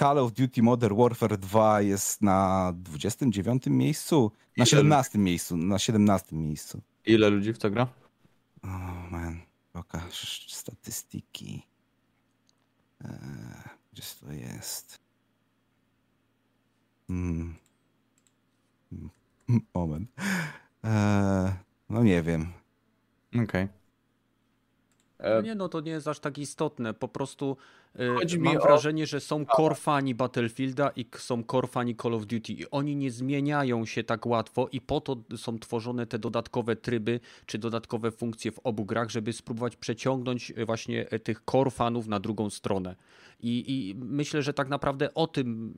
Call 0.00 0.18
of 0.18 0.32
Duty 0.32 0.62
Modern 0.62 0.96
Warfare 0.96 1.38
2 1.38 1.80
jest 1.80 2.22
na 2.22 2.72
29 2.76 3.66
miejscu, 3.66 4.32
na 4.56 4.62
Ile 4.62 4.66
17 4.66 5.18
miejscu, 5.18 5.56
na 5.56 5.78
17 5.78 6.36
miejscu. 6.36 6.80
Ile 7.06 7.30
ludzi 7.30 7.52
w 7.52 7.58
to 7.58 7.70
gra? 7.70 7.82
O 8.62 8.66
oh, 8.66 9.10
man, 9.10 9.40
pokaż 9.72 10.46
statystyki. 10.54 11.62
Eee, 13.04 13.10
gdzie 13.92 14.02
to 14.20 14.32
jest? 14.32 14.98
Hmm. 17.06 17.54
Hmm, 18.90 19.60
Moment. 19.74 20.10
Eee, 20.84 21.52
no 21.88 22.02
nie 22.02 22.22
wiem. 22.22 22.52
Okej. 23.44 23.68
No 25.20 25.26
E, 25.26 25.42
nie, 25.42 25.54
no 25.54 25.68
to 25.68 25.80
nie 25.80 25.90
jest 25.90 26.08
aż 26.08 26.18
tak 26.20 26.38
istotne. 26.38 26.94
Po 26.94 27.08
prostu 27.08 27.56
y, 28.00 28.08
Chodzi 28.18 28.38
mam 28.38 28.56
o- 28.56 28.60
wrażenie, 28.60 29.06
że 29.06 29.20
są 29.20 29.44
core 29.56 29.74
fani 29.74 30.14
Battlefielda 30.14 30.90
i 30.96 31.06
są 31.16 31.42
core 31.42 31.68
fani 31.68 31.96
Call 31.96 32.14
of 32.14 32.26
Duty 32.26 32.52
i 32.52 32.70
oni 32.70 32.96
nie 32.96 33.10
zmieniają 33.10 33.86
się 33.86 34.04
tak 34.04 34.26
łatwo 34.26 34.68
i 34.72 34.80
po 34.80 35.00
to 35.00 35.16
są 35.36 35.58
tworzone 35.58 36.06
te 36.06 36.18
dodatkowe 36.18 36.76
tryby 36.76 37.20
czy 37.46 37.58
dodatkowe 37.58 38.10
funkcje 38.10 38.52
w 38.52 38.58
obu 38.64 38.84
grach, 38.84 39.10
żeby 39.10 39.32
spróbować 39.32 39.76
przeciągnąć 39.76 40.50
y, 40.50 40.64
właśnie 40.66 41.04
tych 41.04 41.42
core 41.50 41.70
fanów 41.70 42.06
na 42.06 42.20
drugą 42.20 42.50
stronę. 42.50 42.96
I, 43.40 43.64
I 43.90 43.94
myślę, 43.94 44.42
że 44.42 44.54
tak 44.54 44.68
naprawdę 44.68 45.14
o 45.14 45.26
tym, 45.26 45.74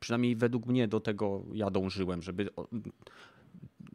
przynajmniej 0.00 0.36
według 0.36 0.66
mnie 0.66 0.88
do 0.88 1.00
tego 1.00 1.42
ja 1.52 1.70
dążyłem, 1.70 2.22
żeby 2.22 2.48
o- 2.56 2.68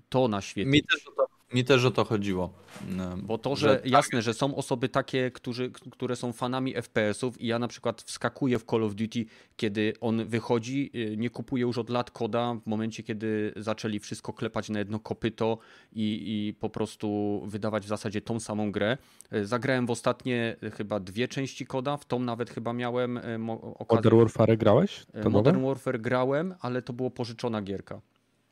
to 0.10 0.28
naświetlić. 0.28 0.74
Mi 0.74 0.84
też, 0.84 1.07
o 1.07 1.11
to, 1.11 1.33
mi 1.54 1.64
też 1.64 1.86
o 1.86 1.92
to 1.92 2.06
chodziło. 2.06 2.54
No, 2.88 3.18
Bo 3.18 3.38
to, 3.38 3.56
że 3.56 3.76
tak, 3.76 3.86
jasne, 3.86 4.22
że 4.22 4.34
są 4.34 4.56
osoby 4.56 4.90
takie, 4.90 5.32
którzy, 5.32 5.72
które 5.72 6.16
są 6.16 6.34
fanami 6.34 6.74
FPS-ów 6.74 7.42
i 7.42 7.48
ja 7.48 7.60
na 7.60 7.68
przykład 7.68 8.02
wskakuję 8.02 8.60
w 8.60 8.64
Call 8.64 8.84
of 8.84 8.96
Duty, 8.96 9.26
kiedy 9.58 9.94
on 10.02 10.26
wychodzi, 10.26 10.92
y, 10.96 11.18
nie 11.18 11.30
kupuję 11.30 11.62
już 11.62 11.78
od 11.78 11.90
lat 11.90 12.12
koda, 12.12 12.56
w 12.64 12.68
momencie 12.68 13.04
kiedy 13.04 13.54
zaczęli 13.56 14.00
wszystko 14.00 14.34
klepać 14.34 14.70
na 14.70 14.80
jedno 14.80 15.00
kopyto 15.00 15.58
i, 15.94 16.04
i 16.04 16.54
po 16.54 16.70
prostu 16.70 17.42
wydawać 17.48 17.86
w 17.86 17.88
zasadzie 17.88 18.22
tą 18.22 18.40
samą 18.40 18.72
grę. 18.72 18.98
Y, 19.34 19.46
Zagrałem 19.46 19.86
w 19.86 19.92
ostatnie 19.92 20.56
y, 20.64 20.72
chyba 20.72 21.00
dwie 21.00 21.28
części 21.28 21.66
koda, 21.66 21.98
w 21.98 22.06
tą 22.06 22.20
nawet 22.20 22.50
chyba 22.50 22.74
miałem 22.74 23.20
okazję. 23.50 23.96
Modern 23.96 24.18
Warfare 24.18 24.58
grałeś? 24.58 25.06
To 25.24 25.30
Modern 25.30 25.58
nowe? 25.58 25.68
Warfare 25.68 26.02
grałem, 26.02 26.56
ale 26.62 26.82
to 26.82 26.94
było 26.94 27.12
pożyczona 27.12 27.62
gierka. 27.62 28.02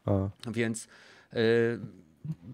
A, 0.05 0.11
Więc 0.51 0.87
y, 1.33 1.37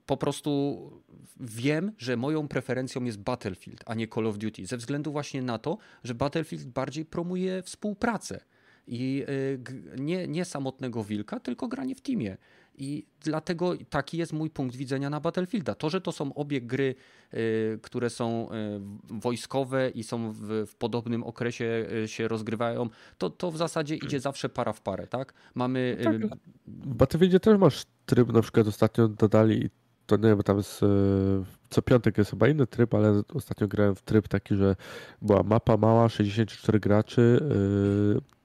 po 0.06 0.18
prostu 0.18 0.92
wiem, 1.40 1.92
że 1.98 2.18
moją 2.18 2.48
preferencją 2.48 3.04
jest 3.04 3.18
Battlefield, 3.18 3.84
a 3.86 3.94
nie 3.94 4.08
Call 4.08 4.28
of 4.28 4.38
Duty. 4.38 4.66
Ze 4.66 4.78
względu 4.78 5.12
właśnie 5.12 5.42
na 5.42 5.58
to, 5.58 5.78
że 6.04 6.16
Battlefield 6.16 6.66
bardziej 6.66 7.06
promuje 7.06 7.64
współpracę. 7.64 8.40
I 8.88 9.24
y, 9.30 9.60
nie, 10.00 10.28
nie 10.28 10.46
samotnego 10.46 11.04
wilka, 11.04 11.40
tylko 11.40 11.68
granie 11.68 11.96
w 11.96 12.02
teamie. 12.02 12.38
I 12.78 13.06
dlatego 13.22 13.74
taki 13.90 14.18
jest 14.18 14.34
mój 14.34 14.50
punkt 14.50 14.76
widzenia 14.76 15.10
na 15.10 15.20
Battlefielda. 15.20 15.76
To, 15.76 15.90
że 15.90 16.02
to 16.02 16.12
są 16.12 16.34
obie 16.34 16.62
gry, 16.62 16.96
y, 17.34 17.80
które 17.82 18.10
są 18.10 18.52
y, 18.52 18.54
wojskowe 19.10 19.90
i 19.90 20.04
są 20.04 20.32
w, 20.32 20.66
w 20.68 20.76
podobnym 20.76 21.24
okresie 21.24 21.86
się 22.06 22.28
rozgrywają, 22.28 22.90
to, 23.18 23.30
to 23.30 23.52
w 23.52 23.58
zasadzie 23.58 23.96
idzie 23.96 24.20
zawsze 24.20 24.50
para 24.50 24.74
w 24.74 24.82
parę, 24.82 25.08
tak? 25.08 25.34
Mamy 25.56 25.98
tak. 26.04 26.14
y, 26.14 26.30
W 26.68 26.96
Battlefieldzie 26.96 27.40
też 27.40 27.60
masz 27.60 27.86
tryb, 28.08 28.34
na 28.34 28.42
przykład 28.42 28.68
ostatnio 28.68 29.08
dodali, 29.08 29.70
to 30.06 30.16
nie 30.18 30.24
wiem, 30.30 30.44
tam 30.44 30.58
jest, 30.58 30.84
e, 30.84 30.88
co 31.70 31.82
piątek 31.82 32.18
jest 32.18 32.30
chyba 32.32 32.48
inny 32.48 32.68
tryb, 32.68 32.94
ale 32.94 33.22
ostatnio 33.34 33.68
grałem 33.68 33.96
w 33.96 34.02
tryb 34.02 34.28
taki, 34.28 34.56
że 34.56 34.76
była 35.22 35.44
mapa 35.44 35.78
mała, 35.78 36.10
64 36.10 36.80
graczy, 36.80 37.40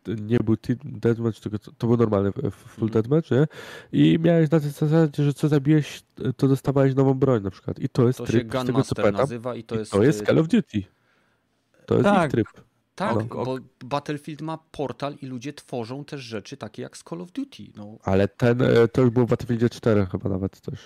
e, 0.09 0.17
nie 0.21 0.39
był 0.39 0.57
team 0.57 0.79
deathmatch, 0.85 1.41
tylko 1.41 1.59
to, 1.59 1.87
był 1.87 1.97
normalny 1.97 2.29
e, 2.29 2.51
full 2.51 2.85
Mhm. 2.85 2.91
deathmatch, 2.91 3.31
nie? 3.31 3.47
I 3.93 4.19
miałeś 4.19 4.51
na 4.51 4.61
tej 4.61 4.71
zasadzie, 4.71 5.25
że 5.25 5.35
co 5.35 5.49
zabiłeś, 5.49 6.03
to 6.37 6.49
dostawałeś 6.49 6.95
nową 6.95 7.15
broń 7.15 7.43
na 7.43 7.51
przykład. 7.51 7.79
I 7.79 7.89
to 7.89 8.07
jest 8.07 8.19
To 8.19 8.27
się 8.27 8.33
tryb, 8.33 8.53
co 8.53 8.65
Gunmaster 8.65 9.13
nazywa 9.13 9.55
i 9.55 9.65
to 9.65 9.75
i 9.75 9.79
jest. 9.79 9.93
to 9.93 10.03
jest 10.03 10.23
y, 10.23 10.25
Call 10.25 10.39
of 10.39 10.49
Duty. 10.49 10.83
To 11.87 11.95
jest 11.95 12.05
Tak. 12.05 12.25
ich 12.27 12.31
tryb. 12.33 12.47
Tak, 12.95 13.17
No. 13.17 13.45
bo 13.45 13.57
Battlefield 13.85 14.41
ma 14.41 14.59
portal 14.71 15.15
i 15.23 15.27
ludzie 15.27 15.53
tworzą 15.53 16.05
też 16.05 16.21
rzeczy 16.21 16.57
takie 16.57 16.83
jak 16.83 16.97
z 16.97 17.03
Call 17.03 17.21
of 17.21 17.33
Duty. 17.33 17.63
No, 17.77 17.99
Ale 18.05 18.29
ten, 18.29 18.63
e, 18.63 18.89
to 18.89 19.01
już 19.03 19.11
było 19.11 19.27
w 19.27 19.29
Battlefieldzie 19.31 19.69
4 19.71 20.07
chyba 20.07 20.29
nawet 20.29 20.61
też. 20.61 20.79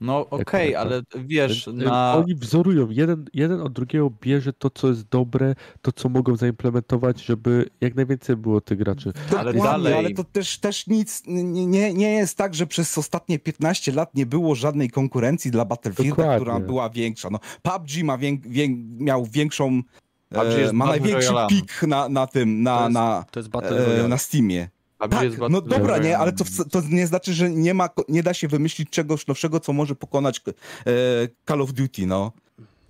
No 0.00 0.26
okej, 0.30 0.72
Jak- 0.72 0.80
ale 0.80 1.02
wiesz, 1.18 1.68
Y, 1.68 1.72
na... 1.72 2.14
Oni 2.16 2.34
wzorują, 2.34 2.90
jeden, 2.90 3.24
jeden 3.34 3.60
od 3.60 3.72
drugiego 3.72 4.10
bierze 4.20 4.52
to, 4.52 4.70
co 4.70 4.88
jest 4.88 5.08
dobre, 5.08 5.54
to, 5.82 5.92
co 5.92 6.08
mogą 6.08 6.36
zaimplementować, 6.36 7.24
żeby 7.24 7.68
jak 7.80 7.94
najwięcej 7.94 8.36
było 8.36 8.60
tych 8.60 8.78
graczy. 8.78 9.12
Ale 9.38 9.52
Dokładnie, 9.52 9.62
dalej- 9.84 9.94
Ale 9.94 10.10
to 10.10 10.24
też, 10.24 10.58
też 10.58 10.86
nic, 10.86 11.22
nie, 11.26 11.94
nie- 11.94 12.12
jest 12.12 12.36
tak, 12.38 12.54
że 12.54 12.66
przez 12.66 12.98
ostatnie 12.98 13.38
15 13.38 13.92
lat 13.92 14.14
nie 14.14 14.26
było 14.26 14.54
żadnej 14.54 14.90
konkurencji 14.90 15.50
dla 15.50 15.64
Battlefielda, 15.64 16.10
Dokładnie. 16.16 16.36
która 16.36 16.60
była 16.60 16.90
większa. 16.90 17.30
No, 17.30 17.38
PUBG 17.62 18.02
ma 18.04 18.18
wię, 18.18 18.38
wię, 18.38 18.68
miał 18.98 19.24
większą, 19.26 19.82
e, 20.32 20.72
ma 20.72 20.86
największy 20.86 21.28
Royale. 21.28 21.48
pik 21.48 21.82
na, 21.82 22.08
na 22.08 22.26
tym, 22.26 22.64
To 22.64 22.70
na, 22.70 22.80
jest, 22.82 22.94
na, 22.94 23.24
to 23.30 23.40
jest 23.40 23.48
Battle 23.50 23.78
e, 23.78 23.86
Royale. 23.86 24.08
na 24.08 24.18
Steamie. 24.18 24.68
Tak, 25.10 25.22
jest 25.22 25.38
no 25.50 25.60
dobra, 25.60 25.78
Royale. 25.78 26.04
nie, 26.04 26.18
ale 26.18 26.32
to, 26.32 26.44
to 26.70 26.82
nie 26.90 27.06
znaczy, 27.06 27.32
że 27.34 27.50
nie 27.50 27.74
ma, 27.74 27.88
nie 28.08 28.22
da 28.22 28.34
się 28.34 28.48
wymyślić 28.48 28.90
czegoś 28.90 29.26
nowszego, 29.26 29.60
co 29.60 29.72
może 29.72 29.94
pokonać 29.94 30.40
e, 30.48 30.52
Call 31.48 31.62
of 31.62 31.72
Duty, 31.72 32.06
no. 32.06 32.32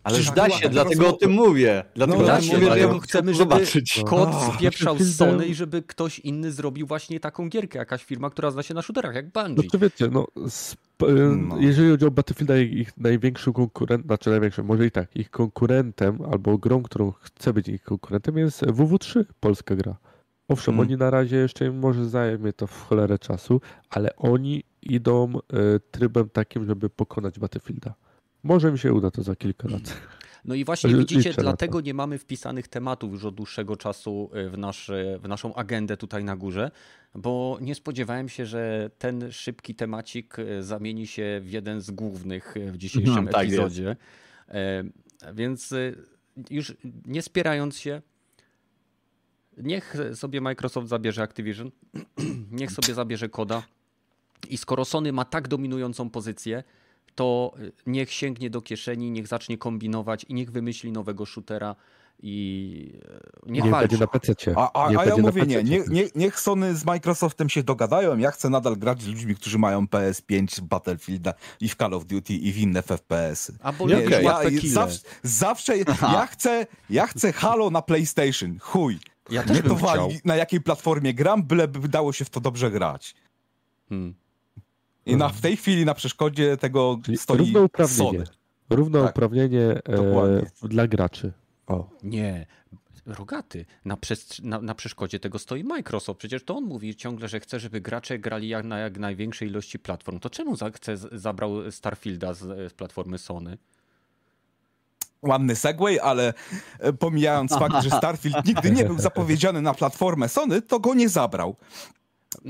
Ale 0.07 0.15
Przecież 0.15 0.35
da 0.35 0.51
się, 0.51 0.69
dlatego 0.69 1.09
o 1.09 1.13
tym 1.13 1.31
mówię. 1.31 1.85
Dlatego 1.95 2.19
No, 2.21 2.27
Da 2.27 2.41
się, 2.41 2.55
mówię, 2.55 2.67
dlatego 2.67 2.89
bym 2.89 3.01
chcemy, 3.01 3.35
żeby 3.35 3.55
zobaczyć. 3.55 4.01
kod 4.07 4.31
No. 4.31 4.53
spieprzał 4.55 4.99
z 4.99 5.17
Sony 5.17 5.47
i 5.47 5.55
żeby 5.55 5.83
ktoś 5.83 6.19
inny 6.19 6.53
zrobił 6.53 6.87
właśnie 6.87 7.21
taką 7.21 7.49
gierkę, 7.49 7.79
jakaś 7.79 8.05
firma, 8.05 8.31
która 8.31 8.51
zna 8.51 8.63
się 8.63 8.75
na 8.75 8.83
shooterach, 8.83 9.15
jak 9.15 9.27
No 9.35 9.43
Bungie. 9.45 9.71
to 9.71 9.79
wiecie, 9.79 10.09
no, 10.13 10.27
sp- 10.61 11.07
No. 11.37 11.57
jeżeli 11.59 11.91
chodzi 11.91 12.05
o 12.07 12.11
Battlefielda, 12.11 12.59
ich- 12.59 12.97
największym 12.97 13.53
konkurentem, 13.53 14.07
znaczy 14.09 14.31
największym, 14.31 14.67
może 14.67 14.87
i 14.87 14.91
tak, 14.91 15.17
ich 15.17 15.31
konkurentem 15.31 16.19
albo 16.33 16.59
grą, 16.59 16.83
którą 16.83 17.13
chce 17.13 17.53
być 17.53 17.69
ich 17.69 17.83
konkurentem 17.83 18.39
jest 18.39 18.63
WW3, 18.63 19.25
polska 19.41 19.77
gra. 19.77 19.97
Owszem, 20.49 20.75
Mm. 20.75 20.87
oni 20.87 20.97
na 20.97 21.11
razie 21.11 21.37
jeszcze 21.37 21.71
może 21.73 22.09
zajmie 22.09 22.53
to 22.53 22.67
w 22.67 22.83
cholerę 22.89 23.19
czasu, 23.19 23.61
ale 23.91 24.17
oni 24.17 24.65
idą 24.83 25.33
e, 25.35 25.81
trybem 25.91 26.29
takim, 26.29 26.67
żeby 26.67 26.91
pokonać 26.91 27.39
Battlefielda. 27.39 27.95
Może 28.47 28.73
mi 28.73 28.79
się 28.79 28.93
uda 28.93 29.11
to 29.11 29.23
za 29.23 29.37
kilka 29.37 29.69
lat. 29.69 29.97
No 30.45 30.55
i 30.55 30.65
właśnie 30.65 30.97
widzicie, 30.97 31.33
dlatego 31.33 31.81
nie 31.81 31.95
mamy 31.95 32.19
wpisanych 32.19 32.69
tematów 32.69 33.13
już 33.13 33.25
od 33.25 33.35
dłuższego 33.35 33.77
czasu 33.77 34.31
y, 34.47 34.51
w, 34.51 34.59
nasz, 34.59 34.91
w 35.21 35.29
naszą 35.29 35.55
agendę 35.55 35.97
tutaj 35.97 36.25
na 36.25 36.37
górze, 36.37 36.71
bo 37.15 37.59
nie 37.61 37.75
spodziewałem 37.75 38.29
się, 38.29 38.47
że 38.47 38.91
ten 38.99 39.33
szybki 39.33 39.75
temacik 39.75 40.39
y, 40.39 40.63
zamieni 40.63 41.07
się 41.07 41.41
w 41.43 41.51
jeden 41.51 41.81
z 41.81 41.91
głównych 41.91 42.57
y, 42.57 42.73
w 42.73 42.77
dzisiejszym 42.77 43.19
Mhm, 43.19 43.29
tak 43.29 43.47
epizodzie. 43.47 43.97
E, 44.49 44.85
Więc 45.35 45.75
już 46.51 46.77
nie 47.07 47.23
spierając 47.23 47.79
się, 47.79 48.03
niech 49.59 49.97
sobie 50.15 50.41
Microsoft 50.41 50.89
zabierze 50.89 51.23
Activision, 51.23 51.71
niech 52.61 52.73
sobie 52.73 52.95
zabierze 52.95 53.29
koda 53.29 53.63
i 54.49 54.57
skoro 54.57 54.85
Sony 54.85 55.13
ma 55.13 55.25
tak 55.25 55.49
dominującą 55.49 56.11
pozycję, 56.11 56.65
to 57.17 57.53
y, 57.61 57.73
niech 57.87 58.13
sięgnie 58.13 58.51
do 58.51 58.63
kieszeni, 58.63 59.11
niech 59.11 59.27
zacznie 59.27 59.59
kombinować 59.59 60.25
i 60.29 60.35
niech 60.35 60.51
wymyśli 60.51 60.93
nowego 60.93 61.27
shootera 61.27 61.77
i 62.23 62.93
y, 63.47 63.51
niech 63.53 63.65
Nie 63.65 63.71
walczy. 63.71 63.89
będzie 63.89 64.05
na 64.05 64.07
PC. 64.07 64.35
A, 64.57 64.85
a, 64.85 64.91
nie 64.91 64.99
a 64.99 65.05
ja 65.05 65.17
mówię 65.17 65.43
nie, 65.47 65.63
nie, 65.65 65.83
nie, 65.89 66.05
niech 66.15 66.41
Sony 66.41 66.77
z 66.77 66.85
Microsoftem 66.85 67.49
się 67.49 67.63
dogadają, 67.63 68.19
ja 68.19 68.31
chcę 68.31 68.51
nadal 68.51 68.77
grać 68.77 69.03
z 69.03 69.07
ludźmi, 69.07 69.35
którzy 69.35 69.59
mają 69.59 69.85
PS5, 69.85 70.61
Battlefielda 70.61 71.35
i 71.61 71.69
w 71.69 71.75
Call 71.75 71.95
of 71.95 72.05
Duty 72.05 72.35
i 72.35 72.53
w 72.53 72.59
inne 72.59 72.83
FPS-y. 72.83 73.55
Albo 73.63 73.87
Nie, 73.87 73.95
jakieś 73.95 74.13
okej. 74.13 74.25
łatwe 74.25 74.53
ja, 74.53 74.61
zawsze, 74.65 74.99
zawsze 75.23 75.77
ja 75.79 76.27
chcę, 76.27 76.67
ja 76.91 77.07
chcę 77.07 77.33
Halo 77.33 77.71
na 77.71 77.83
PlayStation, 77.83 78.59
chuj. 78.59 78.99
Ja 79.31 79.45
Nie 79.45 79.63
to 79.63 79.75
wali, 79.75 80.21
na 80.25 80.37
jakiej 80.37 80.61
platformie 80.61 81.15
gram, 81.15 81.43
byleby 81.43 81.89
dało 81.89 82.13
się 82.13 82.25
w 82.25 82.31
to 82.31 82.41
dobrze 82.41 82.71
grać. 82.71 83.15
Hmm. 83.89 84.15
I 85.07 85.17
na, 85.17 85.29
w 85.29 85.41
tej 85.41 85.57
chwili 85.57 85.85
na 85.85 85.95
przeszkodzie 85.95 86.57
tego 86.57 86.99
Czyli 87.05 87.19
stoi 87.19 87.39
równouprawnienie. 87.39 88.11
Sony. 88.11 88.25
Równouprawnienie 88.71 89.63
e, 89.85 89.97
dokładnie. 89.97 90.51
w- 90.63 90.69
dla 90.69 90.87
graczy. 90.87 91.33
O. 91.67 91.89
Nie. 92.03 92.47
Rogaty, 93.07 93.65
na, 93.85 93.97
na, 94.43 94.61
na 94.61 94.75
przeszkodzie 94.75 95.21
tego 95.21 95.39
stoi 95.39 95.65
Microsoft. 95.65 96.19
Przecież 96.19 96.45
to 96.45 96.57
on 96.57 96.65
mówi 96.65 96.97
ciągle, 96.97 97.29
że 97.29 97.41
chce, 97.41 97.61
żeby 97.61 97.81
gracze 97.81 98.19
grali 98.19 98.49
jak 98.49 98.65
na 98.65 98.79
jak 98.79 98.99
największej 98.99 99.49
ilości 99.49 99.79
platform. 99.79 100.19
To 100.19 100.31
czemu 100.31 100.57
za, 100.57 100.71
chce, 100.71 100.97
zabrał 100.97 101.73
Starfielda 101.73 102.35
z, 102.35 102.39
z 102.71 102.75
platformy 102.75 103.19
Sony? 103.19 103.59
Ładny 105.23 105.57
segway, 105.57 106.01
ale 106.01 106.35
e, 106.79 106.93
pomijając 106.93 107.51
fakt, 107.59 107.83
że 107.83 107.91
Starfield 107.99 108.45
nigdy 108.47 108.71
nie 108.71 108.85
był 108.85 108.99
zapowiedziany 108.99 109.63
na 109.63 109.75
platformę 109.75 110.29
Sony, 110.29 110.63
to 110.63 110.81
go 110.81 110.95
nie 110.95 111.09
zabrał. 111.09 111.57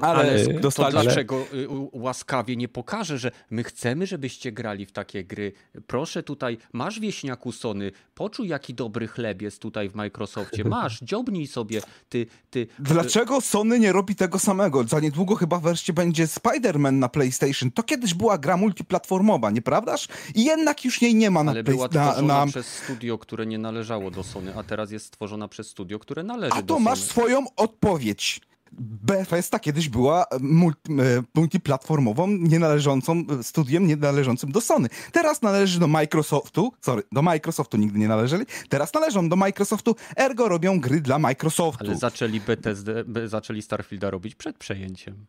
Ale, 0.00 0.18
Ale 0.18 0.44
to 0.46 0.52
to 0.52 0.60
dostali... 0.60 0.92
dlaczego 0.92 1.44
y, 1.54 1.68
u- 1.68 1.98
łaskawie 1.98 2.56
nie 2.56 2.68
pokaże, 2.68 3.18
że 3.18 3.30
my 3.50 3.64
chcemy, 3.64 4.06
żebyście 4.06 4.52
grali 4.52 4.86
w 4.86 4.92
takie 4.92 5.24
gry? 5.24 5.52
Proszę 5.86 6.22
tutaj, 6.22 6.58
masz 6.72 7.00
wieśniaku 7.00 7.52
Sony, 7.52 7.92
poczuj 8.14 8.48
jaki 8.48 8.74
dobry 8.74 9.06
chleb 9.08 9.42
jest 9.42 9.62
tutaj 9.62 9.88
w 9.88 9.94
Microsoftie. 9.94 10.64
Masz, 10.76 10.98
dziobnij 11.02 11.46
sobie, 11.46 11.80
ty, 12.08 12.26
ty. 12.50 12.66
Dlaczego 12.78 13.40
Sony 13.40 13.78
nie 13.78 13.92
robi 13.92 14.14
tego 14.14 14.38
samego? 14.38 14.84
Za 14.84 15.00
niedługo 15.00 15.34
chyba 15.34 15.58
wreszcie 15.60 15.92
będzie 15.92 16.26
Spider-Man 16.26 16.92
na 16.92 17.08
PlayStation. 17.08 17.70
To 17.70 17.82
kiedyś 17.82 18.14
była 18.14 18.38
gra 18.38 18.56
multiplatformowa, 18.56 19.50
nieprawdaż? 19.50 20.08
I 20.34 20.44
jednak 20.44 20.84
już 20.84 21.02
jej 21.02 21.14
nie 21.14 21.30
ma 21.30 21.44
na 21.44 21.50
Ale 21.50 21.62
była 21.64 21.88
PlayStation. 21.88 22.12
tworzona 22.14 22.44
Na, 22.44 22.50
przez 22.50 22.66
studio, 22.66 23.18
które 23.18 23.46
nie 23.46 23.58
należało 23.58 24.10
do 24.10 24.22
Sony, 24.24 24.52
a 24.56 24.62
teraz 24.62 24.90
jest 24.90 25.06
stworzona 25.06 25.48
przez 25.48 25.66
studio, 25.68 25.98
które 25.98 26.22
należy 26.22 26.52
A 26.54 26.62
do 26.62 26.74
to 26.74 26.80
masz 26.80 26.98
Sony. 26.98 27.10
swoją 27.10 27.44
odpowiedź. 27.56 28.40
Bethesda 28.78 29.58
kiedyś 29.58 29.88
była 29.88 30.24
multi, 30.40 30.92
e, 30.92 31.22
multiplatformową, 31.34 32.26
nienależącą, 32.26 33.24
studiem 33.42 33.86
nienależącym 33.86 34.52
do 34.52 34.60
Sony. 34.60 34.88
Teraz 35.12 35.42
należy 35.42 35.80
do 35.80 35.86
Microsoftu, 35.88 36.72
sorry, 36.80 37.02
do 37.12 37.22
Microsoftu 37.22 37.76
nigdy 37.76 37.98
nie 37.98 38.08
należeli, 38.08 38.44
teraz 38.68 38.94
należą 38.94 39.28
do 39.28 39.36
Microsoftu, 39.36 39.94
ergo 40.16 40.48
robią 40.48 40.80
gry 40.80 41.00
dla 41.00 41.18
Microsoftu. 41.18 41.84
Ale 41.86 41.96
zaczęli 41.96 42.40
be- 42.40 43.28
zaczęli 43.28 43.62
Starfielda 43.62 44.10
robić 44.10 44.34
przed 44.34 44.58
przejęciem. 44.58 45.26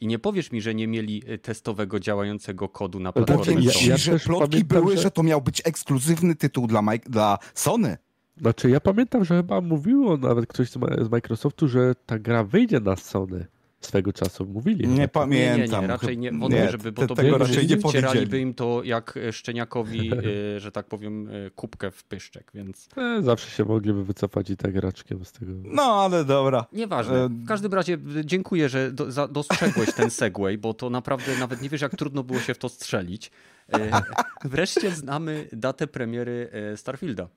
I 0.00 0.06
nie 0.06 0.18
powiesz 0.18 0.52
mi, 0.52 0.60
że 0.62 0.74
nie 0.74 0.88
mieli 0.88 1.22
testowego, 1.42 2.00
działającego 2.00 2.68
kodu 2.68 3.00
na 3.00 3.12
Ale 3.14 3.24
platformie 3.26 3.44
Powiem 3.72 3.96
ja- 3.96 3.96
ja 4.12 4.18
plotki 4.18 4.64
były, 4.64 4.96
że- 4.96 5.02
że... 5.02 5.10
to 5.10 5.22
miał 5.22 5.40
być 5.42 5.62
ekskluzywny 5.64 6.34
tytuł 6.34 6.66
dla, 6.66 6.82
Mike, 6.82 7.10
dla 7.10 7.38
Sony. 7.54 7.96
Znaczy, 8.40 8.70
ja 8.70 8.80
pamiętam, 8.80 9.24
że 9.24 9.36
chyba 9.36 9.60
mówiło 9.60 10.16
nawet 10.16 10.46
ktoś 10.46 10.70
z, 10.70 11.10
Microsoftu, 11.10 11.68
że 11.68 11.94
ta 12.06 12.18
gra 12.18 12.44
wyjdzie 12.44 12.80
na 12.80 12.96
Sony 12.96 13.46
swego 13.80 14.12
czasu. 14.12 14.46
Mówili. 14.46 14.88
Nie 14.88 15.08
pamiętam. 15.08 15.60
Nie, 15.60 15.68
nie, 15.68 15.80
nie, 15.80 15.86
raczej 15.86 16.18
nie, 16.18 16.32
wątpię, 16.32 16.58
Nie, 16.60 16.70
żeby, 16.70 16.92
bo 16.92 17.06
to 17.06 17.14
tego 17.14 17.30
by, 17.32 17.38
raczej 17.38 17.66
nie 17.66 17.76
wcieraliby 17.76 18.10
powiedzieli. 18.10 18.42
im 18.42 18.54
to 18.54 18.82
jak 18.84 19.16
e, 19.16 19.32
Szczeniakowi, 19.32 20.10
y, 20.56 20.60
że 20.60 20.72
tak 20.72 20.86
powiem, 20.86 21.28
y, 21.28 21.50
kubkę 21.56 21.90
w 21.90 22.04
pyszczek, 22.04 22.50
więc 22.54 22.88
E, 22.96 23.22
zawsze 23.22 23.50
się 23.50 23.64
mogliby 23.64 24.04
wycofać 24.04 24.50
i 24.50 24.56
tak 24.56 24.76
raczkiem 24.76 25.24
z 25.24 25.32
tego. 25.32 25.52
No, 25.64 25.82
ale 25.82 26.24
dobra. 26.24 26.66
nieważne. 26.72 27.24
E, 27.24 27.28
W 27.28 27.46
każdym 27.46 27.74
razie 27.74 27.98
dziękuję, 28.24 28.68
że 28.68 28.92
do, 28.92 29.12
za, 29.12 29.28
dostrzegłeś 29.28 29.92
ten 29.94 30.10
segway, 30.10 30.58
bo 30.58 30.74
to 30.74 30.90
naprawdę 30.90 31.38
nawet 31.38 31.62
nie 31.62 31.68
wiesz, 31.68 31.80
jak 31.80 31.96
trudno 31.96 32.22
było 32.22 32.38
się 32.40 32.54
w 32.54 32.58
to 32.58 32.68
strzelić. 32.68 33.30
E, 33.72 33.90
Wreszcie 34.44 34.90
znamy 34.90 35.48
datę 35.52 35.86
premiery 35.86 36.48
e, 36.52 36.76
Starfielda. 36.76 37.28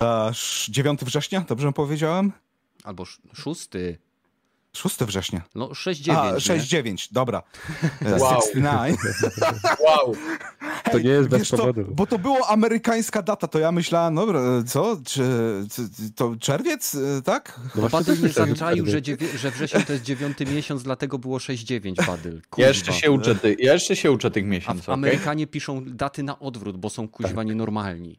Ta 0.00 0.28
sz- 0.28 0.70
9 0.70 1.00
września, 1.04 1.44
dobrze 1.48 1.72
powiedziałem? 1.72 2.32
Albo 2.84 3.02
sz- 3.02 3.20
szósty. 3.38 3.98
6 4.72 4.96
września. 4.96 5.42
No 5.54 5.68
A, 5.70 5.74
6-9. 5.74 6.34
6-9, 6.38 7.08
dobra. 7.12 7.42
Wow. 8.20 8.40
69. 8.42 8.98
Wow. 9.86 10.14
To 10.92 10.98
nie 10.98 11.10
jest 11.10 11.28
bez 11.28 11.50
powodu. 11.50 11.84
bo 11.90 12.06
to 12.06 12.18
było 12.18 12.48
amerykańska 12.48 13.22
data, 13.22 13.48
to 13.48 13.58
ja 13.58 13.72
myślałem, 13.72 14.14
dobra, 14.14 14.40
co, 14.66 14.96
czy, 15.06 15.22
czy 15.72 15.82
to 16.16 16.36
czerwiec, 16.40 16.94
e, 16.94 17.22
tak? 17.22 17.60
No 17.74 17.88
Badyl 17.88 18.14
też 18.14 18.20
nie 18.22 18.26
myślałem, 18.28 18.50
że 18.50 18.56
zaczaił, 18.56 18.86
że, 18.86 19.00
że 19.38 19.50
wrzesień 19.50 19.82
to 19.82 19.92
jest 19.92 20.04
dziewiąty 20.04 20.46
miesiąc, 20.46 20.82
dlatego 20.82 21.18
było 21.18 21.38
6-9, 21.38 22.06
Badyl. 22.06 22.42
Jeszcze 22.56 22.92
się 22.92 23.10
uczę, 23.10 23.34
ty, 23.34 23.56
ja 23.58 23.72
jeszcze 23.72 23.96
się 23.96 24.10
uczę 24.12 24.30
tych 24.30 24.44
A 24.44 24.46
miesięcy, 24.46 24.82
w 24.82 24.88
okej? 24.88 24.94
Amerykanie 24.94 25.46
piszą 25.46 25.84
daty 25.84 26.22
na 26.22 26.38
odwrót, 26.38 26.76
bo 26.76 26.90
są 26.90 27.08
kuźwa 27.08 27.42
nienormalni. 27.42 28.18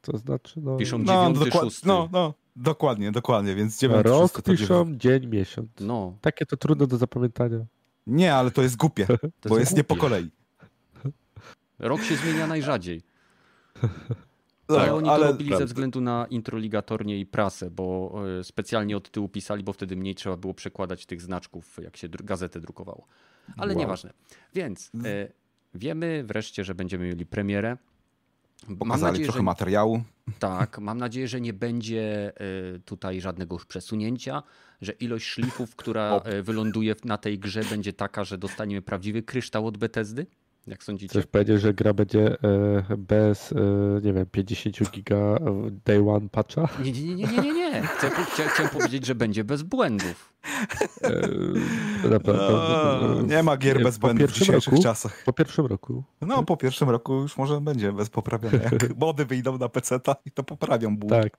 To 0.00 0.18
znaczy, 0.18 0.60
no. 0.60 0.76
Piszą 0.76 0.98
No, 0.98 1.04
dziewiąty, 1.04 1.50
dokład- 1.50 1.64
szósty. 1.64 1.88
no, 1.88 2.08
no, 2.12 2.34
dokładnie, 2.56 3.12
dokładnie, 3.12 3.54
więc 3.54 3.78
9 3.80 4.06
Rok 4.06 4.32
to 4.32 4.42
piszą, 4.52 4.96
dzień, 4.96 5.26
miesiąc. 5.26 5.68
No, 5.80 6.16
Takie 6.20 6.46
to 6.46 6.56
trudne 6.56 6.86
do 6.86 6.96
zapamiętania. 6.96 7.58
Nie, 8.06 8.34
ale 8.34 8.50
to 8.50 8.62
jest 8.62 8.76
głupie, 8.76 9.06
to 9.40 9.48
bo 9.48 9.58
jest 9.58 9.76
nie 9.76 9.84
po 9.84 9.96
kolei. 9.96 10.30
Rok 11.78 12.02
się 12.02 12.16
zmienia 12.16 12.46
najrzadziej. 12.46 13.02
No, 14.68 14.78
ale 14.80 14.94
oni 14.94 15.04
to 15.06 15.12
ale- 15.14 15.26
robili 15.26 15.56
ze 15.56 15.66
względu 15.66 16.00
na 16.00 16.26
introligatornie 16.30 17.18
i 17.20 17.26
prasę, 17.26 17.70
bo 17.70 18.14
e, 18.40 18.44
specjalnie 18.44 18.96
od 18.96 19.10
tyłu 19.10 19.28
pisali, 19.28 19.64
bo 19.64 19.72
wtedy 19.72 19.96
mniej 19.96 20.14
trzeba 20.14 20.36
było 20.36 20.54
przekładać 20.54 21.06
tych 21.06 21.22
znaczków, 21.22 21.76
jak 21.82 21.96
się 21.96 22.08
dru- 22.08 22.24
gazetę 22.24 22.60
drukowało. 22.60 23.06
Ale 23.56 23.72
Wow. 23.72 23.80
nieważne. 23.80 24.12
Więc 24.54 24.90
e, 25.04 25.28
wiemy 25.74 26.24
wreszcie, 26.26 26.64
że 26.64 26.74
będziemy 26.74 27.04
mieli 27.06 27.26
premierę. 27.26 27.76
Mam 28.66 28.78
Pokazali 28.78 29.12
nadzieję, 29.12 29.26
trochę 29.26 29.38
że 29.38 29.42
materiału. 29.42 30.02
Tak, 30.38 30.78
mam 30.78 30.98
nadzieję, 30.98 31.28
że 31.28 31.40
nie 31.40 31.52
będzie 31.52 32.32
y, 32.76 32.80
tutaj 32.80 33.20
żadnego 33.20 33.54
już 33.54 33.66
przesunięcia, 33.66 34.42
że 34.80 34.92
ilość 34.92 35.26
szlifów, 35.26 35.76
która 35.76 36.20
y, 36.38 36.42
wyląduje 36.42 36.94
na 37.04 37.18
tej 37.18 37.38
grze 37.38 37.64
będzie 37.64 37.92
taka, 37.92 38.24
że 38.24 38.38
dostaniemy 38.38 38.82
prawdziwy 38.82 39.22
kryształ 39.22 39.66
od 39.66 39.78
Bethesdy. 39.78 40.26
Jak 40.68 40.84
sądzicie? 40.84 41.08
Chcesz 41.10 41.26
powiedzieć, 41.26 41.60
że 41.60 41.74
gra 41.74 41.92
będzie 41.94 42.36
e, 42.42 42.96
bez, 42.98 43.52
e, 43.52 43.56
nie 44.02 44.12
wiem, 44.12 44.26
50 44.26 44.90
giga 44.90 45.16
day 45.86 46.10
one 46.10 46.28
patcha? 46.28 46.68
Nie, 46.84 46.92
nie, 46.92 47.14
nie, 47.14 47.26
nie, 47.26 47.40
nie, 47.42 47.52
nie. 47.52 47.82
Chcę, 47.82 48.10
chcia, 48.10 48.48
chciałem 48.48 48.70
powiedzieć, 48.72 49.06
że 49.06 49.14
będzie 49.14 49.44
bez 49.44 49.62
błędów. 49.62 50.32
E, 51.02 51.20
No, 52.22 53.22
nie 53.22 53.42
ma 53.42 53.56
gier 53.56 53.78
Nie, 53.78 53.84
bez 53.84 53.98
błędów 53.98 54.30
w 54.30 54.32
dzisiejszych 54.32 54.72
roku? 54.72 54.82
czasach. 54.82 55.22
Po 55.24 55.32
pierwszym 55.32 55.66
roku. 55.66 56.04
No, 56.20 56.42
po 56.42 56.56
pierwszym 56.56 56.90
roku 56.90 57.14
już 57.14 57.36
może 57.36 57.60
będzie 57.60 57.92
bez 57.92 58.10
poprawiania. 58.10 58.58
Jak 58.62 58.96
mody 59.00 59.24
wyjdą 59.24 59.58
na 59.58 59.68
PC 59.68 60.00
i 60.26 60.30
to 60.30 60.42
poprawią 60.42 60.96
błąd. 60.96 61.22
Tak. 61.22 61.38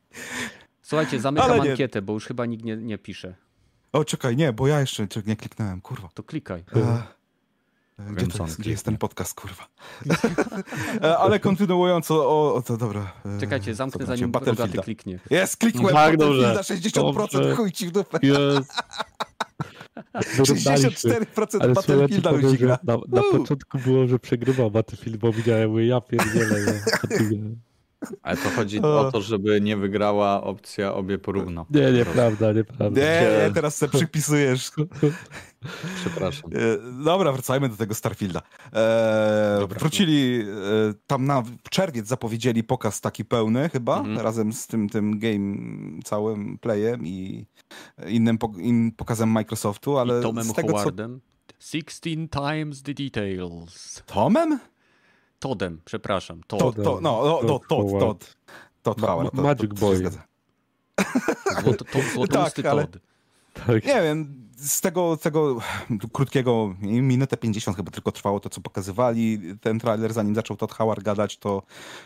Słuchajcie, 0.81 1.19
zamykam 1.19 1.51
Ale 1.51 1.63
nie. 1.63 1.71
ankietę, 1.71 2.01
bo 2.01 2.13
już 2.13 2.25
chyba 2.25 2.45
nikt 2.45 2.63
nie, 2.65 2.77
nie 2.77 2.97
pisze. 2.97 3.35
O, 3.91 4.05
czekaj, 4.05 4.35
nie, 4.35 4.53
bo 4.53 4.67
ja 4.67 4.79
jeszcze 4.79 5.07
nie 5.25 5.35
kliknąłem, 5.35 5.81
kurwa. 5.81 6.09
To 6.13 6.23
klikaj. 6.23 6.63
E, 6.75 7.03
Gdzie, 7.99 8.27
to 8.27 8.43
jest, 8.45 8.59
gdzie 8.59 8.71
jest 8.71 8.85
ten 8.85 8.97
podcast, 8.97 9.33
kurwa? 9.33 9.67
E, 11.03 11.17
Ale 11.17 11.39
kontynuując, 11.39 12.11
o, 12.11 12.53
o 12.55 12.61
to 12.61 12.77
dobra. 12.77 13.11
E, 13.37 13.39
Czekajcie, 13.39 13.75
zamknę 13.75 13.99
zobaczcie, 14.05 14.17
zanim 14.21 14.33
Rogaty 14.33 14.45
Battlefielda. 14.51 14.83
kliknie. 14.83 15.19
Jest, 15.29 15.57
klikłem 15.57 15.95
Tak, 15.95 16.17
dobrze. 16.17 16.55
60%, 16.55 17.13
Dobrze. 17.31 17.55
chuj 17.55 17.71
ci 17.71 17.87
w 17.87 17.91
dupę. 17.91 18.19
Wyrównaliśmy. 20.37 21.11
64% 21.11 21.57
Ale 21.59 21.67
ja 21.69 21.73
Battlefielda 21.75 22.31
ludzi 22.31 22.57
gra. 22.57 22.79
na, 22.83 22.97
na 23.07 23.21
początku 23.31 23.77
było, 23.77 24.07
że 24.07 24.19
przegrywał 24.19 24.71
Battlefield, 24.71 25.17
bo 25.17 25.31
widziałem, 25.33 25.79
ja 25.79 26.01
pierdzielę. 26.01 26.81
ty 27.09 27.29
nie. 27.29 27.39
Ale 28.21 28.37
to 28.37 28.49
chodzi 28.49 28.81
O. 28.81 28.99
o 29.07 29.11
to, 29.11 29.21
żeby 29.21 29.61
nie 29.61 29.77
wygrała 29.77 30.43
opcja 30.43 30.93
obie 30.93 31.17
porówno. 31.17 31.65
Nie, 31.69 31.91
nieprawda, 31.91 32.53
nieprawda. 32.53 33.01
Nie, 33.01 33.21
nie, 33.47 33.53
teraz 33.53 33.77
sobie 33.77 33.91
przypisujesz. 33.99 34.71
Przepraszam. 35.95 36.51
E, 36.53 37.03
Dobra, 37.03 37.31
wracajmy 37.31 37.69
do 37.69 37.75
tego 37.77 37.93
Starfielda. 37.95 38.41
E, 38.73 39.57
Dobra. 39.59 39.79
wrócili, 39.79 40.41
e, 40.41 40.45
tam 41.07 41.25
na 41.25 41.43
czerwiec 41.69 42.07
zapowiedzieli 42.07 42.63
pokaz 42.63 43.01
taki 43.01 43.25
pełny 43.25 43.69
chyba, 43.69 43.99
Mhm. 43.99 44.17
razem 44.19 44.53
z 44.53 44.67
tym, 44.67 44.89
tym 44.89 45.19
game 45.19 45.57
całym 46.03 46.57
playem 46.57 47.05
i 47.07 47.45
innym, 48.07 48.37
po, 48.37 48.51
innym 48.57 48.91
pokazem 48.91 49.29
Microsoftu, 49.29 49.97
ale 49.97 50.19
I 50.19 50.23
Tomem 50.23 50.43
z 50.43 50.53
tego 50.53 50.67
co... 50.73 50.77
Howardem. 50.77 51.21
16 51.59 52.27
times 52.29 52.83
the 52.83 52.93
details. 52.93 54.03
Tomem? 54.05 54.59
Todem, 55.39 55.81
przepraszam. 55.85 56.41
To, 56.47 56.57
Todd. 56.57 56.75
to, 56.75 56.99
no, 57.01 57.21
no, 57.25 57.37
to, 57.41 57.47
Todd 57.47 57.67
to, 57.67 57.75
to, 57.83 57.99
Howard. 57.99 58.35
Todd 58.83 58.97
Ma- 58.97 59.07
Howard. 59.07 59.33
ma- 59.33 59.37
to- 59.41 59.47
Magic 59.47 59.69
to 59.69 59.75
Boy. 59.75 60.01
Złoto, 61.63 61.85
to, 61.85 61.99
złotousty 62.13 62.63
Tak, 62.63 62.71
ale- 62.71 62.87
Todd. 62.87 63.01
Tak. 63.53 63.85
Nie 63.85 64.01
wiem, 64.01 64.49
z 64.57 64.81
tego, 64.81 65.17
tego 65.17 65.57
krótkiego, 66.13 66.75
minutę 66.81 67.37
50 67.37 67.77
chyba 67.77 67.91
tylko 67.91 68.11
trwało 68.11 68.39
to, 68.39 68.49
co 68.49 68.61
pokazywali. 68.61 69.41
Ten 69.61 69.79
trailer, 69.79 70.13
zanim 70.13 70.35
zaczął 70.35 70.57
Todd 70.57 70.73
Howard 70.73 71.03
gadać, 71.03 71.37
to 71.37 71.63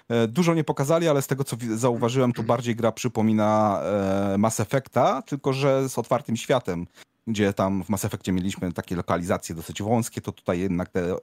e, 0.10 0.28
dużo 0.28 0.54
nie 0.54 0.64
pokazali, 0.64 1.08
ale 1.08 1.22
z 1.22 1.28
tego, 1.28 1.44
co 1.44 1.58
zauważyłem, 1.76 2.34
to 2.34 2.44
bardziej 2.44 2.76
gra 2.76 2.92
przypomina 2.92 3.82
e, 3.84 4.38
Mass 4.38 4.60
Effecta, 4.60 5.22
tylko 5.22 5.54
że 5.54 5.90
z 5.90 5.98
otwartym 5.98 6.38
światem. 6.38 6.88
Gdzie 7.28 7.54
tam 7.54 7.84
w 7.84 7.90
Mass 7.90 8.06
Effectie 8.06 8.32
mieliśmy 8.32 8.74
takie 8.74 8.96
lokalizacje 8.96 9.56
dosyć 9.56 9.82
wąskie, 9.82 10.22
to 10.22 10.32
tutaj 10.32 10.60
jednak 10.60 10.90
te 10.90 11.16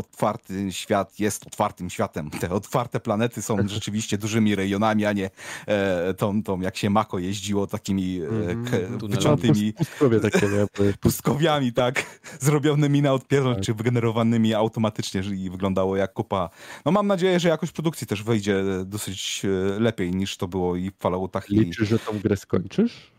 otwarty 0.00 0.72
świat 0.72 1.20
jest 1.20 1.46
otwartym 1.46 1.90
światem. 1.90 2.30
Te 2.30 2.50
otwarte 2.50 3.00
planety 3.00 3.42
są 3.42 3.56
rzeczywiście 3.68 4.18
dużymi 4.18 4.54
rejonami, 4.54 5.06
a 5.06 5.12
nie 5.12 5.30
e, 5.66 6.14
tą, 6.14 6.42
tą, 6.42 6.60
jak 6.60 6.76
się 6.76 6.90
Mako 6.90 7.18
jeździło, 7.18 7.66
takimi 7.66 8.20
e, 8.20 8.50
Mhm. 8.50 8.98
Tunelami. 8.98 9.08
wyciątymi 9.16 9.72
Pustkowie 9.72 10.20
takie, 10.20 10.48
nie? 10.48 10.66
Bo 10.78 10.84
jest 10.84 10.98
pustkowiami, 10.98 11.72
tak, 11.72 12.20
zrobionymi 12.40 13.02
na 13.02 13.12
odpierdol, 13.12 13.54
Tak. 13.54 13.64
czy 13.64 13.74
wygenerowanymi 13.74 14.54
automatycznie 14.54 15.20
i 15.20 15.50
wyglądało 15.50 15.96
jak 15.96 16.12
kupa. 16.12 16.50
No 16.84 16.92
mam 16.92 17.06
nadzieję, 17.06 17.40
że 17.40 17.48
jakość 17.48 17.72
produkcji 17.72 18.06
też 18.06 18.22
wyjdzie 18.22 18.62
dosyć 18.84 19.42
e, 19.44 19.80
lepiej 19.80 20.10
niż 20.14 20.36
to 20.36 20.48
było 20.48 20.76
i 20.76 20.90
w 20.90 20.96
Falloutach. 20.98 21.50
I... 21.50 21.58
Liczysz, 21.60 21.88
że 21.88 21.98
tą 21.98 22.18
grę 22.18 22.36
skończysz? 22.36 23.10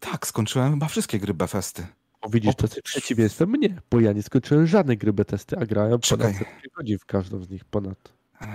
Tak, 0.00 0.26
skończyłem 0.26 0.72
chyba 0.72 0.86
wszystkie 0.88 1.18
gry 1.18 1.34
Bethesdy. 1.34 1.86
O, 2.20 2.28
widzisz, 2.28 2.50
O, 2.50 2.54
tacy 2.54 2.82
przeciwieństwem 2.82 3.50
mnie, 3.50 3.80
bo 3.90 4.00
ja 4.00 4.12
nie 4.12 4.22
skończyłem 4.22 4.66
żadnej 4.66 4.98
gry 4.98 5.12
testy, 5.24 5.58
a 5.58 5.66
grałem 5.66 6.00
Czekaj. 6.00 6.26
ponad 6.26 6.38
setkę 6.38 6.68
godzin 6.76 6.98
w 6.98 7.04
każdą 7.06 7.42
z 7.42 7.50
nich, 7.50 7.64
ponad. 7.64 8.12
Eee, 8.40 8.48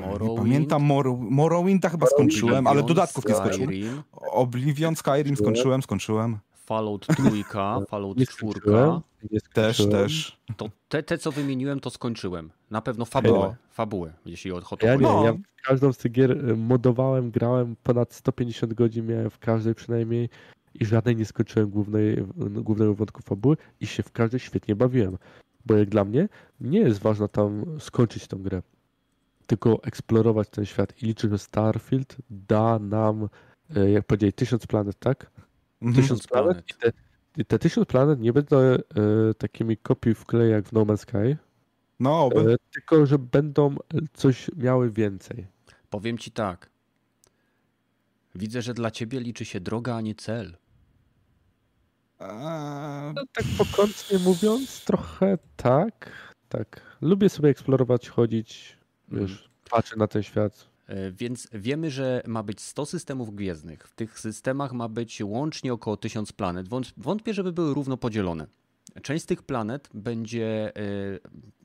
Morrowind? 0.00 0.30
Nie 0.30 0.36
pamiętam, 0.42 0.82
Mor 0.82 1.06
Morrowinda 1.18 1.88
chyba 1.88 2.06
skończyłem, 2.06 2.66
ale 2.66 2.82
dodatków 2.82 3.28
nie 3.28 3.34
skończyłem. 3.34 4.02
Oblivion, 4.12 4.96
Skyrim 4.96 5.36
skończyłem, 5.36 5.82
skończyłem. 5.82 6.38
Fallout 6.52 7.06
trójka, 7.16 7.78
Fallout 7.88 8.18
czwórka. 8.28 9.00
Też, 9.52 9.88
też. 9.88 10.38
To 10.56 10.68
te, 10.88 11.02
te, 11.02 11.18
co 11.18 11.32
wymieniłem, 11.32 11.80
to 11.80 11.90
skończyłem. 11.90 12.50
Na 12.70 12.80
pewno 12.80 13.04
fabułę, 13.04 13.56
fabułę, 13.70 14.12
jeśli 14.26 14.52
o 14.52 14.60
to 14.60 14.86
Ja 14.86 14.94
nie, 14.94 15.00
No. 15.02 15.24
ja 15.24 15.32
w 15.32 15.62
każdą 15.64 15.92
z 15.92 15.98
tych 15.98 16.12
gier 16.12 16.30
y, 16.50 16.56
modowałem, 16.56 17.30
grałem 17.30 17.76
ponad 17.82 18.14
150 18.14 18.74
godzin, 18.74 19.06
miałem 19.06 19.30
w 19.30 19.38
każdej 19.38 19.74
przynajmniej 19.74 20.28
i 20.80 20.84
żadnej 20.86 21.16
nie 21.16 21.24
skończyłem 21.24 21.70
głównej, 21.70 22.16
głównego 22.36 22.94
wątku 22.94 23.22
fabuły 23.22 23.56
i 23.80 23.86
się 23.86 24.02
w 24.02 24.12
każdej 24.12 24.40
świetnie 24.40 24.76
bawiłem. 24.76 25.18
Bo 25.66 25.76
jak 25.76 25.88
dla 25.88 26.04
mnie 26.04 26.28
nie 26.60 26.78
jest 26.80 27.00
ważne 27.00 27.28
tam 27.28 27.64
skończyć 27.80 28.26
tę 28.26 28.36
grę, 28.36 28.62
tylko 29.46 29.82
eksplorować 29.82 30.48
ten 30.48 30.64
świat 30.66 31.02
i 31.02 31.06
liczę, 31.06 31.28
że 31.28 31.38
Starfield 31.38 32.16
da 32.30 32.78
nam, 32.78 33.28
y, 33.76 33.90
jak 33.90 34.06
powiedzieli, 34.06 34.32
tysiąc 34.32 34.66
planet, 34.66 34.98
tak? 34.98 35.30
Mhm. 35.82 36.02
Tysiąc 36.02 36.26
planet 36.26 36.64
planet. 36.64 36.70
i 36.70 36.74
te, 36.74 36.92
i 37.42 37.44
te 37.44 37.58
tysiąc 37.58 37.86
planet 37.86 38.20
nie 38.20 38.32
będą 38.32 38.56
e, 38.56 38.78
takimi 39.38 39.76
kopiuj 39.76 40.14
wklej 40.14 40.50
jak 40.50 40.66
w 40.68 40.72
No 40.72 40.80
Man's 40.84 40.96
Sky, 40.96 41.36
No, 42.00 42.24
oby. 42.24 42.52
e, 42.52 42.56
tylko 42.72 43.06
że 43.06 43.18
będą 43.18 43.76
coś 44.12 44.50
miały 44.56 44.90
więcej. 44.90 45.46
Powiem 45.90 46.18
ci 46.18 46.30
tak. 46.30 46.70
Widzę, 48.34 48.62
że 48.62 48.74
dla 48.74 48.90
ciebie 48.90 49.20
liczy 49.20 49.44
się 49.44 49.60
droga, 49.60 49.94
a 49.96 50.00
nie 50.00 50.14
cel. 50.14 50.56
No, 53.14 53.22
tak 53.32 53.44
pokątnie 53.58 54.18
mówiąc, 54.18 54.84
trochę 54.84 55.38
tak, 55.56 56.10
tak. 56.48 56.80
Lubię 57.00 57.28
sobie 57.28 57.48
eksplorować, 57.48 58.08
chodzić, 58.08 58.76
wiesz, 59.08 59.50
patrzę 59.70 59.96
na 59.96 60.06
ten 60.06 60.22
świat. 60.22 60.68
E, 60.86 61.12
Więc 61.12 61.48
wiemy, 61.52 61.90
że 61.90 62.22
ma 62.26 62.42
być 62.42 62.60
100 62.60 62.86
systemów 62.86 63.34
gwiezdnych. 63.34 63.88
W 63.88 63.94
tych 63.94 64.18
systemach 64.20 64.72
ma 64.72 64.88
być 64.88 65.20
łącznie 65.24 65.72
około 65.72 65.96
1000 65.96 66.32
planet. 66.32 66.68
Wąt- 66.68 66.92
Wątpię, 66.96 67.34
żeby 67.34 67.52
były 67.52 67.74
równo 67.74 67.96
podzielone. 67.96 68.46
Część 69.02 69.24
z 69.24 69.26
tych 69.26 69.42
planet 69.42 69.88
będzie 69.94 70.72
e, 70.76 70.80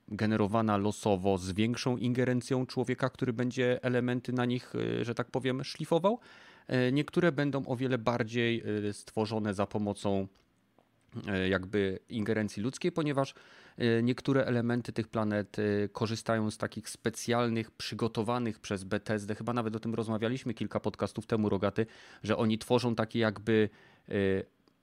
generowana 0.08 0.78
losowo 0.78 1.38
z 1.38 1.52
większą 1.52 1.98
ingerencją 1.98 2.66
człowieka, 2.66 3.10
który 3.10 3.34
będzie 3.34 3.84
elementy 3.84 4.34
na 4.34 4.46
nich, 4.46 4.74
e, 4.76 5.06
że 5.06 5.16
tak 5.16 5.32
powiem, 5.32 5.64
szlifował. 5.64 6.20
Niektóre 6.92 7.32
będą 7.32 7.66
o 7.66 7.76
wiele 7.76 7.98
bardziej 7.98 8.64
stworzone 8.92 9.54
za 9.54 9.66
pomocą 9.68 10.28
jakby 11.50 12.00
ingerencji 12.10 12.64
ludzkiej, 12.64 12.92
ponieważ 12.92 13.34
e, 13.78 14.04
niektóre 14.04 14.46
elementy 14.46 14.94
tych 14.94 15.08
planet 15.08 15.60
e, 15.60 15.90
korzystają 15.90 16.52
z 16.52 16.58
takich 16.58 16.90
specjalnych, 16.90 17.72
przygotowanych 17.72 18.60
przez 18.60 18.84
BTSD, 18.84 19.36
chyba 19.36 19.54
nawet 19.54 19.76
o 19.76 19.80
tym 19.80 19.94
rozmawialiśmy 19.94 20.54
kilka 20.54 20.80
podcastów 20.80 21.26
temu, 21.26 21.50
Rogaty, 21.50 21.86
że 22.24 22.38
oni 22.38 22.58
tworzą 22.58 22.96
takie 22.96 23.20
jakby 23.20 23.70
e, 24.10 24.14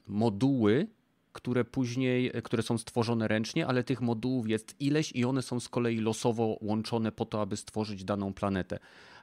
moduły, 0.06 0.86
które 1.32 1.64
później, 1.64 2.30
e, 2.34 2.42
które 2.42 2.62
są 2.62 2.78
stworzone 2.78 3.28
ręcznie, 3.28 3.66
ale 3.66 3.84
tych 3.84 4.00
modułów 4.00 4.48
jest 4.48 4.80
ileś 4.80 5.12
i 5.12 5.24
one 5.24 5.42
są 5.42 5.60
z 5.60 5.68
kolei 5.68 5.98
losowo 5.98 6.58
łączone 6.60 7.12
po 7.12 7.24
to, 7.24 7.40
aby 7.40 7.56
stworzyć 7.56 8.04
daną 8.04 8.34
planetę. 8.34 8.78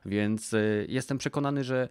Więc 0.06 0.53
e, 0.53 0.60
jestem 0.88 1.18
przekonany, 1.18 1.64
że 1.64 1.90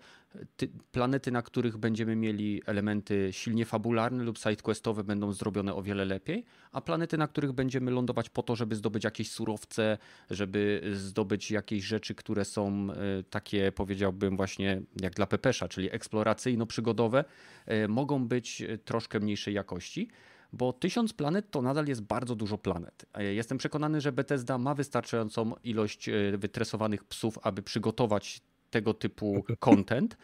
ty, 0.57 0.69
planety, 0.93 1.31
na 1.31 1.43
których 1.43 1.77
będziemy 1.77 2.16
mieli 2.16 2.62
elementy 2.66 3.28
silnie 3.33 3.65
fabularne 3.65 4.24
lub 4.24 4.39
sidequestowe 4.39 5.05
będą 5.05 5.33
zrobione 5.33 5.74
o 5.74 5.83
wiele 5.83 6.05
lepiej, 6.05 6.45
a 6.73 6.81
planety, 6.81 7.19
na 7.19 7.28
których 7.28 7.53
będziemy 7.53 7.91
lądować 7.91 8.31
po 8.31 8.43
to, 8.43 8.57
żeby 8.57 8.77
zdobyć 8.77 9.05
jakieś 9.05 9.31
surowce, 9.31 9.99
żeby 10.31 10.83
zdobyć 10.93 11.51
jakieś 11.51 11.85
rzeczy, 11.85 12.15
które 12.15 12.45
są 12.45 12.89
e, 12.91 13.23
takie, 13.31 13.73
powiedziałbym 13.73 14.37
właśnie 14.37 14.83
jak 15.01 15.15
dla 15.15 15.27
Pepesza, 15.27 15.69
czyli 15.69 15.91
eksploracyjno-przygodowe, 15.91 17.24
e, 17.66 17.89
mogą 17.89 18.28
być 18.28 18.62
troszkę 18.85 19.20
mniejszej 19.20 19.55
jakości. 19.55 20.09
Bo 20.52 20.73
tysiąc 20.73 21.12
planet 21.12 21.51
to 21.51 21.62
nadal 21.62 21.86
jest 21.86 22.02
bardzo 22.02 22.35
dużo 22.35 22.59
planet. 22.59 23.06
E, 23.14 23.24
Jestem 23.24 23.59
przekonany, 23.59 24.01
że 24.01 24.12
Bethesda 24.12 24.59
ma 24.59 24.74
wystarczającą 24.74 25.52
ilość 25.64 26.09
e, 26.09 26.12
wytresowanych 26.39 27.05
psów, 27.05 27.39
aby 27.43 27.62
przygotować 27.62 28.40
tego 28.70 28.94
typu 28.94 29.44
content. 29.59 30.16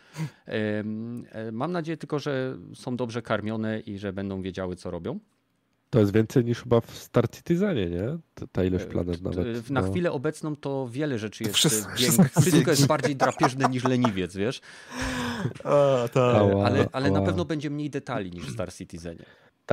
E, 0.48 0.84
Mam 1.52 1.72
nadzieję 1.72 1.96
tylko, 1.96 2.18
że 2.18 2.58
są 2.74 2.96
dobrze 2.96 3.22
karmione 3.22 3.80
i 3.80 3.98
że 3.98 4.12
będą 4.12 4.42
wiedziały, 4.42 4.76
co 4.76 4.90
robią. 4.90 5.18
To 5.92 5.98
jest 5.98 6.12
więcej 6.12 6.44
niż 6.44 6.62
chyba 6.62 6.80
w 6.80 6.90
Star 6.90 7.30
Citizenie, 7.30 7.90
nie? 7.90 8.18
Ta, 8.52 8.64
ilość 8.64 8.84
planet 8.84 9.22
nawet. 9.22 9.70
Na 9.70 9.80
no. 9.80 9.90
chwilę 9.90 10.12
obecną 10.12 10.56
to 10.56 10.88
wiele 10.88 11.18
rzeczy 11.18 11.44
jest 11.44 11.56
Wszystko- 11.56 12.40
Wszystko, 12.40 12.70
jest 12.70 12.86
bardziej 12.86 13.16
drapieżne 13.16 13.68
niż 13.68 13.84
leniwiec, 13.84 14.36
wiesz? 14.36 14.60
a, 15.64 16.08
tak. 16.12 16.36
Ale, 16.64 16.88
ale 16.92 17.10
na 17.10 17.22
pewno 17.22 17.44
będzie 17.44 17.70
mniej 17.70 17.90
detali 17.90 18.30
niż 18.30 18.46
w 18.46 18.50
Star 18.52 18.72
Citizenie. 18.74 19.24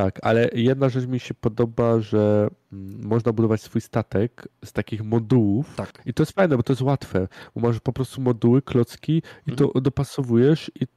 Tak, 0.03 0.19
ale 0.21 0.49
jedna 0.53 0.89
rzecz 0.89 1.05
mi 1.07 1.19
się 1.19 1.33
podoba, 1.33 1.99
że 1.99 2.47
mm, 2.73 3.07
można 3.07 3.33
budować 3.33 3.61
swój 3.61 3.81
statek 3.81 4.47
z 4.65 4.73
takich 4.73 5.03
modułów. 5.03 5.75
Tak. 5.75 6.01
I 6.05 6.13
to 6.13 6.23
jest 6.23 6.31
fajne, 6.31 6.57
bo 6.57 6.63
to 6.63 6.73
jest 6.73 6.81
łatwe. 6.81 7.27
Bo 7.55 7.61
masz 7.61 7.79
po 7.79 7.93
prostu 7.93 8.21
moduły, 8.21 8.61
klocki 8.61 9.21
i 9.47 9.51
to 9.51 9.65
Mhm. 9.65 9.83
dopasowujesz 9.83 10.71
i, 10.75 10.87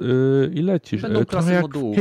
yy, 0.00 0.50
i 0.54 0.62
lecisz. 0.62 1.02
Będą 1.02 1.20
E, 1.20 1.24
klasy 1.24 1.52
jak 1.52 1.62
modułów. 1.62 1.96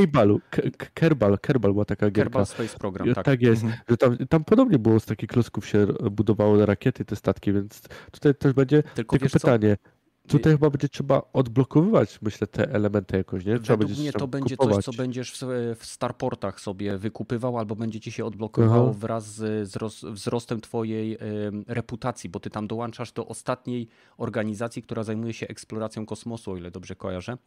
Kerbal, 0.94 1.38
Kerbal 1.42 1.74
była 1.74 1.86
taka 1.86 2.06
gierka. 2.06 2.24
Kerbal 2.24 2.46
Space 2.46 2.78
Program, 2.78 3.14
tak. 3.14 3.26
tak 3.26 3.42
jest, 3.42 3.64
Mhm. 3.64 3.82
że 3.90 3.98
tam, 3.98 4.18
tam 4.18 4.44
podobnie 4.44 4.80
było 4.80 5.00
z 5.00 5.06
takich 5.06 5.30
klocków 5.30 5.68
się 5.68 5.88
budowało 6.12 6.66
rakiety, 6.66 7.06
te 7.06 7.16
statki, 7.16 7.54
więc 7.54 7.82
tutaj 8.12 8.36
też 8.36 8.54
będzie 8.54 8.84
Tylko, 8.84 9.18
tylko 9.18 9.26
wiesz 9.26 9.32
co? 9.32 9.60
Tutaj 10.30 10.54
chyba 10.54 10.70
będzie 10.70 10.90
trzeba 10.90 11.22
odblokowywać, 11.34 12.20
myślę, 12.22 12.48
te 12.48 12.72
elementy 12.72 13.18
jakoś, 13.18 13.46
nie? 13.46 13.60
Trzeba 13.60 13.78
Według 13.78 14.00
mnie 14.00 14.14
to 14.14 14.28
będzie 14.28 14.58
kupować. 14.58 14.86
coś, 14.86 14.96
co 14.96 15.02
będziesz 15.02 15.32
w, 15.76 15.86
Starportach 15.86 16.60
sobie 16.60 16.98
wykupywał, 16.98 17.58
albo 17.58 17.76
będzie 17.76 18.00
ci 18.00 18.12
się 18.12 18.26
odblokowywało 18.26 18.90
Aha. 18.90 19.00
wraz 19.00 19.26
z 19.36 19.70
wzros- 19.70 20.12
wzrostem 20.14 20.62
twojej 20.62 21.18
reputacji, 21.68 22.30
bo 22.30 22.40
ty 22.40 22.50
tam 22.50 22.68
dołączasz 22.68 23.12
do 23.12 23.28
ostatniej 23.28 23.88
organizacji, 24.18 24.82
która 24.84 25.04
zajmuje 25.04 25.34
się 25.34 25.48
eksploracją 25.48 26.06
kosmosu, 26.06 26.52
o 26.52 26.58
ile 26.58 26.72
dobrze 26.72 26.96
kojarzę. 26.96 27.38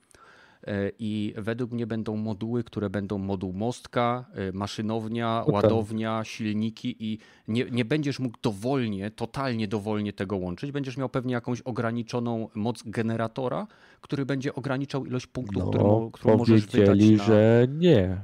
E, 0.67 0.91
I 0.99 1.35
według 1.37 1.73
mnie 1.73 1.87
będą 1.87 2.17
moduły, 2.17 2.65
które 2.65 2.91
będą 2.91 3.19
moduł 3.19 3.53
mostka, 3.53 4.25
e, 4.35 4.53
maszynownia, 4.53 5.45
ładownia, 5.47 6.25
silniki 6.25 6.97
i 6.99 7.19
nie, 7.49 7.65
nie 7.71 7.85
będziesz 7.85 8.19
mógł 8.19 8.39
dowolnie, 8.43 9.11
totalnie 9.11 9.69
dowolnie 9.69 10.13
tego 10.13 10.37
łączyć. 10.37 10.73
Będziesz 10.73 10.97
miał 10.97 11.09
pewnie 11.09 11.35
jakąś 11.35 11.61
ograniczoną 11.61 12.49
moc 12.55 12.83
generatora, 12.83 13.67
który 14.01 14.27
będzie 14.27 14.55
ograniczał 14.55 15.07
ilość 15.07 15.27
punktów, 15.27 15.63
No, 15.75 16.11
którą 16.13 16.37
możesz 16.37 16.67
wydać 16.67 17.01
na... 17.01 17.25
że 17.25 17.67
nie. 17.71 18.21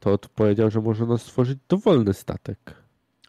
To 0.00 0.18
powiedział, 0.34 0.70
że 0.70 0.80
można 0.80 1.18
stworzyć 1.18 1.58
dowolny 1.68 2.14
statek. 2.14 2.74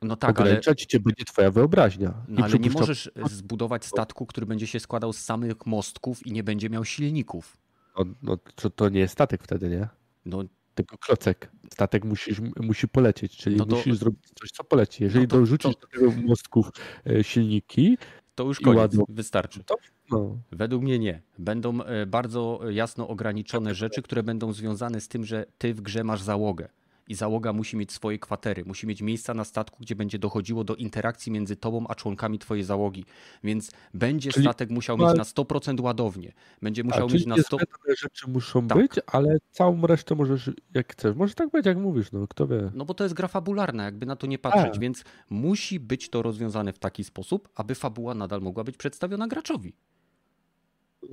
No 0.01 0.15
tak, 0.15 0.39
ale, 0.39 0.49
Ograniczać 0.49 0.81
cię 0.85 0.99
będzie 0.99 1.25
twoja 1.25 1.51
wyobraźnia. 1.51 2.13
no, 2.27 2.45
ale 2.45 2.59
nie 2.59 2.69
możesz 2.69 3.11
zbudować 3.25 3.85
statku, 3.85 4.25
który 4.25 4.45
będzie 4.45 4.67
się 4.67 4.79
składał 4.79 5.13
z 5.13 5.19
samych 5.19 5.65
mostków 5.65 6.27
i 6.27 6.31
nie 6.31 6.43
będzie 6.43 6.69
miał 6.69 6.85
silników. 6.85 7.57
No, 7.97 8.05
no 8.23 8.37
to, 8.55 8.69
to 8.69 8.89
nie 8.89 8.99
jest 8.99 9.13
statek 9.13 9.43
wtedy, 9.43 9.69
nie? 9.69 9.87
No, 10.25 10.43
Tylko 10.75 10.97
klocek. 10.97 11.51
Statek 11.73 12.05
musisz, 12.05 12.41
musi 12.59 12.87
polecieć, 12.87 13.37
czyli 13.37 13.55
No 13.55 13.65
to- 13.65 13.75
musisz 13.75 13.97
zrobić 13.97 14.23
coś, 14.39 14.51
co 14.51 14.63
poleci. 14.63 15.03
Jeżeli 15.03 15.25
No 15.25 15.29
to- 15.29 15.37
dorzucisz 15.37 15.75
do 15.75 15.87
tego 15.87 16.11
mostków 16.11 16.69
e, 17.05 17.23
silniki, 17.23 17.97
to 18.35 18.43
już 18.43 18.59
koniec, 18.59 18.77
ładno. 18.77 19.03
wystarczy. 19.09 19.63
no, 20.11 20.37
Według 20.51 20.83
mnie 20.83 20.99
nie. 20.99 21.21
Będą 21.39 21.81
e, 21.83 22.05
bardzo 22.05 22.59
jasno 22.69 23.07
ograniczone 23.07 23.75
rzeczy, 23.75 24.01
które 24.01 24.23
będą 24.23 24.53
związane 24.53 25.01
z 25.01 25.07
tym, 25.07 25.25
że 25.25 25.45
ty 25.57 25.73
w 25.73 25.81
grze 25.81 26.03
masz 26.03 26.21
załogę. 26.21 26.69
I 27.07 27.15
załoga 27.15 27.53
musi 27.53 27.77
mieć 27.77 27.91
swoje 27.91 28.19
kwatery, 28.19 28.65
musi 28.65 28.87
mieć 28.87 29.01
miejsca 29.01 29.33
na 29.33 29.43
statku, 29.43 29.77
gdzie 29.79 29.95
będzie 29.95 30.19
dochodziło 30.19 30.63
do 30.63 30.75
interakcji 30.75 31.31
między 31.31 31.55
tobą 31.55 31.87
a 31.87 31.95
członkami 31.95 32.39
twojej 32.39 32.63
załogi. 32.63 33.05
Więc 33.43 33.71
będzie 33.93 34.31
Czyli- 34.31 34.45
statek 34.45 34.69
musiał 34.69 34.97
no, 34.97 35.07
mieć 35.07 35.17
na 35.17 35.23
100% 35.23 35.81
ładownię. 35.81 36.33
Będzie 36.61 36.81
a, 36.81 36.85
musiał 36.85 37.07
czyli 37.07 37.19
mieć 37.19 37.27
na 37.27 37.35
100%. 37.35 37.39
niezbędne 37.39 37.95
rzeczy 37.97 38.29
muszą 38.29 38.67
Tak. 38.67 38.77
być, 38.77 38.91
ale 39.07 39.37
całą 39.51 39.81
resztę 39.87 40.15
możesz 40.15 40.49
jak 40.73 40.91
chcesz. 40.93 41.15
Może 41.15 41.33
tak 41.33 41.49
być, 41.49 41.65
jak 41.65 41.77
mówisz, 41.77 42.11
no 42.11 42.27
kto 42.27 42.47
wie. 42.47 42.71
No 42.73 42.85
bo 42.85 42.93
to 42.93 43.03
jest 43.03 43.15
gra 43.15 43.27
fabularna, 43.27 43.83
jakby 43.83 44.05
na 44.05 44.15
to 44.15 44.27
nie 44.27 44.39
patrzeć, 44.39 44.71
Tak. 44.71 44.79
więc 44.79 45.03
musi 45.29 45.79
być 45.79 46.09
to 46.09 46.21
rozwiązane 46.21 46.73
w 46.73 46.79
taki 46.79 47.03
sposób, 47.03 47.49
aby 47.55 47.75
fabuła 47.75 48.13
nadal 48.15 48.41
mogła 48.41 48.63
być 48.63 48.77
przedstawiona 48.77 49.27
graczowi. 49.27 49.73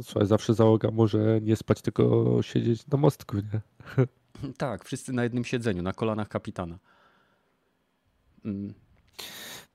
Słuchaj, 0.03 0.27
zawsze 0.27 0.55
załoga 0.55 0.91
może 0.91 1.41
nie 1.43 1.57
spać, 1.57 1.83
tylko 1.83 2.37
siedzieć 2.43 2.87
na 2.87 2.99
mostku, 2.99 3.37
nie? 3.37 3.61
Tak, 4.57 4.85
wszyscy 4.85 5.13
na 5.13 5.23
jednym 5.23 5.45
siedzeniu, 5.45 5.83
na 5.83 5.93
kolanach 5.93 6.29
kapitana. 6.29 6.79
Mm, 8.45 8.75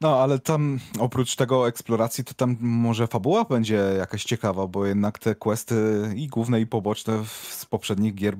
No, 0.01 0.21
ale 0.21 0.39
tam 0.39 0.79
oprócz 0.99 1.35
tego 1.35 1.67
eksploracji, 1.67 2.23
to 2.23 2.33
tam 2.33 2.57
może 2.59 3.07
fabuła 3.07 3.45
będzie 3.45 3.75
jakaś 3.75 4.23
ciekawa, 4.23 4.67
bo 4.67 4.85
jednak 4.85 5.19
te 5.19 5.35
questy 5.35 5.75
i 6.15 6.27
główne 6.27 6.61
i 6.61 6.67
poboczne 6.67 7.25
z 7.49 7.65
poprzednich 7.65 8.15
gier 8.15 8.37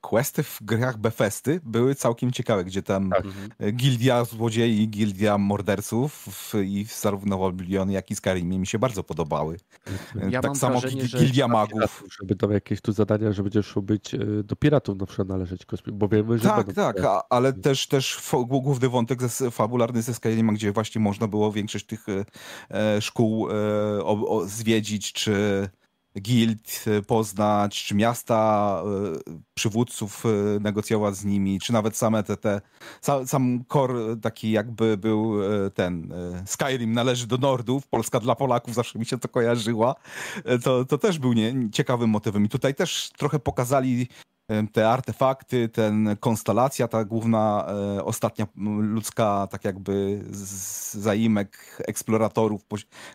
questy 0.00 0.42
w 0.42 0.58
grach 0.62 0.98
Bethesdy 0.98 1.60
były 1.64 1.94
całkiem 1.94 2.32
ciekawe, 2.32 2.64
gdzie 2.64 2.82
tam 2.82 3.10
Tak. 3.10 3.24
mhm. 3.24 3.72
gildia 3.76 4.24
złodziei 4.24 4.82
i 4.82 4.88
gildia 4.88 5.38
morderców 5.38 6.26
i 6.64 6.86
zarówno 7.00 7.38
w 7.38 7.42
Oblivion, 7.42 7.90
jak 7.90 8.10
i 8.10 8.16
Skyrimie 8.16 8.58
mi 8.58 8.66
się 8.66 8.78
bardzo 8.78 9.02
podobały. 9.04 9.56
Ja 10.30 10.40
tak 10.40 10.56
samo 10.56 10.80
wrażenie, 10.80 11.02
gil- 11.02 11.06
że- 11.06 11.18
gildia 11.18 11.46
Dla 11.46 11.52
magów. 11.56 11.72
piratów, 11.72 12.04
Żeby 12.20 12.36
tam 12.36 12.52
jakieś 12.52 12.80
tu 12.80 12.92
zadania, 12.92 13.32
że 13.32 13.42
będziesz 13.42 13.66
szło 13.66 13.82
być 13.82 14.14
e, 14.14 14.18
do 14.44 14.56
piratów 14.56 14.98
na 14.98 15.06
przykład 15.06 15.28
należeć, 15.28 15.62
bo 15.92 16.08
wiemy, 16.08 16.38
że 16.38 16.44
Tak, 16.48 16.72
tak, 16.72 17.00
a, 17.04 17.22
ale 17.30 17.52
też, 17.52 17.86
też 17.86 18.18
fo- 18.18 18.46
główny 18.46 18.88
wątek 18.88 19.22
ze, 19.22 19.50
fabularny 19.50 20.02
ze 20.02 20.14
Skyrima, 20.14 20.52
gdzie 20.52 20.72
właśnie 20.72 21.00
można 21.00 21.26
było 21.28 21.52
większość 21.52 21.86
tych 21.86 22.06
e, 22.08 22.24
e, 22.96 23.00
szkół 23.02 23.48
e, 23.50 23.52
o, 24.04 24.28
o, 24.38 24.46
zwiedzić, 24.48 25.12
czy 25.12 25.68
guild 26.16 26.84
e, 26.86 27.02
poznać, 27.02 27.84
czy 27.84 27.94
miasta, 27.94 28.82
e, 29.26 29.32
przywódców 29.54 30.26
e, 30.26 30.60
negocjować 30.60 31.16
z 31.16 31.24
nimi, 31.24 31.60
czy 31.60 31.72
nawet 31.72 31.96
same 31.96 32.22
te, 32.22 32.36
te 32.36 32.60
sam, 33.26 33.64
core 33.68 34.16
taki 34.22 34.50
jakby 34.50 34.96
był 34.96 35.34
ten 35.74 36.14
Skyrim 36.46 36.92
należy 36.92 37.26
do 37.26 37.36
Nordów, 37.36 37.86
Polska 37.88 38.20
dla 38.20 38.34
Polaków, 38.34 38.74
zawsze 38.74 38.98
mi 38.98 39.06
się 39.06 39.18
to 39.18 39.28
kojarzyła, 39.28 39.94
to, 40.64 40.84
to 40.84 40.98
też 40.98 41.18
był 41.18 41.32
nie, 41.32 41.70
ciekawym 41.72 42.10
motywem 42.10 42.44
i 42.44 42.48
tutaj 42.48 42.74
też 42.74 43.10
trochę 43.16 43.38
pokazali 43.38 44.08
te 44.72 44.88
artefakty, 44.90 45.68
ten 45.68 46.16
konstelacja, 46.20 46.88
ta 46.88 47.04
główna 47.04 47.66
e, 47.98 48.04
ostatnia 48.04 48.46
ludzka 48.80 49.48
tak 49.50 49.64
jakby 49.64 50.20
zaimek 50.90 51.82
eksploratorów 51.88 52.62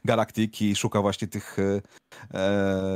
galaktyki 0.06 0.76
szuka 0.76 1.02
właśnie 1.02 1.28
tych 1.28 1.58
e, 1.60 1.82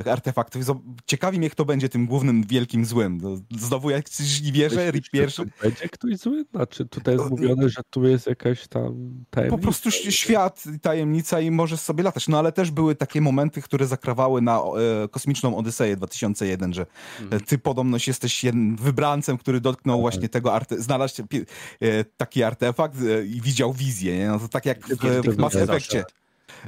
e, 0.05 0.11
artefaktów. 0.11 0.61
Ciekawi 1.05 1.37
mnie, 1.39 1.49
kto 1.49 1.65
będzie 1.65 1.89
tym 1.89 2.05
głównym 2.05 2.43
wielkim 2.43 2.85
złym. 2.85 3.17
No, 3.21 3.29
znowu 3.59 3.89
jak 3.89 4.05
Myślisz, 4.19 4.41
Rick 4.91 5.05
że 5.05 5.11
pierwszy. 5.11 5.45
Będzie 5.61 5.89
ktoś 5.89 6.17
zły? 6.17 6.45
Znaczy 6.51 6.85
tutaj 6.85 7.13
jest 7.13 7.23
No, 7.25 7.29
mówione, 7.29 7.69
że 7.69 7.81
tu 7.89 8.03
jest 8.07 8.27
jakaś 8.27 8.67
tam 8.67 8.83
Po 9.29 9.35
tajemnica. 9.35 9.61
prostu 9.63 9.89
ś- 9.89 10.15
świat, 10.15 10.63
tajemnica 10.81 11.39
i 11.39 11.51
możesz 11.51 11.79
sobie 11.79 12.03
latać. 12.03 12.27
No 12.27 12.39
ale 12.39 12.51
też 12.51 12.71
były 12.71 12.95
takie 12.95 13.21
momenty, 13.21 13.61
które 13.61 13.87
zakrawały 13.87 14.41
na 14.41 14.59
e, 14.59 15.07
kosmiczną 15.07 15.57
Odyseję 15.57 15.95
2001, 15.97 16.73
że 16.73 16.85
Mhm. 17.21 17.41
ty 17.43 17.57
podobność 17.57 18.07
jesteś 18.23 18.51
wybrancem, 18.75 19.37
który 19.37 19.61
dotknął 19.61 20.01
właśnie 20.01 20.29
tego, 20.29 20.49
arte- 20.49 20.79
znalazł 20.79 21.23
e, 21.81 22.03
taki 22.03 22.43
artefakt 22.43 22.95
e, 23.01 23.25
i 23.25 23.41
widział 23.41 23.73
wizję. 23.73 24.17
Nie? 24.17 24.27
No 24.27 24.39
to 24.39 24.47
tak 24.47 24.65
jak 24.65 24.87
w, 24.87 25.21
w 25.35 25.37
Mass. 25.37 25.55
Effectie. 25.55 26.03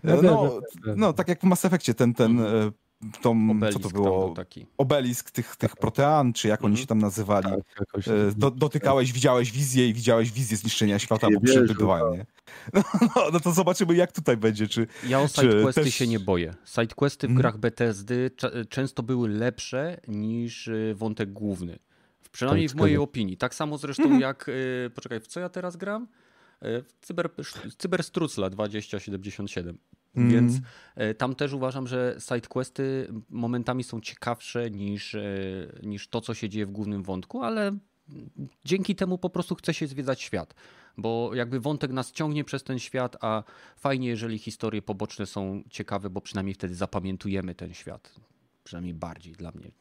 E, 0.04 0.22
No, 0.22 0.60
no 0.96 1.14
tak 1.14 1.28
jak 1.28 1.40
w 1.40 1.44
Mass 1.44 1.66
Effectie 1.66 1.94
ten, 1.94 2.14
ten 2.14 2.40
e, 2.40 2.72
tą, 3.22 3.52
Obelisk 3.52 3.80
co 3.82 3.90
to 3.90 3.94
było? 3.94 4.34
taki. 4.36 4.66
Obelisk 4.78 5.32
tych, 5.32 5.56
tych 5.56 5.76
protean, 5.76 6.34
czy 6.34 6.48
jak 6.48 6.60
oni 6.64 6.72
Mhm. 6.72 6.82
się 6.82 6.88
tam 6.88 6.98
nazywali. 7.00 7.48
Tak, 7.78 8.08
E, 8.08 8.32
Do, 8.36 8.52
dotykałeś, 8.52 9.12
widziałeś 9.14 9.52
wizję 9.52 9.88
i 9.88 9.94
widziałeś 9.94 10.32
wizję 10.32 10.58
zniszczenia 10.58 11.00
świata, 11.00 11.28
bo 11.34 11.40
wierzę, 11.40 11.64
przybywają, 11.66 12.14
nie? 12.14 12.26
No, 13.16 13.30
no 13.34 13.40
to 13.40 13.52
zobaczymy, 13.52 13.96
jak 13.96 14.12
tutaj 14.12 14.38
będzie. 14.38 14.68
Czy, 14.68 14.88
Ja 15.08 15.22
o 15.22 15.28
sidequesty 15.28 15.84
też- 15.84 15.96
się 15.96 16.08
nie 16.08 16.20
boję. 16.20 16.54
Sidequesty 16.66 17.28
w 17.28 17.30
Mhm. 17.30 17.42
grach 17.42 17.58
Bethesdy 17.58 18.32
często 18.70 19.04
były 19.04 19.30
lepsze 19.30 20.00
niż 20.08 20.68
y, 20.68 20.94
wątek 20.98 21.34
główny. 21.34 21.80
Przynajmniej 22.32 22.68
w 22.68 22.72
Tak, 22.72 22.80
mojej 22.80 22.98
opinii. 22.98 23.38
Tak 23.38 23.56
samo 23.56 23.78
zresztą 23.78 24.04
Mhm. 24.04 24.22
jak, 24.22 24.50
y, 24.50 24.92
poczekaj, 24.96 25.20
w 25.20 25.28
co 25.28 25.40
ja 25.40 25.50
teraz 25.50 25.76
gram? 25.78 26.08
W 26.62 26.84
Cyber, 27.02 27.30
Cyberstrucla 27.78 28.50
2077. 28.50 29.78
Mm. 30.16 30.30
Więc 30.30 30.56
y, 31.12 31.16
tam 31.16 31.36
też 31.36 31.54
uważam, 31.54 31.88
że 31.88 32.16
sidequesty 32.20 33.08
momentami 33.30 33.84
są 33.84 34.02
ciekawsze 34.02 34.72
niż, 34.72 35.14
y, 35.14 35.80
niż 35.84 36.08
to, 36.08 36.22
co 36.22 36.34
się 36.34 36.50
dzieje 36.50 36.66
w 36.66 36.72
głównym 36.72 37.04
wątku, 37.04 37.44
ale 37.44 37.78
dzięki 38.66 38.96
temu 38.96 39.18
po 39.18 39.30
prostu 39.30 39.56
chce 39.56 39.74
się 39.74 39.88
zwiedzać 39.88 40.22
świat. 40.22 40.54
Bo 40.98 41.32
jakby 41.34 41.60
wątek 41.60 41.92
nas 41.92 42.12
ciągnie 42.12 42.44
przez 42.44 42.64
ten 42.64 42.80
świat, 42.80 43.18
a 43.22 43.44
fajnie, 43.78 44.08
jeżeli 44.08 44.38
historie 44.38 44.82
poboczne 44.82 45.26
są 45.26 45.64
ciekawe, 45.70 46.10
bo 46.10 46.22
przynajmniej 46.22 46.54
wtedy 46.54 46.76
zapamiętujemy 46.76 47.56
ten 47.56 47.74
świat. 47.74 48.16
Przynajmniej 48.64 48.94
bardziej 48.94 49.34
dla 49.34 49.52
mnie. 49.52 49.72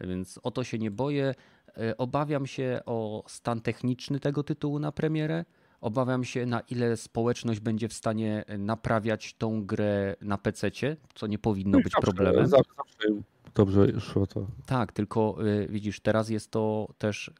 Więc 0.00 0.40
o 0.42 0.50
to 0.50 0.64
się 0.64 0.78
nie 0.78 0.90
boję. 0.90 1.34
E, 1.78 1.96
Obawiam 1.96 2.46
się 2.46 2.80
o 2.86 3.24
stan 3.28 3.60
techniczny 3.60 4.20
tego 4.20 4.42
tytułu 4.42 4.78
na 4.78 4.92
premierę. 4.92 5.44
Obawiam 5.80 6.24
się, 6.24 6.46
na 6.46 6.60
ile 6.60 6.96
społeczność 6.96 7.60
będzie 7.60 7.88
w 7.88 7.92
stanie 7.92 8.44
naprawiać 8.58 9.34
tą 9.34 9.66
grę 9.66 10.16
na 10.20 10.38
PC, 10.38 10.70
co 11.14 11.26
nie 11.26 11.38
powinno 11.38 11.78
być 11.78 11.92
Zawsze- 11.92 12.00
problemem. 12.00 12.46
Zawsze, 12.46 12.72
zawsze 12.76 13.08
dobrze 13.54 14.00
szło 14.00 14.26
to. 14.26 14.46
Tak, 14.66 14.92
tylko 14.92 15.36
y, 15.46 15.68
widzisz, 15.70 16.00
teraz 16.00 16.28
jest 16.28 16.50
to 16.50 16.88
też. 16.98 17.30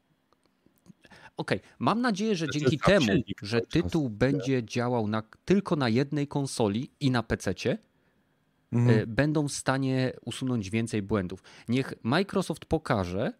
Okej, 1.36 1.60
mam 1.78 2.00
nadzieję, 2.00 2.36
że 2.36 2.46
dzięki 2.52 2.78
temu, 2.78 3.06
że 3.42 3.60
czas, 3.60 3.70
tytuł 3.70 4.10
będzie 4.10 4.64
działał 4.64 5.08
na, 5.08 5.22
tylko 5.44 5.76
na 5.76 5.88
jednej 5.88 6.26
konsoli 6.28 6.90
i 7.00 7.10
na 7.10 7.22
PC-cie, 7.22 7.78
Mhm. 8.72 8.98
y, 9.00 9.06
będą 9.06 9.48
w 9.48 9.52
stanie 9.52 10.12
usunąć 10.24 10.70
więcej 10.70 11.02
błędów. 11.02 11.42
Niech 11.68 11.94
Microsoft 12.02 12.64
pokaże, 12.64 13.32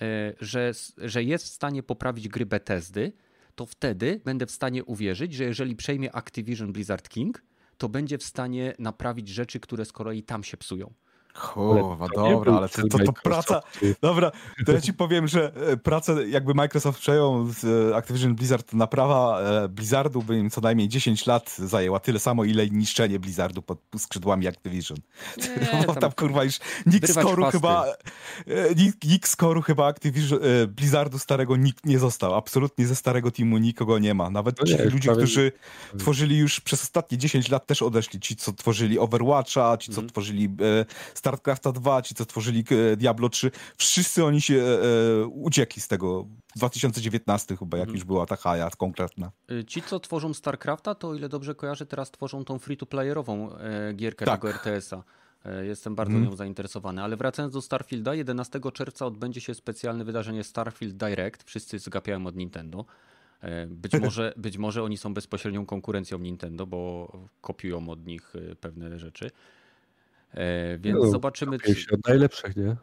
e, 0.00 0.32
że, 0.40 0.72
że 0.98 1.24
jest 1.24 1.44
w 1.44 1.48
stanie 1.48 1.82
poprawić 1.82 2.28
gry 2.28 2.46
Bethesdy, 2.46 3.12
to 3.54 3.66
wtedy 3.66 4.20
będę 4.24 4.46
w 4.46 4.50
stanie 4.50 4.84
uwierzyć, 4.84 5.34
że 5.34 5.44
jeżeli 5.44 5.76
przejmie 5.76 6.14
Activision 6.16 6.72
Blizzard 6.72 7.08
King, 7.08 7.42
to 7.78 7.88
będzie 7.88 8.18
w 8.18 8.22
stanie 8.22 8.74
naprawić 8.78 9.28
rzeczy, 9.28 9.60
które 9.60 9.84
z 9.84 9.92
kolei 9.92 10.22
tam 10.22 10.44
się 10.44 10.56
psują. 10.56 10.94
Kurwa, 11.32 12.08
dobra, 12.08 12.56
ale 12.56 12.68
to, 12.68 12.82
to, 12.88 12.98
to 12.98 13.12
praca. 13.12 13.62
Dobra, 14.00 14.32
to 14.66 14.72
ja 14.72 14.80
ci 14.80 14.94
powiem, 14.94 15.28
że 15.28 15.52
e, 15.54 15.76
pracę 15.76 16.28
jakby 16.28 16.54
Microsoft 16.54 16.98
przejął 17.00 17.46
z 17.46 17.64
e, 17.92 17.96
Activision 17.96 18.34
Blizzard, 18.34 18.70
to 18.70 18.76
naprawa 18.76 19.40
e, 19.40 19.68
Blizzardu 19.68 20.22
by 20.22 20.38
im 20.38 20.50
co 20.50 20.60
najmniej 20.60 20.88
10 20.88 21.26
lat 21.26 21.56
zajęła. 21.58 22.00
Tyle 22.00 22.18
samo, 22.18 22.44
ile 22.44 22.68
niszczenie 22.68 23.18
Blizzardu 23.18 23.62
pod 23.62 23.78
skrzydłami 23.98 24.48
Activision. 24.48 24.98
Nie, 25.38 25.84
tam, 25.86 25.96
tam 25.96 26.12
kurwa 26.12 26.44
już 26.44 26.58
nikt 26.86 27.10
skoru 27.10 27.44
chyba 27.44 27.86
nikt, 28.76 29.04
nikt 29.04 29.28
skoru 29.28 29.62
chyba 29.62 29.86
Activision 29.86 30.38
Blizzardu 30.68 31.18
starego 31.18 31.56
nikt 31.56 31.86
nie 31.86 31.98
został. 31.98 32.34
Absolutnie 32.34 32.86
ze 32.86 32.96
starego 32.96 33.30
teamu 33.30 33.58
nikogo 33.58 33.98
nie 33.98 34.14
ma. 34.14 34.30
Nawet 34.30 34.60
no 34.60 34.66
ci 34.66 34.74
nie, 34.74 34.84
ludzie, 34.84 35.08
prawie... 35.08 35.22
którzy 35.22 35.52
tworzyli 35.98 36.38
już 36.38 36.60
przez 36.60 36.82
ostatnie 36.82 37.18
10 37.18 37.48
lat 37.48 37.66
też 37.66 37.82
odeszli. 37.82 38.20
Ci, 38.20 38.36
co 38.36 38.52
tworzyli 38.52 38.98
Overwatcha, 38.98 39.76
ci, 39.76 39.92
co 39.92 40.00
mm. 40.00 40.10
tworzyli 40.10 40.48
StarCrafta 41.22 41.72
2, 41.72 42.02
ci 42.02 42.14
co 42.14 42.26
tworzyli 42.26 42.64
e, 42.70 42.96
Diablo 42.96 43.28
3, 43.28 43.50
wszyscy 43.76 44.24
oni 44.24 44.40
się 44.40 44.54
e, 44.54 44.58
e 44.58 45.26
uciekli 45.26 45.82
z 45.82 45.88
tego. 45.88 46.26
2019 46.56 47.56
chyba, 47.56 47.78
jak 47.78 47.88
mhm. 47.88 47.96
już 47.96 48.04
była 48.04 48.26
ta 48.26 48.36
haja 48.36 48.70
konkretna. 48.78 49.30
Y, 49.50 49.64
ci, 49.64 49.82
co 49.82 50.00
tworzą 50.00 50.34
StarCrafta, 50.34 50.94
to 50.94 51.08
o 51.08 51.14
ile 51.14 51.28
dobrze 51.28 51.54
kojarzę, 51.54 51.86
teraz 51.86 52.10
tworzą 52.10 52.44
tą 52.44 52.58
free-to-playerową 52.58 53.58
e, 53.58 53.94
gierkę 53.94 54.24
tak. 54.24 54.40
tego 54.40 54.50
RTS-a. 54.50 55.02
E, 55.44 55.66
jestem 55.66 55.94
bardzo 55.94 56.12
hmm. 56.12 56.30
nią 56.30 56.36
zainteresowany. 56.36 57.02
Ale 57.02 57.16
wracając 57.16 57.54
do 57.54 57.62
Starfielda, 57.62 58.14
11 58.14 58.60
czerwca 58.72 59.06
odbędzie 59.06 59.40
się 59.40 59.54
specjalne 59.54 60.04
wydarzenie 60.04 60.44
Starfield 60.44 60.96
Direct. 60.96 61.42
Wszyscy 61.42 61.78
zgapiają 61.78 62.26
od 62.26 62.36
Nintendo. 62.36 62.84
Być 63.68 63.92
może, 64.02 64.34
być 64.36 64.58
może 64.58 64.82
oni 64.82 64.98
są 64.98 65.14
bezpośrednią 65.14 65.66
konkurencją 65.66 66.18
Nintendo, 66.18 66.66
bo 66.66 67.12
kopiują 67.40 67.88
od 67.88 68.06
nich 68.06 68.32
pewne 68.60 68.98
rzeczy. 68.98 69.30
E, 70.34 70.78
więc 70.78 70.98
no, 70.98 71.10
zobaczymy. 71.10 71.58
Czy... 71.58 71.94
Od 71.94 72.08
najlepszych, 72.08 72.56
nie? 72.56 72.76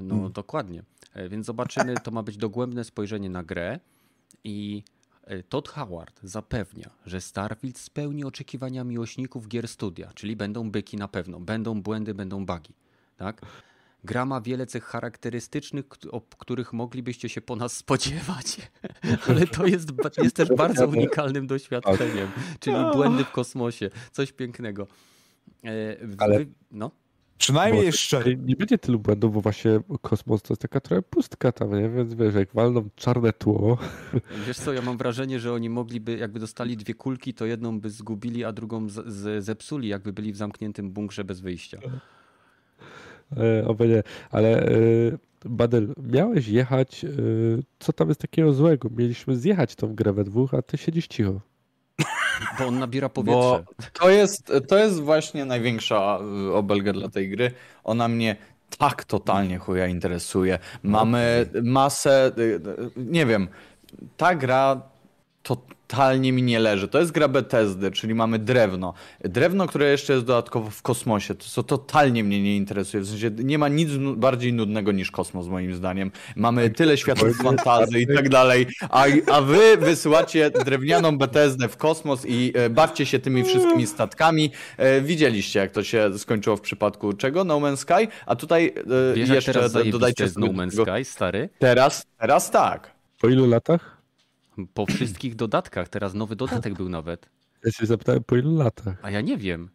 No 0.00 0.14
hmm. 0.14 0.32
dokładnie. 0.32 0.82
E, 1.14 1.28
więc 1.28 1.46
zobaczymy, 1.46 1.94
to 2.04 2.10
ma 2.10 2.22
być 2.22 2.36
dogłębne 2.36 2.84
spojrzenie 2.84 3.30
na 3.30 3.42
grę 3.42 3.80
i 4.44 4.82
e, 5.24 5.42
Todd 5.42 5.68
Howard 5.68 6.20
zapewnia, 6.22 6.90
że 7.06 7.20
Starfield 7.20 7.78
spełni 7.78 8.24
oczekiwania 8.24 8.84
miłośników 8.84 9.48
gier 9.48 9.68
studia, 9.68 10.10
czyli 10.14 10.36
będą 10.36 10.70
byki 10.70 10.96
na 10.96 11.08
pewno, 11.08 11.40
będą 11.40 11.82
błędy, 11.82 12.14
będą 12.14 12.46
bugi. 12.46 12.74
Tak? 13.16 13.40
Gra 14.04 14.26
ma 14.26 14.40
wiele 14.40 14.66
cech 14.66 14.84
charakterystycznych, 14.84 15.84
o 16.10 16.20
których 16.20 16.72
moglibyście 16.72 17.28
się 17.28 17.40
po 17.40 17.56
nas 17.56 17.76
spodziewać, 17.76 18.70
ale 19.28 19.46
to 19.46 19.66
jest, 19.66 19.88
jest 20.22 20.36
też 20.36 20.48
bardzo 20.56 20.86
unikalnym 20.86 21.46
doświadczeniem, 21.46 22.28
czyli 22.60 22.76
błędy 22.92 23.24
w 23.24 23.30
kosmosie, 23.30 23.90
coś 24.12 24.32
pięknego. 24.32 24.86
E, 25.64 25.96
Ale 26.18 26.44
no. 26.70 26.90
Przynajmniej 27.38 27.86
jeszcze. 27.86 28.24
Nie 28.36 28.56
będzie 28.56 28.78
tylu 28.78 28.98
błędów, 28.98 29.34
bo 29.34 29.40
właśnie 29.40 29.80
kosmos 30.00 30.42
to 30.42 30.52
jest 30.52 30.62
taka 30.62 30.80
trochę 30.80 31.02
pustka 31.02 31.52
tam, 31.52 31.74
nie? 31.74 31.88
Więc 31.88 32.14
wiesz, 32.14 32.34
jak 32.34 32.52
walną 32.54 32.88
czarne 32.96 33.32
tło. 33.32 33.78
Wiesz 34.46 34.58
co, 34.58 34.72
ja 34.72 34.82
mam 34.82 34.98
wrażenie, 34.98 35.40
że 35.40 35.52
oni 35.52 35.70
mogliby, 35.70 36.16
jakby 36.16 36.40
dostali 36.40 36.76
dwie 36.76 36.94
kulki, 36.94 37.34
to 37.34 37.46
jedną 37.46 37.80
by 37.80 37.90
zgubili, 37.90 38.44
a 38.44 38.52
drugą 38.52 38.88
z, 38.88 39.06
z, 39.06 39.44
zepsuli, 39.44 39.88
jakby 39.88 40.12
byli 40.12 40.32
w 40.32 40.36
zamkniętym 40.36 40.90
bunkrze 40.90 41.24
bez 41.24 41.40
wyjścia. 41.40 41.78
E, 43.36 43.66
oby 43.66 43.88
nie, 43.88 44.02
ale 44.30 44.62
e, 44.62 44.72
Badel, 45.44 45.94
miałeś 46.02 46.48
jechać, 46.48 47.04
e, 47.04 47.08
co 47.78 47.92
tam 47.92 48.08
jest 48.08 48.20
takiego 48.20 48.52
złego? 48.52 48.88
Mieliśmy 48.96 49.36
zjechać 49.36 49.74
tą 49.74 49.94
grę 49.94 50.12
we 50.12 50.24
dwóch, 50.24 50.54
a 50.54 50.62
ty 50.62 50.78
siedzisz 50.78 51.06
cicho. 51.06 51.40
Bo 52.58 52.66
on 52.66 52.78
nabiera 52.78 53.08
powietrze. 53.08 53.34
Bo 53.38 53.64
to 53.92 54.10
jest, 54.10 54.52
to 54.68 54.78
jest 54.78 55.00
właśnie 55.00 55.44
największa 55.44 56.18
y, 56.48 56.54
obelga 56.54 56.92
dla 56.92 57.08
tej 57.08 57.28
gry. 57.28 57.52
Ona 57.84 58.08
mnie 58.08 58.36
tak 58.78 59.04
totalnie 59.04 59.58
chuja 59.58 59.86
interesuje. 59.86 60.58
Mamy 60.82 61.46
masę, 61.62 62.32
y, 62.38 62.40
y, 62.40 62.60
nie 62.96 63.26
wiem, 63.26 63.48
ta 64.16 64.34
gra 64.34 64.82
to 65.42 65.56
totalnie 65.90 66.32
mi 66.32 66.42
nie 66.42 66.58
leży. 66.58 66.88
To 66.88 66.98
jest 66.98 67.12
gra 67.12 67.28
Bethesdy, 67.28 67.90
czyli 67.90 68.14
mamy 68.14 68.38
drewno. 68.38 68.94
Drewno, 69.20 69.66
które 69.66 69.90
jeszcze 69.90 70.12
jest 70.12 70.24
dodatkowo 70.24 70.70
w 70.70 70.82
kosmosie, 70.82 71.34
to 71.34 71.44
co 71.44 71.62
totalnie 71.62 72.24
mnie 72.24 72.42
nie 72.42 72.56
interesuje. 72.56 73.02
W 73.02 73.08
sensie 73.08 73.30
nie 73.30 73.58
ma 73.58 73.68
nic 73.68 73.90
bardziej 74.16 74.52
nudnego 74.52 74.92
niż 74.92 75.10
kosmos, 75.10 75.46
moim 75.46 75.74
zdaniem. 75.74 76.10
Mamy 76.36 76.70
tyle 76.70 76.96
światów 76.96 77.36
fantazy 77.36 78.00
i 78.00 78.06
tak 78.06 78.28
dalej, 78.28 78.66
a, 78.90 79.04
a 79.32 79.40
wy 79.40 79.76
wysyłacie 79.76 80.50
drewnianą 80.50 81.18
Bethesdę 81.18 81.68
w 81.68 81.76
kosmos 81.76 82.26
i 82.26 82.52
e, 82.54 82.70
bawcie 82.70 83.06
się 83.06 83.18
tymi 83.18 83.44
wszystkimi 83.44 83.86
statkami. 83.86 84.50
E, 84.76 85.00
widzieliście, 85.00 85.60
jak 85.60 85.70
to 85.70 85.84
się 85.84 86.18
skończyło 86.18 86.56
w 86.56 86.60
przypadku 86.60 87.12
czego? 87.12 87.44
No 87.44 87.60
Man's 87.60 87.76
Sky? 87.76 88.08
A 88.26 88.36
tutaj 88.36 88.74
e, 89.10 89.14
Wiesz, 89.14 89.28
jeszcze 89.28 89.52
teraz 89.52 89.72
dodajcie... 89.72 90.28
No 90.36 90.46
Man's 90.46 90.82
Sky, 90.82 91.04
stary? 91.04 91.48
Teraz, 91.58 92.06
teraz 92.18 92.50
tak. 92.50 92.90
Po 93.20 93.28
ilu 93.28 93.46
latach? 93.46 93.99
Po 94.66 94.86
wszystkich 94.86 95.34
dodatkach. 95.34 95.88
Teraz 95.88 96.14
nowy 96.14 96.36
dodatek 96.36 96.74
był 96.74 96.88
nawet. 96.88 97.28
Ja 97.64 97.72
się 97.72 97.86
zapytałem 97.86 98.24
po 98.24 98.36
ilu 98.36 98.56
latach. 98.56 98.96
A 99.02 99.10
ja 99.10 99.20
nie 99.20 99.36
wiem. 99.36 99.70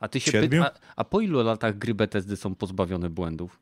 A 0.00 0.08
ty 0.08 0.20
się 0.20 0.32
pyta, 0.32 0.64
a, 0.64 0.72
a, 0.96 1.04
po 1.04 1.20
ilu 1.20 1.42
latach 1.42 1.78
gry 1.78 1.94
Bethesdy 1.94 2.36
są 2.36 2.54
pozbawione 2.54 3.10
błędów? 3.10 3.60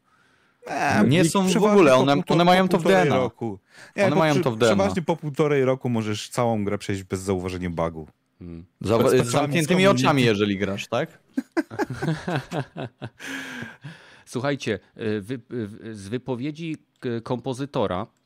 Nie, 1.03 1.09
nie 1.09 1.24
są 1.24 1.48
w 1.48 1.65
ogóle, 1.65 1.94
one, 1.94 2.23
one 2.28 2.44
mają 2.44 2.69
to 2.69 2.78
w 2.78 2.82
DNA. 2.82 3.16
Roku. 3.16 3.59
Nie, 3.97 4.07
one 4.07 4.16
mają 4.16 4.43
to 4.43 4.51
w 4.51 4.57
DNA. 4.57 4.74
Przeważnie 4.74 5.03
po 5.03 5.16
półtorej 5.16 5.65
roku 5.65 5.89
możesz 5.89 6.28
całą 6.28 6.65
grę 6.65 6.78
przejść 6.78 7.03
bez 7.03 7.20
zauważenia 7.20 7.70
bugu. 7.70 8.09
Hmm. 8.39 8.65
z 8.81 9.27
zamkniętymi 9.27 9.86
oczami, 9.86 10.23
jeżeli 10.23 10.59
grasz, 10.59 10.86
tak? 10.89 11.19
Słuchajcie, 14.27 14.78
y, 14.98 15.20
wy, 15.20 15.40
y, 15.85 15.94
z 15.94 16.09
wypowiedzi 16.09 16.77
kompozytora 17.23 18.07
E, 18.07 18.26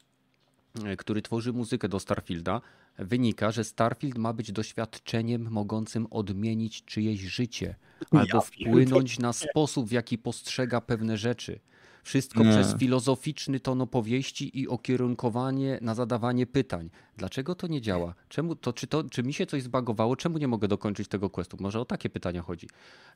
który 0.98 1.22
tworzy 1.22 1.52
muzykę 1.52 1.88
do 1.88 2.00
Starfielda, 2.00 2.60
wynika, 2.98 3.50
że 3.50 3.64
Starfield 3.64 4.18
ma 4.18 4.32
być 4.32 4.52
doświadczeniem 4.52 5.50
mogącym 5.50 6.06
odmienić 6.10 6.84
czyjeś 6.84 7.20
życie 7.20 7.74
albo 8.10 8.40
wpłynąć 8.40 9.18
na 9.18 9.32
sposób, 9.32 9.88
w 9.88 9.92
jaki 9.92 10.18
postrzega 10.18 10.80
pewne 10.80 11.16
rzeczy. 11.16 11.60
Wszystko 12.02 12.44
Nie. 12.44 12.50
przez 12.50 12.76
filozoficzny 12.78 13.60
ton 13.60 13.80
opowieści 13.80 14.60
i 14.60 14.68
okierunkowanie 14.68 15.78
na 15.82 15.94
zadawanie 15.94 16.46
pytań. 16.46 16.90
Dlaczego 17.16 17.54
to 17.54 17.66
nie 17.66 17.80
działa? 17.80 18.14
Czemu 18.28 18.56
to, 18.56 18.72
czy, 18.72 18.86
to, 18.86 19.04
czy 19.04 19.22
mi 19.22 19.32
się 19.32 19.46
coś 19.46 19.62
zbagowało? 19.62 20.16
Czemu 20.16 20.38
nie 20.38 20.48
mogę 20.48 20.68
dokończyć 20.68 21.08
tego 21.08 21.30
questu? 21.30 21.56
Może 21.60 21.80
o 21.80 21.84
takie 21.84 22.10
pytania 22.10 22.42
chodzi. 22.42 22.68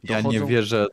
Dochodzą... 0.04 0.32
Ja 0.32 0.40
nie 0.40 0.46
wierzę, 0.46 0.86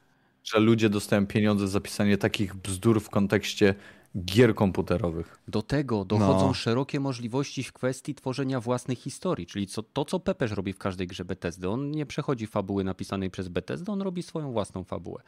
że 0.44 0.60
ludzie 0.60 0.90
dostają 0.90 1.28
pieniądze 1.28 1.68
za 1.68 1.80
pisanie 1.80 2.18
takich 2.18 2.56
bzdur 2.56 3.02
w 3.02 3.10
kontekście 3.10 3.76
gier 4.18 4.56
komputerowych. 4.56 5.40
Do 5.48 5.62
tego 5.62 6.06
dochodzą 6.06 6.48
no. 6.48 6.54
szerokie 6.54 7.00
możliwości 7.00 7.64
w 7.64 7.74
kwestii 7.74 8.16
tworzenia 8.16 8.60
własnych 8.60 9.00
historii, 9.00 9.48
czyli 9.48 9.68
co, 9.68 9.84
to, 9.84 10.06
co 10.06 10.20
Pepeż 10.20 10.52
robi 10.52 10.74
w 10.74 10.78
każdej 10.78 11.08
grze 11.08 11.26
Bethesdy. 11.26 11.70
On 11.70 11.92
nie 11.92 12.06
przechodzi 12.06 12.48
fabuły 12.48 12.84
napisanej 12.84 13.30
przez 13.30 13.48
Bethesdę, 13.48 13.92
on 13.92 14.02
robi 14.02 14.24
swoją 14.24 14.52
własną 14.52 14.84
fabułę. 14.84 15.22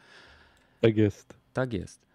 Tak 0.80 0.96
jest. 0.96 1.34
Tak 1.52 1.72
jest. 1.72 2.06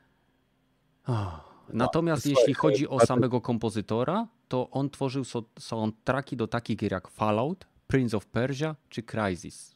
Oh. 1.08 1.50
Natomiast 1.74 2.26
no, 2.26 2.32
jeśli 2.32 2.54
chodzi 2.54 2.88
o 2.88 3.00
samego 3.00 3.42
kompozytora, 3.42 4.28
to 4.48 4.70
on 4.70 4.90
tworzył 4.90 5.24
soundtracki 5.60 6.38
do 6.38 6.48
takich 6.48 6.78
gier 6.78 6.92
jak 6.92 7.08
Fallout, 7.08 7.68
Prince 7.88 8.14
of 8.14 8.26
Persia 8.26 8.76
czy 8.90 9.04
Crysis. 9.04 9.76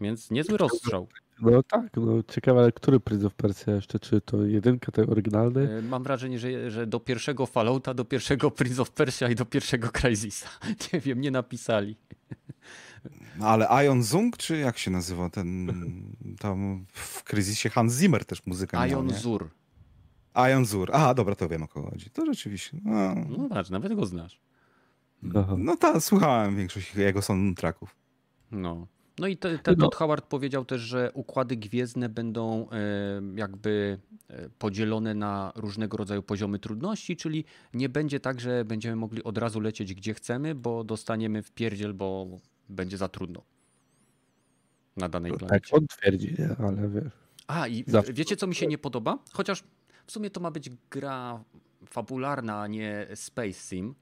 Więc 0.00 0.30
niezły 0.30 0.58
rozstrzał. 0.58 1.08
No 1.40 1.62
tak, 1.62 1.96
no 1.96 2.22
ciekawe, 2.22 2.60
ale 2.60 2.72
który 2.72 3.00
Prince 3.00 3.24
of 3.24 3.34
Persia 3.34 3.72
jeszcze? 3.72 3.98
Czy 3.98 4.20
to 4.20 4.44
jedynka, 4.46 4.92
ten 4.92 5.10
oryginalny? 5.10 5.78
E, 5.78 5.82
mam 5.82 6.02
wrażenie, 6.02 6.38
że, 6.38 6.70
że 6.70 6.86
do 6.86 7.00
pierwszego 7.00 7.46
Fallouta, 7.46 7.94
do 7.94 8.04
pierwszego 8.04 8.50
Prince 8.50 8.80
of 8.80 8.90
Persia 8.90 9.28
i 9.28 9.34
do 9.34 9.44
pierwszego 9.44 9.88
Crysisa. 9.88 10.48
Nie 10.92 11.00
wiem, 11.00 11.20
nie 11.20 11.30
napisali. 11.30 11.96
No 13.38 13.48
ale 13.48 13.84
Ion 13.86 14.02
Zung, 14.02 14.36
czy 14.36 14.56
jak 14.56 14.78
się 14.78 14.90
nazywa 14.90 15.30
ten 15.30 15.72
tam 16.38 16.86
w 16.92 17.24
Crysisie 17.24 17.70
Hans 17.70 17.98
Zimmer 17.98 18.24
też 18.24 18.46
muzyka 18.46 18.86
Ion 18.86 19.06
miał, 19.06 19.18
Zur. 19.18 19.50
Ion 20.50 20.66
Zur. 20.66 20.96
A, 20.96 21.14
dobra, 21.14 21.34
to 21.34 21.48
wiem 21.48 21.62
o 21.62 21.68
kogo 21.68 21.90
chodzi. 21.90 22.10
To 22.10 22.26
rzeczywiście. 22.26 22.78
No, 22.84 23.14
no 23.14 23.48
patrz, 23.48 23.70
nawet 23.70 23.94
go 23.94 24.06
znasz. 24.06 24.40
Aha. 25.36 25.54
No 25.58 25.76
tak, 25.76 26.02
słuchałem 26.02 26.56
większość 26.56 26.94
jego 26.94 27.22
soundtracków. 27.22 27.96
No. 28.50 28.86
No 29.18 29.26
i 29.26 29.36
te, 29.36 29.58
te, 29.58 29.74
no. 29.76 29.90
Howard 29.94 30.26
powiedział 30.26 30.64
też, 30.64 30.80
że 30.80 31.10
układy 31.14 31.56
gwiezdne 31.56 32.08
będą 32.08 32.70
e, 32.70 32.76
jakby 33.36 33.98
e, 34.28 34.48
podzielone 34.58 35.14
na 35.14 35.52
różnego 35.56 35.96
rodzaju 35.96 36.22
poziomy 36.22 36.58
trudności, 36.58 37.16
czyli 37.16 37.44
nie 37.74 37.88
będzie 37.88 38.20
tak, 38.20 38.40
że 38.40 38.64
będziemy 38.64 38.96
mogli 38.96 39.24
od 39.24 39.38
razu 39.38 39.60
lecieć 39.60 39.94
gdzie 39.94 40.14
chcemy, 40.14 40.54
bo 40.54 40.84
dostaniemy 40.84 41.42
w 41.42 41.52
pierdziel, 41.52 41.94
bo 41.94 42.26
będzie 42.68 42.96
za 42.96 43.08
trudno 43.08 43.42
na 44.96 45.08
danej 45.08 45.32
tak 45.32 45.38
planecie. 45.38 45.70
Tak 45.70 45.80
on 45.80 45.86
twierdzi, 45.86 46.36
ale 46.58 46.88
wiesz. 46.88 47.12
A 47.46 47.68
i 47.68 47.84
wiecie 48.12 48.36
co 48.36 48.46
mi 48.46 48.54
się 48.54 48.66
nie 48.66 48.78
podoba? 48.78 49.18
Chociaż 49.32 49.64
w 50.06 50.12
sumie 50.12 50.30
to 50.30 50.40
ma 50.40 50.50
być 50.50 50.70
gra 50.90 51.44
fabularna, 51.86 52.60
a 52.60 52.66
nie 52.66 53.06
space 53.14 53.52
sim, 53.52 53.94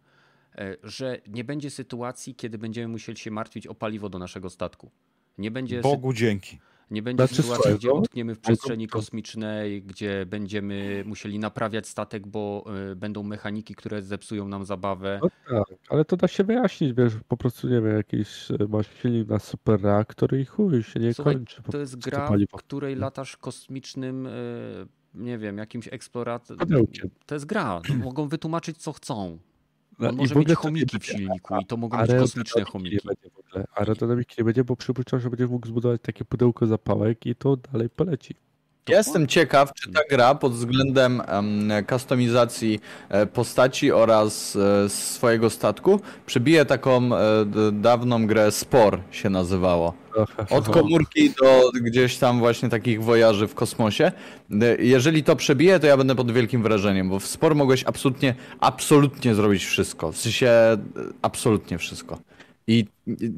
że 0.83 1.21
nie 1.29 1.45
będzie 1.45 1.71
sytuacji, 1.71 2.35
kiedy 2.35 2.59
będziemy 2.59 2.89
musieli 2.89 3.19
się 3.19 3.31
martwić 3.31 3.67
o 3.67 3.75
paliwo 3.75 4.09
do 4.09 4.19
naszego 4.19 4.51
statku. 4.51 4.91
Nie 5.39 5.51
będzie 5.51 5.81
Bogu 5.81 6.13
dzięki. 6.13 6.59
nie 6.91 7.03
będzie 7.03 7.27
Znaczy, 7.27 7.43
sytuacji, 7.43 7.75
gdzie 7.75 7.89
no, 7.89 7.95
utkniemy 7.95 8.35
w 8.35 8.41
przestrzeni 8.41 8.89
kosmicznej, 8.89 9.83
gdzie 9.83 10.27
będziemy 10.27 11.03
musieli 11.07 11.39
naprawiać 11.39 11.89
statek, 11.89 12.27
bo 12.27 12.65
y, 12.93 12.97
będą 12.97 13.23
mechaniki, 13.23 13.75
które 13.75 14.03
zepsują 14.03 14.49
nam 14.49 14.65
zabawę. 14.65 15.21
No 15.23 15.29
tak, 15.49 15.79
ale 15.89 16.05
to 16.05 16.17
da 16.17 16.29
się 16.29 16.45
wyjaśnić, 16.45 16.93
wiesz, 16.93 17.13
po 17.29 17.37
prostu 17.37 17.69
nie 17.69 17.81
wiem, 17.81 17.97
jakiś 17.97 18.51
e, 18.51 18.55
masz 18.69 18.87
silnik 19.03 19.29
na 19.29 19.39
super 19.39 19.81
reaktor 19.83 20.39
i 20.39 20.45
chuj 20.45 20.83
się 20.83 21.01
nie 21.01 21.15
Słuchaj, 21.15 21.35
kończy. 21.35 21.63
To 21.63 21.79
jest 21.79 21.97
gra, 21.99 22.31
w 22.53 22.57
której 22.57 22.97
latasz 22.97 23.37
kosmicznym, 23.37 24.29
nie 25.15 25.39
wiem, 25.39 25.59
jakimś 25.59 25.89
eksploratorem. 25.93 26.69
To 27.27 27.35
jest 27.35 27.47
gra. 27.47 27.83
No, 27.89 27.95
mogą 27.95 28.29
wytłumaczyć, 28.29 28.79
co 28.79 28.93
chcą. 28.93 29.39
No 29.99 30.09
On 30.09 30.15
i 30.15 30.19
może 30.19 30.35
mieć 30.35 30.55
chomiki 30.55 30.99
w 30.99 31.07
silniku 31.07 31.57
i 31.57 31.67
to 31.67 31.77
mogą 31.77 31.99
być 31.99 32.11
kosmiczne 32.11 32.65
chomiki. 32.65 32.99
Nie. 33.57 33.65
Aerodynamiki 33.75 34.35
nie 34.39 34.45
będzie, 34.45 34.65
bo 34.65 34.77
przypuszczam, 34.77 35.21
że 35.21 35.31
będziesz 35.31 35.51
mógł 35.51 35.67
zbudować 35.67 36.01
takie 36.03 36.25
pudełko 36.25 36.67
zapałek 36.67 37.27
i 37.27 37.35
to 37.35 37.57
dalej 37.57 37.91
poleci. 37.91 38.35
Ja 38.89 38.97
jestem 38.97 39.27
ciekaw, 39.27 39.73
czy 39.75 39.93
ta 39.93 40.01
gra 40.11 40.35
pod 40.35 40.53
względem 40.53 41.23
em, 41.27 41.71
kustomizacji 41.89 42.81
e, 43.09 43.27
postaci 43.27 43.93
oraz 43.93 44.57
e, 44.57 44.89
swojego 44.89 45.51
statku 45.51 46.01
przebije 46.27 46.65
taką 46.65 47.17
e, 47.17 47.19
dawną 47.73 48.27
grę 48.27 48.53
Spor 48.53 49.01
się 49.11 49.31
nazywało. 49.31 49.95
Od 50.51 50.69
komórki 50.79 51.31
do 51.31 51.71
gdzieś 51.83 52.17
tam 52.17 52.39
właśnie 52.39 52.69
takich 52.69 53.03
wojaży 53.05 53.49
w 53.49 53.55
kosmosie. 53.55 54.13
E, 54.63 54.77
Jeżeli 54.79 55.25
to 55.25 55.37
przebije, 55.37 55.81
to 55.81 55.87
ja 55.87 55.97
będę 55.97 56.15
pod 56.15 56.33
wielkim 56.33 56.63
wrażeniem, 56.63 57.09
bo 57.09 57.19
w 57.19 57.27
Spor 57.27 57.55
mogłeś 57.55 57.85
absolutnie, 57.85 58.35
absolutnie 58.61 59.35
zrobić 59.35 59.65
wszystko. 59.65 60.13
W 60.13 60.19
sensie 60.19 60.47
e, 60.49 60.79
absolutnie 61.23 61.79
wszystko. 61.79 62.19
I 62.67 62.87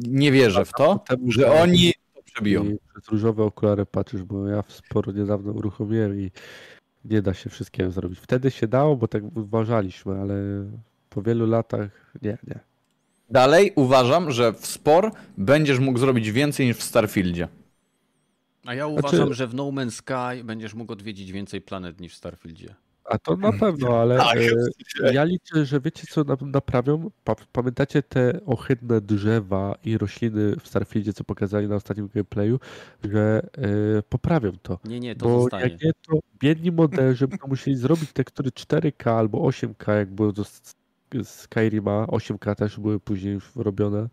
nie 0.09 0.32
wierzę 0.32 0.64
w 0.64 0.72
to, 0.72 1.05
że 1.28 1.52
oni 1.52 1.93
przebiją. 2.32 2.65
I 2.65 2.78
przez 2.93 3.09
różowe 3.09 3.44
okulary 3.44 3.86
patrzysz, 3.86 4.23
bo 4.23 4.47
ja 4.48 4.65
sporo 4.69 5.12
niedawno 5.12 5.52
uruchomiłem 5.52 6.20
i 6.20 6.31
nie 7.05 7.23
da 7.23 7.35
się 7.35 7.51
wszystkiego 7.51 7.90
zrobić. 7.90 8.19
Wtedy 8.19 8.51
się 8.51 8.69
dało, 8.69 8.97
bo 8.97 9.09
tak 9.09 9.23
uważaliśmy, 9.36 10.20
ale 10.20 10.35
po 11.11 11.23
wielu 11.23 11.47
latach 11.47 12.15
nie, 12.23 12.39
nie. 12.47 12.59
Dalej 13.31 13.73
uważam, 13.77 14.32
że 14.32 14.52
w 14.52 14.66
Spor 14.66 15.11
będziesz 15.39 15.78
mógł 15.78 15.98
zrobić 15.98 16.31
więcej 16.32 16.66
niż 16.66 16.77
w 16.77 16.82
Starfieldzie. 16.82 17.48
A 18.66 18.74
ja 18.74 18.89
Znaczy- 18.89 18.98
uważam, 19.07 19.35
że 19.35 19.47
w 19.47 19.55
No 19.55 19.65
Man's 19.65 19.90
Sky 19.90 20.44
będziesz 20.44 20.74
mógł 20.74 20.93
odwiedzić 20.93 21.32
więcej 21.32 21.61
planet 21.61 22.01
niż 22.01 22.12
w 22.12 22.16
Starfieldzie. 22.16 22.74
A 23.05 23.18
to 23.18 23.36
na 23.36 23.52
pewno, 23.52 24.01
ale 24.01 24.16
Tak, 24.16 24.36
e, 25.02 25.12
ja 25.14 25.24
liczę, 25.24 25.64
że 25.66 25.81
wiecie 25.81 26.02
co 26.10 26.24
na- 26.24 26.36
naprawią? 26.43 27.10
Pa, 27.24 27.35
pamiętacie 27.52 28.02
te 28.02 28.40
ohydne 28.47 29.01
drzewa 29.01 29.74
i 29.85 29.98
rośliny 29.98 30.56
w 30.60 30.68
Starfieldzie, 30.68 31.12
co 31.12 31.24
pokazali 31.24 31.68
na 31.68 31.74
ostatnim 31.77 32.09
gameplayu, 32.14 32.60
że 33.05 33.43
e, 33.98 34.02
poprawią 34.02 34.52
to. 34.62 34.78
Nie, 34.85 35.01
nie, 35.01 35.16
to 35.16 35.24
Bo 35.27 35.40
zostanie. 35.40 35.62
jak 35.72 35.82
nie, 35.82 35.90
to 36.09 36.18
biedni 36.40 36.72
moderzy 36.72 37.28
będą 37.28 37.47
musieli 37.48 37.77
zrobić 37.77 38.12
tekstury 38.12 38.51
4K 38.51 39.10
albo 39.10 39.39
8K, 39.39 39.93
jak 39.93 40.10
było 40.10 40.32
do 40.32 40.43
S- 40.43 40.74
Skyrima, 41.24 42.06
8K 42.06 42.55
też 42.55 42.81
były 42.81 43.01
później 43.01 43.35
już 43.35 43.51
robione. 43.56 44.09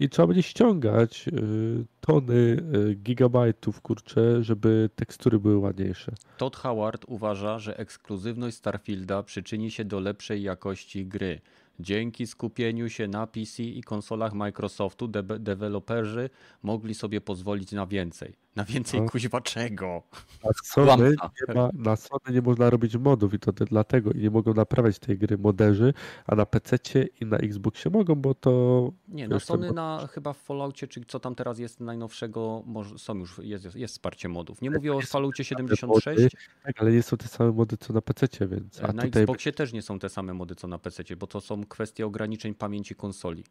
I 0.00 0.08
trzeba 0.08 0.26
będzie 0.26 0.42
ściągać 0.42 1.28
y, 1.28 1.84
tony, 2.00 2.56
y, 2.90 2.94
gigabajtów, 2.94 3.80
kurczę, 3.80 4.42
żeby 4.42 4.90
tekstury 4.96 5.38
były 5.38 5.56
ładniejsze. 5.56 6.12
Todd 6.38 6.56
Howard 6.56 7.04
uważa, 7.08 7.58
że 7.58 7.78
ekskluzywność 7.78 8.56
Starfielda 8.56 9.22
przyczyni 9.22 9.70
się 9.70 9.84
do 9.84 10.00
lepszej 10.00 10.42
jakości 10.42 11.06
gry. 11.06 11.40
Dzięki 11.86 12.26
skupieniu 12.26 12.88
się 12.88 13.08
na 13.08 13.26
PC 13.26 13.62
i 13.62 13.82
konsolach 13.82 14.32
Microsoftu 14.34 15.08
de- 15.08 15.22
deweloperzy 15.22 16.30
mogli 16.62 16.94
sobie 16.94 17.20
pozwolić 17.20 17.72
na 17.72 17.86
więcej. 17.86 18.34
Na 18.56 18.64
więcej 18.64 19.00
No. 19.00 19.08
kuźwa 19.08 19.40
czego? 19.40 20.02
Na 20.44 20.50
Sony, 20.64 21.10
nie 21.48 21.54
ma, 21.54 21.70
na 21.74 21.96
Sony 21.96 22.20
nie 22.32 22.42
można 22.42 22.70
robić 22.70 22.96
modów 22.96 23.34
i 23.34 23.38
to 23.38 23.52
te- 23.52 23.64
dlatego 23.64 24.10
i 24.12 24.18
nie 24.18 24.30
mogą 24.30 24.54
naprawiać 24.54 24.98
tej 24.98 25.18
gry 25.18 25.38
moderzy, 25.38 25.94
a 26.26 26.34
na 26.34 26.46
PC 26.46 26.78
i 27.20 27.26
na 27.26 27.36
Xboxie 27.36 27.90
mogą, 27.90 28.14
bo 28.14 28.34
to 28.34 28.92
Nie, 29.08 29.28
na 29.28 29.40
Sony 29.40 29.68
bo- 29.68 29.74
na 29.74 30.08
chyba 30.12 30.32
w 30.32 30.38
Falloutie, 30.38 30.88
czy 30.88 31.00
co 31.08 31.20
tam 31.20 31.34
teraz 31.34 31.58
jest 31.58 31.80
najnowszego, 31.80 32.62
może, 32.66 32.98
są 32.98 33.14
już, 33.18 33.38
jest, 33.38 33.74
jest 33.76 33.94
wsparcie 33.94 34.28
modów. 34.28 34.62
Nie 34.62 34.70
mówię 34.70 34.92
o 34.92 34.96
nie 34.96 35.02
są 35.02 35.08
Falloutie 35.08 35.36
te 35.44 35.44
76, 35.44 36.06
mody, 36.06 36.28
tak, 36.62 36.80
ale 36.82 36.92
nie 36.92 37.02
są 37.02 37.16
te 37.16 37.28
same 37.28 37.52
mody 37.52 37.76
co 37.76 37.92
na 37.92 38.00
PC, 38.02 38.26
więc 38.48 38.80
a 38.84 38.92
na 38.92 39.02
tutaj 39.02 39.22
Xboxie 39.22 39.52
też 39.52 39.72
nie 39.72 39.82
są 39.82 39.98
te 39.98 40.08
same 40.08 40.34
mody 40.34 40.54
co 40.54 40.68
na 40.68 40.78
PC, 40.78 41.02
bo 41.16 41.26
to 41.26 41.40
są 41.40 41.64
kwestie 41.72 42.06
ograniczeń 42.06 42.54
pamięci 42.54 42.94
konsoli. 42.94 43.44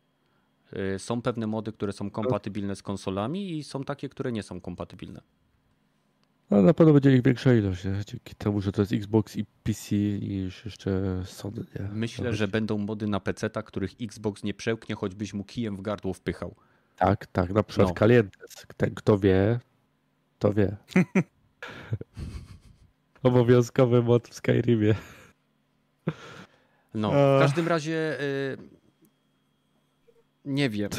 Y, 0.95 0.99
Są 0.99 1.21
pewne 1.21 1.47
mody, 1.47 1.71
które 1.71 1.93
są 1.93 2.09
kompatybilne 2.09 2.75
z 2.75 2.83
konsolami 2.83 3.57
i 3.57 3.63
są 3.63 3.83
takie, 3.83 4.09
które 4.09 4.31
nie 4.31 4.43
są 4.43 4.61
kompatybilne. 4.61 5.21
no, 6.49 6.61
na 6.61 6.73
pewno 6.73 6.93
będzie 6.93 7.15
ich 7.15 7.23
większa 7.23 7.53
ilość, 7.53 7.85
nie? 7.85 7.91
dzięki 8.07 8.35
temu, 8.35 8.61
że 8.61 8.71
to 8.71 8.81
jest 8.81 8.93
Xbox 8.93 9.37
i 9.37 9.45
PC 9.63 9.95
niż 9.95 10.65
jeszcze 10.65 11.21
Sony. 11.25 11.65
Nie? 11.79 11.89
Myślę, 11.93 12.25
No, 12.25 12.33
że 12.33 12.47
będą 12.47 12.77
mody 12.77 13.07
na 13.07 13.19
PC, 13.19 13.49
których 13.49 13.91
Xbox 14.01 14.43
nie 14.43 14.53
przełknie, 14.53 14.95
choćbyś 14.95 15.33
mu 15.33 15.43
kijem 15.43 15.77
w 15.77 15.81
gardło 15.81 16.13
wpychał. 16.13 16.55
Tak, 16.95 17.25
tak, 17.27 17.53
na 17.53 17.63
przykład 17.63 17.87
No. 17.89 17.93
Calientes. 17.95 18.65
Ten, 18.77 18.95
kto 18.95 19.19
wie, 19.19 19.59
to 20.39 20.53
wie. 20.53 20.77
Obowiązkowy 23.23 24.03
mod 24.03 24.27
w 24.27 24.33
Skyrimie. 24.33 24.95
No, 26.93 27.07
Eee. 27.13 27.37
w 27.39 27.41
każdym 27.41 27.67
razie 27.67 28.21
y, 28.21 28.57
nie 30.45 30.69
wiem. 30.69 30.89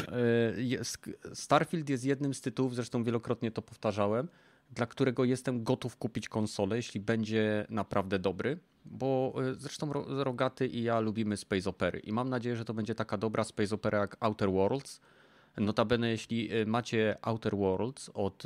jest, 0.55 0.97
Starfield 1.33 1.89
jest 1.89 2.05
jednym 2.05 2.33
z 2.33 2.41
tytułów, 2.41 2.75
zresztą 2.75 3.03
wielokrotnie 3.03 3.51
to 3.51 3.61
powtarzałem, 3.61 4.27
dla 4.71 4.85
którego 4.85 5.23
jestem 5.23 5.63
gotów 5.63 5.97
kupić 5.97 6.29
konsolę, 6.29 6.75
jeśli 6.75 6.99
będzie 6.99 7.65
naprawdę 7.69 8.19
dobry, 8.19 8.59
bo 8.85 9.33
zresztą 9.57 9.93
Ro- 9.93 10.23
Rogaty 10.23 10.67
i 10.67 10.83
ja 10.83 10.99
lubimy 10.99 11.37
Space 11.37 11.69
Opery 11.69 11.99
i 11.99 12.11
mam 12.13 12.29
nadzieję, 12.29 12.55
że 12.55 12.65
to 12.65 12.73
będzie 12.73 12.95
taka 12.95 13.17
dobra 13.17 13.43
Space 13.43 13.75
Opera 13.75 13.99
jak 13.99 14.17
Outer 14.19 14.51
Worlds. 14.51 15.01
Notabene, 15.57 16.09
jeśli 16.09 16.49
macie 16.65 17.17
Outer 17.21 17.55
Worlds 17.57 18.09
od... 18.13 18.43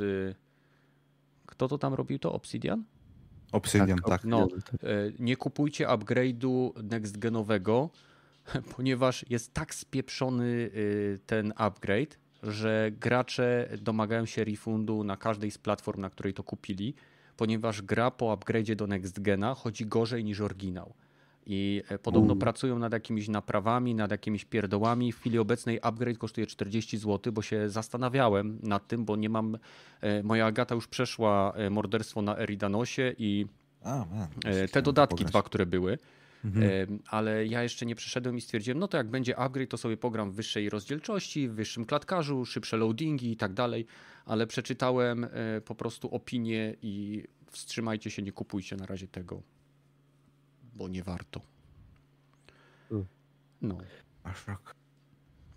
Kto 1.46 1.68
to 1.68 1.78
tam 1.78 1.94
robił 1.94 2.18
to? 2.18 2.32
Obsidian? 2.32 2.84
Obsydian, 3.52 3.98
tak. 3.98 4.24
No, 4.24 4.46
tak. 4.46 4.84
e, 4.84 4.86
nie 5.18 5.36
kupujcie 5.36 5.86
upgrade'u 5.86 6.82
next 6.82 7.18
genowego, 7.18 7.90
ponieważ 8.76 9.24
jest 9.30 9.54
tak 9.54 9.74
spieprzony 9.74 10.44
y, 10.44 11.18
ten 11.26 11.52
upgrade, 11.56 12.16
że 12.42 12.90
gracze 13.00 13.68
domagają 13.82 14.26
się 14.26 14.44
refundu 14.44 15.04
na 15.04 15.16
każdej 15.16 15.50
z 15.50 15.58
platform, 15.58 16.00
na 16.00 16.10
której 16.10 16.34
to 16.34 16.42
kupili, 16.42 16.94
ponieważ 17.36 17.82
gra 17.82 18.10
po 18.10 18.36
upgrade'zie 18.36 18.74
do 18.74 18.86
next 18.86 19.20
gena 19.20 19.54
chodzi 19.54 19.86
gorzej 19.86 20.24
niż 20.24 20.40
oryginał. 20.40 20.94
I 21.50 21.82
e, 21.88 21.98
podobno 21.98 22.32
Mm. 22.32 22.38
pracują 22.38 22.78
nad 22.78 22.92
jakimiś 22.92 23.28
naprawami, 23.28 23.94
nad 23.94 24.10
jakimiś 24.10 24.44
pierdołami. 24.44 25.12
W 25.12 25.18
chwili 25.20 25.38
obecnej 25.38 25.78
upgrade 25.82 26.18
kosztuje 26.18 26.46
40 26.46 26.98
zł, 26.98 27.32
bo 27.32 27.42
się 27.42 27.68
zastanawiałem 27.70 28.58
nad 28.62 28.88
tym, 28.88 29.04
bo 29.04 29.16
nie 29.16 29.28
mam. 29.28 29.58
e, 30.00 30.22
Moja 30.22 30.46
Agata 30.46 30.74
już 30.74 30.86
przeszła 30.88 31.52
e, 31.56 31.70
morderstwo 31.70 32.22
na 32.22 32.38
Eridanosie 32.38 33.14
i 33.18 33.46
E, 34.44 34.68
Te 34.68 34.82
dodatki 34.82 35.24
dwa, 35.24 35.42
które 35.42 35.66
były, 35.66 35.98
Mhm. 36.44 36.98
ale 37.10 37.46
ja 37.46 37.62
jeszcze 37.62 37.86
nie 37.86 37.94
przeszedłem 37.94 38.36
i 38.36 38.40
stwierdziłem, 38.40 38.78
no 38.78 38.88
to 38.88 38.96
jak 38.96 39.10
będzie 39.10 39.38
upgrade, 39.38 39.70
to 39.70 39.76
sobie 39.76 39.96
pogram 39.96 40.30
w 40.30 40.34
wyższej 40.34 40.70
rozdzielczości, 40.70 41.48
w 41.48 41.52
wyższym 41.54 41.84
klatkarzu, 41.84 42.44
szybsze 42.44 42.76
loadingi 42.76 43.32
i 43.32 43.36
tak 43.36 43.52
dalej, 43.54 43.86
ale 44.26 44.46
przeczytałem 44.46 45.26
po 45.64 45.74
prostu 45.74 46.08
opinie 46.14 46.74
i 46.82 47.24
wstrzymajcie 47.50 48.10
się, 48.10 48.22
nie 48.22 48.32
kupujcie 48.32 48.76
na 48.76 48.86
razie 48.86 49.08
tego, 49.08 49.42
bo 50.78 50.88
nie 50.88 51.02
warto. 51.02 51.40
Mm. 52.90 53.06
No. 53.62 53.78
Aż 54.24 54.46
rok. 54.46 54.74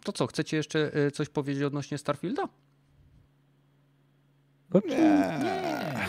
To 0.04 0.12
co, 0.14 0.28
chcecie 0.28 0.58
jeszcze 0.58 0.94
e, 0.94 1.12
coś 1.12 1.30
powiedzieć 1.30 1.64
odnośnie 1.64 1.98
Starfielda? 1.98 2.48
Znaczy, 4.72 4.88
Nie. 4.88 5.40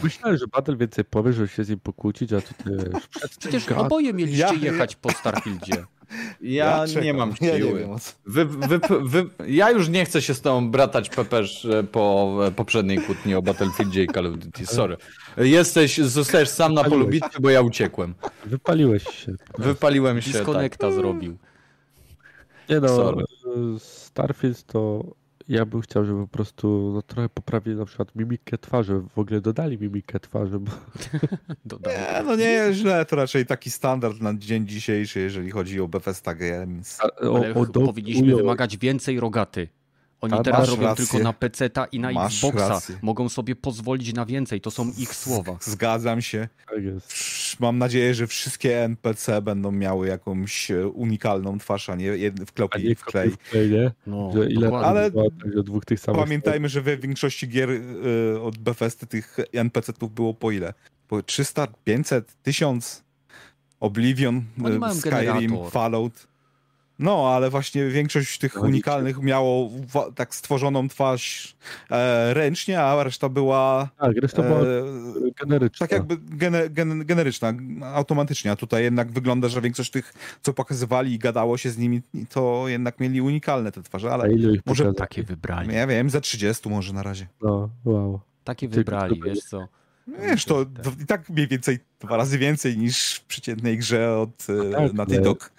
Myślałem, 0.02 0.38
że 0.38 0.46
Battle 0.46 0.76
więcej 0.76 1.04
powie, 1.04 1.32
żeby 1.32 1.48
się 1.48 1.64
z 1.64 1.68
nim 1.68 1.80
pokłócić, 1.80 2.32
a 2.32 2.40
tutaj 2.40 2.74
wiesz, 2.92 3.08
przed 3.08 3.36
Przecież 3.36 3.68
oboje 3.86 4.12
mieliście 4.12 4.56
jechać 4.56 4.96
po 4.96 5.12
Starfieldzie. 5.12 5.84
Ja, 6.40 6.86
czekam. 6.86 7.02
nie 7.04 7.14
mam 7.14 7.34
Ja 7.40 7.52
nie 7.52 7.58
siły. 7.58 7.80
wiem. 7.80 7.90
Wy, 8.26 8.44
wy, 8.44 8.80
wy, 9.02 9.24
ja 9.46 9.70
już 9.70 9.88
nie 9.88 10.04
chcę 10.04 10.22
się 10.22 10.34
z 10.34 10.40
tobą 10.40 10.70
bratać 10.70 11.08
Pepeż 11.08 11.64
e, 11.64 11.82
po 11.84 12.34
e, 12.46 12.50
poprzedniej 12.50 12.98
kłótni 12.98 13.34
o 13.34 13.42
Battlefieldzie 13.42 14.04
i 14.04 14.06
Call 14.06 14.26
of 14.26 14.38
Duty. 14.38 14.66
Sorry. 14.66 14.96
Jesteś, 15.36 15.98
zostajesz 15.98 16.48
sam 16.48 16.74
na 16.74 16.84
polu 16.84 17.08
bitwy, 17.08 17.40
bo 17.40 17.50
ja 17.50 17.62
uciekłem. 17.62 18.14
Wypaliłeś 18.46 19.02
się. 19.08 19.32
Wypaliłem 19.58 20.20
się. 20.22 20.32
Tak. 20.32 20.40
Disconnecta 20.40 20.92
zrobił. 20.92 21.36
Nie 22.70 22.80
no, 22.80 22.88
Sorry. 22.88 23.24
Starfield 23.78 24.64
to 24.64 25.04
ja 25.48 25.66
bym 25.66 25.80
chciał, 25.80 26.04
żeby 26.04 26.20
po 26.20 26.28
prostu 26.28 26.90
no, 26.94 27.02
trochę 27.02 27.28
poprawili 27.28 27.76
na 27.76 27.84
przykład 27.84 28.14
mimikę 28.16 28.58
twarzy, 28.58 29.02
w 29.14 29.18
ogóle 29.18 29.40
dodali 29.40 29.78
mimikę 29.78 30.20
twarzy, 30.20 30.58
bo 30.58 30.70
Dodam. 31.64 31.92
Nie, 31.92 32.22
no 32.24 32.36
nie 32.36 32.44
jest 32.44 32.78
źle, 32.78 33.04
to 33.04 33.16
raczej 33.16 33.46
taki 33.46 33.70
standard 33.70 34.20
na 34.20 34.34
dzień 34.34 34.66
dzisiejszy, 34.68 35.20
jeżeli 35.20 35.50
chodzi 35.50 35.80
o 35.80 35.88
Bethesda 35.88 36.34
Games. 36.34 36.98
a, 37.00 37.04
o, 37.28 37.36
Ale 37.36 37.54
o, 37.54 37.66
powinniśmy 37.66 38.22
ujął- 38.26 38.36
wymagać 38.36 38.76
więcej 38.76 39.20
rogaty. 39.20 39.68
Oni 40.22 40.34
A, 40.34 40.42
teraz 40.42 40.68
robią 40.68 40.82
rację. 40.82 41.06
tylko 41.06 41.24
na 41.24 41.32
PC-ta 41.32 41.84
i 41.84 41.98
na 42.00 42.12
Masz 42.12 42.34
Xboxa. 42.44 42.68
rację. 42.68 42.98
Mogą 43.02 43.28
sobie 43.28 43.56
pozwolić 43.56 44.14
na 44.14 44.26
więcej, 44.26 44.60
to 44.60 44.70
są 44.70 44.92
ich 44.98 45.14
słowa. 45.14 45.56
Zgadzam 45.60 46.22
się. 46.22 46.48
Tak 46.66 46.78
Mam 47.60 47.78
nadzieję, 47.78 48.14
że 48.14 48.26
wszystkie 48.26 48.84
NPC 48.84 49.42
będą 49.42 49.72
miały 49.72 50.06
jakąś 50.08 50.70
e, 50.70 50.88
unikalną 50.88 51.58
twarz, 51.58 51.88
a 51.90 51.94
nie 51.94 52.06
jed- 52.12 52.42
A 52.42 52.46
wklepi 52.46 52.84
nie 52.88 52.94
w 52.94 53.04
klej. 53.04 53.30
w 53.30 53.36
klej, 53.38 53.70
nie? 53.70 53.90
No, 54.06 54.30
Że 54.34 54.46
ile. 54.50 54.68
Ale- 54.78 55.10
że 55.54 55.62
dwóch 55.62 55.84
tych 55.84 56.00
samych 56.00 56.20
Pamiętajmy, 56.20 56.68
że 56.68 56.80
we 56.82 56.96
większości 56.96 57.48
gier 57.48 57.70
e, 57.70 58.40
od 58.42 58.58
Bethesdy 58.58 59.06
tych 59.06 59.36
NPC-ów 59.52 60.14
było 60.14 60.34
po 60.34 60.50
ile? 60.50 60.74
Po 61.08 61.22
300, 61.22 61.66
500, 61.84 62.32
1000? 62.42 63.02
Oblivion, 63.80 64.36
e, 64.36 64.94
Skyrim, 64.94 65.02
generator. 65.40 65.70
Fallout. 65.72 66.26
No, 66.98 67.28
ale 67.34 67.50
właśnie 67.50 67.86
większość 67.88 68.38
tych 68.38 68.54
No, 68.54 68.60
unikalnych 68.60 69.18
miało 69.22 69.70
tak 70.14 70.34
stworzoną 70.34 70.88
twarz 70.88 71.54
e, 71.90 72.34
ręcznie, 72.34 72.80
a 72.80 73.04
reszta 73.04 73.28
była 73.28 73.88
Tak, 73.98 74.16
reszta 74.16 74.42
była 74.42 74.60
e, 74.60 74.64
generyczna. 75.40 75.86
tak 75.86 75.92
jakby 75.92 76.16
gene, 76.36 76.70
gen, 76.70 77.04
generyczna, 77.06 77.52
automatycznie, 77.94 78.50
a 78.50 78.56
tutaj 78.56 78.82
jednak 78.82 79.10
wygląda, 79.12 79.48
że 79.48 79.60
większość 79.60 79.90
tych, 79.90 80.14
co 80.42 80.52
pokazywali 80.52 81.12
i 81.14 81.18
gadało 81.18 81.56
się 81.56 81.70
z 81.70 81.78
nimi, 81.78 82.02
to 82.28 82.64
jednak 82.68 83.00
mieli 83.00 83.20
unikalne 83.20 83.72
te 83.72 83.82
twarze, 83.82 84.10
A 84.10 84.14
ale 84.14 84.32
ile 84.32 84.52
ich 84.54 84.66
może? 84.66 84.94
Takie 84.94 85.22
wybrali. 85.22 85.74
ja 85.74 85.86
wiem, 85.86 86.10
za 86.10 86.20
30 86.20 86.68
może 86.68 86.92
na 86.92 87.02
razie. 87.02 87.26
No, 87.42 87.70
wow. 87.84 88.20
Takie 88.44 88.68
wybrali, 88.68 89.20
wiesz 89.24 89.38
co. 89.44 89.68
Wiesz, 90.20 90.44
to 90.44 90.66
i 91.02 91.06
tak 91.06 91.30
mniej 91.30 91.48
więcej 91.48 91.78
dwa 92.00 92.16
razy 92.16 92.38
więcej 92.38 92.78
niż 92.78 93.14
w 93.14 93.24
przeciętnej 93.24 93.78
grze 93.78 94.18
od 94.18 94.46
e, 94.68 94.70
tak, 94.72 94.92
Naughty 94.92 95.20
Dog. 95.20 95.52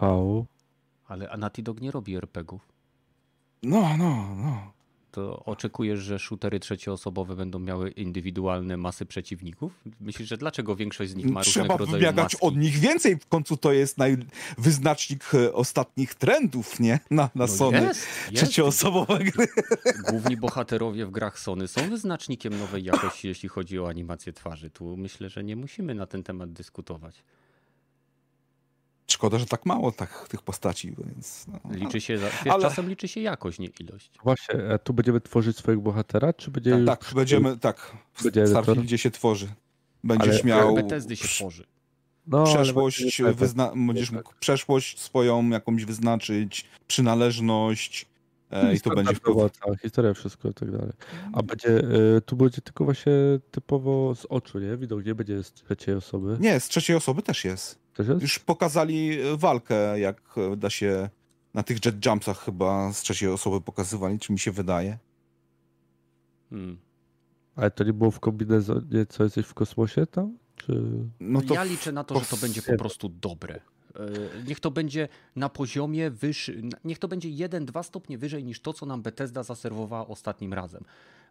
Au. 0.00 0.46
Ale 1.08 1.30
a 1.30 1.36
Naughty 1.36 1.62
Dog 1.62 1.80
nie 1.80 1.90
robi 1.90 2.16
RPGów. 2.16 2.68
No, 3.62 3.96
no, 3.98 4.34
no. 4.36 4.72
To 5.10 5.44
oczekujesz, 5.44 6.00
że 6.00 6.18
shootery 6.18 6.60
trzecioosobowe 6.60 7.36
będą 7.36 7.58
miały 7.58 7.90
indywidualne 7.90 8.76
masy 8.76 9.06
przeciwników? 9.06 9.80
Myślisz, 10.00 10.28
że 10.28 10.36
dlaczego 10.36 10.76
większość 10.76 11.10
z 11.10 11.14
nich 11.14 11.26
ma 11.26 11.40
Trzeba 11.40 11.62
różnego 11.64 11.78
rodzaju 11.78 12.00
wymagać 12.00 12.32
maski? 12.32 12.46
od 12.46 12.56
nich 12.56 12.78
więcej, 12.78 13.16
w 13.18 13.26
końcu 13.26 13.56
to 13.56 13.72
jest 13.72 13.98
naj... 13.98 14.16
wyznacznik 14.58 15.34
e, 15.34 15.52
ostatnich 15.52 16.14
trendów, 16.14 16.80
nie? 16.80 17.00
Na, 17.10 17.22
na 17.22 17.30
No 17.34 17.48
Sony. 17.48 17.80
jest, 17.82 18.06
jest. 18.30 18.44
Trzecioosobowe 18.44 19.18
gry. 19.18 19.46
Główni 20.10 20.36
bohaterowie 20.36 21.06
w 21.06 21.10
grach 21.10 21.38
Sony 21.38 21.68
są 21.68 21.90
wyznacznikiem 21.90 22.58
nowej 22.58 22.84
jakości, 22.84 23.28
jeśli 23.28 23.48
chodzi 23.48 23.78
o 23.80 23.88
animację 23.88 24.32
twarzy. 24.32 24.70
Tu 24.70 24.96
myślę, 24.96 25.28
że 25.28 25.44
nie 25.44 25.56
musimy 25.56 25.94
na 25.94 26.06
ten 26.06 26.22
temat 26.22 26.52
dyskutować. 26.52 27.22
Szkoda, 29.06 29.38
że 29.38 29.46
tak 29.46 29.66
mało 29.66 29.92
tak, 29.92 30.28
tych 30.28 30.42
postaci, 30.42 30.94
więc... 30.98 31.46
No. 31.46 31.60
Liczy 31.74 32.00
się, 32.00 32.18
za... 32.18 32.26
Ale- 32.50 32.62
czasem 32.62 32.88
liczy 32.88 33.08
się 33.08 33.20
jakość, 33.20 33.58
nie 33.58 33.68
ilość. 33.80 34.10
Właśnie, 34.24 34.54
a 34.74 34.78
tu 34.78 34.94
będziemy 34.94 35.20
tworzyć 35.20 35.56
swojego 35.56 35.82
bohatera, 35.82 36.32
czy 36.32 36.50
będzie 36.50 36.70
Tak, 36.70 36.78
już 36.80 37.08
tak, 37.08 37.14
będziemy, 37.14 37.56
tak. 37.58 37.96
W 38.12 38.22
Będzie? 38.22 38.46
Starfieldzie 38.46 38.98
się 38.98 39.10
tworzy. 39.10 39.48
Będziesz 40.04 40.34
Ale- 40.34 40.44
miał 40.44 40.74
Bethesdy 40.74 41.16
się 41.16 41.28
tworzy. 41.28 41.64
no, 42.26 42.38
ale 42.38 42.54
przeszłość, 42.54 43.16
tak, 43.16 43.34
wyzna... 43.34 43.72
będziesz 43.76 44.08
tak. 44.08 44.16
mógł 44.16 44.32
przeszłość 44.40 45.00
swoją 45.00 45.48
jakąś 45.48 45.84
wyznaczyć, 45.84 46.66
przynależność 46.86 48.06
e, 48.50 48.74
i 48.74 48.80
to 48.80 48.90
będzie 48.90 49.14
wpływ. 49.14 49.52
cała 49.52 49.76
historia, 49.76 50.14
wszystko 50.14 50.48
i 50.48 50.54
tak 50.54 50.70
dalej. 50.70 50.92
A 51.32 51.42
będzie, 51.42 51.78
e, 52.16 52.20
tu 52.20 52.36
będzie 52.36 52.60
tylko 52.60 52.84
właśnie 52.84 53.12
typowo 53.50 54.14
z 54.14 54.26
oczu, 54.28 54.58
nie? 54.58 54.76
Widok 54.76 55.04
nie 55.04 55.14
będzie 55.14 55.44
z 55.44 55.52
trzeciej 55.52 55.94
osoby. 55.94 56.36
Nie, 56.40 56.60
z 56.60 56.68
trzeciej 56.68 56.96
osoby 56.96 57.22
też 57.22 57.44
jest. 57.44 57.83
Już 58.20 58.38
pokazali 58.38 59.20
e, 59.20 59.36
walkę, 59.36 60.00
jak 60.00 60.22
e, 60.36 60.56
da 60.56 60.70
się 60.70 61.08
na 61.54 61.62
tych 61.62 61.84
jet 61.84 62.06
jumpsach 62.06 62.38
chyba 62.38 62.92
z 62.92 63.02
trzeciej 63.02 63.28
osoby 63.28 63.60
pokazywali, 63.60 64.18
czy 64.18 64.32
mi 64.32 64.38
się 64.38 64.52
wydaje. 64.52 64.98
Hmm. 66.50 66.78
Ale 67.56 67.70
to 67.70 67.84
nie 67.84 67.92
było 67.92 68.10
w 68.10 68.20
kombinezonie, 68.20 69.06
co 69.08 69.24
jesteś 69.24 69.46
w 69.46 69.54
kosmosie 69.54 70.06
tam? 70.06 70.38
Czy... 70.56 70.84
No 71.20 71.42
to 71.42 71.54
ja 71.54 71.64
liczę 71.64 71.92
na 71.92 72.04
to, 72.04 72.20
że 72.20 72.26
to 72.26 72.36
będzie 72.36 72.62
po 72.62 72.76
prostu 72.76 73.08
dobre. 73.08 73.54
E, 73.54 74.44
Niech 74.46 74.60
to 74.60 74.70
będzie 74.70 75.08
na 75.36 75.48
poziomie 75.48 76.10
wyższym, 76.10 76.70
niech 76.84 76.98
to 76.98 77.08
będzie 77.08 77.28
1-2 77.28 77.82
stopnie 77.82 78.18
wyżej 78.18 78.44
niż 78.44 78.60
to, 78.60 78.72
co 78.72 78.86
nam 78.86 79.02
Bethesda 79.02 79.42
zaserwowała 79.42 80.06
ostatnim 80.06 80.54
razem. 80.54 80.84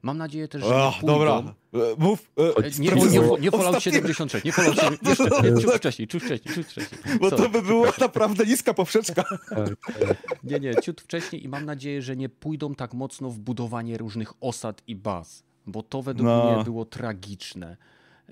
Mam 0.03 0.17
nadzieję 0.17 0.47
też, 0.47 0.61
że 0.63 0.69
nie 0.69 0.75
Ach, 0.83 0.99
pójdą... 0.99 1.13
dobra, 1.13 1.53
mów. 1.97 2.31
e, 2.37 2.69
Nie, 2.79 2.89
nie, 2.89 3.01
nie, 3.09 3.39
nie 3.39 3.51
Fallout 3.51 3.83
76, 3.83 4.45
nie 4.45 4.51
Fallout 4.51 4.75
7, 4.75 4.97
jeszcze, 5.05 5.61
ciut 5.61 5.73
wcześniej, 5.73 6.07
ciut 6.07 6.23
wcześniej, 6.23 6.55
ciut 6.55 6.67
wcześniej. 6.67 7.01
Bo 7.19 7.31
to 7.31 7.49
by 7.49 7.61
była 7.61 7.91
naprawdę 7.99 8.45
niska 8.45 8.73
poprzeczka. 8.73 9.23
Tak, 9.49 9.69
tak. 9.99 10.17
Nie, 10.43 10.59
nie, 10.59 10.75
ciut 10.75 11.01
wcześniej 11.01 11.43
i 11.45 11.49
mam 11.49 11.65
nadzieję, 11.65 12.01
że 12.01 12.15
nie 12.15 12.29
pójdą 12.29 12.75
tak 12.75 12.93
mocno 12.93 13.29
w 13.29 13.39
budowanie 13.39 13.97
różnych 13.97 14.33
osad 14.41 14.81
i 14.87 14.95
baz, 14.95 15.43
bo 15.67 15.83
to 15.83 16.01
według 16.01 16.25
No. 16.27 16.55
mnie 16.55 16.63
było 16.63 16.85
tragiczne. 16.85 17.77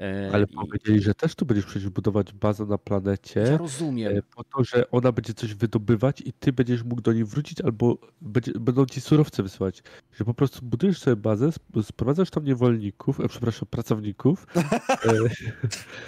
E, 0.02 0.30
Ale 0.34 0.44
i- 0.44 0.48
powiedzieli, 0.56 1.02
że 1.02 1.14
też 1.14 1.36
tu 1.36 1.46
będziesz 1.46 1.66
przecież 1.66 1.90
budować 1.90 2.34
bazę 2.34 2.66
na 2.66 2.74
Ja 2.74 2.78
planecie, 2.78 3.58
rozumiem. 3.58 4.18
e, 4.18 4.22
po 4.36 4.44
to, 4.44 4.64
że 4.64 4.92
ona 4.92 5.12
będzie 5.12 5.34
coś 5.34 5.54
wydobywać 5.54 6.22
i 6.22 6.34
ty 6.34 6.54
będziesz 6.54 6.84
mógł 6.84 7.02
do 7.02 7.14
niej 7.14 7.26
wrócić, 7.26 7.62
albo 7.62 7.98
będzie, 8.22 8.52
będą 8.60 8.86
ci 8.86 9.02
surowce 9.02 9.44
wysyłać. 9.44 9.84
Że 10.14 10.26
po 10.26 10.34
prostu 10.34 10.66
budujesz 10.66 11.00
sobie 11.00 11.16
bazę, 11.16 11.48
sp- 11.58 11.84
sprowadzasz 11.84 12.30
tam 12.30 12.44
niewolników, 12.46 13.20
e, 13.20 13.28
przepraszam, 13.28 13.68
pracowników, 13.72 14.48
e, 14.56 15.14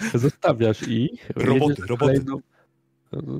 zostawiasz 0.18 0.88
ich. 0.88 1.30
Roboty, 1.36 1.82
roboty. 1.86 2.14
kolejną- 2.14 2.38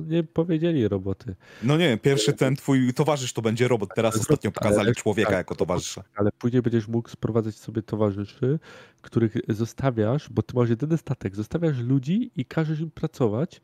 nie 0.07 0.23
powiedzieli 0.23 0.87
roboty. 0.87 1.35
No 1.63 1.77
nie, 1.77 1.97
pierwszy 1.97 2.33
ten 2.33 2.55
twój 2.55 2.93
towarzysz 2.93 3.33
to 3.33 3.41
będzie 3.41 3.67
robot. 3.67 3.89
Teraz 3.95 4.15
ostatnio 4.17 4.51
pokazali 4.51 4.95
człowieka 4.95 5.29
tak, 5.29 5.37
jako 5.37 5.55
towarzysza. 5.55 6.03
ale 6.15 6.29
później 6.31 6.61
będziesz 6.61 6.87
mógł 6.87 7.09
sprowadzać 7.09 7.55
sobie 7.55 7.81
towarzyszy, 7.81 8.59
których 9.01 9.37
zostawiasz, 9.49 10.29
bo 10.29 10.41
ty 10.41 10.55
masz 10.55 10.69
jedyny 10.69 10.97
statek, 10.97 11.35
zostawiasz 11.35 11.77
ludzi 11.77 12.31
i 12.35 12.45
każesz 12.45 12.79
im 12.79 12.91
pracować 12.91 13.61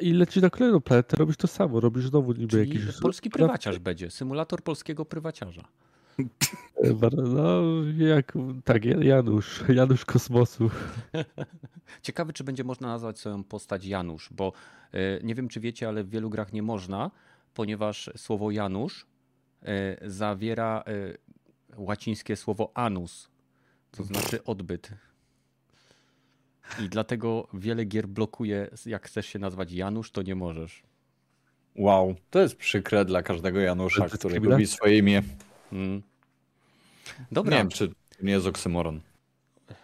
i 0.00 0.12
lecisz 0.12 0.42
na 0.42 0.50
kolejną 0.50 0.80
planetę, 0.80 1.16
robisz 1.16 1.36
to 1.36 1.46
samo, 1.46 1.80
robisz 1.80 2.08
znowu 2.08 2.32
niby 2.32 2.50
Czyli 2.50 2.68
jakiś... 2.68 3.00
polski 3.00 3.30
prywaciarz 3.30 3.78
będzie, 3.78 4.10
symulator 4.10 4.62
polskiego 4.62 5.04
prywaciarza. 5.04 5.68
E, 6.76 7.10
No, 7.16 7.62
jak, 7.98 8.32
tak, 8.64 8.84
Janusz, 8.84 9.64
Janusz 9.68 10.04
Kosmosu. 10.04 10.70
Ciekawy, 12.02 12.32
czy 12.32 12.44
będzie 12.44 12.64
można 12.64 12.88
nazwać 12.88 13.18
swoją 13.18 13.44
postać 13.44 13.84
Janusz, 13.84 14.28
bo 14.32 14.52
e, 14.92 15.22
nie 15.22 15.34
wiem, 15.34 15.48
czy 15.48 15.60
wiecie, 15.60 15.88
ale 15.88 16.04
w 16.04 16.10
wielu 16.10 16.30
grach 16.30 16.52
nie 16.52 16.62
można, 16.62 17.10
ponieważ 17.54 18.10
słowo 18.16 18.50
Janusz 18.50 19.06
e, 19.62 20.10
zawiera 20.10 20.84
łacińskie 21.76 22.36
słowo 22.36 22.70
anus, 22.74 23.28
to 23.90 24.04
znaczy 24.04 24.44
odbyt. 24.44 24.90
I 26.84 26.88
dlatego 26.88 27.48
wiele 27.54 27.84
gier 27.84 28.08
blokuje, 28.08 28.70
jak 28.86 29.06
chcesz 29.06 29.26
się 29.26 29.38
nazwać 29.38 29.72
Janusz, 29.72 30.10
to 30.10 30.22
nie 30.22 30.34
możesz. 30.34 30.82
Wow, 31.76 32.14
to 32.30 32.40
jest 32.40 32.56
przykre 32.56 33.04
dla 33.04 33.22
każdego 33.22 33.60
Janusza, 33.60 34.08
który 34.08 34.40
lubi 34.40 34.66
swoje 34.66 34.98
imię. 34.98 35.22
Mm. 35.72 35.94
Nie 37.18 37.26
Dobra, 37.32 37.56
wiem, 37.56 37.68
czy 37.68 37.88
to 37.88 37.94
nie 38.22 38.32
jest 38.32 38.46
oksymoron. 38.46 39.00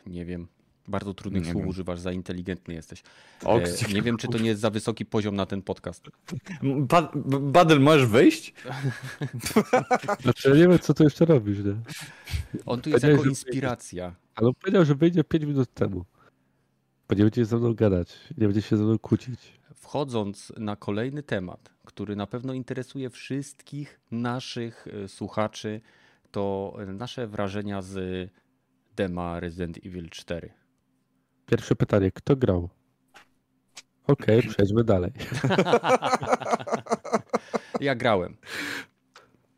nie 0.07 0.25
wiem. 0.25 0.49
Bardzo 0.89 1.15
trudnych 1.15 1.43
Nie 1.45 1.51
słów 1.53 1.63
wiem. 1.63 1.69
używasz, 1.71 2.01
za 2.01 2.13
inteligentny 2.13 2.75
jesteś. 2.75 3.03
Oksy- 3.43 3.91
E, 3.91 3.93
nie 3.95 4.03
wiem, 4.03 4.17
czy 4.17 4.29
to 4.29 4.39
nie 4.39 4.49
jest 4.49 4.61
za 4.61 4.71
wysoki 4.71 5.05
poziom 5.07 5.37
na 5.37 5.47
ten 5.47 5.63
podcast. 5.63 6.05
Ba- 6.63 7.13
Badel, 7.41 7.81
możesz 7.81 8.07
wyjść? 8.07 8.55
Znaczy, 10.23 10.49
ja 10.49 10.55
nie 10.55 10.69
wiem, 10.69 10.79
co 10.79 10.95
tu 10.95 11.05
jeszcze 11.05 11.25
robisz, 11.25 11.59
nie? 11.59 11.75
On 12.67 12.81
tu 12.81 12.91
jest 12.91 13.05
jako 13.05 13.25
inspiracja. 13.25 14.15
Ale 14.35 14.49
on 14.49 14.55
powiedział, 14.55 14.85
że 14.85 14.95
wyjdzie 14.95 15.25
5 15.25 15.45
minut 15.45 15.75
temu. 15.75 16.05
Bo 17.09 17.15
nie 17.15 17.23
będzie 17.25 17.45
ze 17.45 17.57
mną 17.57 17.75
gadać, 17.75 18.15
nie 18.39 18.47
będzie 18.47 18.63
się 18.63 18.77
ze 18.77 18.85
mną 18.85 18.99
kłócić. 18.99 19.41
Wchodząc 19.81 20.53
na 20.57 20.77
kolejny 20.77 21.23
temat, 21.23 21.71
który 21.85 22.17
na 22.17 22.27
pewno 22.27 22.53
interesuje 22.53 23.11
wszystkich 23.11 24.01
naszych 24.11 24.87
e, 25.05 25.09
słuchaczy, 25.09 25.81
to 26.31 26.77
e, 26.79 26.87
nasze 26.87 27.27
wrażenia 27.27 27.83
z 27.83 28.31
dema 28.97 29.41
Resident 29.41 29.79
Evil 29.87 30.11
4. 30.11 30.53
Pierwsze 31.47 31.75
pytanie, 31.77 32.11
kto 32.11 32.37
grał? 32.37 32.69
Okej, 34.07 34.43
przejdźmy 34.53 34.85
dalej. 34.85 35.13
Ja 37.81 37.95
grałem. 37.95 38.37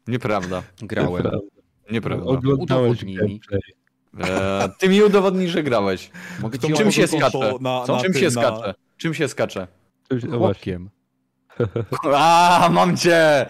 Nieprawda. 0.08 0.62
Grałem. 0.82 1.24
Nieprawda. 1.90 2.24
Oglądałeś 2.26 3.02
Udowodnij 3.02 3.16
mi. 3.28 3.40
E, 4.20 4.68
ty 4.78 4.88
mi 4.88 5.02
udowodnij, 5.02 5.48
że 5.48 5.62
grałeś. 5.62 6.10
Mogę 6.40 6.58
ci 6.58 6.72
Czym 6.72 6.92
się 6.92 7.06
skacze? 7.06 7.38
na- 7.60 7.84
Co? 7.86 7.96
na 7.96 8.02
Czym 8.02 8.12
tym, 8.12 8.20
się 8.20 8.26
na- 8.26 8.30
skacze? 8.30 8.74
Czym 8.96 9.14
się 9.14 9.28
skacze? 9.28 9.66
Chłopkiem. 10.30 10.90
A, 12.14 12.68
mam 12.72 12.96
cię! 12.96 13.46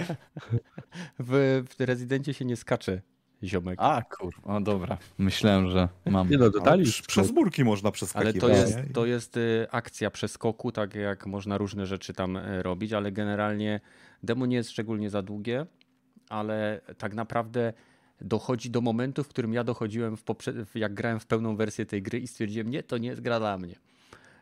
W, 1.18 1.62
w 1.78 1.80
Rezydencie 1.80 2.34
się 2.34 2.44
nie 2.44 2.56
skacze, 2.56 3.00
ziomek. 3.44 3.78
A, 3.82 4.02
kurwa, 4.02 4.52
no 4.52 4.60
dobra. 4.60 4.98
Myślałem, 5.18 5.70
że 5.70 5.88
mam. 6.06 6.30
Nie 6.30 6.38
no, 6.38 6.50
dodali 6.50 6.82
Ale 6.82 6.92
Przez 7.06 7.32
murki 7.32 7.64
można 7.64 7.86
Ale 7.86 7.92
przeskakiwać. 7.92 8.40
to 8.40 8.48
jest, 8.48 8.78
to 8.94 9.06
jest 9.06 9.36
y, 9.36 9.66
akcja 9.70 10.10
przeskoku, 10.10 10.72
tak 10.72 10.94
jak 10.94 11.26
można 11.26 11.58
różne 11.58 11.86
rzeczy 11.86 12.12
tam 12.12 12.36
y, 12.36 12.62
robić, 12.62 12.92
ale 12.92 13.12
generalnie 13.12 13.80
demo 14.22 14.46
nie 14.46 14.56
jest 14.56 14.70
szczególnie 14.70 15.10
za 15.10 15.22
długie, 15.22 15.66
ale 16.28 16.80
tak 16.98 17.14
naprawdę 17.14 17.72
dochodzi 18.20 18.70
do 18.70 18.80
momentu, 18.80 19.24
w 19.24 19.28
którym 19.28 19.52
ja 19.52 19.64
dochodziłem, 19.64 20.16
w 20.16 20.24
poprze- 20.24 20.64
w- 20.66 20.76
jak 20.76 20.94
grałem 20.94 21.20
w 21.20 21.26
pełną 21.26 21.56
wersję 21.56 21.86
tej 21.86 22.02
gry 22.02 22.18
i 22.18 22.26
stwierdziłem, 22.26 22.70
nie, 22.70 22.82
to 22.82 22.98
nie 22.98 23.08
jest 23.08 23.20
gra 23.20 23.38
dla 23.38 23.58
mnie. 23.58 23.74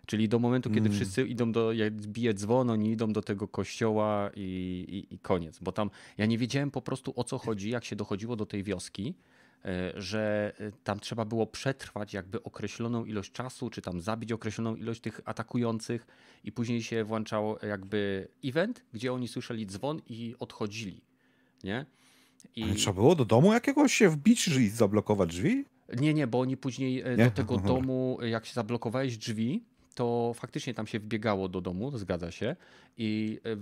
Czyli 0.06 0.28
do 0.28 0.38
momentu, 0.38 0.70
kiedy 0.70 0.90
wszyscy 0.90 1.26
idą 1.26 1.52
do, 1.52 1.72
jak 1.72 1.94
bije 1.94 2.34
dzwon, 2.34 2.70
oni 2.70 2.90
idą 2.90 3.12
do 3.12 3.22
tego 3.22 3.48
kościoła 3.48 4.30
i, 4.36 4.84
i, 4.88 5.14
i 5.14 5.18
koniec. 5.18 5.58
Bo 5.58 5.72
tam 5.72 5.90
ja 6.18 6.26
nie 6.26 6.38
wiedziałem 6.38 6.70
po 6.70 6.82
prostu 6.82 7.12
o 7.16 7.24
co 7.24 7.38
chodzi, 7.38 7.70
jak 7.70 7.84
się 7.84 7.96
dochodziło 7.96 8.36
do 8.36 8.46
tej 8.46 8.62
wioski, 8.62 9.14
e, 9.64 9.92
że 9.96 10.52
e, 10.58 10.72
tam 10.84 11.00
trzeba 11.00 11.24
było 11.24 11.46
przetrwać 11.46 12.14
jakby 12.14 12.42
określoną 12.42 13.04
ilość 13.04 13.32
czasu, 13.32 13.70
czy 13.70 13.82
tam 13.82 14.00
zabić 14.00 14.32
określoną 14.32 14.76
ilość 14.76 15.00
tych 15.00 15.20
atakujących 15.24 16.06
i 16.44 16.52
później 16.52 16.82
się 16.82 17.04
włączało 17.04 17.58
jakby 17.62 18.28
event, 18.44 18.84
gdzie 18.92 19.12
oni 19.12 19.28
słyszeli 19.28 19.66
dzwon 19.66 20.00
i 20.08 20.34
odchodzili, 20.38 21.00
nie? 21.64 21.86
I... 22.56 22.62
Ale 22.62 22.74
Trzeba 22.74 22.94
było 22.94 23.14
do 23.14 23.24
domu 23.24 23.52
jakiegoś 23.52 23.94
się 23.94 24.08
wbić 24.08 24.48
i 24.48 24.68
zablokować 24.68 25.30
drzwi? 25.30 25.64
Nie, 26.00 26.14
nie, 26.14 26.26
bo 26.26 26.40
oni 26.40 26.56
później 26.56 27.00
e, 27.00 27.16
Nie? 27.16 27.24
do 27.24 27.30
tego 27.30 27.54
Aha. 27.58 27.66
domu, 27.66 28.18
jak 28.22 28.46
się 28.46 28.54
zablokowałeś 28.54 29.16
drzwi, 29.16 29.64
to 29.96 30.32
faktycznie 30.34 30.74
tam 30.74 30.86
się 30.86 30.98
wbiegało 30.98 31.48
do 31.48 31.60
domu, 31.60 31.98
zgadza 31.98 32.30
się. 32.30 32.56
I 32.96 33.40
e, 33.44 33.56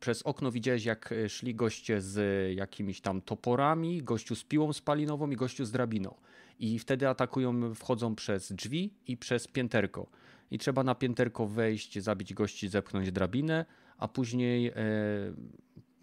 przez 0.00 0.22
okno 0.22 0.50
widziałeś, 0.50 0.84
jak 0.84 1.12
e, 1.12 1.28
szli 1.28 1.54
goście 1.54 2.00
z 2.00 2.16
jakimiś 2.56 3.00
tam 3.00 3.22
toporami, 3.22 4.02
gościu 4.02 4.36
z 4.36 4.44
piłą 4.44 4.72
spalinową 4.72 5.30
i 5.30 5.36
gościu 5.36 5.64
z 5.64 5.70
drabiną. 5.70 6.14
I 6.58 6.78
wtedy 6.78 7.08
atakują, 7.08 7.74
wchodzą 7.74 8.14
przez 8.14 8.52
drzwi 8.52 8.94
i 9.06 9.16
przez 9.16 9.48
pięterko. 9.48 10.06
I 10.50 10.58
trzeba 10.58 10.84
na 10.84 10.94
pięterko 10.94 11.46
wejść, 11.46 11.98
zabić 11.98 12.34
gości, 12.34 12.68
zepchnąć 12.68 13.12
drabinę, 13.12 13.64
a 13.98 14.08
później 14.08 14.66
e, 14.66 14.72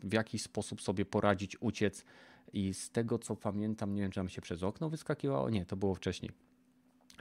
w 0.03 0.13
jakiś 0.13 0.41
sposób 0.41 0.81
sobie 0.81 1.05
poradzić, 1.05 1.57
uciec. 1.61 2.05
I 2.53 2.73
z 2.73 2.89
tego 2.89 3.19
co 3.19 3.35
pamiętam, 3.35 3.95
nie 3.95 4.01
wiem, 4.01 4.11
czy 4.11 4.19
tam 4.19 4.29
się 4.29 4.41
przez 4.41 4.63
okno 4.63 4.89
wyskakiwało. 4.89 5.49
Nie, 5.49 5.65
to 5.65 5.75
było 5.75 5.95
wcześniej. 5.95 6.46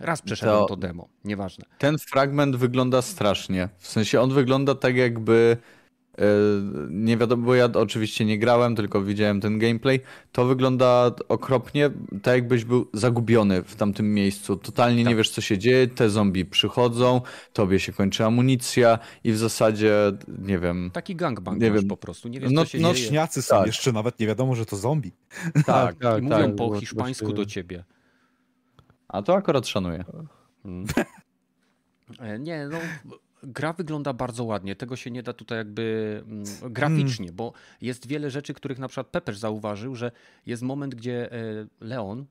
Raz 0.00 0.22
przeszedłem 0.22 0.58
to, 0.58 0.66
To- 0.66 0.76
demo, 0.76 1.08
nieważne. 1.24 1.64
Ten 1.78 1.96
fragment 1.98 2.56
wygląda 2.56 3.02
strasznie. 3.02 3.68
W 3.78 3.88
sensie 3.88 4.20
on 4.20 4.30
wygląda 4.34 4.74
tak 4.74 4.96
jakby. 4.96 5.56
e, 6.18 6.22
Nie 6.90 7.16
wiadomo, 7.16 7.42
bo 7.46 7.54
ja 7.54 7.64
oczywiście 7.74 8.24
nie 8.24 8.38
grałem, 8.38 8.76
tylko 8.76 9.02
widziałem 9.02 9.40
ten 9.40 9.58
gameplay. 9.58 10.00
To 10.32 10.44
wygląda 10.44 11.10
okropnie, 11.28 11.90
tak 12.22 12.34
jakbyś 12.34 12.64
był 12.64 12.88
zagubiony 12.92 13.62
w 13.62 13.76
tamtym 13.76 14.14
miejscu. 14.14 14.56
Totalnie 14.56 15.02
Tak. 15.04 15.08
nie 15.10 15.16
wiesz, 15.16 15.30
co 15.30 15.40
się 15.40 15.58
dzieje. 15.58 15.86
Te 15.86 16.10
zombie 16.10 16.44
przychodzą, 16.44 17.20
tobie 17.52 17.80
się 17.80 17.92
kończy 17.92 18.24
amunicja 18.24 18.98
i 19.24 19.32
w 19.32 19.36
zasadzie 19.38 19.94
nie 20.38 20.58
wiem. 20.58 20.90
Taki 20.92 21.16
gangbang 21.16 21.60
Nie 21.60 21.70
wiem. 21.70 21.88
po 21.88 21.96
prostu. 21.96 22.28
Nie 22.28 22.40
wiesz, 22.40 22.50
No- 22.52 22.64
co 22.64 22.70
się 22.70 22.78
no 22.78 22.94
dzieje. 22.94 23.08
Śniacy 23.08 23.42
są, 23.42 23.56
Tak. 23.56 23.66
jeszcze 23.66 23.92
nawet 23.92 24.20
nie 24.20 24.26
wiadomo, 24.26 24.54
że 24.54 24.66
to 24.66 24.76
zombie. 24.76 25.12
Tak, 25.66 25.96
tak, 25.98 26.18
i 26.18 26.22
mówią 26.22 26.36
tak, 26.36 26.56
po 26.56 26.80
hiszpańsku 26.80 27.24
właśnie- 27.26 27.44
do 27.44 27.46
ciebie. 27.50 27.84
A 29.08 29.22
to 29.22 29.34
akurat 29.34 29.68
szanuję. 29.68 30.04
Mm. 30.64 30.86
E, 32.20 32.38
Nie, 32.38 32.66
no 32.66 32.78
gra 33.42 33.72
wygląda 33.72 34.12
bardzo 34.12 34.44
ładnie. 34.44 34.76
Tego 34.76 34.96
się 34.96 35.10
nie 35.10 35.22
da 35.22 35.32
tutaj 35.32 35.58
jakby 35.58 36.22
mm, 36.26 36.44
graficznie, 36.72 37.32
bo 37.32 37.52
jest 37.80 38.06
wiele 38.06 38.30
rzeczy, 38.30 38.54
których 38.54 38.78
na 38.78 38.88
przykład 38.88 39.06
Pepesz 39.06 39.38
zauważył, 39.38 39.94
że 39.94 40.12
jest 40.46 40.62
moment, 40.62 40.94
gdzie 40.94 41.32
e, 41.32 41.38
Leon 41.80 42.26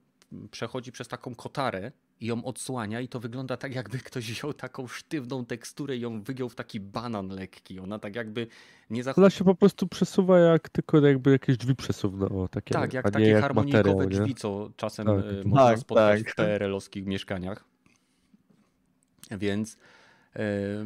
przechodzi 0.50 0.92
przez 0.92 1.08
taką 1.08 1.34
kotarę 1.34 1.92
i 2.20 2.26
ją 2.26 2.44
odsłania 2.44 3.00
i 3.00 3.08
to 3.08 3.20
wygląda 3.20 3.56
tak, 3.56 3.74
jakby 3.74 3.98
ktoś 3.98 4.32
wziął 4.32 4.52
taką 4.52 4.86
sztywną 4.86 5.44
teksturę 5.44 5.96
i 5.96 6.00
ją 6.00 6.22
wygiął 6.22 6.48
w 6.48 6.54
taki 6.54 6.80
banan 6.80 7.28
lekki. 7.28 7.80
Ona 7.80 7.98
tak 7.98 8.16
jakby 8.16 8.46
nie 8.90 8.96
Ona 9.02 9.04
zachodzi. 9.04 9.36
się 9.36 9.44
po 9.44 9.54
prostu 9.54 9.86
przesuwa 9.88 10.38
jak 10.38 10.68
tylko 10.68 11.06
jakby 11.06 11.30
jakieś 11.30 11.56
drzwi 11.56 11.74
przesuwne. 11.76 12.26
O, 12.28 12.48
takie, 12.48 12.74
Tak, 12.74 12.92
jak 12.94 13.10
takie 13.10 13.26
jak 13.26 13.40
harmonijkowe 13.42 13.82
materiał, 13.94 14.10
nie? 14.10 14.16
drzwi, 14.16 14.34
co 14.34 14.70
czasem 14.76 15.06
Tak. 15.06 15.16
e, 15.16 15.48
można 15.48 15.66
Tak, 15.66 15.78
spotkać 15.78 16.22
tak. 16.22 16.32
w 16.32 16.36
PRL-owskich 16.36 17.06
mieszkaniach. 17.06 17.64
Więc 19.30 19.76
e, 20.36 20.40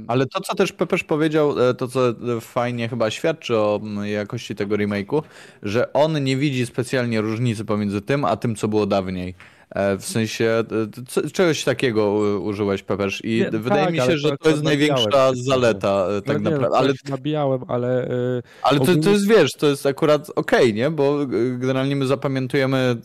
Ale 0.09 0.27
to, 0.27 0.40
co 0.40 0.55
też 0.55 0.73
Pepesz 0.73 1.05
powiedział, 1.05 1.69
e, 1.69 1.74
to 1.74 1.89
co 1.89 2.01
fajnie 2.40 2.89
chyba 2.89 3.11
świadczy 3.11 3.57
o 3.57 3.81
jakości 4.05 4.55
tego 4.55 4.77
remake'u, 4.77 5.23
że 5.62 5.93
on 5.93 6.24
nie 6.24 6.36
widzi 6.36 6.66
specjalnie 6.66 7.20
różnicy 7.20 7.65
pomiędzy 7.65 8.01
tym, 8.01 8.24
a 8.24 8.36
tym, 8.36 8.57
co 8.57 8.69
było 8.69 8.86
dawniej. 8.86 9.35
E, 9.70 9.98
W 9.98 10.05
sensie 10.05 10.44
e, 10.44 10.64
co, 11.09 11.30
czegoś 11.30 11.64
takiego 11.64 12.12
użyłeś, 12.42 12.82
Pepesz, 12.82 13.24
i 13.24 13.38
Nie, 13.52 13.59
wydaje 13.59 13.84
tak, 13.84 13.94
mi 13.94 14.01
się, 14.01 14.18
że 14.18 14.36
to 14.36 14.51
jest 14.51 14.62
największa 14.62 15.32
zaleta 15.34 16.06
e, 16.18 16.22
tak 16.22 16.36
nie, 16.36 16.42
no, 16.42 16.51
naprawdę. 16.51 16.78
Ale, 16.78 16.88
Ale... 16.88 16.94
Nabijałem, 17.09 17.60
ale 17.68 18.09
ale 18.62 18.80
to, 18.80 18.97
to 18.97 19.10
jest, 19.10 19.28
wiesz, 19.28 19.51
to 19.52 19.66
jest 19.66 19.86
akurat 19.86 20.30
okej, 20.36 20.74
nie? 20.74 20.90
Bo 20.90 21.26
generalnie 21.59 21.97
my 21.97 22.06
zapamiętujemy 22.06 22.97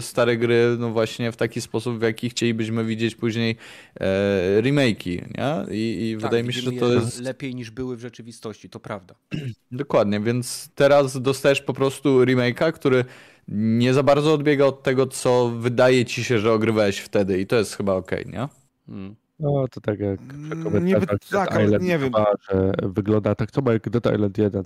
stare 0.00 0.36
gry, 0.36 0.76
no 0.78 0.90
właśnie 0.90 1.32
w 1.32 1.36
taki 1.36 1.60
sposób, 1.60 1.98
w 1.98 2.02
jaki 2.02 2.30
chcielibyśmy 2.30 2.84
widzieć 2.84 3.14
później 3.14 3.56
e, 4.00 4.62
remake'i, 4.62 5.22
nie? 5.38 5.74
I, 5.76 6.10
i 6.10 6.14
tak, 6.14 6.22
wydaje 6.22 6.42
mi 6.42 6.52
się, 6.52 6.60
że 6.60 6.72
to 6.72 6.88
je 6.88 6.94
jest... 6.94 7.20
lepiej 7.20 7.54
niż 7.54 7.70
były 7.70 7.96
w 7.96 8.00
rzeczywistości, 8.00 8.70
to 8.70 8.80
prawda. 8.80 9.14
Dokładnie, 9.70 10.20
więc 10.20 10.68
teraz 10.74 11.22
dostajesz 11.22 11.60
po 11.60 11.72
prostu 11.72 12.20
remake'a, 12.20 12.72
który 12.72 13.04
nie 13.48 13.94
za 13.94 14.02
bardzo 14.02 14.32
odbiega 14.34 14.64
od 14.64 14.82
tego, 14.82 15.06
co 15.06 15.48
wydaje 15.58 16.04
ci 16.04 16.24
się, 16.24 16.38
że 16.38 16.52
ogrywałeś 16.52 16.98
wtedy 16.98 17.40
i 17.40 17.46
to 17.46 17.56
jest 17.56 17.76
chyba 17.76 17.94
okej, 17.94 18.24
nie? 18.26 18.48
Mm. 18.88 19.14
no 19.40 19.68
to 19.68 19.80
tak 19.80 20.00
jak 20.00 20.20
Mm, 20.20 20.90
Dead 21.00 21.28
tak, 21.30 21.52
ale 21.52 21.64
Island 21.64 21.84
nie 21.84 21.98
wiem. 21.98 22.10
2, 22.10 22.26
że 22.50 22.72
wygląda 22.82 23.34
tak 23.34 23.50
samo 23.50 23.72
jak 23.72 23.90
Dead 23.90 24.06
Island 24.14 24.38
1, 24.38 24.62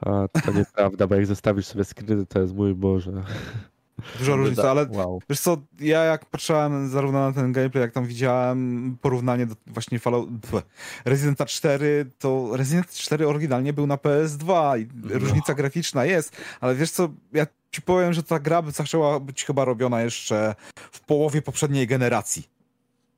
a 0.00 0.28
to 0.44 0.52
nieprawda, 0.52 1.06
bo 1.06 1.14
jak 1.14 1.26
zestawisz 1.26 1.66
sobie 1.66 1.84
screeny, 1.84 2.26
to 2.26 2.40
jest 2.40 2.54
mój 2.54 2.74
Boże. 2.74 3.12
Duża 4.18 4.34
różnica, 4.36 4.62
Wyda- 4.62 4.70
ale 4.70 4.86
Wow. 4.90 5.22
wiesz 5.30 5.40
co, 5.40 5.56
ja 5.80 6.04
jak 6.04 6.24
patrzyłem 6.26 6.88
zarówno 6.88 7.18
na 7.28 7.32
ten 7.32 7.52
gameplay, 7.52 7.82
jak 7.82 7.92
tam 7.92 8.06
widziałem 8.06 8.96
porównanie 9.00 9.46
do 9.46 9.54
właśnie 9.66 9.98
Fallout, 9.98 10.28
Residenta 11.04 11.46
4, 11.46 12.06
to 12.18 12.50
Resident 12.56 12.90
4 12.90 13.28
oryginalnie 13.28 13.72
był 13.72 13.86
na 13.86 13.96
PS2 13.96 14.78
i 14.80 14.88
różnica 15.18 15.54
graficzna 15.54 16.04
jest, 16.04 16.36
ale 16.60 16.74
wiesz 16.74 16.90
co, 16.90 17.08
ja 17.32 17.46
ci 17.70 17.82
powiem, 17.82 18.12
że 18.12 18.22
ta 18.22 18.38
gra 18.38 18.62
by 18.62 18.70
zaczęła 18.70 19.20
być 19.20 19.44
chyba 19.44 19.64
robiona 19.64 20.02
jeszcze 20.02 20.54
w 20.92 21.00
połowie 21.00 21.42
poprzedniej 21.42 21.86
generacji. 21.86 22.48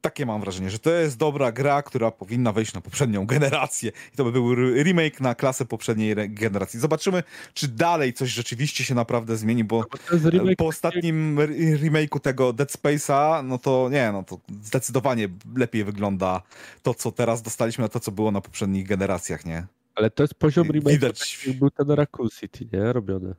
Takie 0.00 0.26
mam 0.26 0.40
wrażenie, 0.40 0.70
że 0.70 0.78
to 0.78 0.90
jest 0.90 1.16
dobra 1.18 1.52
gra, 1.52 1.82
która 1.82 2.10
powinna 2.10 2.52
wejść 2.52 2.74
na 2.74 2.80
poprzednią 2.80 3.26
generację. 3.26 3.92
I 4.14 4.16
to 4.16 4.24
by 4.24 4.32
był 4.32 4.52
re- 4.52 4.82
remake 4.82 5.20
na 5.20 5.34
klasę 5.34 5.64
poprzedniej 5.64 6.14
generacji. 6.30 6.80
Zobaczymy, 6.80 7.22
czy 7.54 7.68
dalej 7.68 8.12
coś 8.12 8.30
rzeczywiście 8.30 8.84
się 8.84 8.94
naprawdę 8.94 9.36
zmieni, 9.36 9.64
bo 9.64 9.84
jest 10.12 10.24
remake 10.26 10.56
po 10.56 10.66
ostatnim 10.66 11.38
re- 11.40 11.54
remake'u 11.78 12.20
tego 12.20 12.52
Dead 12.52 12.72
Space'a, 12.72 13.44
no 13.44 13.58
to 13.58 13.88
nie, 13.92 14.12
no 14.12 14.22
to 14.22 14.38
zdecydowanie 14.62 15.28
lepiej 15.56 15.84
wygląda 15.84 16.42
to, 16.82 16.94
co 16.94 17.12
teraz 17.12 17.42
dostaliśmy, 17.42 17.82
na 17.82 17.88
to, 17.88 18.00
co 18.00 18.12
było 18.12 18.30
na 18.30 18.40
poprzednich 18.40 18.86
generacjach, 18.88 19.44
nie? 19.46 19.66
Ale 19.94 20.10
to 20.10 20.22
jest 20.22 20.34
poziom 20.34 20.68
remake, 20.70 20.92
Widać. 20.92 21.48
był 21.58 21.70
ten 21.70 21.90
Raccoon 21.90 22.28
City, 22.30 22.66
nie? 22.72 22.92
Robiony. 22.92 23.34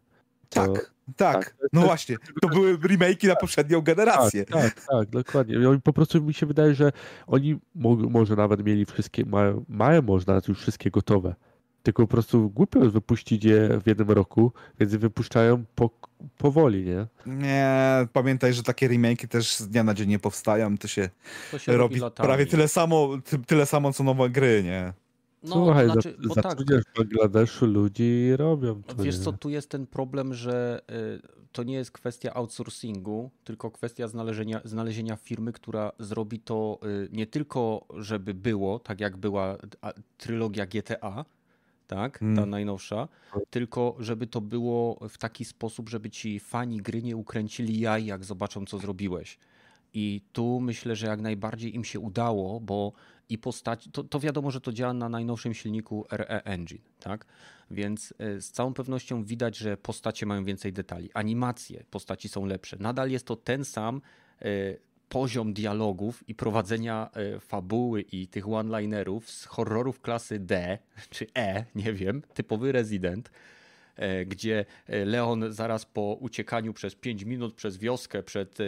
To- 0.54 0.74
Tak, 0.74 0.74
tak. 0.74 1.34
tak, 1.34 1.50
to 1.50 1.68
No 1.74 1.82
właśnie, 1.82 2.16
to 2.42 2.48
były 2.50 2.78
remake'i 2.78 3.28
na 3.28 3.36
poprzednią 3.36 3.82
generację. 3.82 4.46
Tak, 4.46 4.62
tak, 4.74 4.86
tak, 4.88 5.10
dokładnie. 5.10 5.56
I 5.56 5.66
oni 5.66 5.82
po 5.82 5.94
prostu 5.94 6.22
mi 6.24 6.34
się 6.34 6.46
wydaje, 6.46 6.74
że 6.76 6.92
oni 7.28 7.60
mo- 7.76 7.96
może 7.96 8.36
nawet 8.36 8.66
mieli 8.66 8.86
wszystkie, 8.86 9.26
mają, 9.26 9.66
mają 9.70 10.02
może 10.02 10.26
nawet 10.28 10.48
już 10.48 10.60
wszystkie 10.62 10.92
gotowe. 10.92 11.36
Tylko 11.84 12.04
po 12.04 12.08
prostu 12.08 12.50
głupio 12.50 12.80
jest 12.80 12.92
wypuścić 12.94 13.44
je 13.46 13.80
w 13.84 13.88
jednym 13.88 14.12
roku, 14.12 14.52
więc 14.80 14.96
wypuszczają 14.96 15.64
po, 15.76 15.90
powoli, 16.38 16.86
nie? 16.86 17.08
Nie, 17.26 17.78
pamiętaj, 18.14 18.54
że 18.54 18.64
takie 18.64 18.90
remake'i 18.90 19.28
też 19.28 19.56
z 19.56 19.68
dnia 19.70 19.84
na 19.84 19.94
dzień 19.94 20.10
nie 20.10 20.20
powstają, 20.20 20.78
to 20.78 20.88
się, 20.88 21.10
To 21.52 21.60
się 21.60 21.78
robi 21.78 22.00
latami. 22.00 22.28
prawie 22.28 22.46
tyle 22.46 22.68
samo, 22.68 23.10
ty, 23.26 23.40
tyle 23.40 23.66
samo, 23.66 23.94
co 23.94 24.04
nowe 24.04 24.30
gry, 24.30 24.62
nie? 24.64 24.94
No, 25.44 25.56
Słuchaj, 25.56 25.88
to 25.88 25.94
znaczy, 25.94 26.18
bo 26.28 26.36
tak, 26.36 26.58
w 26.62 26.98
Bangladeszu 26.98 27.66
ludzi 27.66 28.36
robią 28.36 28.84
to. 28.84 29.04
Wiesz 29.04 29.18
nie? 29.18 29.24
co, 29.24 29.32
tu 29.32 29.50
jest 29.50 29.70
ten 29.70 29.88
problem, 29.88 30.34
że 30.34 30.82
y, 30.92 31.48
to 31.52 31.64
nie 31.64 31.74
jest 31.74 31.92
kwestia 31.92 32.34
outsourcingu, 32.34 33.32
tylko 33.44 33.72
kwestia 33.72 34.08
znalezienia, 34.08 34.62
znalezienia 34.66 35.16
firmy, 35.16 35.54
która 35.54 35.92
zrobi 36.00 36.40
to 36.40 36.80
y, 37.06 37.10
nie 37.12 37.28
tylko, 37.28 37.86
żeby 37.98 38.34
było, 38.34 38.80
tak 38.80 39.00
jak 39.00 39.18
była 39.18 39.58
trylogia 40.18 40.66
GTA, 40.66 41.26
tak, 41.88 42.20
ta 42.20 42.26
Mm. 42.26 42.50
najnowsza, 42.50 43.08
tylko 43.50 43.96
żeby 44.00 44.28
to 44.28 44.42
było 44.42 45.08
w 45.10 45.18
taki 45.18 45.46
sposób, 45.46 45.90
żeby 45.90 46.10
ci 46.10 46.40
fani 46.40 46.78
gry 46.78 47.04
nie 47.04 47.18
ukręcili 47.18 47.80
jaj, 47.80 48.06
jak 48.06 48.26
zobaczą, 48.26 48.66
co 48.66 48.78
zrobiłeś. 48.80 49.38
I 49.94 50.22
tu 50.32 50.60
myślę, 50.60 50.96
że 50.96 51.08
jak 51.08 51.22
najbardziej 51.22 51.76
im 51.76 51.84
się 51.84 52.00
udało, 52.00 52.60
bo 52.60 52.94
i 53.30 53.38
postać, 53.38 53.90
to, 53.92 54.04
to 54.04 54.20
wiadomo, 54.20 54.52
że 54.52 54.62
to 54.62 54.74
działa 54.74 54.94
na 54.94 55.10
najnowszym 55.10 55.54
silniku 55.54 56.06
RE 56.12 56.44
Engine, 56.44 56.82
tak? 57.00 57.26
Więc 57.72 58.14
e, 58.20 58.42
z 58.42 58.52
całą 58.52 58.74
pewnością 58.74 59.24
widać, 59.24 59.58
że 59.58 59.78
postacie 59.78 60.26
mają 60.26 60.46
więcej 60.46 60.74
detali. 60.74 61.10
Animacje 61.14 61.84
postaci 61.90 62.30
są 62.30 62.46
lepsze. 62.46 62.78
Nadal 62.80 63.12
jest 63.12 63.26
to 63.26 63.36
ten 63.36 63.66
sam 63.66 64.02
e, 64.42 64.46
poziom 65.10 65.54
dialogów 65.54 66.30
i 66.30 66.36
prowadzenia 66.36 67.10
e, 67.14 67.40
fabuły 67.40 68.02
i 68.02 68.28
tych 68.28 68.50
one-linerów 68.50 69.30
z 69.32 69.46
horrorów 69.46 70.02
klasy 70.02 70.40
D 70.40 70.78
czy 71.10 71.28
E, 71.38 71.66
nie 71.76 71.94
wiem, 71.94 72.22
typowy 72.34 72.72
Resident 72.72 73.32
gdzie 74.26 74.66
e, 74.88 75.06
Leon 75.06 75.54
zaraz 75.54 75.86
po 75.86 76.18
uciekaniu 76.20 76.74
przez 76.74 76.96
5 76.96 77.24
minut 77.24 77.54
przez 77.54 77.78
wioskę 77.78 78.24
przed 78.24 78.60
e, 78.60 78.64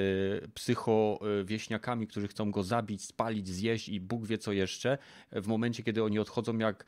psychowieśniakami, 0.53 2.07
którzy 2.07 2.27
chcą 2.27 2.52
go 2.52 2.64
zabić, 2.64 3.03
spalić, 3.03 3.47
zjeść 3.47 3.89
i 3.89 3.99
Bóg 3.99 4.26
wie 4.26 4.38
co 4.38 4.52
jeszcze, 4.52 4.97
w 5.31 5.47
momencie 5.47 5.84
kiedy 5.84 6.03
oni 6.03 6.19
odchodzą 6.19 6.57
jak 6.57 6.85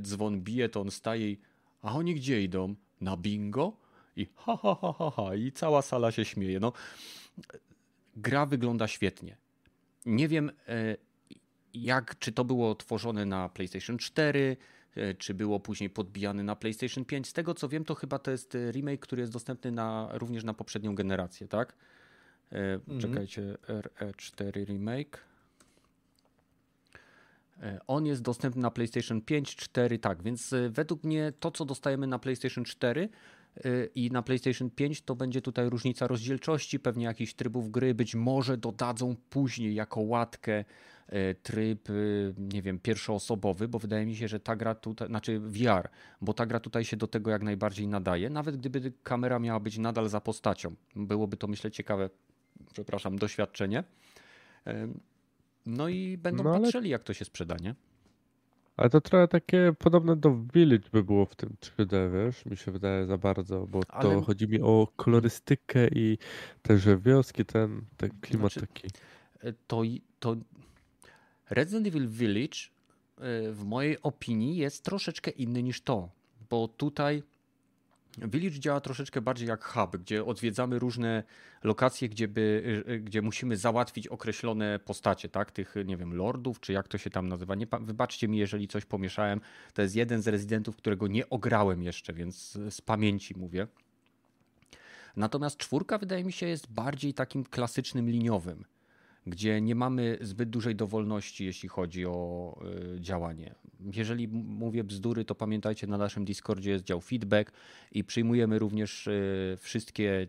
dzwon 0.00 0.40
bije, 0.40 0.68
to 0.68 0.80
on 0.80 0.90
staje 0.90 1.30
i 1.30 1.38
a 1.82 1.94
oni 1.94 2.14
gdzie 2.14 2.42
idą? 2.42 2.74
Na 3.00 3.16
bingo? 3.16 3.76
I 4.16 4.26
ha, 4.34 4.58
ha, 4.62 4.76
ha, 4.80 4.94
ha, 4.98 5.10
ha. 5.16 5.34
I 5.34 5.52
cała 5.52 5.82
sala 5.82 6.12
się 6.12 6.24
śmieje. 6.24 6.60
No, 6.60 6.72
gra 8.16 8.46
wygląda 8.46 8.88
świetnie. 8.88 9.36
Nie 10.06 10.28
wiem, 10.28 10.50
jak, 11.74 12.18
czy 12.18 12.32
to 12.32 12.44
było 12.44 12.74
tworzone 12.74 13.26
na 13.26 13.48
PlayStation 13.48 13.98
4, 13.98 14.56
E, 14.56 14.75
czy 15.18 15.34
było 15.34 15.60
później 15.60 15.90
podbijany 15.90 16.44
na 16.44 16.56
PlayStation 16.56 17.04
5. 17.04 17.28
Z 17.28 17.32
tego 17.32 17.54
co 17.54 17.68
wiem, 17.68 17.84
to 17.84 17.94
chyba 17.94 18.18
to 18.18 18.30
jest 18.30 18.54
e, 18.54 18.72
remake, 18.72 19.00
który 19.00 19.20
jest 19.20 19.32
dostępny 19.32 19.72
na, 19.72 20.08
również 20.12 20.44
na 20.44 20.54
poprzednią 20.54 20.94
generację, 20.94 21.48
tak? 21.48 21.74
Mhm. 22.50 23.00
Czekajcie, 23.00 23.56
RE4 23.68 24.64
remake. 24.64 25.24
On 27.86 28.06
jest 28.06 28.22
dostępny 28.22 28.62
na 28.62 28.70
PlayStation 28.70 29.20
5, 29.20 29.56
4, 29.56 29.98
tak, 29.98 30.22
więc 30.22 30.54
według 30.70 31.04
mnie 31.04 31.32
to, 31.40 31.50
co 31.50 31.64
dostajemy 31.64 32.06
na 32.06 32.18
PlayStation 32.18 32.64
4 32.64 33.08
i 33.94 34.10
na 34.10 34.22
PlayStation 34.22 34.70
5, 34.70 35.02
to 35.02 35.14
będzie 35.14 35.42
tutaj 35.42 35.70
różnica 35.70 36.06
rozdzielczości, 36.06 36.80
pewnie 36.80 37.04
jakichś 37.04 37.34
trybów 37.34 37.70
gry, 37.70 37.94
być 37.94 38.14
może 38.14 38.56
dodadzą 38.56 39.16
później 39.30 39.74
jako 39.74 40.00
łatkę 40.00 40.52
E, 40.60 40.64
tryb, 41.42 41.90
e, 41.90 41.92
nie 42.38 42.62
wiem, 42.62 42.78
pierwszoosobowy, 42.78 43.68
bo 43.68 43.78
wydaje 43.78 44.06
mi 44.06 44.16
się, 44.16 44.28
że 44.28 44.40
ta 44.40 44.56
gra 44.56 44.74
tutaj, 44.74 45.08
znaczy 45.08 45.40
VR, 45.40 45.88
bo 46.20 46.34
ta 46.34 46.46
gra 46.46 46.60
tutaj 46.60 46.84
się 46.84 46.96
do 46.96 47.06
tego 47.06 47.30
jak 47.30 47.42
najbardziej 47.42 47.88
nadaje, 47.88 48.30
nawet 48.30 48.56
gdyby 48.56 48.92
kamera 49.02 49.38
miała 49.38 49.60
być 49.60 49.78
nadal 49.78 50.08
za 50.08 50.20
postacią. 50.20 50.74
Byłoby 50.96 51.36
to, 51.36 51.46
myślę, 51.46 51.70
ciekawe, 51.70 52.10
przepraszam, 52.72 53.18
doświadczenie. 53.18 53.84
E, 54.66 54.88
no 55.66 55.88
i 55.88 56.18
będą 56.18 56.44
no 56.44 56.50
ale... 56.50 56.60
patrzyli, 56.60 56.90
jak 56.90 57.02
to 57.02 57.14
się 57.14 57.24
sprzeda, 57.24 57.56
nie? 57.62 57.74
Ale 58.76 58.90
to 58.90 59.00
trochę 59.00 59.28
takie 59.28 59.72
podobne 59.78 60.16
do 60.16 60.38
Village 60.54 60.88
by 60.92 61.04
było 61.04 61.26
w 61.26 61.34
tym 61.36 61.56
3D, 61.60 62.12
wiesz, 62.12 62.46
mi 62.46 62.56
się 62.56 62.72
wydaje 62.72 63.06
za 63.06 63.18
bardzo, 63.18 63.66
bo 63.66 63.80
Ale... 63.88 64.14
to 64.14 64.22
chodzi 64.22 64.48
mi 64.48 64.60
o 64.60 64.88
kolorystykę 64.96 65.88
i 65.88 66.18
też 66.62 66.86
wioski, 66.98 67.44
ten, 67.44 67.82
ten 67.96 68.10
klimat 68.20 68.52
znaczy, 68.52 68.66
taki. 68.66 68.88
To, 69.66 69.82
to 70.20 70.36
Resident 71.50 71.86
Evil 71.86 72.08
Village 72.08 72.58
e, 73.18 73.52
w 73.52 73.64
mojej 73.64 74.02
opinii 74.02 74.56
jest 74.56 74.84
troszeczkę 74.84 75.30
inny 75.30 75.62
niż 75.62 75.80
to, 75.80 76.08
bo 76.50 76.68
tutaj 76.68 77.22
Village 78.18 78.60
działa 78.60 78.80
troszeczkę 78.80 79.20
bardziej 79.20 79.48
jak 79.48 79.64
hub, 79.64 79.96
gdzie 79.96 80.24
odwiedzamy 80.24 80.78
różne 80.78 81.22
lokacje, 81.62 82.08
gdzie, 82.08 82.28
by, 82.28 82.84
e, 82.86 82.98
gdzie 82.98 83.22
musimy 83.22 83.56
załatwić 83.56 84.08
określone 84.08 84.78
postacie, 84.78 85.28
tak? 85.28 85.50
Tych, 85.50 85.74
nie 85.84 85.96
wiem, 85.96 86.14
lordów, 86.14 86.60
czy 86.60 86.72
jak 86.72 86.88
to 86.88 86.98
się 86.98 87.10
tam 87.10 87.28
nazywa. 87.28 87.54
Nie, 87.54 87.66
wybaczcie 87.80 88.28
mi, 88.28 88.38
jeżeli 88.38 88.68
coś 88.68 88.84
pomieszałem. 88.84 89.40
To 89.74 89.82
jest 89.82 89.96
jeden 89.96 90.22
z 90.22 90.28
rezydentów, 90.28 90.76
którego 90.76 91.06
nie 91.06 91.30
ograłem 91.30 91.82
jeszcze, 91.82 92.12
więc 92.12 92.58
z 92.70 92.80
pamięci 92.80 93.34
mówię. 93.38 93.66
Natomiast 95.16 95.56
czwórka, 95.56 95.98
wydaje 95.98 96.24
mi 96.24 96.32
się, 96.32 96.46
jest 96.46 96.72
bardziej 96.72 97.14
takim 97.14 97.44
klasycznym 97.44 98.10
liniowym 98.10 98.64
gdzie 99.26 99.60
nie 99.60 99.74
mamy 99.74 100.18
zbyt 100.20 100.50
dużej 100.50 100.76
dowolności, 100.76 101.44
jeśli 101.44 101.68
chodzi 101.68 102.06
o 102.06 102.58
y, 102.96 103.00
działanie. 103.00 103.54
Jeżeli 103.92 104.28
mówię 104.28 104.84
bzdury, 104.84 105.24
to 105.24 105.34
pamiętajcie, 105.34 105.86
na 105.86 105.98
naszym 105.98 106.24
Discordzie 106.24 106.70
jest 106.70 106.84
dział 106.84 107.00
feedback 107.00 107.52
i 107.92 108.04
przyjmujemy 108.04 108.58
również 108.58 109.06
y, 109.06 109.56
wszystkie 109.58 110.28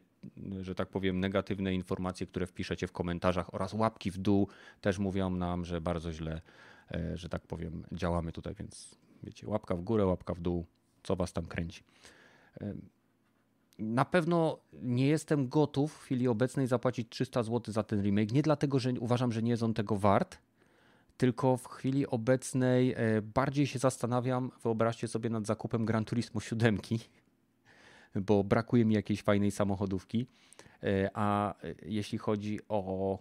że 0.62 0.76
tak 0.76 0.90
powiem, 0.90 1.20
negatywne 1.20 1.74
informacje, 1.74 2.28
które 2.28 2.48
wpiszecie 2.48 2.88
w 2.88 2.92
komentarzach 2.92 3.54
oraz 3.54 3.74
łapki 3.74 4.12
w 4.12 4.18
dół. 4.18 4.48
Też 4.82 5.00
mówią 5.00 5.30
nam, 5.30 5.66
że 5.66 5.82
bardzo 5.82 6.14
źle, 6.14 6.42
y, 6.96 7.18
że 7.18 7.30
tak 7.30 7.48
powiem, 7.48 7.84
działamy 7.92 8.32
tutaj, 8.32 8.56
więc 8.56 8.96
wiecie, 9.24 9.48
łapka 9.48 9.76
w 9.76 9.82
górę, 9.82 10.06
łapka 10.06 10.34
w 10.34 10.42
dół, 10.42 10.66
co 11.04 11.16
was 11.16 11.34
tam 11.34 11.46
kręci 11.46 11.84
na 13.80 14.06
pewno 14.06 14.60
nie 14.74 15.08
jestem 15.08 15.50
gotów 15.50 15.94
w 15.94 16.00
chwili 16.00 16.28
obecnej 16.28 16.68
zapłacić 16.68 17.10
300 17.10 17.44
zł 17.44 17.74
za 17.74 17.84
ten 17.84 18.02
remake. 18.02 18.32
Nie 18.32 18.42
dlatego, 18.42 18.80
że 18.80 18.92
uważam, 19.00 19.32
że 19.32 19.44
nie 19.44 19.52
jest 19.52 19.64
on 19.64 19.74
tego 19.74 19.98
wart, 19.98 20.38
tylko 21.18 21.58
w 21.58 21.68
chwili 21.68 22.08
obecnej 22.08 22.94
e, 22.98 23.22
bardziej 23.22 23.68
się 23.68 23.80
zastanawiam, 23.80 24.52
wyobraźcie 24.64 25.08
sobie 25.08 25.30
nad 25.30 25.46
zakupem 25.46 25.86
Gran 25.86 26.06
Turismo 26.06 26.42
7, 26.42 26.78
bo 28.16 28.44
brakuje 28.44 28.86
mi 28.86 28.96
jakiejś 28.96 29.22
fajnej 29.22 29.52
samochodówki. 29.52 30.28
E, 30.84 31.10
a 31.14 31.54
e, 31.64 31.76
jeśli 31.86 32.18
chodzi 32.18 32.60
o 32.70 33.20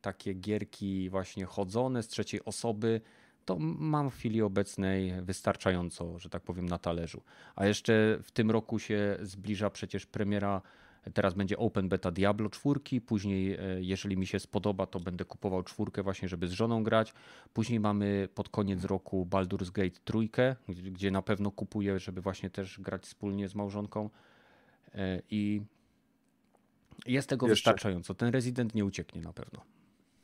takie 0.00 0.34
gierki 0.34 1.10
właśnie 1.10 1.44
chodzone 1.44 2.02
z 2.02 2.08
trzeciej 2.08 2.44
osoby, 2.44 3.00
to 3.44 3.58
mam 3.58 4.10
w 4.10 4.14
chwili 4.14 4.42
obecnej 4.42 5.12
wystarczająco, 5.22 6.18
że 6.18 6.30
tak 6.30 6.42
powiem, 6.42 6.66
na 6.66 6.78
talerzu. 6.78 7.22
A 7.56 7.66
jeszcze 7.66 8.18
w 8.22 8.30
tym 8.30 8.50
roku 8.50 8.78
się 8.78 9.16
zbliża 9.22 9.70
przecież 9.70 10.06
premiera. 10.06 10.62
Teraz 11.14 11.34
będzie 11.34 11.58
Open 11.58 11.88
Beta 11.88 12.10
Diablo 12.10 12.50
4, 12.50 13.00
później 13.06 13.54
e, 13.54 13.58
jeżeli 13.80 14.16
mi 14.16 14.26
się 14.26 14.40
spodoba, 14.40 14.86
to 14.86 15.00
będę 15.00 15.24
kupował 15.24 15.62
czwórkę 15.62 16.02
właśnie, 16.02 16.28
żeby 16.28 16.48
z 16.48 16.52
żoną 16.52 16.82
grać. 16.82 17.14
Później 17.54 17.80
mamy 17.80 18.28
pod 18.34 18.48
koniec 18.48 18.84
roku 18.84 19.26
Baldur's 19.30 19.72
Gate 19.72 20.00
trójkę, 20.04 20.56
gdzie 20.68 21.10
na 21.10 21.22
pewno 21.22 21.50
kupuję, 21.50 21.98
żeby 21.98 22.20
właśnie 22.20 22.50
też 22.50 22.80
grać 22.80 23.02
wspólnie 23.02 23.48
z 23.48 23.54
małżonką. 23.54 24.10
E, 24.94 25.22
I 25.30 25.62
jest 27.06 27.28
tego 27.28 27.48
Jeszcze. 27.48 27.70
wystarczająco. 27.70 28.14
Ten 28.14 28.28
Resident 28.32 28.74
nie 28.74 28.84
ucieknie 28.84 29.22
na 29.22 29.32
pewno. 29.32 29.60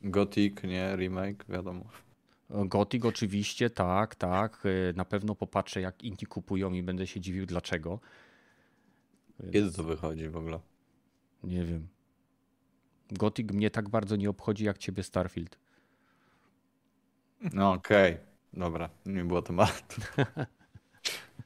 Gothic, 0.03 0.63
nie 0.63 0.97
remake, 0.97 1.45
wiadomo. 1.49 1.85
Gothic 2.51 3.05
oczywiście, 3.05 3.70
tak, 3.70 4.14
tak. 4.14 4.66
Y, 4.66 4.93
na 4.97 5.05
pewno 5.05 5.35
popatrzę, 5.35 5.81
jak 5.81 6.02
inni 6.05 6.27
kupują 6.28 6.73
i 6.73 6.82
będę 6.82 7.06
się 7.06 7.20
dziwił 7.20 7.47
dlaczego. 7.47 8.01
Kiedy 9.52 9.73
to 9.73 9.85
wychodzi 9.85 10.28
w 10.28 10.36
ogóle? 10.36 10.60
Nie 11.44 11.64
wiem. 11.64 11.89
Gothic 13.10 13.52
mnie 13.52 13.70
tak 13.70 13.89
bardzo 13.89 14.16
nie 14.16 14.31
obchodzi 14.31 14.64
jak 14.64 14.78
ciebie 14.78 15.02
Starfield. 15.02 15.59
No 17.52 17.73
okej, 17.73 18.12
okay. 18.12 18.24
dobra, 18.52 18.90
nie 19.06 19.24
było 19.24 19.43
tematu. 19.43 20.01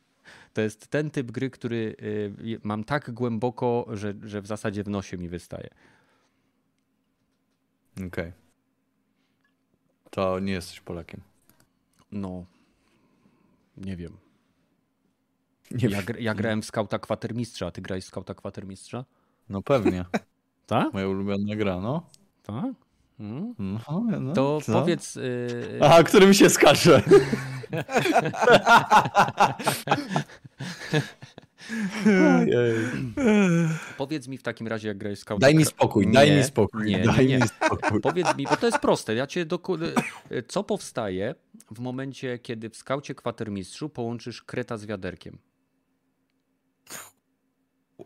to 0.54 0.60
jest 0.60 0.88
ten 0.88 1.10
typ 1.10 1.30
gry, 1.30 1.50
który 1.50 1.96
y, 2.02 2.60
mam 2.62 2.84
tak 2.84 3.10
głęboko, 3.10 3.86
że, 3.92 4.14
że 4.22 4.42
w 4.42 4.46
zasadzie 4.46 4.84
w 4.84 4.88
nosie 4.88 5.18
mi 5.18 5.28
wystaje. 5.28 5.68
Okej. 7.96 8.06
Okay. 8.06 8.32
To 10.10 10.38
nie 10.38 10.52
jesteś 10.52 10.80
Polakiem. 10.80 11.20
No, 12.12 12.44
nie 13.76 13.96
wiem. 13.96 14.16
Nie 15.70 15.88
ja, 15.88 16.02
wiem. 16.02 16.16
ja 16.18 16.34
grałem 16.34 16.62
w 16.62 16.64
skauta 16.64 16.98
kwatermistrza, 16.98 17.66
a 17.66 17.70
ty 17.70 17.82
grałeś 17.82 18.04
w 18.04 18.06
skauta 18.06 18.34
kwatermistrza? 18.34 19.04
No 19.48 19.62
pewnie. 19.62 20.04
tak? 20.66 20.92
Moja 20.92 21.08
ulubiona 21.08 21.56
gra, 21.56 21.80
no. 21.80 22.06
Tak? 22.42 22.74
Hmm? 23.18 23.54
No, 23.58 24.04
no, 24.20 24.32
to 24.32 24.60
co? 24.60 24.72
powiedz. 24.72 25.14
Yy... 25.14 25.80
A, 25.80 26.02
którym 26.02 26.34
się 26.34 26.50
skacze. 26.50 27.02
Powiedz 33.96 34.28
mi 34.28 34.38
w 34.38 34.42
takim 34.42 34.66
razie, 34.66 34.88
jak 34.88 34.98
grałeś 34.98 35.18
Scout. 35.18 35.40
Daj 35.40 35.54
mi 35.54 35.64
spokój, 35.64 36.06
nie, 36.06 36.12
daj 36.12 36.36
mi 36.36 36.44
spokój. 36.44 36.86
Nie, 36.86 36.98
daj 36.98 37.26
nie. 37.26 37.38
mi 37.38 37.48
spokój. 37.48 38.00
Powiedz 38.00 38.36
mi, 38.36 38.44
bo 38.44 38.56
to 38.56 38.66
jest 38.66 38.78
proste. 38.78 39.14
Ja 39.14 39.26
cię 39.26 39.44
doku... 39.44 39.76
Co 40.48 40.64
powstaje 40.64 41.34
w 41.70 41.80
momencie, 41.80 42.38
kiedy 42.38 42.70
w 42.70 42.76
skaucie 42.76 43.14
kwatermistrzu 43.14 43.88
połączysz 43.88 44.42
kreta 44.42 44.76
z 44.78 44.86
wiaderkiem? 44.86 45.38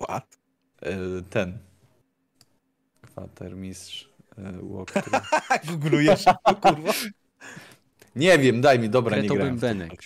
What? 0.01 0.39
E, 0.83 0.97
ten. 1.31 1.59
Kwatermistrz. 3.03 4.09
E, 4.39 4.53
Googlujesz, 5.71 6.25
kurwa. 6.63 6.93
Nie 8.17 8.39
wiem, 8.39 8.61
daj 8.61 8.79
mi, 8.79 8.91
dobra, 8.91 9.17
Kreto 9.17 9.35
nie 9.35 9.39
grałem. 9.39 9.59
Bębenek. 9.59 10.01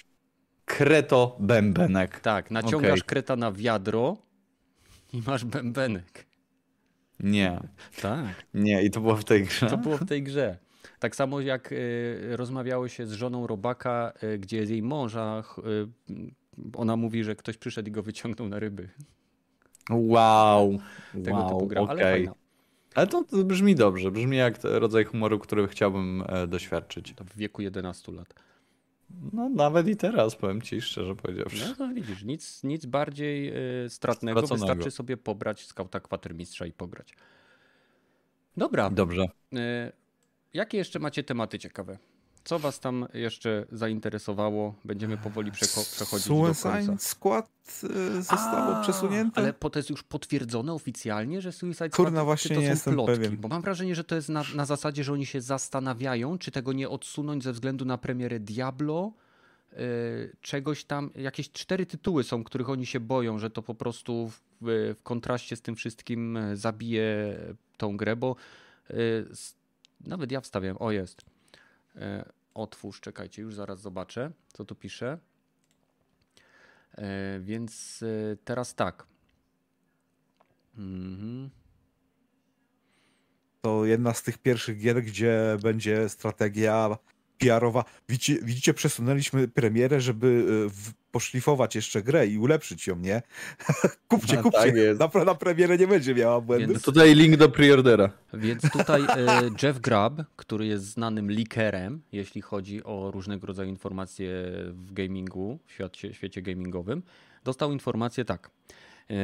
Kreto 0.68 1.36
bębenek. 1.40 2.20
Tak, 2.20 2.50
naciągasz 2.50 3.00
okay. 3.00 3.06
kreta 3.06 3.36
na 3.36 3.52
wiadro 3.52 4.16
i 5.12 5.22
masz 5.26 5.44
bębenek. 5.44 6.26
Nie. 7.20 7.60
Tak. 8.02 8.46
Nie, 8.54 8.82
i 8.82 8.90
to 8.90 9.00
było 9.00 9.16
w 9.16 9.24
tej 9.24 9.44
grze. 9.44 9.66
To 9.66 9.78
było 9.78 9.96
w 9.96 10.06
tej 10.06 10.22
grze. 10.22 10.58
Tak 10.98 11.16
samo 11.16 11.40
jak 11.40 11.72
y, 11.72 12.36
rozmawiało 12.36 12.88
się 12.88 13.06
z 13.06 13.12
żoną 13.12 13.46
robaka, 13.46 14.12
y, 14.22 14.38
gdzie 14.38 14.56
jej 14.56 14.82
mąża, 14.82 15.42
y, 15.58 15.88
ona 16.74 16.96
mówi, 16.96 17.24
że 17.24 17.36
ktoś 17.36 17.56
przyszedł 17.56 17.88
i 17.88 17.92
go 17.92 18.02
wyciągnął 18.02 18.48
na 18.48 18.58
ryby. 18.58 18.88
Wow. 19.90 20.78
Tego 21.24 21.36
wow, 21.36 21.48
typu 21.48 21.66
gra, 21.66 21.80
ale 21.80 22.02
okej. 22.02 22.12
fajna. 22.12 22.34
Ale 22.94 23.06
to, 23.06 23.24
to 23.24 23.44
brzmi 23.44 23.74
dobrze. 23.74 24.10
Brzmi 24.10 24.36
jak 24.36 24.58
rodzaj 24.62 25.04
humoru, 25.04 25.38
który 25.38 25.68
chciałbym 25.68 26.24
e, 26.26 26.46
doświadczyć. 26.46 27.14
To 27.16 27.24
w 27.24 27.36
wieku 27.36 27.62
11 27.62 28.12
lat. 28.12 28.34
No 29.32 29.48
nawet 29.48 29.88
i 29.88 29.96
teraz, 29.96 30.36
powiem 30.36 30.62
ci 30.62 30.80
szczerze 30.80 31.14
powiedziawszy. 31.14 31.64
No 31.68 31.74
to 31.74 31.94
widzisz, 31.94 32.24
nic, 32.24 32.64
nic 32.64 32.86
bardziej 32.86 33.48
y, 33.84 33.90
stratnego. 33.90 34.40
Straconego. 34.40 34.66
Wystarczy 34.66 34.90
sobie 34.90 35.16
pobrać 35.16 35.66
skauta 35.66 36.00
kwatermistrza 36.00 36.66
i 36.66 36.72
pograć. 36.72 37.14
Dobra. 38.56 38.90
Dobrze. 38.90 39.22
Y, 39.52 39.58
jakie 40.54 40.78
jeszcze 40.78 40.98
macie 40.98 41.22
tematy 41.22 41.58
ciekawe? 41.58 41.98
Co 42.48 42.58
was 42.58 42.80
tam 42.80 43.06
jeszcze 43.14 43.66
zainteresowało? 43.72 44.74
Będziemy 44.84 45.16
powoli 45.16 45.52
przeko- 45.52 45.92
przechodzić 45.94 46.28
do 46.28 46.54
Suicide 46.54 46.86
końca. 46.86 46.98
Squad 46.98 47.50
y, 47.84 48.22
zostało 48.22 48.76
A, 48.76 48.82
przesunięte? 48.82 49.40
Ale 49.40 49.52
to 49.52 49.78
jest 49.78 49.90
już 49.90 50.02
potwierdzone 50.02 50.72
oficjalnie, 50.72 51.40
że 51.40 51.52
Suicide 51.52 51.90
Kurna, 51.90 52.10
Squad 52.10 52.24
właśnie 52.24 52.56
to 52.56 52.60
nie 52.60 52.66
są 52.66 52.72
jestem 52.72 52.94
plotki? 52.94 53.14
pewien. 53.16 53.36
Bo 53.36 53.48
mam 53.48 53.62
wrażenie, 53.62 53.94
że 53.94 54.04
to 54.04 54.14
jest 54.14 54.28
na, 54.28 54.42
na 54.54 54.66
zasadzie, 54.66 55.04
że 55.04 55.12
oni 55.12 55.26
się 55.26 55.40
zastanawiają, 55.40 56.38
czy 56.38 56.50
tego 56.50 56.72
nie 56.72 56.88
odsunąć 56.88 57.44
ze 57.44 57.52
względu 57.52 57.84
na 57.84 57.98
premierę 57.98 58.40
Diablo, 58.40 59.12
yy, 59.72 59.78
czegoś 60.40 60.84
tam, 60.84 61.10
jakieś 61.14 61.50
cztery 61.50 61.86
tytuły 61.86 62.24
są, 62.24 62.44
których 62.44 62.70
oni 62.70 62.86
się 62.86 63.00
boją, 63.00 63.38
że 63.38 63.50
to 63.50 63.62
po 63.62 63.74
prostu 63.74 64.28
w, 64.28 64.94
w 64.98 65.02
kontraście 65.02 65.56
z 65.56 65.62
tym 65.62 65.76
wszystkim 65.76 66.36
e, 66.36 66.56
zabije 66.56 67.38
tą 67.76 67.96
grę, 67.96 68.16
bo 68.16 68.36
yy, 68.90 68.96
nawet 70.00 70.32
ja 70.32 70.40
wstawiam, 70.40 70.76
o 70.80 70.90
jest. 70.90 71.24
Yy, 71.94 72.00
Otwórz, 72.58 73.00
czekajcie, 73.00 73.42
już 73.42 73.54
zaraz 73.54 73.80
zobaczę, 73.80 74.30
co 74.52 74.64
tu 74.64 74.74
pisze. 74.74 75.18
E, 76.98 77.40
Więc 77.40 78.02
e, 78.32 78.36
teraz 78.36 78.74
tak. 78.74 79.06
Mhm. 80.76 81.50
To 83.62 83.84
jedna 83.84 84.14
z 84.14 84.22
tych 84.22 84.38
pierwszych 84.38 84.78
gier, 84.78 85.02
gdzie 85.02 85.56
będzie 85.62 86.08
strategia 86.08 86.98
PR-owa. 87.38 87.84
Widzicie, 88.08 88.42
widzicie 88.42 88.74
przesunęliśmy 88.74 89.48
premierę, 89.48 90.00
żeby 90.00 90.26
y, 90.66 90.70
w- 90.70 90.92
poszlifować 91.10 91.74
jeszcze 91.74 92.02
grę 92.02 92.26
i 92.26 92.38
ulepszyć 92.38 92.86
ją, 92.86 92.96
nie? 92.98 93.22
kupcie, 94.08 94.38
A, 94.38 94.42
kupcie. 94.42 94.58
tak 94.58 94.74
jest. 94.74 95.00
na, 95.00 95.24
na 95.24 95.34
premierę 95.34 95.78
nie 95.78 95.86
będzie 95.86 96.14
miała 96.14 96.40
błędów. 96.40 96.68
Więc- 96.68 96.82
Tutaj 96.82 97.14
link 97.14 97.36
do 97.36 97.48
preordera. 97.48 98.10
Więc 98.34 98.62
tutaj 98.72 99.02
e, 99.02 99.50
Jeff 99.62 99.80
Grubb, 99.80 100.22
który 100.36 100.66
jest 100.66 100.84
znanym 100.84 101.30
leakerem, 101.30 102.02
jeśli 102.12 102.40
chodzi 102.40 102.84
o 102.84 103.10
różnego 103.10 103.46
rodzaju 103.46 103.68
informacje 103.68 104.28
w 104.72 104.92
gamingu, 104.92 105.58
w 105.66 105.72
świecie, 105.72 106.14
świecie 106.14 106.42
gamingowym, 106.42 107.02
dostał 107.44 107.72
informację 107.72 108.24
tak. 108.24 108.50
E, 109.10 109.14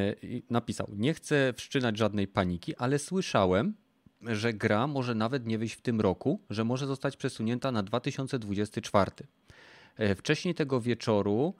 napisał: 0.51 0.86
Nie 0.97 1.15
chcę 1.15 1.52
wszczynać 1.56 1.98
żadnej 1.98 2.28
paniki, 2.28 2.77
ale 2.77 2.98
słyszałem, 2.98 3.74
że 4.23 4.52
gra 4.52 4.86
może 4.86 5.15
nawet 5.15 5.47
nie 5.47 5.59
wyjść 5.59 5.74
w 5.74 5.81
tym 5.81 6.01
roku, 6.01 6.40
że 6.51 6.65
może 6.65 6.86
zostać 6.86 7.16
przesunięta 7.16 7.73
na 7.73 7.82
2024. 7.82 9.11
E, 9.97 10.15
Wcześniej 10.15 10.55
tego 10.55 10.81
wieczoru 10.81 11.55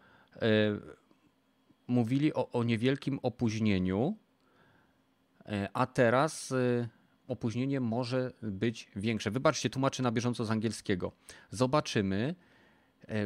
mówili 1.87 2.35
o, 2.35 2.51
o 2.51 2.65
niewielkim 2.65 3.19
opóźnieniu, 3.23 4.17
E, 5.47 5.69
A 5.73 5.87
teraz 5.87 6.53
e, 6.53 6.89
opóźnienie 7.29 7.81
może 7.81 8.33
być 8.43 8.91
większe. 8.97 9.31
Wybaczcie, 9.31 9.71
tłumaczę 9.71 10.03
na 10.03 10.13
bieżąco 10.13 10.45
z 10.45 10.51
angielskiego. 10.51 11.13
Zobaczymy. 11.51 12.35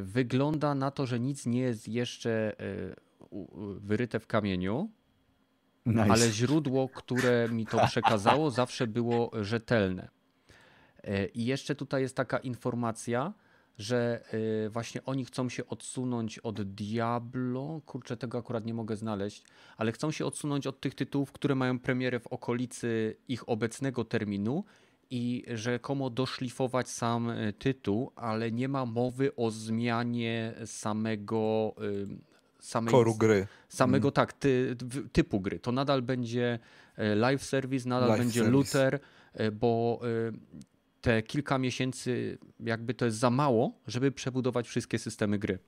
Wygląda 0.03 0.75
na 0.75 0.91
to, 0.91 1.07
że 1.07 1.21
nic 1.21 1.47
nie 1.47 1.61
jest 1.61 1.89
jeszcze 1.89 2.57
wyryte 3.77 4.21
w 4.21 4.27
kamieniu, 4.27 4.91
Nice. 5.87 6.03
ale 6.03 6.31
źródło, 6.31 6.89
które 6.89 7.49
mi 7.49 7.67
to 7.67 7.87
przekazało, 7.87 8.51
zawsze 8.51 8.87
było 8.87 9.31
rzetelne. 9.43 10.09
I 11.35 11.47
jeszcze 11.47 11.75
tutaj 11.75 12.03
jest 12.03 12.17
taka 12.17 12.39
informacja, 12.39 13.33
że 13.79 14.25
e, 14.67 14.69
właśnie 14.69 15.05
oni 15.05 15.25
chcą 15.25 15.49
się 15.49 15.67
odsunąć 15.67 16.39
od 16.39 16.63
Diablo. 16.63 17.81
Kurczę, 17.87 18.17
tego 18.17 18.39
akurat 18.39 18.67
nie 18.67 18.75
mogę 18.75 18.97
znaleźć, 18.97 19.43
ale 19.77 19.93
chcą 19.93 20.11
się 20.11 20.27
odsunąć 20.27 20.67
od 20.67 20.81
tych 20.81 20.95
tytułów, 20.95 21.33
które 21.33 21.55
mają 21.55 21.79
premierę 21.79 22.21
w 22.21 22.27
okolicy 22.27 23.17
ich 23.29 23.49
obecnego 23.49 24.05
terminu 24.05 24.65
i 25.11 25.45
rzekomo 25.55 26.11
doszlifować 26.11 26.89
sam 26.89 27.31
e, 27.31 27.53
tytuł, 27.53 28.13
ale 28.17 28.53
nie 28.53 28.69
ma 28.69 28.87
mowy 28.87 29.37
o 29.37 29.51
zmianie 29.51 30.55
samego 30.65 31.75
e, 31.79 31.83
samej 32.61 32.93
Koru 32.93 33.15
gry. 33.15 33.47
samego 33.69 34.13
tak, 34.13 34.33
ty, 34.33 34.77
typu 35.13 35.41
gry. 35.41 35.59
To 35.59 35.73
nadal 35.73 36.03
będzie 36.03 36.59
live 37.17 37.45
service, 37.45 37.89
nadal 37.89 38.09
Live 38.09 38.19
będzie 38.21 38.41
service. 38.41 38.53
looter, 38.53 39.01
bo 39.53 40.01
te 41.01 41.23
kilka 41.23 41.59
miesięcy 41.59 42.39
jakby 42.61 42.95
to 42.95 43.05
jest 43.05 43.19
za 43.19 43.31
mało, 43.31 43.73
żeby 43.87 44.13
przebudować 44.13 44.69
wszystkie 44.69 44.99
systemy 44.99 45.39
gry. 45.39 45.59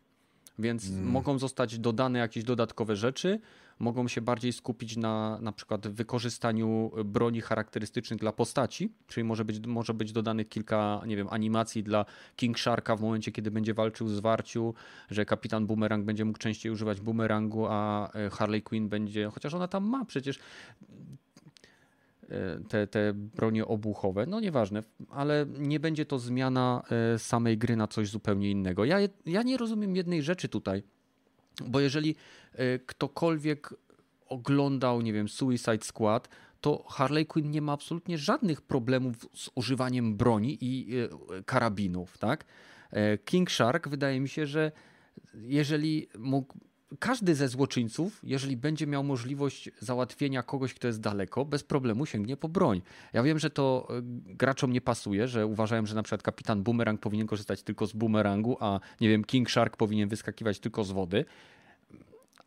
Więc 0.59 0.91
Mm. 0.91 1.05
mogą 1.05 1.39
zostać 1.39 1.79
dodane 1.79 2.19
jakieś 2.19 2.45
dodatkowe 2.45 2.97
rzeczy, 2.97 3.41
mogą 3.79 4.09
się 4.09 4.21
bardziej 4.21 4.53
skupić 4.53 4.97
na 4.97 5.39
na 5.41 5.53
przykład 5.53 5.89
wykorzystaniu 5.89 6.91
broni 7.05 7.41
charakterystycznych 7.41 8.21
dla 8.21 8.33
postaci, 8.33 8.93
czyli 9.07 9.25
może 9.25 9.45
być, 9.45 9.67
może 9.67 9.95
być 9.95 10.13
dodanych 10.13 10.49
kilka, 10.49 11.01
nie 11.07 11.17
wiem, 11.17 11.29
animacji 11.31 11.83
dla 11.83 12.05
King 12.37 12.59
Sharka 12.59 12.97
w 12.97 13.01
momencie, 13.01 13.33
kiedy 13.33 13.51
będzie 13.51 13.75
walczył 13.75 14.09
z 14.09 14.21
Warciu, 14.21 14.75
że 15.11 15.25
kapitan 15.25 15.67
Boomerang 15.67 16.05
będzie 16.05 16.25
mógł 16.25 16.39
częściej 16.39 16.73
używać 16.73 17.01
boomerangu, 17.01 17.67
a 17.69 18.11
e, 18.13 18.31
Harley 18.31 18.63
Quinn 18.63 18.89
będzie, 18.89 19.31
chociaż 19.33 19.55
ona 19.55 19.69
tam 19.69 19.89
ma 19.89 20.05
przecież 20.05 20.39
te, 22.69 22.87
te 22.87 23.13
bronie 23.15 23.67
obuchowe, 23.67 24.27
no 24.27 24.41
nieważne, 24.41 24.83
ale 25.11 25.47
nie 25.59 25.81
będzie 25.81 26.07
to 26.07 26.19
zmiana 26.19 26.83
e, 27.15 27.19
samej 27.19 27.59
gry 27.59 27.77
na 27.77 27.87
coś 27.87 28.09
zupełnie 28.09 28.51
innego. 28.51 28.85
Ja, 28.85 28.99
ja 29.27 29.43
nie 29.43 29.57
rozumiem 29.57 29.97
jednej 29.97 30.23
rzeczy 30.23 30.49
tutaj, 30.49 30.83
bo 31.67 31.81
jeżeli 31.81 32.17
e, 32.53 32.79
ktokolwiek 32.79 33.75
oglądał, 34.27 35.01
nie 35.01 35.13
wiem, 35.13 35.29
Suicide 35.29 35.85
Squad, 35.85 36.29
to 36.61 36.85
Harley 36.89 37.27
Quinn 37.27 37.51
nie 37.51 37.63
ma 37.63 37.73
absolutnie 37.73 38.19
żadnych 38.19 38.63
problemów 38.63 39.17
z 39.35 39.51
używaniem 39.55 40.17
broni 40.17 40.59
i 40.61 40.97
e, 40.97 41.43
karabinów, 41.43 42.19
tak? 42.19 42.45
E, 42.91 43.19
King 43.19 43.51
Shark 43.51 43.89
wydaje 43.89 44.21
mi 44.21 44.29
się, 44.29 44.47
że 44.47 44.73
jeżeli 45.35 46.09
mógł 46.19 46.55
każdy 46.99 47.35
ze 47.35 47.49
złoczyńców, 47.49 48.21
jeżeli 48.23 48.57
będzie 48.57 48.87
miał 48.87 49.05
możliwość 49.05 49.71
załatwienia 49.81 50.43
kogoś, 50.43 50.75
kto 50.75 50.87
jest 50.87 51.01
daleko, 51.01 51.45
bez 51.45 51.65
problemu 51.65 52.07
sięgnie 52.07 52.37
po 52.37 52.49
broń. 52.49 52.83
Ja 53.13 53.23
wiem, 53.23 53.39
że 53.39 53.51
to 53.51 53.89
e, 53.91 54.01
graczom 54.35 54.73
nie 54.73 54.81
pasuje, 54.81 55.29
że 55.29 55.47
uważają, 55.47 55.87
że 55.87 55.95
na 55.95 56.03
przykład 56.03 56.23
kapitan 56.23 56.63
Boomerang 56.63 57.01
powinien 57.01 57.27
korzystać 57.27 57.63
tylko 57.63 57.87
z 57.87 57.93
boomerangu, 57.93 58.57
a 58.61 58.81
nie 59.01 59.09
wiem, 59.09 59.25
King 59.25 59.51
Shark 59.51 59.77
powinien 59.77 60.09
wyskakiwać 60.09 60.61
tylko 60.61 60.85
z 60.85 60.91
wody. 60.91 61.25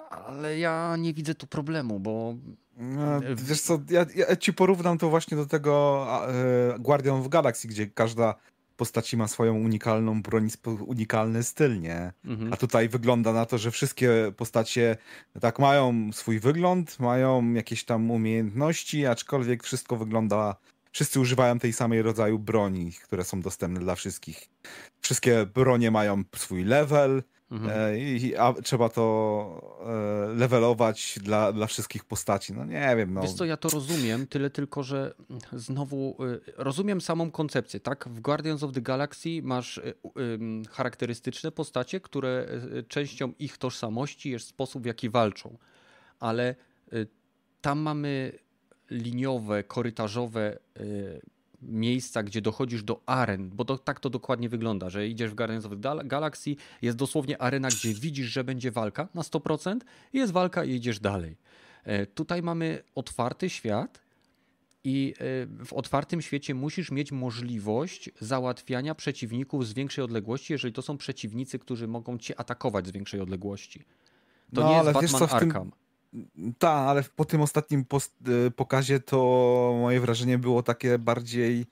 Ale 0.10 0.60
ja 0.60 0.96
nie 1.00 1.14
widzę 1.14 1.36
tu 1.36 1.48
problemu, 1.48 2.00
bo 2.00 2.36
No, 2.78 3.22
wiesz 3.36 3.62
co, 3.62 3.80
ja, 3.90 4.06
ja 4.16 4.36
ci 4.36 4.54
porównam 4.54 4.98
to 4.98 5.10
właśnie 5.10 5.38
do 5.38 5.46
tego 5.46 6.06
e, 6.28 6.80
Guardian 6.80 7.16
of 7.16 7.28
Galaxy, 7.28 7.68
gdzie 7.68 7.88
każda 7.88 8.36
postaci 8.78 9.18
ma 9.18 9.28
swoją 9.28 9.56
unikalną 9.56 10.22
broń, 10.22 10.48
unikalny 10.86 11.44
styl, 11.44 11.82
nie? 11.82 12.14
mhm. 12.26 12.54
A 12.54 12.58
tutaj 12.58 12.90
wygląda 12.90 13.34
na 13.34 13.46
to, 13.46 13.58
że 13.58 13.72
wszystkie 13.72 14.32
postacie 14.38 14.98
tak 15.42 15.60
mają 15.60 16.14
swój 16.14 16.40
wygląd, 16.40 17.00
mają 17.00 17.54
jakieś 17.54 17.84
tam 17.84 18.12
umiejętności, 18.12 19.06
aczkolwiek 19.06 19.64
wszystko 19.64 19.98
wygląda. 19.98 20.56
Wszyscy 20.92 21.20
używają 21.20 21.60
tej 21.60 21.74
samej 21.74 22.02
rodzaju 22.02 22.40
broni, 22.40 22.92
które 23.04 23.24
są 23.24 23.42
dostępne 23.42 23.80
dla 23.80 23.96
wszystkich. 23.96 24.50
Wszystkie 25.02 25.46
bronie 25.46 25.92
mają 25.92 26.24
swój 26.36 26.64
level, 26.64 27.24
Mhm. 27.54 27.72
e, 27.72 28.00
i, 28.00 28.36
a 28.36 28.54
trzeba 28.54 28.90
to 28.90 29.78
e, 29.86 30.34
levelować 30.34 31.20
dla, 31.22 31.52
dla 31.52 31.68
wszystkich 31.68 32.06
postaci. 32.06 32.54
No 32.54 32.66
nie 32.66 32.96
wiem, 32.98 33.14
no. 33.14 33.22
Wiesz 33.22 33.34
co, 33.34 33.46
ja 33.46 33.58
to 33.58 33.70
rozumiem, 33.70 34.28
tyle 34.28 34.50
tylko, 34.50 34.84
że 34.84 35.14
znowu 35.54 36.18
y, 36.48 36.54
rozumiem 36.58 37.02
samą 37.02 37.32
koncepcję, 37.32 37.80
tak? 37.80 38.10
W 38.10 38.20
Guardians 38.20 38.64
of 38.64 38.72
the 38.72 38.82
Galaxy 38.82 39.30
masz 39.44 39.82
charakterystyczne 40.70 41.52
postacie, 41.52 42.00
które 42.00 42.48
częścią 42.88 43.34
ich 43.40 43.58
tożsamości 43.58 44.30
jest 44.30 44.48
sposób, 44.48 44.84
w 44.84 44.86
jaki 44.86 45.10
walczą, 45.10 45.58
ale 46.20 46.56
tam 47.62 47.80
mamy 47.80 48.32
liniowe, 48.92 49.64
korytarzowe 49.64 50.60
miejsca, 51.68 52.24
gdzie 52.24 52.42
dochodzisz 52.42 52.84
do 52.84 53.02
aren, 53.06 53.50
bo 53.50 53.66
to, 53.66 53.78
tak 53.78 54.00
to 54.00 54.10
dokładnie 54.10 54.50
wygląda, 54.50 54.90
że 54.90 55.08
idziesz 55.08 55.32
w 55.32 55.36
Guardians 55.36 55.66
of 55.66 55.72
the 55.72 55.78
Gal- 55.78 56.08
Galaxy, 56.08 56.56
jest 56.82 56.98
dosłownie 56.98 57.42
arena, 57.42 57.68
gdzie 57.68 57.94
widzisz, 57.94 58.28
że 58.28 58.44
będzie 58.44 58.72
walka 58.72 59.08
na 59.14 59.22
100%, 59.22 59.78
jest 60.14 60.34
walka 60.34 60.64
i 60.66 60.72
idziesz 60.76 61.00
dalej. 61.00 61.36
E, 61.84 62.06
Tutaj 62.06 62.42
mamy 62.42 62.84
otwarty 62.96 63.50
świat 63.50 64.04
I 64.86 65.14
y, 65.62 65.66
w 65.66 65.74
otwartym 65.74 66.22
świecie 66.22 66.56
musisz 66.56 66.92
mieć 66.92 67.12
możliwość 67.12 68.10
załatwiania 68.22 68.96
przeciwników 68.96 69.68
z 69.68 69.74
większej 69.74 70.04
odległości, 70.04 70.54
jeżeli 70.54 70.74
to 70.74 70.82
są 70.82 70.98
przeciwnicy, 70.98 71.60
którzy 71.60 71.88
mogą 71.88 72.18
cię 72.18 72.40
atakować 72.40 72.88
z 72.88 72.92
większej 72.92 73.20
odległości. 73.20 73.80
To 74.54 74.62
No, 74.62 74.70
nie 74.70 74.76
ale 74.80 74.90
jest 74.90 75.02
wiesz 75.02 75.12
Batman 75.12 75.30
co, 75.30 75.36
w 75.36 75.40
tym- 75.40 75.50
Arkham. 75.50 75.72
Tak, 76.60 76.88
ale 76.88 77.04
po 77.16 77.26
tym 77.26 77.42
ostatnim 77.42 77.86
y, 78.48 78.52
pokazie 78.52 79.00
to 79.00 79.18
moje 79.82 80.00
wrażenie 80.00 80.38
było 80.38 80.64
takie 80.64 81.00
bardziej, 81.00 81.66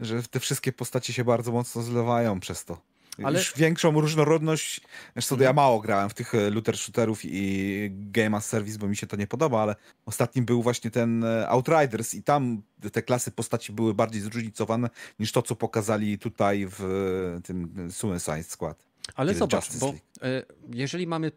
że 0.00 0.22
te 0.22 0.40
wszystkie 0.40 0.72
postacie 0.72 1.12
się 1.12 1.24
bardzo 1.24 1.52
mocno 1.52 1.82
zlewają 1.82 2.40
przez 2.40 2.64
to. 2.64 2.92
Ale-. 3.22 3.38
Już 3.38 3.52
większą 3.56 4.00
różnorodność, 4.00 4.80
zresztą 5.14 5.34
Mhm. 5.34 5.44
ja 5.44 5.52
mało 5.52 5.80
grałem 5.80 6.10
w 6.10 6.14
tych 6.14 6.34
e, 6.34 6.50
looter 6.50 6.76
shooterów 6.76 7.20
i 7.24 7.88
Game 7.92 8.36
as 8.36 8.46
Service, 8.46 8.78
bo 8.78 8.88
mi 8.88 8.96
się 8.96 9.06
to 9.06 9.16
nie 9.16 9.26
podoba, 9.26 9.62
ale 9.62 9.76
ostatnim 10.06 10.44
był 10.44 10.62
właśnie 10.62 10.90
ten 10.90 11.24
e, 11.24 11.48
Outriders 11.48 12.14
i 12.14 12.22
tam 12.22 12.62
te 12.92 13.02
klasy 13.02 13.30
postaci 13.30 13.72
były 13.72 13.94
bardziej 13.94 14.20
zróżnicowane 14.20 14.90
niż 15.18 15.32
to, 15.32 15.42
co 15.42 15.56
pokazali 15.56 16.18
tutaj 16.18 16.66
w 16.70 17.40
tym 17.44 17.88
Suicide 17.90 18.42
Squad. 18.42 18.91
Ale 19.14 19.34
zobacz, 19.34 19.64
Justice 19.64 19.80
bo 19.80 19.86
League. 19.86 20.02
e, 20.22 20.42
jeżeli 20.74 21.06
mamy. 21.06 21.32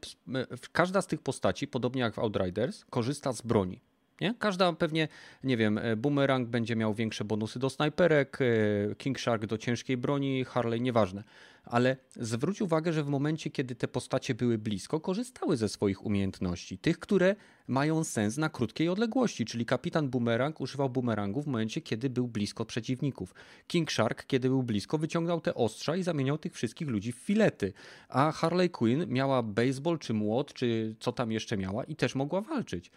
każda 0.72 1.02
z 1.02 1.08
tych 1.08 1.22
postaci, 1.22 1.68
podobnie 1.68 2.02
jak 2.02 2.14
w 2.14 2.20
Outriders, 2.20 2.86
korzysta 2.86 3.34
z 3.34 3.42
broni. 3.42 3.82
Nie? 4.22 4.36
Każda 4.40 4.74
pewnie, 4.74 5.08
nie 5.44 5.58
wiem, 5.58 5.78
e, 5.78 5.96
Boomerang 5.96 6.50
będzie 6.50 6.76
miał 6.76 6.94
większe 6.94 7.26
bonusy 7.26 7.60
do 7.60 7.70
snajperek, 7.70 8.40
e, 8.42 8.96
King 8.96 9.20
Shark 9.20 9.46
do 9.46 9.58
ciężkiej 9.58 9.98
broni, 9.98 10.46
Harley, 10.46 10.82
nieważne. 10.82 11.24
Ale 11.66 11.98
zwróć 12.16 12.62
uwagę, 12.62 12.94
że 12.94 13.04
w 13.04 13.08
momencie, 13.08 13.50
kiedy 13.50 13.76
te 13.76 13.88
postacie 13.88 14.36
były 14.36 14.58
blisko, 14.58 15.00
korzystały 15.00 15.58
ze 15.58 15.70
swoich 15.70 16.06
umiejętności. 16.06 16.78
Tych, 16.78 17.00
które 17.00 17.36
mają 17.68 18.04
sens 18.04 18.38
na 18.38 18.50
krótkiej 18.50 18.90
odległości, 18.90 19.46
czyli 19.46 19.66
kapitan 19.66 20.10
Boomerang 20.10 20.62
używał 20.62 20.90
boomerangu 20.90 21.42
w 21.42 21.48
momencie, 21.48 21.82
kiedy 21.82 22.10
był 22.10 22.28
blisko 22.28 22.66
przeciwników. 22.66 23.34
King 23.68 23.92
Shark, 23.92 24.26
kiedy 24.26 24.50
był 24.50 24.64
blisko, 24.64 24.98
wyciągał 24.98 25.42
te 25.42 25.56
ostrza 25.56 25.96
i 25.96 26.04
zamieniał 26.04 26.38
tych 26.38 26.54
wszystkich 26.54 26.88
ludzi 26.88 27.12
w 27.12 27.16
filety. 27.16 27.74
A 28.10 28.32
Harley 28.32 28.70
Quinn 28.70 29.06
miała 29.08 29.44
baseball, 29.44 30.00
czy 30.00 30.14
młot, 30.14 30.54
czy 30.54 30.96
co 31.00 31.12
tam 31.12 31.32
jeszcze 31.32 31.58
miała 31.58 31.84
i 31.84 31.96
też 31.96 32.16
mogła 32.16 32.42
walczyć. 32.42 32.92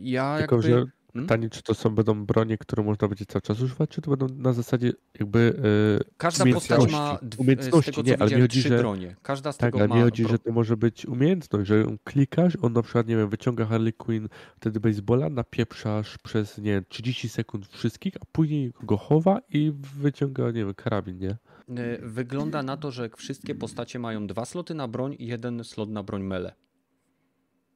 Ja 0.00 0.38
Tylko, 0.38 0.56
jakby... 0.56 0.70
że? 0.70 0.84
Pytanie, 1.22 1.50
czy 1.50 1.62
to 1.62 1.74
są 1.74 1.94
będą 1.94 2.26
bronie, 2.26 2.58
które 2.58 2.82
można 2.82 3.08
będzie 3.08 3.26
cały 3.26 3.42
czas 3.42 3.60
używać, 3.60 3.90
czy 3.90 4.00
to 4.02 4.16
będą 4.16 4.34
na 4.36 4.52
zasadzie 4.52 4.92
jakby 5.18 5.60
e, 6.00 6.10
Każda 6.16 6.44
postać 6.54 6.92
ma 6.92 7.18
dw- 7.22 7.34
z 7.36 7.38
Umiejętności, 7.40 7.90
tego, 7.92 8.02
co 8.02 8.08
nie, 8.10 8.16
ale 8.18 8.26
widziałem, 8.26 8.42
chodzi, 8.44 8.60
trzy 8.60 8.68
że- 8.68 8.78
bronie. 8.78 9.16
Każda 9.22 9.52
z 9.52 9.56
Tak, 9.58 9.68
tego 9.72 9.78
ale 9.78 9.88
ma... 9.88 9.96
mi 9.96 10.02
chodzi, 10.02 10.28
że 10.28 10.38
to 10.38 10.52
może 10.52 10.76
być 10.76 11.06
umiejętność, 11.06 11.68
że 11.68 11.78
ją 11.78 11.96
klikasz, 12.04 12.56
on 12.62 12.72
na 12.72 12.82
przykład, 12.82 13.08
nie 13.08 13.16
wiem, 13.16 13.28
wyciąga 13.28 13.66
Harley 13.66 13.92
Quinn 13.92 14.28
wtedy 14.56 14.80
baseballa, 14.80 15.28
napieprzasz 15.30 16.18
przez, 16.18 16.58
nie 16.58 16.72
wiem, 16.72 16.84
30 16.88 17.28
sekund 17.28 17.66
wszystkich, 17.66 18.16
a 18.20 18.24
później 18.32 18.72
go 18.82 18.96
chowa 18.96 19.40
i 19.50 19.72
wyciąga, 20.00 20.46
nie 20.50 20.64
wiem, 20.64 20.74
karabin, 20.74 21.18
nie? 21.18 21.36
Y, 21.78 21.98
Wygląda 22.02 22.62
na 22.62 22.76
to, 22.76 22.90
że 22.90 23.10
wszystkie 23.16 23.54
postacie 23.54 23.98
mają 23.98 24.26
dwa 24.26 24.44
sloty 24.44 24.74
na 24.74 24.88
broń 24.88 25.16
i 25.18 25.26
jeden 25.26 25.64
slot 25.64 25.90
na 25.90 26.02
broń 26.02 26.22
mele. 26.22 26.54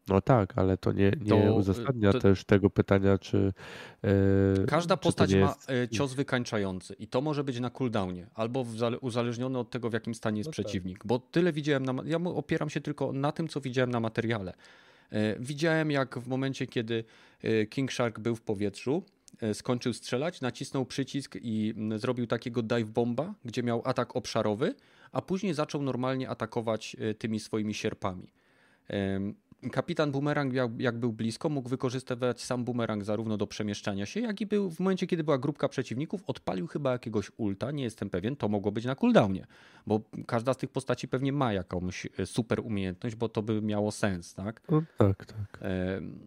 No 0.09 0.21
tak, 0.21 0.59
ale 0.59 0.77
to 0.77 0.93
nie, 0.93 1.13
nie 1.21 1.29
To, 1.47 1.55
uzasadnia 1.55 2.13
to- 2.13 2.19
też 2.19 2.45
tego 2.45 2.71
pytania, 2.71 3.19
czy... 3.19 3.53
E, 4.05 4.67
Każda 4.67 4.97
czy 4.97 5.03
postać 5.03 5.35
ma 5.35 5.41
jest- 5.41 5.71
e, 5.71 5.89
cios 5.89 6.15
wykańczający 6.15 6.95
i 6.95 7.07
to 7.09 7.21
może 7.21 7.45
być 7.45 7.61
na 7.61 7.71
cooldownie, 7.71 8.27
albo 8.35 8.65
uzależnione 9.01 9.59
od 9.59 9.71
tego, 9.71 9.91
w 9.91 9.93
jakim 9.93 10.15
stanie 10.15 10.39
jest 10.39 10.49
No 10.49 10.53
tak. 10.53 10.65
przeciwnik. 10.67 11.07
Bo 11.07 11.19
tyle 11.19 11.53
widziałem, 11.53 11.83
na, 11.87 11.95
ja 12.05 12.17
opieram 12.17 12.71
się 12.71 12.81
tylko 12.81 13.13
na 13.13 13.33
tym, 13.33 13.49
co 13.49 13.61
widziałem 13.61 13.91
na 13.91 14.01
materiale. 14.01 14.55
E, 15.11 15.39
Widziałem, 15.41 15.91
jak 15.91 16.19
w 16.19 16.29
momencie, 16.29 16.67
kiedy 16.67 17.05
King 17.71 17.93
Shark 17.93 18.21
był 18.21 18.37
w 18.37 18.43
powietrzu, 18.43 19.03
skończył 19.53 19.93
strzelać, 19.93 20.41
nacisnął 20.41 20.87
przycisk 20.87 21.37
i 21.43 21.75
mm, 21.77 21.99
zrobił 21.99 22.27
takiego 22.27 22.63
dive 22.63 22.91
bomba, 22.91 23.35
gdzie 23.45 23.63
miał 23.63 23.83
atak 23.85 24.17
obszarowy, 24.17 24.75
a 25.13 25.23
później 25.23 25.55
zaczął 25.55 25.83
normalnie 25.83 26.29
atakować 26.29 26.97
tymi 27.19 27.41
swoimi 27.41 27.75
sierpami. 27.75 28.33
Kapitan 29.73 30.13
Boomerang, 30.13 30.53
jak, 30.53 30.71
jak 30.81 30.99
był 30.99 31.13
blisko, 31.13 31.49
mógł 31.49 31.69
wykorzystywać 31.69 32.43
sam 32.45 32.65
Boomerang 32.65 33.05
zarówno 33.05 33.37
do 33.37 33.47
przemieszczania 33.47 34.07
się, 34.07 34.21
jak 34.21 34.41
i 34.41 34.47
był 34.47 34.71
w 34.71 34.81
momencie, 34.81 35.07
kiedy 35.07 35.25
była 35.25 35.39
grupka 35.39 35.69
przeciwników, 35.69 36.23
odpalił 36.27 36.67
chyba 36.67 36.93
jakiegoś 36.93 37.31
ulta, 37.37 37.71
nie 37.71 37.83
jestem 37.85 38.11
pewien, 38.11 38.37
to 38.37 38.49
mogło 38.49 38.73
być 38.73 38.85
na 38.85 38.95
cooldownie, 38.95 39.47
bo 39.87 40.01
każda 40.27 40.55
z 40.55 40.57
tych 40.57 40.71
postaci 40.71 41.09
pewnie 41.09 41.33
ma 41.33 41.53
jakąś 41.53 42.07
e, 42.19 42.27
super 42.27 42.61
umiejętność, 42.61 43.17
bo 43.17 43.29
to 43.29 43.43
by 43.43 43.63
miało 43.63 43.91
sens, 43.93 44.35
tak? 44.35 44.63
No 44.71 44.83
tak, 44.99 45.27
tak. 45.27 45.59
Em, 45.63 46.19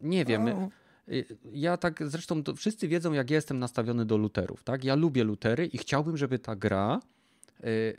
Nie 0.00 0.24
wiem. 0.24 0.44
No. 0.44 0.68
y, 1.08 1.24
Ja 1.52 1.76
tak, 1.76 2.08
zresztą 2.08 2.42
to 2.42 2.54
wszyscy 2.54 2.88
wiedzą, 2.88 3.12
jak 3.12 3.30
ja 3.30 3.36
jestem 3.36 3.58
nastawiony 3.58 4.04
do 4.04 4.16
luterów, 4.16 4.64
tak? 4.64 4.84
Ja 4.84 4.94
lubię 4.94 5.24
lutery 5.24 5.66
i 5.66 5.78
chciałbym, 5.78 6.16
żeby 6.16 6.38
ta 6.38 6.56
gra 6.56 7.00
y, 7.64 7.96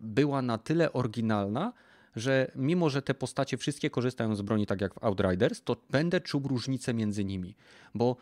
była 0.00 0.42
na 0.42 0.58
tyle 0.58 0.92
oryginalna, 0.92 1.72
że 2.16 2.50
mimo, 2.56 2.90
że 2.90 3.02
te 3.02 3.14
postacie 3.14 3.56
wszystkie 3.56 3.90
korzystają 3.90 4.34
z 4.34 4.42
broni 4.42 4.66
tak 4.66 4.80
jak 4.80 4.94
w 4.94 5.04
Outriders, 5.04 5.62
to 5.62 5.76
będę 5.90 6.20
czuł 6.20 6.48
różnicę 6.48 6.94
między 6.94 7.24
nimi. 7.24 7.54
Bo 7.94 8.16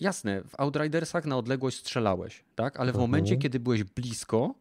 jasne, 0.00 0.42
w 0.42 0.60
Outridersach 0.60 1.24
na 1.24 1.36
odległość 1.36 1.78
strzelałeś, 1.78 2.44
tak? 2.54 2.76
Ale 2.80 2.92
w 2.92 2.94
Mhm. 2.94 3.10
momencie, 3.10 3.36
kiedy 3.36 3.60
byłeś 3.60 3.84
blisko, 3.84 4.54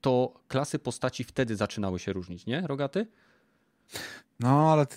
to 0.00 0.34
klasy 0.48 0.78
postaci 0.78 1.24
wtedy 1.24 1.56
zaczynały 1.56 1.98
się 1.98 2.12
różnić, 2.12 2.46
nie, 2.46 2.60
Rogaty? 2.60 3.06
No, 4.40 4.72
ale 4.72 4.86
te, 4.86 4.96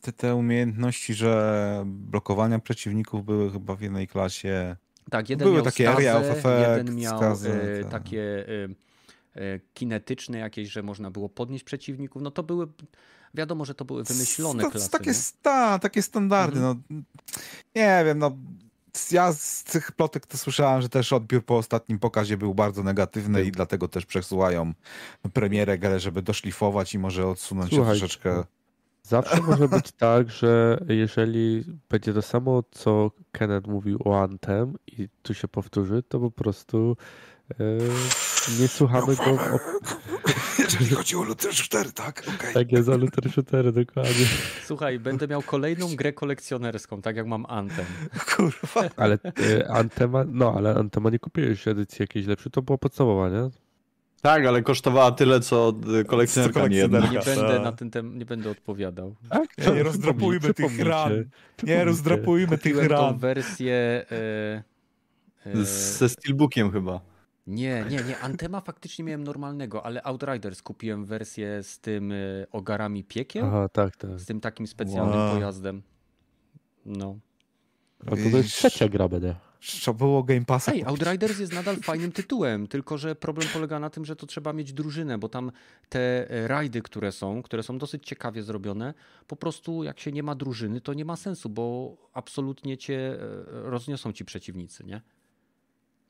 te, 0.00 0.12
te 0.12 0.34
umiejętności, 0.34 1.14
że 1.14 1.82
blokowania 1.86 2.58
przeciwników 2.58 3.24
były 3.24 3.52
chyba 3.52 3.76
w 3.76 3.80
jednej 3.80 4.08
klasie. 4.08 4.76
Tak, 5.10 5.30
jeden 5.30 5.44
Były 5.46 5.56
miał 5.56 5.64
takie 5.64 5.84
stazę, 5.84 5.96
area 5.96 6.16
of 6.16 6.24
effect, 6.24 6.68
jeden 6.78 6.96
miał 6.96 7.22
e, 7.22 7.82
tak. 7.82 7.90
takie 7.90 8.48
e, 8.48 8.68
kinetyczne 9.74 10.38
jakieś, 10.38 10.70
że 10.70 10.82
można 10.82 11.10
było 11.10 11.28
podnieść 11.28 11.64
przeciwników. 11.64 12.22
No 12.22 12.30
to 12.30 12.42
były, 12.42 12.66
wiadomo, 13.34 13.64
że 13.64 13.74
to 13.74 13.84
były 13.84 14.04
wymyślone 14.04 14.62
Sta- 14.62 14.70
klasy. 14.70 14.90
Takie, 14.90 15.14
sta, 15.14 15.78
takie 15.78 16.02
standardy. 16.02 16.58
Mhm. 16.58 16.84
No, 16.90 16.96
nie 17.74 18.02
wiem, 18.04 18.18
no. 18.18 18.36
Ja 19.10 19.32
z 19.32 19.64
tych 19.64 19.92
plotek 19.92 20.26
to 20.26 20.38
słyszałem, 20.38 20.82
że 20.82 20.88
też 20.88 21.12
odbiór 21.12 21.44
po 21.44 21.56
ostatnim 21.56 21.98
pokazie 21.98 22.36
był 22.36 22.54
bardzo 22.54 22.82
negatywny 22.82 23.44
i 23.44 23.52
dlatego 23.52 23.88
też 23.88 24.06
przesuwają 24.06 24.72
premierę 25.32 25.78
grę, 25.78 26.00
żeby 26.00 26.22
doszlifować 26.22 26.94
i 26.94 26.98
może 26.98 27.26
odsunąć 27.26 27.70
się 27.70 27.84
troszeczkę. 27.84 28.44
Zawsze 29.02 29.42
może 29.48 29.68
być 29.68 29.92
tak, 29.92 30.30
że 30.30 30.78
jeżeli 30.88 31.64
będzie 31.88 32.14
to 32.14 32.22
samo, 32.22 32.62
co 32.70 33.10
Kenneth 33.32 33.68
mówił 33.68 33.98
o 34.04 34.22
Anthem 34.22 34.74
i 34.86 35.08
tu 35.22 35.34
się 35.34 35.48
powtórzy, 35.48 36.02
to 36.02 36.20
po 36.20 36.30
prostu 36.30 36.96
e, 36.96 37.33
nie 38.60 38.68
słuchamy 38.68 39.16
go. 39.16 39.24
O, 39.24 39.58
Jeżeli 40.64 40.86
chodzi 40.86 41.16
o 41.16 41.22
Luther 41.22 41.50
4, 41.52 41.92
tak? 41.92 42.22
Okej. 42.38 42.54
tak 42.54 42.72
jest, 42.72 42.88
o 42.88 42.96
Luther 42.96 43.30
Shootery, 43.32 43.72
dokładnie. 43.72 44.26
Słuchaj, 44.64 44.98
będę 44.98 45.28
miał 45.28 45.42
kolejną 45.42 45.96
grę 45.96 46.12
kolekcjonerską, 46.12 47.02
tak 47.02 47.16
jak 47.16 47.26
mam 47.26 47.46
Anthem. 47.48 47.84
Kurwa. 48.36 48.90
Ale 48.96 49.18
e, 49.58 49.68
Anthema, 49.70 50.24
no 50.28 50.54
ale 50.56 50.74
Anthema 50.74 51.10
nie 51.10 51.18
kupiłeś 51.18 51.68
edycji 51.68 52.02
jakiejś 52.02 52.26
lepszej, 52.26 52.52
to 52.52 52.62
była 52.62 52.78
podstawowa, 52.78 53.28
nie? 53.28 53.50
Tak, 54.22 54.46
ale 54.46 54.62
kosztowała 54.62 55.12
tyle, 55.12 55.40
co 55.40 55.72
y, 56.00 56.04
kolekcjonerka 56.04 56.60
Co 56.60 56.68
nie. 56.68 56.76
Nie 56.76 56.88
będę 56.88 57.34
Tak. 57.48 57.62
na 57.62 57.72
ten 57.72 57.90
tem, 57.90 58.18
nie 58.18 58.24
będę 58.26 58.50
odpowiadał. 58.50 59.14
Tak, 59.30 59.58
Nie, 59.58 59.72
nie 59.72 59.82
rozdrapujmy 59.82 60.54
tych 60.54 60.80
ran. 60.80 61.24
Nie 61.62 61.84
rozdrapujmy 61.84 62.58
tych 62.58 62.76
ran. 62.88 63.18
wersję... 63.18 63.74
E, 64.10 64.62
e, 65.46 65.64
Z- 65.64 65.98
Ze 65.98 66.08
Steelbookiem 66.08 66.72
chyba. 66.72 67.00
Nie, 67.46 67.84
nie, 67.90 67.96
nie. 68.04 68.18
Antema 68.18 68.60
faktycznie 68.60 69.04
miałem 69.04 69.24
normalnego, 69.24 69.86
ale 69.86 70.02
Outriders 70.02 70.62
kupiłem 70.62 71.04
wersję 71.04 71.62
z 71.62 71.78
tym 71.80 72.12
e, 72.12 72.16
ogarami 72.52 73.04
piekieł, 73.04 73.46
Aha, 73.46 73.68
tak, 73.68 73.96
tak. 73.96 74.20
z 74.20 74.26
tym 74.26 74.40
takim 74.40 74.66
specjalnym 74.66 75.18
Wow. 75.18 75.34
pojazdem. 75.34 75.82
No. 76.86 77.18
A 78.06 78.10
to, 78.10 78.16
jest 78.16 78.48
trzecia 78.48 78.88
gra 78.88 79.08
będzie. 79.08 79.34
Trzeba 79.60 79.98
było 79.98 80.22
Game 80.22 80.44
Passa 80.44 80.72
Ej. 80.72 80.84
Outriders 80.84 81.38
jest 81.38 81.52
nadal 81.52 81.76
fajnym 81.76 82.12
tytułem, 82.12 82.66
tylko 82.66 82.98
że 82.98 83.14
problem 83.14 83.48
polega 83.52 83.78
na 83.80 83.90
tym, 83.90 84.04
że 84.04 84.16
to 84.16 84.26
trzeba 84.26 84.52
mieć 84.52 84.72
drużynę, 84.72 85.18
bo 85.18 85.28
tam 85.28 85.52
te 85.88 86.30
e, 86.30 86.48
rajdy, 86.48 86.82
które 86.82 87.12
są, 87.12 87.42
które 87.42 87.62
są 87.62 87.78
dosyć 87.78 88.06
ciekawie 88.06 88.42
zrobione, 88.42 88.94
po 89.26 89.36
prostu 89.36 89.84
jak 89.84 90.00
się 90.00 90.12
nie 90.12 90.22
ma 90.22 90.34
drużyny, 90.34 90.80
to 90.80 90.94
nie 90.94 91.04
ma 91.04 91.16
sensu, 91.16 91.48
bo 91.48 91.96
absolutnie 92.12 92.78
cię 92.78 92.96
e, 92.96 93.18
rozniosą 93.46 94.12
ci 94.12 94.24
przeciwnicy, 94.24 94.84
nie? 94.84 95.00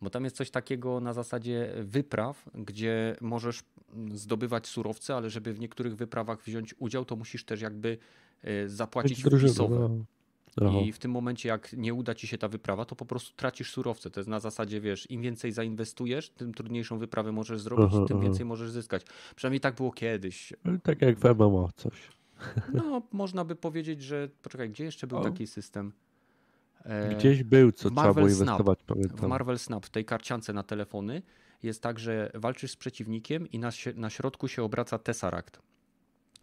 Bo 0.04 0.10
tam 0.10 0.24
jest 0.24 0.36
coś 0.36 0.50
takiego 0.50 1.00
na 1.00 1.12
zasadzie 1.12 1.72
wypraw, 1.82 2.44
gdzie 2.54 3.16
możesz 3.20 3.62
mm, 3.92 4.16
zdobywać 4.16 4.66
surowce, 4.66 5.16
ale 5.16 5.30
żeby 5.30 5.52
w 5.52 5.60
niektórych 5.60 5.96
wyprawach 5.96 6.42
wziąć 6.42 6.74
udział, 6.78 7.04
to 7.04 7.16
musisz 7.16 7.44
też 7.44 7.60
jakby 7.60 7.98
e, 8.42 8.68
zapłacić 8.68 9.24
wpisowe. 9.24 10.04
no. 10.56 10.80
I 10.80 10.92
w 10.92 10.98
tym 10.98 11.10
momencie, 11.10 11.48
jak 11.48 11.72
nie 11.72 11.94
uda 11.94 12.14
ci 12.14 12.26
się 12.26 12.38
ta 12.38 12.48
wyprawa, 12.48 12.84
to 12.84 12.96
po 12.96 13.04
prostu 13.04 13.36
tracisz 13.36 13.72
surowce. 13.72 14.10
To 14.10 14.20
jest 14.20 14.30
na 14.30 14.40
zasadzie, 14.40 14.80
wiesz, 14.80 15.10
im 15.10 15.22
więcej 15.22 15.52
zainwestujesz, 15.52 16.30
tym 16.30 16.54
trudniejszą 16.54 16.98
wyprawę 16.98 17.32
możesz 17.32 17.60
zrobić, 17.60 17.86
Aha, 17.94 18.04
tym 18.08 18.16
aha. 18.16 18.24
więcej 18.24 18.46
możesz 18.46 18.70
zyskać. 18.70 19.02
Przynajmniej 19.36 19.60
tak 19.60 19.74
było 19.74 19.92
kiedyś. 19.92 20.52
Tak 20.82 21.02
jak 21.02 21.18
w 21.18 21.24
MMO 21.24 21.70
coś. 21.76 22.08
No, 22.74 23.02
można 23.12 23.44
by 23.44 23.56
powiedzieć, 23.56 24.02
że. 24.02 24.28
Poczekaj, 24.42 24.70
gdzie 24.70 24.84
jeszcze 24.84 25.06
był 25.06 25.18
O. 25.18 25.24
taki 25.24 25.46
system? 25.46 25.92
E, 26.84 27.14
Gdzieś 27.14 27.42
był, 27.42 27.72
co 27.72 27.78
w 27.88 27.92
trzeba 27.92 28.02
było 28.02 28.06
Marvel 28.14 28.30
Snap. 28.30 28.40
inwestować, 28.40 28.78
W 28.78 28.84
pamiętam. 28.84 29.30
Marvel 29.30 29.58
Snap, 29.58 29.86
w 29.86 29.90
tej 29.90 30.04
karciance 30.04 30.52
na 30.52 30.62
telefony, 30.62 31.22
jest 31.62 31.82
tak, 31.82 31.98
że 31.98 32.30
walczysz 32.34 32.70
z 32.70 32.76
przeciwnikiem 32.76 33.50
i 33.50 33.58
na, 33.58 33.70
na 33.94 34.10
środku 34.10 34.48
się 34.48 34.62
obraca 34.62 34.98
Tesseract. 34.98 35.58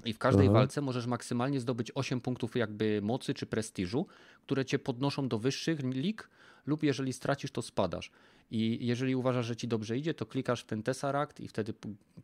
I 0.05 0.13
w 0.13 0.17
każdej 0.17 0.47
Aha. 0.47 0.53
walce 0.53 0.81
możesz 0.81 1.07
maksymalnie 1.07 1.59
zdobyć 1.59 1.91
8 1.95 2.21
punktów 2.21 2.55
jakby 2.55 2.99
mocy 3.03 3.33
czy 3.33 3.45
prestiżu, 3.45 4.07
które 4.45 4.65
cię 4.65 4.79
podnoszą 4.79 5.27
do 5.27 5.39
wyższych 5.39 5.79
lig 5.83 6.29
lub 6.65 6.83
jeżeli 6.83 7.13
stracisz, 7.13 7.51
to 7.51 7.61
spadasz. 7.61 8.11
I 8.51 8.87
jeżeli 8.87 9.15
uważasz, 9.15 9.45
że 9.45 9.55
ci 9.55 9.67
dobrze 9.67 9.97
idzie, 9.97 10.13
to 10.13 10.25
klikasz 10.25 10.61
w 10.61 10.65
ten 10.65 10.83
Tesseract 10.83 11.39
i 11.39 11.47
wtedy 11.47 11.73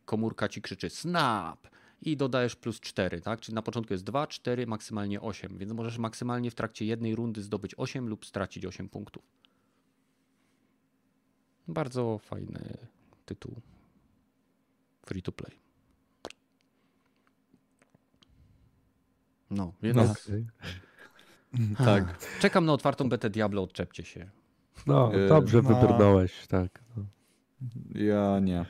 komórka 0.04 0.48
ci 0.48 0.62
krzyczy 0.62 0.90
snap 0.90 1.68
i 2.02 2.16
dodajesz 2.16 2.56
plus 2.56 2.80
4, 2.80 3.20
tak? 3.20 3.40
Czyli 3.40 3.54
na 3.54 3.62
początku 3.62 3.94
jest 3.94 4.04
2, 4.04 4.26
4, 4.26 4.66
maksymalnie 4.66 5.20
8, 5.20 5.58
więc 5.58 5.72
możesz 5.72 5.98
maksymalnie 5.98 6.50
w 6.50 6.54
trakcie 6.54 6.84
jednej 6.84 7.14
rundy 7.14 7.42
zdobyć 7.42 7.74
8 7.76 8.08
lub 8.08 8.26
stracić 8.26 8.66
8 8.66 8.88
punktów. 8.88 9.22
Bardzo 11.68 12.18
fajny 12.18 12.76
tytuł. 13.26 13.54
Free 15.06 15.22
to 15.22 15.32
play. 15.32 15.58
No, 19.50 19.72
więc 19.82 19.98
Okej. 20.26 20.46
Tak. 21.84 22.18
czekam 22.40 22.64
na 22.66 22.72
otwartą 22.72 23.08
betę 23.08 23.30
Diablo, 23.30 23.62
odczepcie 23.62 24.04
się. 24.04 24.30
No, 24.86 25.14
E, 25.14 25.28
dobrze 25.28 25.62
no. 25.62 25.68
wybrnąłeś, 25.68 26.46
tak. 26.46 26.80
No. 26.96 27.04
Ja 27.94 28.40
nie. 28.40 28.66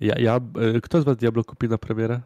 Ja, 0.00 0.18
ja, 0.18 0.36
e, 0.76 0.80
kto 0.80 1.00
z 1.00 1.04
was 1.04 1.16
Diablo 1.16 1.44
kupi 1.44 1.68
na 1.68 1.78
premierę? 1.78 2.20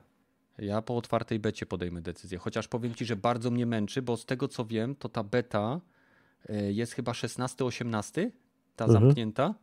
Ja 0.59 0.83
po 0.83 0.97
otwartej 0.97 1.39
becie 1.39 1.67
podejmę 1.67 2.01
decyzję. 2.03 2.39
Chociaż 2.39 2.69
powiem 2.69 2.95
ci, 2.95 3.05
że 3.05 3.17
bardzo 3.17 3.51
mnie 3.51 3.67
męczy, 3.67 4.03
bo 4.03 4.17
z 4.17 4.27
tego 4.27 4.49
co 4.49 4.65
wiem, 4.65 4.95
to 4.95 5.09
ta 5.09 5.23
beta 5.25 5.81
y, 6.51 6.73
jest 6.73 6.93
chyba 6.93 7.13
16-18, 7.13 8.31
ta 8.77 8.85
Mhm. 8.85 9.05
zamknięta. 9.05 9.55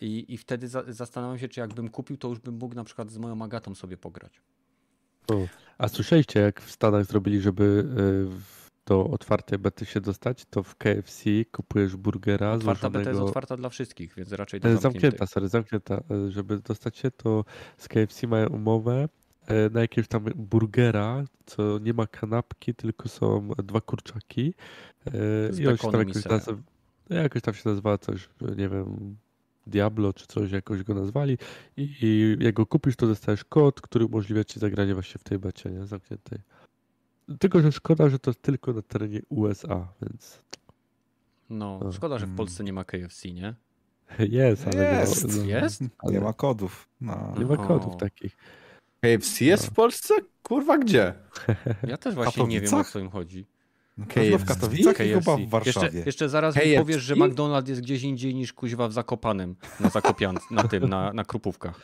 I, 0.00 0.34
I 0.34 0.36
wtedy 0.38 0.68
za, 0.68 0.82
zastanawiam 0.88 1.38
się, 1.38 1.48
czy 1.48 1.60
jakbym 1.60 1.88
kupił, 1.88 2.16
to 2.16 2.28
już 2.28 2.38
bym 2.38 2.54
mógł 2.58 2.74
na 2.74 2.84
przykład 2.84 3.10
z 3.10 3.18
moją 3.18 3.42
Agatą 3.42 3.74
sobie 3.74 3.96
pograć. 3.96 4.40
O. 5.30 5.34
A 5.78 5.88
słyszeliście, 5.88 6.40
jak 6.40 6.60
w 6.60 6.70
Stanach 6.70 7.04
zrobili, 7.04 7.40
żeby 7.40 7.86
e, 8.30 8.64
do 8.86 9.04
otwartej 9.10 9.58
bety 9.58 9.86
się 9.86 10.00
dostać, 10.00 10.44
to 10.50 10.62
w 10.62 10.76
KFC 10.76 11.30
kupujesz 11.52 11.96
burgera 11.96 12.52
Otwarta 12.52 12.90
beta 12.90 12.98
jest 12.98 13.04
złożonego... 13.04 13.26
otwarta 13.28 13.56
dla 13.56 13.68
wszystkich, 13.68 14.14
więc 14.16 14.32
raczej 14.32 14.60
do 14.60 14.68
E, 14.68 14.72
zamkniętych. 14.72 15.00
Zamknięta, 15.02 15.26
sorry, 15.26 15.48
zamknięta. 15.48 15.94
E, 16.10 16.30
Żeby 16.30 16.58
dostać 16.58 16.98
się, 16.98 17.10
to 17.10 17.44
z 17.78 17.88
KFC 17.88 18.26
mają 18.26 18.48
umowę 18.48 18.92
e, 19.02 19.08
na 19.70 19.80
jakiegoś 19.80 20.08
tam 20.08 20.24
burgera, 20.34 21.24
co 21.46 21.78
nie 21.78 21.92
ma 21.94 22.06
kanapki, 22.06 22.74
tylko 22.74 23.08
są 23.08 23.48
dwa 23.64 23.80
kurczaki. 23.80 24.54
E, 25.06 25.10
Z 25.52 25.58
I 25.58 25.68
on 25.68 25.76
się 25.76 25.90
tam 25.90 26.00
jakoś, 26.08 26.24
nazywa, 26.24 26.58
jakoś 27.10 27.42
tam 27.42 27.54
się 27.54 27.68
nazywa 27.68 27.98
coś, 27.98 28.28
nie 28.56 28.68
wiem, 28.68 29.16
Diablo 29.66 30.12
czy 30.12 30.26
coś, 30.26 30.50
jakoś 30.50 30.82
go 30.82 30.94
nazwali. 30.94 31.38
I, 31.76 31.96
I 32.02 32.36
jak 32.44 32.54
go 32.54 32.66
kupisz, 32.66 32.96
to 32.96 33.06
dostajesz 33.06 33.44
kod, 33.44 33.80
który 33.80 34.04
umożliwia 34.04 34.44
ci 34.44 34.60
zagranie 34.60 34.94
właśnie 34.94 35.18
w 35.18 35.24
tej 35.24 35.38
becie, 35.38 35.70
nie? 35.70 35.86
Zamkniętej. 35.86 36.38
Tylko, 37.38 37.60
że 37.60 37.72
szkoda, 37.72 38.08
że 38.08 38.18
to 38.18 38.30
jest 38.30 38.42
tylko 38.42 38.72
na 38.72 38.82
terenie 38.82 39.20
USA, 39.28 39.88
więc 40.02 40.42
No, 41.50 41.78
O. 41.80 41.92
szkoda, 41.92 42.18
że 42.18 42.26
w 42.26 42.28
Mm. 42.28 42.36
Polsce 42.36 42.64
nie 42.64 42.72
ma 42.72 42.84
KFC, 42.84 43.32
nie? 43.32 43.54
jest, 44.18 44.66
ale 44.68 45.00
Jest. 45.00 45.24
nie, 45.28 45.54
ma- 45.54 45.60
no, 45.60 45.64
Jest? 45.64 45.82
Nie 46.04 46.20
ma 46.20 46.32
kodów. 46.32 46.88
No. 47.00 47.34
nie 47.38 47.44
ma 47.46 47.54
O. 47.54 47.66
kodów 47.66 47.96
takich. 47.96 48.36
KFC 49.04 49.44
jest 49.44 49.66
w 49.66 49.70
Polsce? 49.70 50.14
Kurwa, 50.42 50.78
gdzie? 50.78 51.14
Ja 51.88 51.96
też 51.96 52.14
właśnie 52.14 52.44
nie 52.44 52.60
wiem, 52.60 52.74
o 52.74 52.84
co 52.84 52.98
im 52.98 53.10
chodzi. 53.10 53.46
Na 53.98 54.06
pewno 54.06 54.38
w 54.38 54.40
KFC? 54.44 54.54
Katowicach 54.54 55.00
i 55.00 55.12
chyba 55.12 55.36
w 55.36 55.40
Jeszcze, 55.40 55.50
Warszawie. 55.50 56.02
jeszcze 56.06 56.28
zaraz 56.28 56.56
mi 56.56 56.62
KFC? 56.62 56.76
powiesz, 56.78 57.02
że 57.02 57.14
McDonald's 57.14 57.68
jest 57.68 57.80
gdzieś 57.80 58.02
indziej 58.02 58.34
niż 58.34 58.52
kuźwa 58.52 58.88
w 58.88 58.92
Zakopanem, 58.92 59.56
na 59.80 59.88
Zakopian, 59.88 60.38
na 60.50 60.68
tym, 60.68 60.88
na, 60.88 61.12
na 61.12 61.24
Krupówkach. 61.24 61.80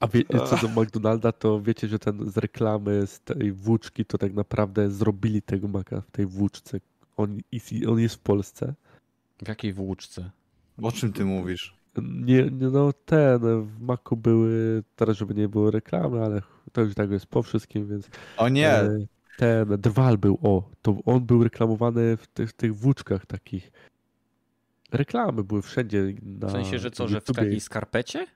A 0.00 0.06
wie, 0.06 0.22
co 0.50 0.56
do 0.56 0.82
McDonalda, 0.82 1.32
to 1.32 1.60
wiecie, 1.60 1.88
że 1.88 1.98
ten 1.98 2.30
z 2.30 2.36
reklamy 2.36 3.06
z 3.06 3.20
tej 3.20 3.52
włóczki 3.52 4.04
to 4.04 4.18
tak 4.18 4.34
naprawdę 4.34 4.90
zrobili 4.90 5.42
tego 5.42 5.68
maka 5.68 6.00
w 6.00 6.10
tej 6.10 6.26
włóczce. 6.26 6.80
On, 7.16 7.38
on 7.88 7.98
jest 8.00 8.14
w 8.14 8.18
Polsce. 8.18 8.74
W 9.44 9.48
jakiej 9.48 9.72
włóczce? 9.72 10.30
O 10.82 10.92
czym 10.92 11.12
ty 11.12 11.24
mówisz? 11.24 11.81
Nie, 12.02 12.42
nie, 12.42 12.68
no 12.68 12.92
ten, 12.92 13.40
w 13.62 13.80
maku 13.80 14.16
były, 14.16 14.82
teraz 14.96 15.16
żeby 15.16 15.34
nie 15.34 15.48
było 15.48 15.70
reklamy, 15.70 16.24
ale 16.24 16.42
to 16.72 16.80
już 16.80 16.94
tak 16.94 17.10
jest 17.10 17.26
po 17.26 17.42
wszystkim, 17.42 17.88
więc 17.88 18.08
O 18.36 18.48
nie, 18.48 18.70
e, 18.70 18.98
ten 19.38 19.68
Drwal 19.68 20.18
był, 20.18 20.38
o, 20.42 20.70
to 20.82 20.98
on 21.04 21.26
był 21.26 21.44
reklamowany 21.44 22.16
w 22.16 22.26
tych, 22.26 22.52
tych 22.52 22.76
włóczkach 22.76 23.26
takich. 23.26 23.72
Reklamy 24.92 25.44
były 25.44 25.62
wszędzie 25.62 26.14
na 26.22 26.48
W 26.48 26.52
sensie, 26.52 26.78
że 26.78 26.90
co, 26.90 27.08
że 27.08 27.20
w 27.20 27.24
takiej 27.24 27.60
skarpecie? 27.60 28.26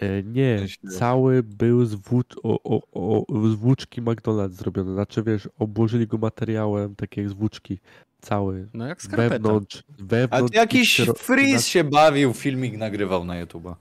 E, 0.00 0.22
Nie, 0.22 0.66
cały 0.98 1.42
był 1.42 1.84
z, 1.84 1.94
włócz, 1.94 2.36
o, 2.42 2.60
o, 2.64 2.82
o, 3.26 3.48
z 3.48 3.54
włóczki 3.54 4.02
McDonald's 4.02 4.50
zrobiony. 4.50 4.92
Znaczy, 4.92 5.22
wiesz, 5.22 5.48
obłożyli 5.58 6.06
go 6.06 6.18
materiałem, 6.18 6.94
tak 6.96 7.16
jak 7.16 7.30
z 7.30 7.32
włóczki. 7.32 7.78
Cały. 8.20 8.68
No 8.74 8.86
jak 8.86 9.02
skarpeta. 9.02 9.28
Wewnątrz, 9.30 9.78
a 9.78 9.82
wewnątrz. 10.04 10.52
ty 10.52 10.58
jakiś 10.58 11.00
śro- 11.00 11.18
freeze 11.18 11.62
się 11.70 11.84
bawił, 11.84 12.32
filmik 12.32 12.76
nagrywał 12.76 13.24
na 13.24 13.44
YouTube'a. 13.44 13.74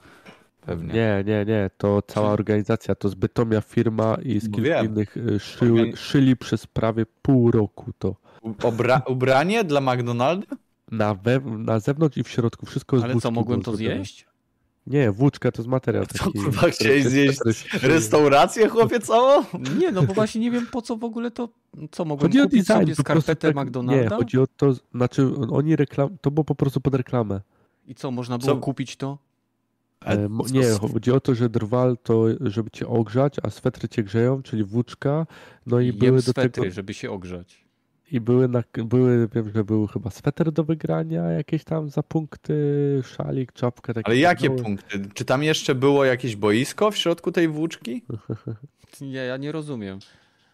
Pewnie. 0.61 0.93
Nie, 0.93 1.23
nie, 1.27 1.45
nie. 1.45 1.69
To 1.77 2.01
cała 2.07 2.29
organizacja, 2.31 2.95
to 2.95 3.09
z 3.09 3.15
Bytomia 3.15 3.61
firma 3.61 4.17
i 4.23 4.39
z 4.39 4.43
kilku 4.43 4.61
wiem. 4.61 4.85
innych 4.85 5.17
y, 5.17 5.39
szyły, 5.39 5.91
szyli 5.95 6.35
przez 6.35 6.67
prawie 6.67 7.05
pół 7.21 7.51
roku 7.51 7.91
to. 7.99 8.15
Ubra 8.63 9.01
ubranie 9.07 9.63
dla 9.63 9.81
McDonalda? 9.81 10.47
Na, 10.91 11.13
we, 11.15 11.39
na 11.39 11.79
zewnątrz 11.79 12.17
i 12.17 12.23
w 12.23 12.29
środku. 12.29 12.65
Wszystko 12.65 12.99
z 12.99 13.03
Ale 13.03 13.15
co, 13.15 13.31
mogłem 13.31 13.61
to 13.61 13.71
zrobione. 13.75 13.95
zjeść? 13.95 14.27
Nie, 14.87 15.11
włóczka 15.11 15.51
to 15.51 15.61
jest 15.61 15.69
materiał 15.69 16.05
Co, 16.13 16.17
taki. 16.17 16.31
kurwa, 16.39 16.71
się- 16.71 17.09
zjeść. 17.09 17.39
Restaurację, 17.83 18.67
chłopie, 18.69 18.99
całą? 18.99 19.43
Nie, 19.79 19.91
no 19.91 20.03
bo 20.03 20.13
właśnie 20.13 20.41
nie 20.41 20.51
wiem 20.51 20.67
po 20.71 20.81
co 20.81 20.95
w 20.97 21.03
ogóle 21.03 21.31
to, 21.31 21.49
co 21.91 22.05
mogłem 22.05 22.29
Chodzi 22.29 22.41
o 22.41 22.43
kupić 22.43 22.59
design, 22.67 22.79
sobie 22.81 22.95
skarpetę 22.95 23.53
tak, 23.53 23.65
McDonalda? 23.65 24.03
Nie, 24.03 24.09
chodzi 24.09 24.39
o 24.39 24.47
to, 24.57 24.73
znaczy 24.95 25.29
oni 25.51 25.75
reklam, 25.75 26.17
to 26.21 26.31
było 26.31 26.43
po 26.43 26.55
prostu 26.55 26.81
pod 26.81 26.95
reklamę. 26.95 27.41
I 27.87 27.95
co, 27.95 28.11
można 28.11 28.37
było 28.37 28.51
Co? 28.55 28.57
kupić 28.61 28.95
to? 28.95 29.17
E, 30.05 30.27
nie, 30.51 30.63
z- 30.73 30.79
chodzi 30.79 31.11
o 31.11 31.19
to, 31.19 31.35
że 31.35 31.49
drwal 31.49 31.97
to, 32.03 32.25
żeby 32.41 32.71
cię 32.71 32.87
ogrzać, 32.87 33.35
a 33.43 33.49
swetry 33.49 33.89
cię 33.89 34.03
grzeją, 34.03 34.43
czyli 34.43 34.63
włóczka. 34.63 35.27
No 35.65 35.79
i 35.79 35.85
Jem 35.87 35.97
były 35.97 36.11
do 36.17 36.21
swetry, 36.21 36.49
tego. 36.49 36.71
żeby 36.71 36.93
się 36.93 37.11
ogrzać. 37.11 37.64
I 38.11 38.21
były, 38.21 38.47
na, 38.47 38.63
były, 38.73 39.27
wiem, 39.35 39.51
że 39.55 39.63
był 39.63 39.87
chyba 39.87 40.09
sweter 40.09 40.51
do 40.51 40.63
wygrania, 40.63 41.23
jakieś 41.23 41.63
tam 41.63 41.89
za 41.89 42.03
punkty, 42.03 42.53
szalik, 43.05 43.53
czapka. 43.53 43.93
Takie 43.93 44.07
Ale 44.07 44.17
jakie 44.17 44.41
pierdoły. 44.41 44.63
punkty? 44.63 44.99
Czy 45.13 45.25
tam 45.25 45.43
jeszcze 45.43 45.75
było 45.75 46.05
jakieś 46.05 46.35
boisko 46.35 46.91
w 46.91 46.97
środku 46.97 47.31
tej 47.31 47.47
włóczki? 47.47 48.03
Nie, 49.01 49.17
ja 49.17 49.37
nie 49.37 49.51
rozumiem. 49.51 49.99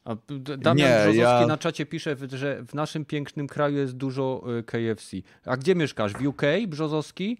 A 0.05 0.15
Damian 0.57 0.77
Nie, 0.89 0.95
Brzozowski 1.03 1.41
ja- 1.41 1.47
na 1.47 1.57
czacie 1.57 1.85
pisze, 1.85 2.15
że 2.33 2.63
w 2.67 2.73
naszym 2.73 3.05
pięknym 3.05 3.47
kraju 3.47 3.77
jest 3.77 3.93
dużo 3.97 4.43
y, 4.59 4.63
KFC. 4.63 5.17
A 5.45 5.57
gdzie 5.57 5.75
mieszkasz? 5.75 6.13
W 6.13 6.27
UK, 6.27 6.41
Brzozowski? 6.67 7.37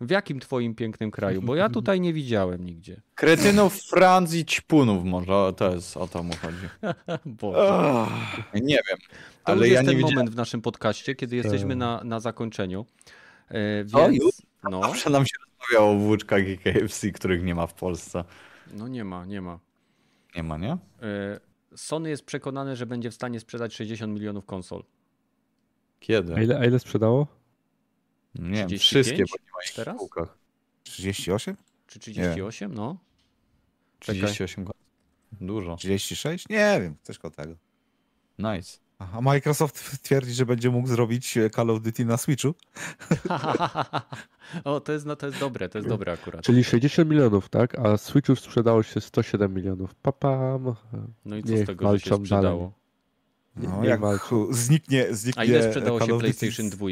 W 0.00 0.10
jakim 0.10 0.40
twoim 0.40 0.74
pięknym 0.74 1.10
kraju? 1.10 1.42
Bo 1.42 1.54
ja 1.56 1.68
tutaj 1.68 2.00
nie 2.00 2.12
widziałem 2.12 2.64
nigdzie. 2.64 3.00
Kretynów, 3.14 3.74
Franz 3.82 4.34
i 4.34 4.44
ćpunów 4.44 5.04
może, 5.04 5.36
o, 5.36 5.52
to 5.52 5.74
jest, 5.74 5.96
o 5.96 6.08
to 6.08 6.22
mu 6.22 6.32
chodzi. 6.42 6.68
Boże. 7.40 8.06
Nie 8.54 8.74
wiem, 8.88 8.98
To 9.44 9.52
ale 9.52 9.56
już 9.58 9.66
ja 9.68 9.72
jest 9.72 9.82
nie 9.82 9.88
ten 9.88 9.96
widziałem. 9.96 10.14
moment 10.14 10.30
w 10.30 10.36
naszym 10.36 10.62
podcaście, 10.62 11.14
kiedy 11.14 11.36
jesteśmy 11.36 11.68
Tak. 11.68 11.78
na, 11.78 12.00
na 12.04 12.20
zakończeniu. 12.20 12.86
E, 13.48 13.84
więc, 13.84 14.16
już? 14.22 14.32
no, 14.70 14.82
Zawsze 14.82 15.10
nam 15.10 15.26
się 15.26 15.32
rozmawiało 15.48 15.92
o 15.92 15.98
włóczkach 15.98 16.48
i 16.48 16.58
KFC, 16.58 17.10
których 17.10 17.42
nie 17.42 17.54
ma 17.54 17.66
w 17.66 17.74
Polsce. 17.74 18.24
no 18.74 18.88
nie 18.88 19.04
ma, 19.04 19.24
nie 19.26 19.40
ma. 19.40 19.58
Nie 20.36 20.42
ma, 20.42 20.58
nie? 20.58 20.72
E, 20.72 21.40
Sony 21.76 22.10
jest 22.10 22.24
przekonany, 22.24 22.76
że 22.76 22.86
będzie 22.86 23.10
w 23.10 23.14
stanie 23.14 23.40
sprzedać 23.40 23.74
60 23.74 24.14
milionów 24.14 24.46
konsol. 24.46 24.84
Kiedy? 26.00 26.34
A 26.34 26.42
ile, 26.42 26.58
a 26.58 26.64
ile 26.64 26.78
sprzedało? 26.78 27.26
Nie 28.34 28.50
wiem, 28.58 28.68
35? 28.68 28.82
wszystkie, 28.82 29.16
bo 29.16 29.44
nie 29.46 29.50
ma 29.52 29.62
ich 29.64 29.70
w 29.70 29.74
Teraz? 29.74 29.96
półkach. 29.98 30.38
38? 30.84 31.56
Czy 31.86 31.98
38? 31.98 32.74
No. 32.74 32.96
Czekaj. 34.00 34.16
38 34.22 34.64
go- 34.64 34.72
Dużo. 35.40 35.76
36? 35.76 36.48
Nie 36.48 36.78
wiem, 36.82 36.96
coś 37.02 37.18
koło 37.18 37.30
tego. 37.30 37.54
Nice. 38.38 38.78
A 38.98 39.20
Microsoft 39.20 40.02
twierdzi, 40.02 40.32
że 40.32 40.46
będzie 40.46 40.70
mógł 40.70 40.88
zrobić 40.88 41.36
e, 41.36 41.50
Call 41.50 41.70
of 41.70 41.82
Duty 41.82 42.04
na 42.04 42.16
Switchu. 42.16 42.54
o, 44.64 44.80
to 44.80 44.92
jest, 44.92 45.06
no, 45.06 45.16
to 45.16 45.26
jest 45.26 45.38
dobre, 45.38 45.68
to 45.68 45.78
jest 45.78 45.88
dobre 45.88 46.12
akurat. 46.12 46.44
Czyli 46.44 46.64
60 46.64 47.10
milionów, 47.10 47.48
tak? 47.48 47.78
A 47.78 47.96
Switchów 47.96 48.40
sprzedało 48.40 48.82
się 48.82 49.00
107 49.00 49.54
milionów. 49.54 49.94
Papam. 49.94 50.74
No 51.24 51.36
i 51.36 51.42
co 51.42 51.48
z 51.48 51.50
niech 51.50 51.66
tego, 51.66 51.92
że 51.92 52.00
się 52.00 52.16
sprzedało? 52.16 52.72
Nie- 53.56 53.68
No, 53.68 53.82
nie 53.82 53.88
jak 53.88 54.00
walczą. 54.00 54.46
zniknie, 54.52 55.06
zniknie 55.14 55.42
A 55.42 55.44
ile 55.44 55.62
sprzedało 55.68 55.98
Call 55.98 56.08
się 56.08 56.18
PlayStation 56.18 56.70
2? 56.70 56.86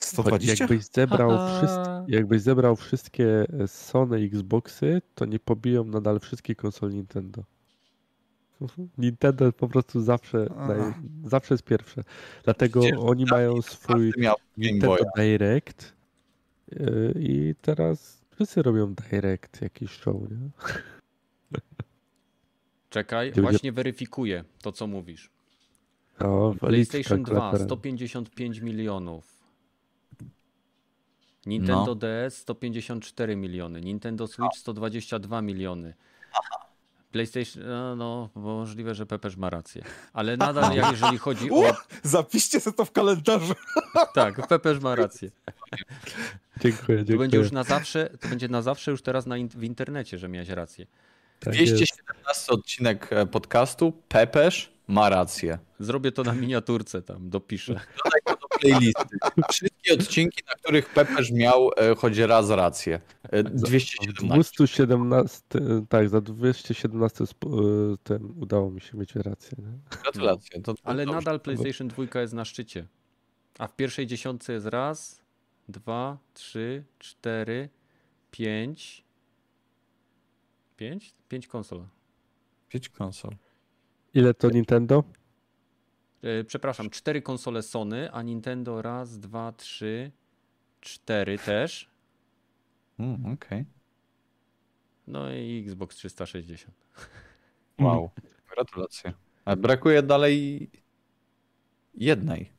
120? 0.00 0.64
Jakbyś 0.64 0.84
zebrał, 0.84 1.48
wszystkie, 1.48 2.04
jakbyś 2.08 2.42
zebrał 2.42 2.76
wszystkie 2.76 3.46
Sony 3.66 4.16
Xboxy, 4.16 5.02
to 5.14 5.24
nie 5.24 5.38
pobiją 5.38 5.84
nadal 5.84 6.20
wszystkich 6.20 6.56
konsol 6.56 6.90
Nintendo. 6.90 7.44
Nintendo 8.98 9.52
po 9.52 9.68
prostu 9.68 10.00
zawsze, 10.00 10.46
naj, 10.56 10.78
zawsze 11.24 11.54
jest 11.54 11.64
pierwsze. 11.64 12.04
Dlatego 12.44 12.80
Przecież 12.80 12.98
oni 13.02 13.24
mają 13.24 13.62
swój 13.62 14.10
Każdy 14.12 14.20
miał 14.20 14.36
Game 14.56 14.72
Nintendo. 14.72 14.96
Direct 15.16 15.92
yy, 16.72 17.14
i 17.16 17.54
teraz 17.62 18.20
wszyscy 18.30 18.62
robią 18.62 18.94
Direct 18.94 19.62
jakiś 19.62 19.90
show, 19.90 20.16
nie? 20.30 20.50
Czekaj, 22.90 23.30
Gdzie 23.30 23.42
będzie- 23.42 23.50
właśnie 23.50 23.72
weryfikuję 23.72 24.44
to, 24.62 24.72
co 24.72 24.86
mówisz. 24.86 25.30
O, 26.18 26.54
PlayStation 26.60 27.22
2 27.22 27.34
kalkulatorem. 27.34 27.66
155 27.66 28.60
milionów. 28.60 29.39
Nintendo 31.46 31.84
No. 31.86 31.94
DS 31.94 32.36
154 32.36 33.36
miliony. 33.36 33.80
Nintendo 33.80 34.26
Switch 34.26 34.56
122 34.56 35.42
miliony. 35.42 35.94
PlayStation, 37.12 37.62
no, 37.66 37.96
no 37.96 38.30
możliwe, 38.34 38.94
że 38.94 39.06
Pepeż 39.06 39.36
ma 39.36 39.50
rację. 39.50 39.82
Ale 40.12 40.36
nadal, 40.36 40.76
jak 40.76 40.90
jeżeli 40.92 41.18
chodzi 41.18 41.50
o. 41.50 41.74
Zapiszcie 42.02 42.60
sobie 42.60 42.76
to 42.76 42.84
w 42.84 42.92
kalendarzu. 42.92 43.54
Tak, 44.14 44.46
Pepeż 44.48 44.80
ma 44.80 44.94
rację. 44.94 45.30
Dziękuję, 46.60 46.98
To 46.98 47.04
dziękuję. 47.04 47.18
będzie 47.18 47.36
już 47.36 47.52
na 47.52 47.64
zawsze, 47.64 48.10
to 48.20 48.28
będzie 48.28 48.48
na 48.48 48.62
zawsze 48.62 48.90
już 48.90 49.02
teraz 49.02 49.26
na 49.26 49.36
in, 49.36 49.48
w 49.48 49.64
internecie, 49.64 50.18
że 50.18 50.28
miałeś 50.28 50.48
rację. 50.48 50.86
Tak 51.40 51.54
jest. 51.60 51.74
217 51.74 52.52
odcinek 52.52 53.12
e, 53.12 53.26
podcastu. 53.26 53.92
Pepesz 54.08 54.72
ma 54.88 55.08
rację. 55.08 55.58
Zrobię 55.80 56.12
to 56.12 56.22
na 56.22 56.32
miniaturce 56.32 57.02
tam, 57.02 57.30
dopiszę. 57.30 57.80
Playlisty. 58.60 59.18
Wszystkie 59.50 59.94
odcinki, 59.94 60.42
na 60.48 60.54
których 60.54 60.88
Pepesz 60.88 61.30
miał 61.32 61.70
e, 61.76 61.94
choć 61.94 62.18
raz 62.18 62.50
rację. 62.50 63.00
E, 63.22 63.42
217. 63.42 64.28
217, 64.34 65.40
tak, 65.88 66.08
za 66.08 66.20
217 66.20 67.24
sp- 67.32 67.46
y, 67.46 67.96
ten 68.04 68.24
udało 68.36 68.70
mi 68.70 68.80
się 68.80 68.98
mieć 68.98 69.14
rację. 69.14 69.58
Nie? 69.58 69.98
Gratulacje. 70.02 70.60
To, 70.62 70.74
to 70.74 70.80
Ale 70.84 71.04
dobrze. 71.04 71.18
nadal 71.18 71.40
PlayStation 71.40 71.88
2 71.88 72.20
jest 72.20 72.34
na 72.34 72.44
szczycie. 72.44 72.86
A 73.58 73.66
w 73.66 73.76
pierwszej 73.76 74.06
dziesiątce 74.06 74.52
jest 74.52 74.66
raz, 74.66 75.22
dwa, 75.68 76.18
trzy, 76.34 76.84
cztery, 76.98 77.68
pięć. 78.30 79.04
Pięć? 80.76 81.14
Pięć 81.28 81.46
konsol. 81.46 81.84
Pięć 82.68 82.88
konsol. 82.88 83.36
Ile 84.14 84.34
to 84.34 84.50
Nintendo? 84.50 85.04
E, 86.22 86.44
przepraszam, 86.44 86.90
cztery 86.90 87.22
konsole 87.22 87.62
Sony, 87.62 88.12
a 88.12 88.22
Nintendo 88.22 88.82
raz, 88.82 89.18
dwa, 89.18 89.52
trzy, 89.52 90.10
cztery 90.80 91.38
też. 91.38 91.90
Mm, 92.98 93.32
Okej. 93.34 93.64
No 95.06 95.32
i 95.32 95.62
Xbox 95.66 95.96
360. 95.96 96.74
Wow. 97.78 98.10
Gratulacje. 98.54 99.12
A 99.44 99.56
brakuje 99.56 100.02
dalej 100.02 100.70
jednej. 101.94 102.50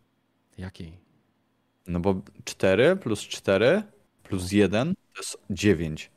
Jakiej? 0.58 0.98
No 1.88 2.00
bo 2.00 2.22
4 2.46 2.96
plus 2.96 3.22
4 3.22 3.84
plus 4.24 4.52
1 4.52 4.94
to 5.14 5.20
jest 5.22 5.38
9. 5.50 6.12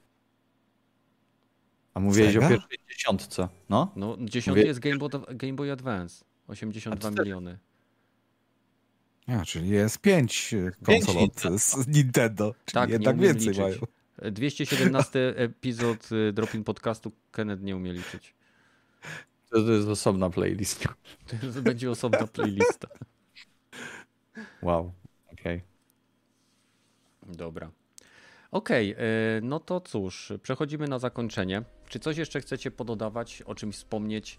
A 1.94 2.00
mówiłeś 2.00 2.32
Sega? 2.34 2.46
o 2.46 2.48
pierwszej 2.50 2.78
dziesiątce. 2.90 3.48
No? 3.68 3.92
No, 3.96 4.16
dziesiąty 4.20 4.60
Mówię- 4.60 4.68
jest 4.68 4.80
Game 4.80 4.96
Boy, 4.98 5.10
Game 5.28 5.52
Boy 5.52 5.72
Advance. 5.72 6.24
82 6.48 7.08
A 7.08 7.12
cztery. 7.12 7.24
miliony. 7.24 7.58
A, 9.26 9.44
czyli 9.44 9.68
jest 9.68 9.98
pięć 9.98 10.54
konsol 10.82 11.16
od 11.18 11.60
z 11.60 11.86
Nintendo. 11.88 12.54
Czyli 12.64 12.74
Tak, 12.74 12.88
nie 12.88 12.92
jednak 12.92 13.18
więcej 13.18 13.48
liczyć. 13.48 13.58
mają. 13.58 13.76
E, 14.18 14.30
217 14.30 15.34
epizod 15.36 16.12
y, 16.12 16.32
Dropin 16.32 16.64
Podcastu 16.64 17.12
Kenneth 17.32 17.62
nie 17.62 17.76
umie 17.76 17.92
liczyć. 17.92 18.34
To, 19.50 19.62
to 19.62 19.72
jest 19.72 19.88
osobna 19.88 20.30
playlist. 20.30 20.84
To 21.54 21.62
będzie 21.62 21.90
osobna 21.90 22.26
playlista. 22.26 22.88
Wow. 24.62 24.92
Okej. 25.32 25.62
Dobra. 27.26 27.70
Okej, 28.50 28.92
e, 28.92 28.96
no 29.42 29.60
to 29.60 29.80
cóż, 29.80 30.32
przechodzimy 30.42 30.88
na 30.88 30.98
zakończenie. 30.98 31.62
Czy 31.88 31.98
coś 32.00 32.16
jeszcze 32.16 32.40
chcecie 32.40 32.70
pododawać, 32.70 33.42
o 33.42 33.54
czymś 33.54 33.76
wspomnieć? 33.76 34.38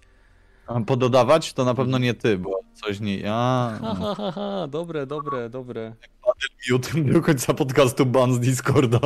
A 0.67 0.81
Pododawać 0.81 1.53
to 1.53 1.65
na 1.65 1.73
pewno 1.73 1.97
nie 1.97 2.13
ty, 2.13 2.37
bo 2.37 2.59
coś 2.73 2.99
nie. 2.99 3.23
A, 3.31 3.77
Ha, 3.81 3.95
ha, 3.95 4.15
ha, 4.15 4.31
ha, 4.31 4.67
dobre, 4.67 5.05
dobre, 5.07 5.49
dobre. 5.49 5.93
mute 6.71 7.01
do 7.03 7.21
końca 7.21 7.53
podcastu 7.53 8.05
ban 8.05 8.33
z 8.33 8.39
Discorda. 8.39 8.99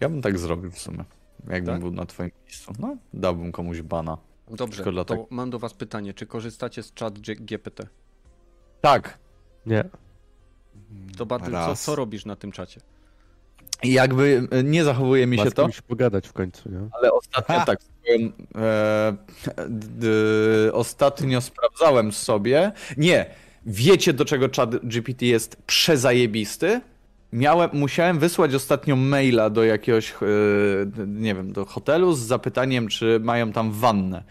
Ja 0.00 0.08
bym 0.08 0.22
tak 0.22 0.38
zrobił 0.38 0.70
w 0.70 0.78
sumie. 0.78 1.04
Jakbym 1.48 1.74
Tak? 1.74 1.80
był 1.80 1.90
na 1.90 2.06
twoim 2.06 2.30
miejscu. 2.46 2.72
No, 2.78 2.96
dałbym 3.14 3.52
komuś 3.52 3.82
bana. 3.82 4.18
Dobrze, 4.50 4.84
to 4.84 4.92
dlatego- 4.92 5.26
mam 5.30 5.50
do 5.50 5.58
was 5.58 5.74
pytanie. 5.74 6.14
Czy 6.14 6.26
korzystacie 6.26 6.82
z 6.82 6.92
chat 7.00 7.18
GPT? 7.18 7.86
Tak. 8.80 9.18
Nie. 9.66 9.84
To 11.16 11.26
Bartel, 11.26 11.52
co, 11.52 11.76
co 11.76 11.96
robisz 11.96 12.24
na 12.24 12.36
tym 12.36 12.52
czacie? 12.52 12.80
I 13.82 13.92
jakby 13.92 14.48
e, 14.50 14.62
nie 14.62 14.84
zachowuje 14.84 15.26
mi 15.26 15.38
się 15.38 15.50
to, 15.50 15.62
kimś 15.62 15.80
pogadać 15.80 16.28
w 16.28 16.32
końcu, 16.32 16.68
nie? 16.70 16.88
ale 16.92 17.12
ostatnio 17.12 17.54
Ha! 17.58 17.64
tak 17.64 17.78
e, 18.14 19.16
ostatnio 20.72 21.40
sprawdzałem 21.40 22.12
sobie. 22.12 22.72
Nie, 22.96 23.26
wiecie 23.66 24.12
do 24.12 24.24
czego 24.24 24.48
chat 24.56 24.86
GPT 24.86 25.26
jest 25.26 25.56
przezajebisty? 25.66 26.80
Miałem, 27.32 27.70
musiałem 27.72 28.18
wysłać 28.18 28.54
ostatnio 28.54 28.96
maila 28.96 29.50
do 29.50 29.64
jakiegoś, 29.64 30.10
e, 30.10 30.16
nie 31.06 31.34
wiem, 31.34 31.52
do 31.52 31.64
hotelu 31.64 32.12
z 32.12 32.20
zapytaniem, 32.20 32.88
czy 32.88 33.20
mają 33.22 33.52
tam 33.52 33.72
wannę. 33.72 34.22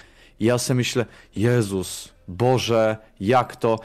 I 0.41 0.45
ja 0.45 0.57
sobie 0.57 0.75
myślę, 0.75 1.05
Jezus, 1.35 2.13
Boże, 2.27 2.97
jak 3.19 3.55
to? 3.55 3.79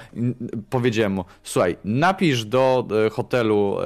Powiedziałem 0.71 1.13
mu, 1.13 1.25
słuchaj, 1.43 1.77
napisz 1.85 2.45
do 2.45 2.87
e, 3.07 3.11
hotelu 3.11 3.77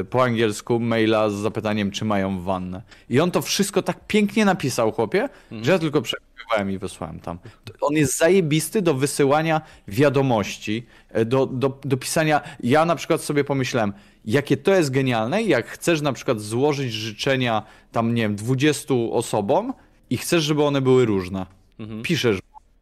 e, 0.00 0.04
po 0.04 0.22
angielsku 0.22 0.80
maila 0.80 1.30
z 1.30 1.34
zapytaniem, 1.34 1.90
czy 1.90 2.04
mają 2.04 2.40
wannę. 2.40 2.82
I 3.10 3.20
on 3.20 3.30
to 3.30 3.42
wszystko 3.42 3.82
tak 3.82 4.06
pięknie 4.06 4.44
napisał, 4.44 4.92
chłopie, 4.92 5.28
że 5.62 5.72
ja 5.72 5.78
tylko 5.78 6.02
przekopowałem 6.02 6.70
i 6.70 6.78
wysłałem 6.78 7.20
tam. 7.20 7.38
On 7.80 7.94
jest 7.94 8.18
zajebisty 8.18 8.82
do 8.82 8.94
wysyłania 8.94 9.60
wiadomości, 9.88 10.86
e, 11.10 11.24
do, 11.24 11.46
do, 11.46 11.80
do 11.84 11.96
pisania. 11.96 12.40
Ja 12.60 12.84
na 12.84 12.96
przykład 12.96 13.22
sobie 13.22 13.44
pomyślałem, 13.44 13.92
jakie 14.24 14.56
to 14.56 14.74
jest 14.74 14.90
genialne, 14.90 15.42
jak 15.42 15.66
chcesz 15.66 16.00
na 16.00 16.12
przykład 16.12 16.40
złożyć 16.40 16.92
życzenia 16.92 17.62
tam, 17.92 18.14
nie 18.14 18.22
wiem, 18.22 18.36
20 18.36 18.94
osobom 19.12 19.74
i 20.10 20.16
chcesz, 20.16 20.44
żeby 20.44 20.62
one 20.64 20.80
były 20.80 21.04
różne. 21.04 21.56
Piszesz, 22.02 22.38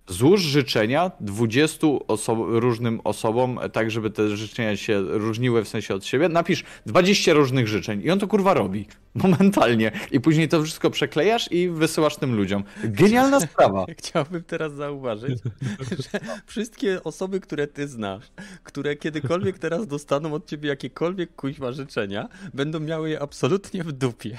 złóż 0.08 0.40
życzenia 0.40 1.10
20 1.20 1.86
oso- 1.86 2.60
różnym 2.60 3.00
osobom, 3.04 3.58
tak 3.72 3.90
żeby 3.90 4.10
te 4.10 4.36
życzenia 4.36 4.76
się 4.76 5.00
różniły 5.00 5.64
w 5.64 5.68
sensie 5.68 5.94
od 5.94 6.06
siebie. 6.06 6.28
Napisz 6.28 6.64
20 6.86 7.32
różnych 7.32 7.68
życzeń 7.68 8.02
i 8.04 8.10
on 8.10 8.18
to 8.18 8.26
kurwa 8.26 8.54
robi. 8.54 8.86
Momentalnie. 9.14 9.92
I 10.12 10.20
później 10.20 10.48
to 10.48 10.62
wszystko 10.62 10.90
przeklejasz 10.90 11.52
i 11.52 11.68
wysyłasz 11.68 12.16
tym 12.16 12.36
ludziom. 12.36 12.64
Genialna 12.84 13.40
sprawa. 13.40 13.86
Chciałbym 13.98 14.42
teraz 14.44 14.72
zauważyć, 14.72 15.38
że 16.12 16.20
wszystkie 16.46 17.04
osoby, 17.04 17.40
które 17.40 17.66
ty 17.66 17.88
znasz, 17.88 18.24
które 18.64 18.96
kiedykolwiek 18.96 19.58
teraz 19.58 19.86
dostaną 19.86 20.34
od 20.34 20.46
ciebie 20.46 20.68
jakiekolwiek 20.68 21.34
kuźma 21.36 21.72
życzenia, 21.72 22.28
będą 22.54 22.80
miały 22.80 23.10
je 23.10 23.22
absolutnie 23.22 23.84
w 23.84 23.92
dupie. 23.92 24.38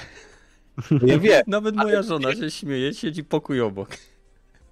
Ja 1.05 1.19
wiem. 1.19 1.43
Nawet 1.47 1.75
moja 1.75 2.03
żona 2.03 2.35
się 2.35 2.51
śmieje, 2.51 2.93
siedzi 2.93 3.23
pokój 3.23 3.61
obok. 3.61 3.89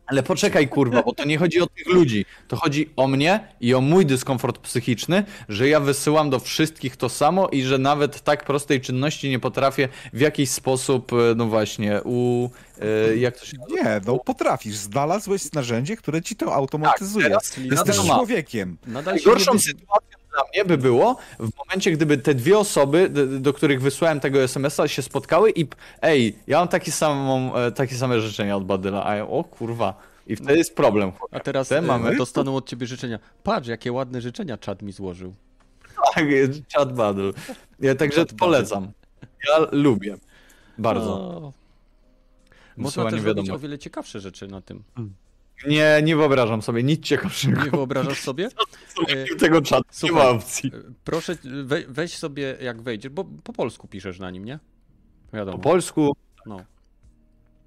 Ale 0.07 0.23
poczekaj, 0.23 0.67
kurwa, 0.67 1.03
bo 1.03 1.13
to 1.13 1.25
nie 1.25 1.37
chodzi 1.37 1.61
o 1.61 1.67
tych 1.67 1.87
ludzi. 1.87 2.25
To 2.47 2.55
chodzi 2.55 2.89
o 2.95 3.07
mnie 3.07 3.47
i 3.61 3.73
o 3.73 3.81
mój 3.81 4.05
dyskomfort 4.05 4.57
psychiczny, 4.57 5.23
że 5.49 5.67
ja 5.69 5.79
wysyłam 5.79 6.29
do 6.29 6.39
wszystkich 6.39 6.97
to 6.97 7.09
samo 7.09 7.47
i 7.49 7.61
że 7.63 7.77
nawet 7.77 8.21
tak 8.21 8.45
prostej 8.45 8.81
czynności 8.81 9.29
nie 9.29 9.39
potrafię 9.39 9.89
w 10.13 10.19
jakiś 10.19 10.49
sposób, 10.49 11.13
e, 11.13 11.15
no 11.35 11.45
właśnie, 11.45 12.01
u. 12.03 12.49
e, 13.11 13.15
Jak 13.17 13.39
to 13.39 13.45
się 13.45 13.57
Nie, 13.69 14.01
no 14.05 14.17
potrafisz. 14.19 14.75
Znalazłeś 14.75 15.51
narzędzie, 15.51 15.97
które 15.97 16.21
ci 16.21 16.35
to 16.35 16.53
automatyzuje. 16.53 17.25
teraz 17.25 17.51
Czyli 17.55 17.69
Jesteś 17.69 17.97
nadal 17.97 18.15
człowiekiem. 18.17 18.77
Nadal 18.87 19.19
się 19.19 19.25
Najgorszą 19.25 19.53
nie... 19.53 19.59
sytuacją 19.59 20.12
dla 20.33 20.43
mnie 20.53 20.65
by 20.65 20.77
było 20.77 21.17
w 21.39 21.49
momencie, 21.57 21.91
gdyby 21.91 22.17
te 22.17 22.35
dwie 22.35 22.57
osoby, 22.57 23.09
do 23.39 23.53
których 23.53 23.81
wysłałem 23.81 24.19
tego 24.19 24.39
SMS-a, 24.39 24.87
się 24.87 25.01
spotkały 25.01 25.51
i 25.51 25.67
ej, 26.01 26.35
ja 26.47 26.59
mam 26.59 26.67
takie, 26.67 26.91
samą, 26.91 27.55
e, 27.55 27.71
takie 27.71 27.95
same 27.95 28.21
życzenia 28.21 28.57
od 28.57 28.65
Badyla, 28.65 29.05
a 29.05 29.15
ja, 29.15 29.27
o 29.27 29.43
kurwa. 29.43 29.93
I 30.27 30.35
wtedy 30.35 30.57
jest 30.57 30.75
problem. 30.75 31.11
A 31.31 31.39
teraz 31.39 31.67
Te 31.67 31.77
e, 31.77 31.81
mamy. 31.81 32.15
dostaną 32.15 32.55
od 32.55 32.69
ciebie 32.69 32.87
życzenia. 32.87 33.19
Patrz, 33.43 33.67
jakie 33.67 33.91
ładne 33.91 34.21
życzenia 34.21 34.57
czad 34.57 34.81
mi 34.81 34.91
złożył. 34.91 35.33
Tak, 36.15 36.25
chat 36.73 36.93
Badyl. 36.93 37.33
Ja, 37.79 37.95
także 37.95 38.21
Badyl. 38.21 38.37
polecam. 38.37 38.91
Ja 39.49 39.67
lubię. 39.71 40.17
Bardzo. 40.77 41.13
O. 41.13 41.53
Można 42.77 43.09
też 43.09 43.23
robić 43.23 43.49
o 43.49 43.59
wiele 43.59 43.79
ciekawsze 43.79 44.19
rzeczy 44.19 44.47
na 44.47 44.61
tym. 44.61 44.83
Nie, 45.67 46.01
nie 46.03 46.15
wyobrażam 46.15 46.61
sobie 46.61 46.83
nic 46.83 47.03
ciekawszego. 47.05 47.63
Nie 47.65 47.71
wyobrażasz 47.71 48.19
sobie? 48.19 48.49
E, 49.07 49.35
tego 49.35 49.61
czatu. 49.61 49.83
Nie 49.89 49.97
słuchaj, 49.97 50.15
ma 50.25 50.29
opcji. 50.29 50.71
E, 50.75 50.79
Proszę, 51.03 51.35
we, 51.63 51.83
weź 51.87 52.17
sobie, 52.17 52.57
jak 52.61 52.81
wejdziesz, 52.81 53.11
bo 53.11 53.25
po 53.43 53.53
polsku 53.53 53.87
piszesz 53.87 54.19
na 54.19 54.31
nim, 54.31 54.45
nie? 54.45 54.59
Po 55.31 55.37
Wiadomo. 55.37 55.57
polsku 55.57 56.15
No. 56.45 56.59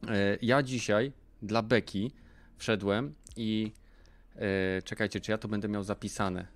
E, 0.09 0.39
Ja 0.43 0.63
dzisiaj 0.63 1.13
dla 1.43 1.63
Beki 1.63 2.11
wszedłem 2.59 3.15
i 3.37 3.73
czekajcie, 4.85 5.21
czy 5.21 5.31
ja 5.31 5.39
to 5.39 5.49
będę 5.49 5.69
miał 5.69 5.83
zapisane? 5.85 6.47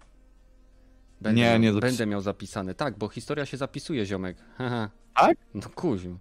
Będę 1.20 1.40
Nie, 1.40 1.58
nie 1.58 1.72
zapis- 1.72 1.80
Będę 1.80 2.06
miał 2.06 2.20
zapisane, 2.20 2.74
tak, 2.74 2.98
bo 2.98 3.08
historia 3.08 3.46
się 3.46 3.56
zapisuje, 3.56 4.06
ziomek. 4.06 4.36
Tak? 5.14 5.36
No 5.54 5.68
kuźm. 5.74 6.16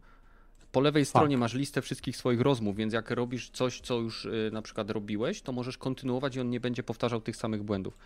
Po 0.72 0.80
lewej 0.82 1.06
stronie 1.06 1.38
masz 1.38 1.54
listę 1.54 1.82
wszystkich 1.82 2.18
swoich 2.18 2.42
rozmów, 2.42 2.76
więc 2.76 2.94
jak 2.94 3.12
robisz 3.12 3.50
coś, 3.50 3.82
co 3.82 3.98
już 4.00 4.26
y, 4.26 4.50
na 4.54 4.62
przykład 4.62 4.90
robiłeś, 4.90 5.42
to 5.42 5.52
możesz 5.52 5.78
kontynuować 5.78 6.36
i 6.36 6.40
on 6.40 6.50
nie 6.50 6.60
będzie 6.60 6.84
powtarzał 6.84 7.22
tych 7.22 7.36
samych 7.36 7.64
błędów. 7.64 7.98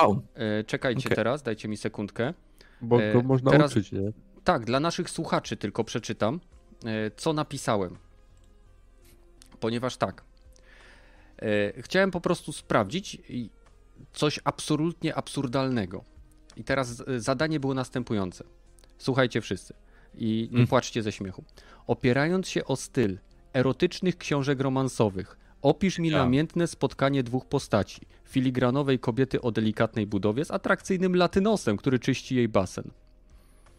Wow. 0.00 0.22
E, 0.34 0.64
czekajcie 0.64 1.08
Okej. 1.08 1.16
teraz, 1.16 1.42
dajcie 1.42 1.68
mi 1.68 1.76
sekundkę. 1.76 2.34
Bo 2.80 3.02
E, 3.02 3.12
go 3.12 3.22
można 3.22 3.50
teraz- 3.50 3.72
uczyć, 3.72 3.92
nie? 3.92 4.12
Tak, 4.44 4.64
dla 4.64 4.80
naszych 4.80 5.10
słuchaczy 5.10 5.56
tylko 5.56 5.84
przeczytam, 5.84 6.40
e, 6.84 7.10
co 7.16 7.32
napisałem. 7.32 7.96
Ponieważ 9.60 9.96
tak, 9.96 10.24
e, 11.42 11.82
chciałem 11.82 12.10
po 12.10 12.20
prostu 12.20 12.52
sprawdzić 12.52 13.18
coś 14.12 14.40
absolutnie 14.44 15.14
absurdalnego. 15.14 16.04
I 16.56 16.64
teraz 16.64 17.02
e, 17.08 17.20
zadanie 17.20 17.60
było 17.60 17.74
następujące. 17.74 18.44
Słuchajcie 18.98 19.40
wszyscy 19.40 19.74
i 20.18 20.48
nie 20.50 20.56
Mm. 20.56 20.66
płaczcie 20.66 21.02
ze 21.02 21.12
śmiechu. 21.12 21.44
Opierając 21.86 22.48
się 22.48 22.64
o 22.64 22.76
styl 22.76 23.18
erotycznych 23.52 24.18
książek 24.18 24.60
romansowych, 24.60 25.38
opisz 25.62 25.98
mi 25.98 26.08
Ja. 26.08 26.18
namiętne 26.18 26.66
spotkanie 26.66 27.22
dwóch 27.22 27.46
postaci. 27.46 28.00
Filigranowej 28.24 28.98
kobiety 28.98 29.40
o 29.40 29.52
delikatnej 29.52 30.06
budowie 30.06 30.44
z 30.44 30.50
atrakcyjnym 30.50 31.16
latynosem, 31.16 31.76
który 31.76 31.98
czyści 31.98 32.36
jej 32.36 32.48
basen. 32.48 32.90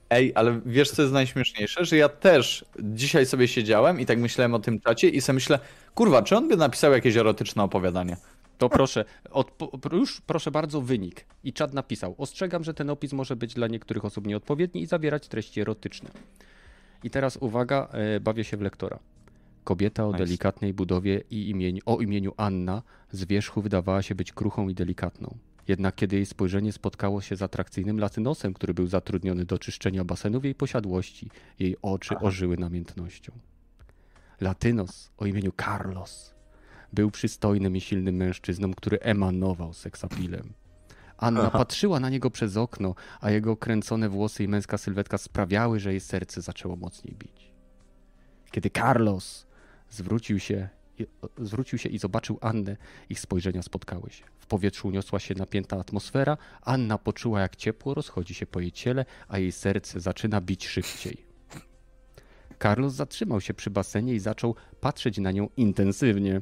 Ej, 0.09 0.31
ale 0.35 0.61
wiesz 0.65 0.91
co 0.91 1.01
jest 1.01 1.13
najśmieszniejsze? 1.13 1.85
Że 1.85 1.97
ja 1.97 2.09
też 2.09 2.65
dzisiaj 2.79 3.25
sobie 3.25 3.47
siedziałem 3.47 3.99
i 3.99 4.05
tak 4.05 4.19
myślałem 4.19 4.53
o 4.53 4.59
tym 4.59 4.79
czacie 4.79 5.09
i 5.09 5.21
sobie 5.21 5.33
myślę, 5.33 5.59
kurwa, 5.95 6.21
czy 6.21 6.37
on 6.37 6.47
by 6.47 6.57
napisał 6.57 6.91
jakieś 6.91 7.15
erotyczne 7.17 7.63
opowiadanie? 7.63 8.17
To 8.59 8.69
proszę, 8.69 9.05
odpo- 9.29 9.95
już 9.95 10.21
proszę 10.21 10.51
bardzo 10.51 10.81
wynik. 10.81 11.25
I 11.43 11.53
czad 11.53 11.73
napisał. 11.73 12.15
Ostrzegam, 12.17 12.63
że 12.63 12.73
ten 12.73 12.89
opis 12.89 13.13
może 13.13 13.35
być 13.35 13.53
dla 13.53 13.67
niektórych 13.67 14.05
osób 14.05 14.27
nieodpowiedni 14.27 14.81
i 14.81 14.85
zawierać 14.85 15.27
treści 15.27 15.61
erotyczne. 15.61 16.09
I 17.03 17.09
teraz 17.09 17.37
uwaga, 17.37 17.87
e, 17.91 18.19
bawię 18.19 18.43
się 18.43 18.57
w 18.57 18.61
lektora. 18.61 18.99
Kobieta 19.63 20.07
o 20.07 20.13
delikatnej 20.13 20.73
budowie 20.73 21.23
i 21.31 21.49
imieniu, 21.49 21.81
o 21.85 21.97
imieniu 21.97 22.33
Anna 22.37 22.81
z 23.11 23.25
wierzchu 23.25 23.61
wydawała 23.61 24.01
się 24.01 24.15
być 24.15 24.33
kruchą 24.33 24.69
i 24.69 24.73
delikatną. 24.73 25.37
Jednak 25.67 25.95
kiedy 25.95 26.15
jej 26.15 26.25
spojrzenie 26.25 26.71
spotkało 26.73 27.21
się 27.21 27.35
z 27.35 27.41
atrakcyjnym 27.41 27.99
latynosem, 27.99 28.53
który 28.53 28.73
był 28.73 28.87
zatrudniony 28.87 29.45
do 29.45 29.59
czyszczenia 29.59 30.03
basenu 30.03 30.39
w 30.39 30.43
jej 30.43 30.55
posiadłości, 30.55 31.29
jej 31.59 31.75
oczy 31.81 32.17
ożyły 32.17 32.57
namiętnością. 32.57 33.31
Latynos 34.41 35.11
o 35.17 35.25
imieniu 35.25 35.51
Carlos 35.65 36.38
był 36.93 37.11
przystojnym 37.11 37.75
i 37.75 37.81
silnym 37.81 38.15
mężczyzną, 38.15 38.73
który 38.73 38.99
emanował 38.99 39.73
seksapilem. 39.73 40.53
Anna 41.17 41.51
patrzyła 41.51 41.99
na 41.99 42.09
niego 42.09 42.31
przez 42.31 42.57
okno, 42.57 42.95
a 43.21 43.31
jego 43.31 43.57
kręcone 43.57 44.09
włosy 44.09 44.43
i 44.43 44.47
męska 44.47 44.77
sylwetka 44.77 45.17
sprawiały, 45.17 45.79
że 45.79 45.91
jej 45.91 45.99
serce 45.99 46.41
zaczęło 46.41 46.75
mocniej 46.75 47.15
bić. 47.15 47.51
Kiedy 48.51 48.69
Carlos 48.69 49.47
zwrócił 49.89 50.39
się, 50.39 50.69
i- 50.99 51.05
zwrócił 51.37 51.79
się 51.79 51.89
i 51.89 51.99
zobaczył 51.99 52.37
Annę, 52.41 52.77
ich 53.09 53.19
spojrzenia 53.19 53.61
spotkały 53.61 54.09
się. 54.09 54.23
W 54.39 54.45
powietrzu 54.47 54.87
uniosła 54.87 55.19
się 55.19 55.35
napięta 55.35 55.79
atmosfera, 55.79 56.37
Anna 56.61 56.97
poczuła 56.97 57.41
jak 57.41 57.55
ciepło 57.55 57.93
rozchodzi 57.93 58.33
się 58.33 58.45
po 58.45 58.59
jej 58.59 58.71
ciele, 58.71 59.05
a 59.27 59.37
jej 59.39 59.51
serce 59.51 59.99
zaczyna 59.99 60.41
bić 60.41 60.67
szybciej. 60.67 61.25
Carlos 62.61 62.93
zatrzymał 62.93 63.41
się 63.41 63.53
przy 63.53 63.69
basenie 63.69 64.13
i 64.13 64.19
zaczął 64.19 64.55
patrzeć 64.81 65.17
na 65.17 65.31
nią 65.31 65.49
intensywnie. 65.57 66.41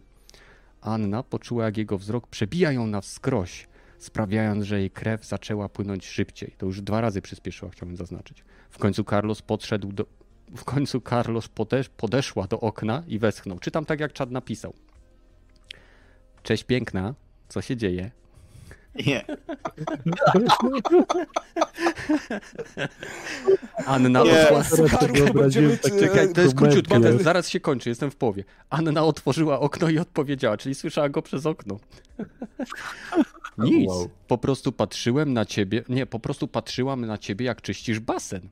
Anna 0.87 1.23
poczuła, 1.23 1.65
jak 1.65 1.77
jego 1.77 1.97
wzrok 1.97 2.27
przebija 2.27 2.71
ją 2.71 2.87
na 2.87 3.01
wskroś, 3.01 3.67
sprawiając, 3.97 4.63
że 4.63 4.79
jej 4.79 4.91
krew 4.91 5.25
zaczęła 5.25 5.69
płynąć 5.69 6.05
szybciej. 6.05 6.55
To 6.57 6.65
już 6.65 6.81
dwa 6.81 7.01
razy 7.01 7.21
przyspieszyła, 7.21 7.71
chciałbym 7.71 7.97
zaznaczyć. 7.97 8.43
W 8.69 8.77
końcu 8.77 9.03
Carlos 9.03 9.41
podszedł 9.41 9.91
do. 9.91 10.05
W 10.55 10.63
końcu 10.63 11.01
Carlos 11.01 11.47
podesz, 11.47 11.89
podeszła 11.89 12.47
do 12.47 12.59
okna 12.59 13.03
i 13.07 13.19
westchnął. 13.19 13.59
Czytam 13.59 13.85
tak, 13.85 13.99
jak 13.99 14.13
czad 14.13 14.31
napisał. 14.31 14.73
Cześć 16.43 16.63
piękna, 16.63 17.15
co 17.47 17.61
się 17.61 17.77
dzieje? 17.77 18.11
Nie. 19.05 19.25
Anna 23.85 24.23
Nie. 24.23 24.49
otworzyła. 24.49 24.89
Wyobraziłem 25.13 25.77
Czekaj, 25.99 26.33
to 26.33 26.41
jest 26.41 26.55
króciutko, 26.55 26.99
to 26.99 27.17
zaraz 27.19 27.49
się 27.49 27.59
kończy, 27.59 27.89
jestem 27.89 28.11
w 28.11 28.15
połowie. 28.15 28.43
Anna 28.69 29.03
otworzyła 29.03 29.59
okno 29.59 29.89
i 29.89 29.99
odpowiedziała, 29.99 30.57
czyli 30.57 30.75
słyszała 30.75 31.09
go 31.09 31.21
przez 31.21 31.45
okno. 31.45 31.79
Nic, 33.57 33.89
Wow. 33.89 34.09
po 34.27 34.37
prostu 34.37 34.71
patrzyłem 34.71 35.33
na 35.33 35.45
ciebie, 35.45 35.83
nie, 35.89 36.05
po 36.05 36.19
prostu 36.19 36.47
patrzyłam 36.47 37.05
na 37.05 37.17
ciebie, 37.17 37.45
jak 37.45 37.61
czyścisz 37.61 37.99
basen. 37.99 38.49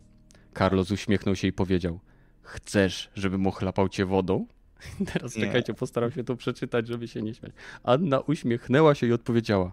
Carlos 0.57 0.91
uśmiechnął 0.91 1.35
się 1.35 1.47
i 1.47 1.53
powiedział, 1.53 1.99
chcesz, 2.41 3.09
żebym 3.15 3.47
ochlapał 3.47 3.89
cię 3.89 4.05
wodą? 4.05 4.45
Teraz 5.13 5.35
Nie. 5.35 5.45
czekajcie, 5.45 5.73
postaram 5.73 6.11
się 6.11 6.23
to 6.23 6.35
przeczytać, 6.35 6.87
żeby 6.87 7.07
się 7.07 7.21
nie 7.21 7.33
śmiać. 7.33 7.51
Anna 7.83 8.19
uśmiechnęła 8.19 8.95
się 8.95 9.07
i 9.07 9.11
odpowiedziała, 9.13 9.71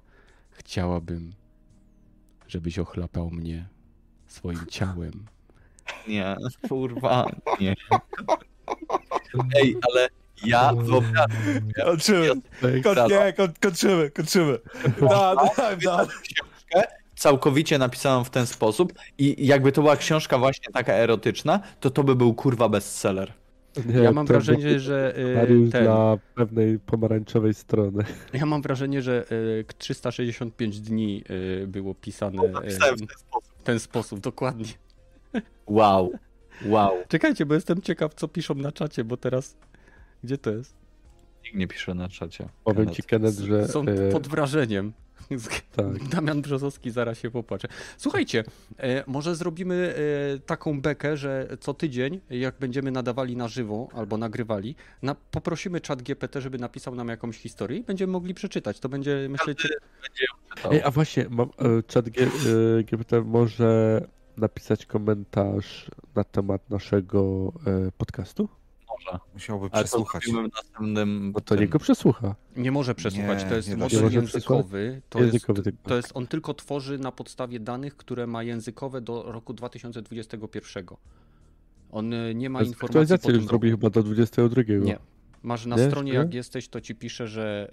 chciałabym, 0.53 1.33
żebyś 2.49 2.79
ochlapał 2.79 3.31
mnie 3.31 3.69
swoim 4.27 4.67
ciałem. 4.71 5.27
Nie, 6.09 6.37
kurwa, 6.69 7.31
nie. 7.61 7.75
Ej, 9.57 9.77
ale 9.91 10.09
ja 10.45 10.73
wyobrażam 10.75 11.31
Kończymy. 11.85 12.29
Koń, 12.83 12.97
nie, 13.11 13.33
koń, 13.33 13.49
kończymy, 13.61 14.11
kończymy. 14.11 14.59
Da, 15.01 15.35
da, 15.35 15.77
da. 15.77 16.07
książkę 16.07 16.83
całkowicie 17.17 17.79
napisaną 17.79 18.25
w 18.25 18.31
ten 18.31 18.47
sposób 18.47 18.93
i 19.19 19.47
jakby 19.47 19.73
to 19.73 19.83
była 19.83 19.97
książka 19.97 20.39
właśnie 20.39 20.73
taka 20.73 20.93
erotyczna, 20.93 21.61
to 21.81 21.91
to 21.91 22.05
by 22.05 22.17
był 22.17 22.35
kurwa 22.35 22.69
bestseller. 22.69 23.33
Nie, 23.87 23.95
Ja 24.01 24.13
mam 24.13 24.27
wrażenie, 24.27 24.81
że 24.81 25.15
y, 25.19 25.23
scenariusz 25.23 25.71
ten, 25.71 25.85
dla 25.85 26.19
pewnej 26.35 26.79
pomarańczowej 26.79 27.55
strony. 27.55 28.05
ja 28.35 28.47
mam 28.47 28.63
wrażenie, 28.63 29.03
że 29.03 29.25
y, 29.33 29.65
365 29.79 30.81
dni 30.81 31.25
y, 31.63 31.67
było 31.67 31.95
pisane 31.95 32.43
y, 32.43 32.49
Napisałem 32.49 32.97
w 32.97 33.01
ten 33.01 33.09
sposób. 33.19 33.53
w 33.59 33.63
ten 33.63 33.81
sposób, 33.81 34.21
dokładnie. 34.21 34.67
Wow, 35.67 36.13
wow. 36.67 36.91
Czekajcie, 37.09 37.47
bo 37.47 37.55
jestem 37.55 37.81
ciekaw, 37.83 38.15
co 38.15 38.29
piszą 38.29 38.55
na 38.55 38.73
czacie, 38.73 39.05
bo 39.05 39.17
teraz 39.17 39.57
gdzie 40.25 40.39
to 40.39 40.51
jest? 40.51 40.82
Nikt 41.45 41.57
nie 41.57 41.67
pisze 41.67 41.95
na 41.95 42.09
czacie. 42.09 42.49
Powiem 42.65 42.91
ci, 42.91 43.03
Kenneth, 43.03 43.39
że 43.39 43.69
Są 43.69 43.83
e, 43.83 44.13
pod 44.13 44.29
wrażeniem. 44.29 44.93
tak. 45.77 46.09
Damian 46.09 46.43
Brzozowski 46.43 46.91
zaraz 46.91 47.19
się 47.19 47.31
popłacze. 47.31 47.69
Słuchajcie, 47.97 48.45
e, 48.79 49.05
może 49.07 49.37
zrobimy 49.37 49.95
e, 50.35 50.39
taką 50.39 50.81
bekę, 50.81 51.17
że 51.17 51.57
co 51.61 51.75
tydzień, 51.75 52.21
jak 52.31 52.55
będziemy 52.61 52.91
nadawali 52.91 53.37
na 53.37 53.49
żywo 53.49 53.89
albo 53.95 54.17
nagrywali, 54.17 54.75
na, 55.03 55.15
poprosimy 55.15 55.81
czat 55.81 56.03
GPT, 56.03 56.41
żeby 56.41 56.59
napisał 56.59 56.95
nam 56.95 57.09
jakąś 57.09 57.39
historię 57.39 57.79
i 57.79 57.83
będziemy 57.83 58.13
mogli 58.13 58.35
przeczytać. 58.35 58.81
To 58.81 58.89
będzie, 58.89 59.29
myślę, 59.31 59.55
cie- 59.55 59.69
Ej, 60.71 60.83
a 60.83 60.91
właśnie, 60.91 61.27
mam, 61.31 61.51
czat 61.87 62.09
G, 62.09 62.27
GPT 62.85 63.21
może 63.21 64.01
napisać 64.37 64.87
komentarz 64.87 65.91
na 66.15 66.25
temat 66.25 66.71
naszego 66.71 67.53
podcastu? 67.99 68.49
Może. 69.07 69.19
Musiałby 69.35 69.69
Ale 69.73 69.85
to 69.85 69.89
przesłuchać. 69.89 70.25
w 70.27 70.33
następnym... 70.33 71.33
No 71.35 71.41
to 71.41 71.55
niego 71.57 71.79
przesłucha. 71.79 72.35
nie 72.57 72.73
może 72.73 72.95
przesłuchać. 72.95 73.43
Nie, 73.43 73.49
to 73.49 73.55
jest 73.55 73.69
nie 73.69 73.77
model. 73.77 74.09
Nie 74.09 74.15
językowy. 74.15 75.03
To 75.09 75.19
jest, 75.19 75.33
Językowy 75.33 75.63
tylko. 75.63 75.89
to 75.89 75.97
jest, 75.97 76.11
on 76.15 76.27
tylko 76.27 76.55
tworzy 76.55 76.99
na 76.99 77.13
podstawie 77.13 77.61
danych, 77.61 77.97
które 77.97 78.27
ma 78.27 78.43
językowe 78.43 79.01
do 79.01 79.33
roku 79.33 79.55
2021. 79.55 80.87
On 81.91 82.15
e, 82.15 82.35
nie 82.35 82.51
ma 82.51 82.59
informacji 82.59 82.87
Aktualizację 82.87 83.35
już 83.35 83.47
zrobi 83.47 83.71
chyba 83.71 83.91
do 83.91 84.03
22. 84.03 84.63
Nie. 84.83 84.99
Masz 85.43 85.67
na 85.67 85.77
Wiesz, 85.77 85.89
stronie, 85.89 86.13
nie? 86.13 86.19
jak 86.19 86.35
jesteś, 86.35 86.69
to 86.69 86.81
ci 86.81 86.95
pisze, 86.95 87.29
że 87.29 87.69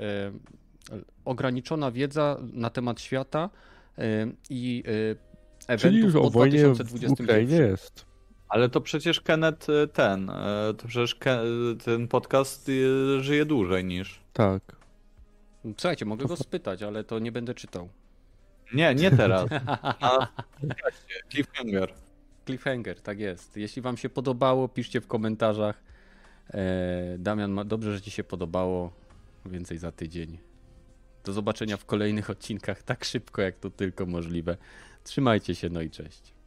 e, 0.92 1.00
ograniczona 1.26 1.92
wiedza 1.92 2.38
na 2.54 2.70
temat 2.70 3.02
świata 3.02 3.50
e, 3.98 4.32
i 4.50 4.84
e, 5.68 5.78
Czyli 5.78 5.98
eventów 5.98 6.04
już 6.04 6.14
po 6.14 6.22
o 6.22 6.30
wojnie 6.30 6.58
w 6.58 6.78
2021. 6.78 7.26
Ukrainie 7.26 7.56
jest. 7.56 8.09
Ale 8.50 8.70
to 8.70 8.82
przecież 8.82 9.22
Kenneth 9.22 9.70
y, 9.70 9.88
ten, 9.88 10.30
y, 10.30 10.34
to 10.78 10.88
przecież 10.88 11.14
y, 11.14 11.78
ten 11.86 12.08
podcast 12.08 12.72
żyje 13.20 13.46
dłużej 13.46 13.86
niż... 13.86 14.20
Tak. 14.34 14.62
Słuchajcie, 15.78 16.06
mogę 16.06 16.26
go 16.26 16.36
spytać, 16.36 16.84
ale 16.84 17.04
to 17.04 17.20
nie 17.20 17.32
będę 17.32 17.54
czytał. 17.54 17.90
Nie, 18.74 18.96
nie 18.96 19.12
teraz. 19.12 19.50
Cliffhanger. 21.32 21.94
Cliffhanger, 22.46 23.02
tak 23.02 23.20
jest. 23.20 23.58
Jeśli 23.58 23.82
wam 23.82 23.98
się 23.98 24.10
podobało, 24.10 24.68
piszcie 24.68 25.02
w 25.02 25.08
komentarzach. 25.08 25.84
E, 26.54 27.18
Damian, 27.18 27.62
dobrze, 27.66 27.94
że 27.94 28.02
ci 28.02 28.12
się 28.12 28.24
podobało. 28.24 28.92
Więcej 29.46 29.78
za 29.78 29.92
tydzień. 29.92 30.38
Do 31.24 31.34
zobaczenia 31.34 31.78
w 31.78 31.86
kolejnych 31.86 32.30
odcinkach 32.30 32.84
tak 32.84 33.06
szybko, 33.06 33.42
jak 33.42 33.58
to 33.58 33.70
tylko 33.70 34.06
możliwe. 34.06 34.58
Trzymajcie 35.04 35.56
się, 35.56 35.70
no 35.70 35.82
i 35.82 35.90
cześć. 35.90 36.39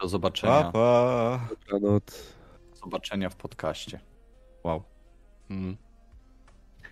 Do 0.00 0.08
zobaczenia. 0.08 0.62
Pa, 0.62 0.72
pa. 0.72 1.48
Dobranoc. 1.50 2.32
Zobaczenia 2.74 3.30
w 3.30 3.36
podcaście. 3.36 4.00
Wow. 4.64 4.82
Mm. 5.50 5.76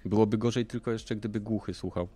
Byłoby 0.05 0.39
gorzej 0.39 0.67
tylko 0.67 0.91
jeszcze, 0.93 1.17
gdyby 1.17 1.41
głuchy 1.41 1.75
słuchał. 1.75 2.09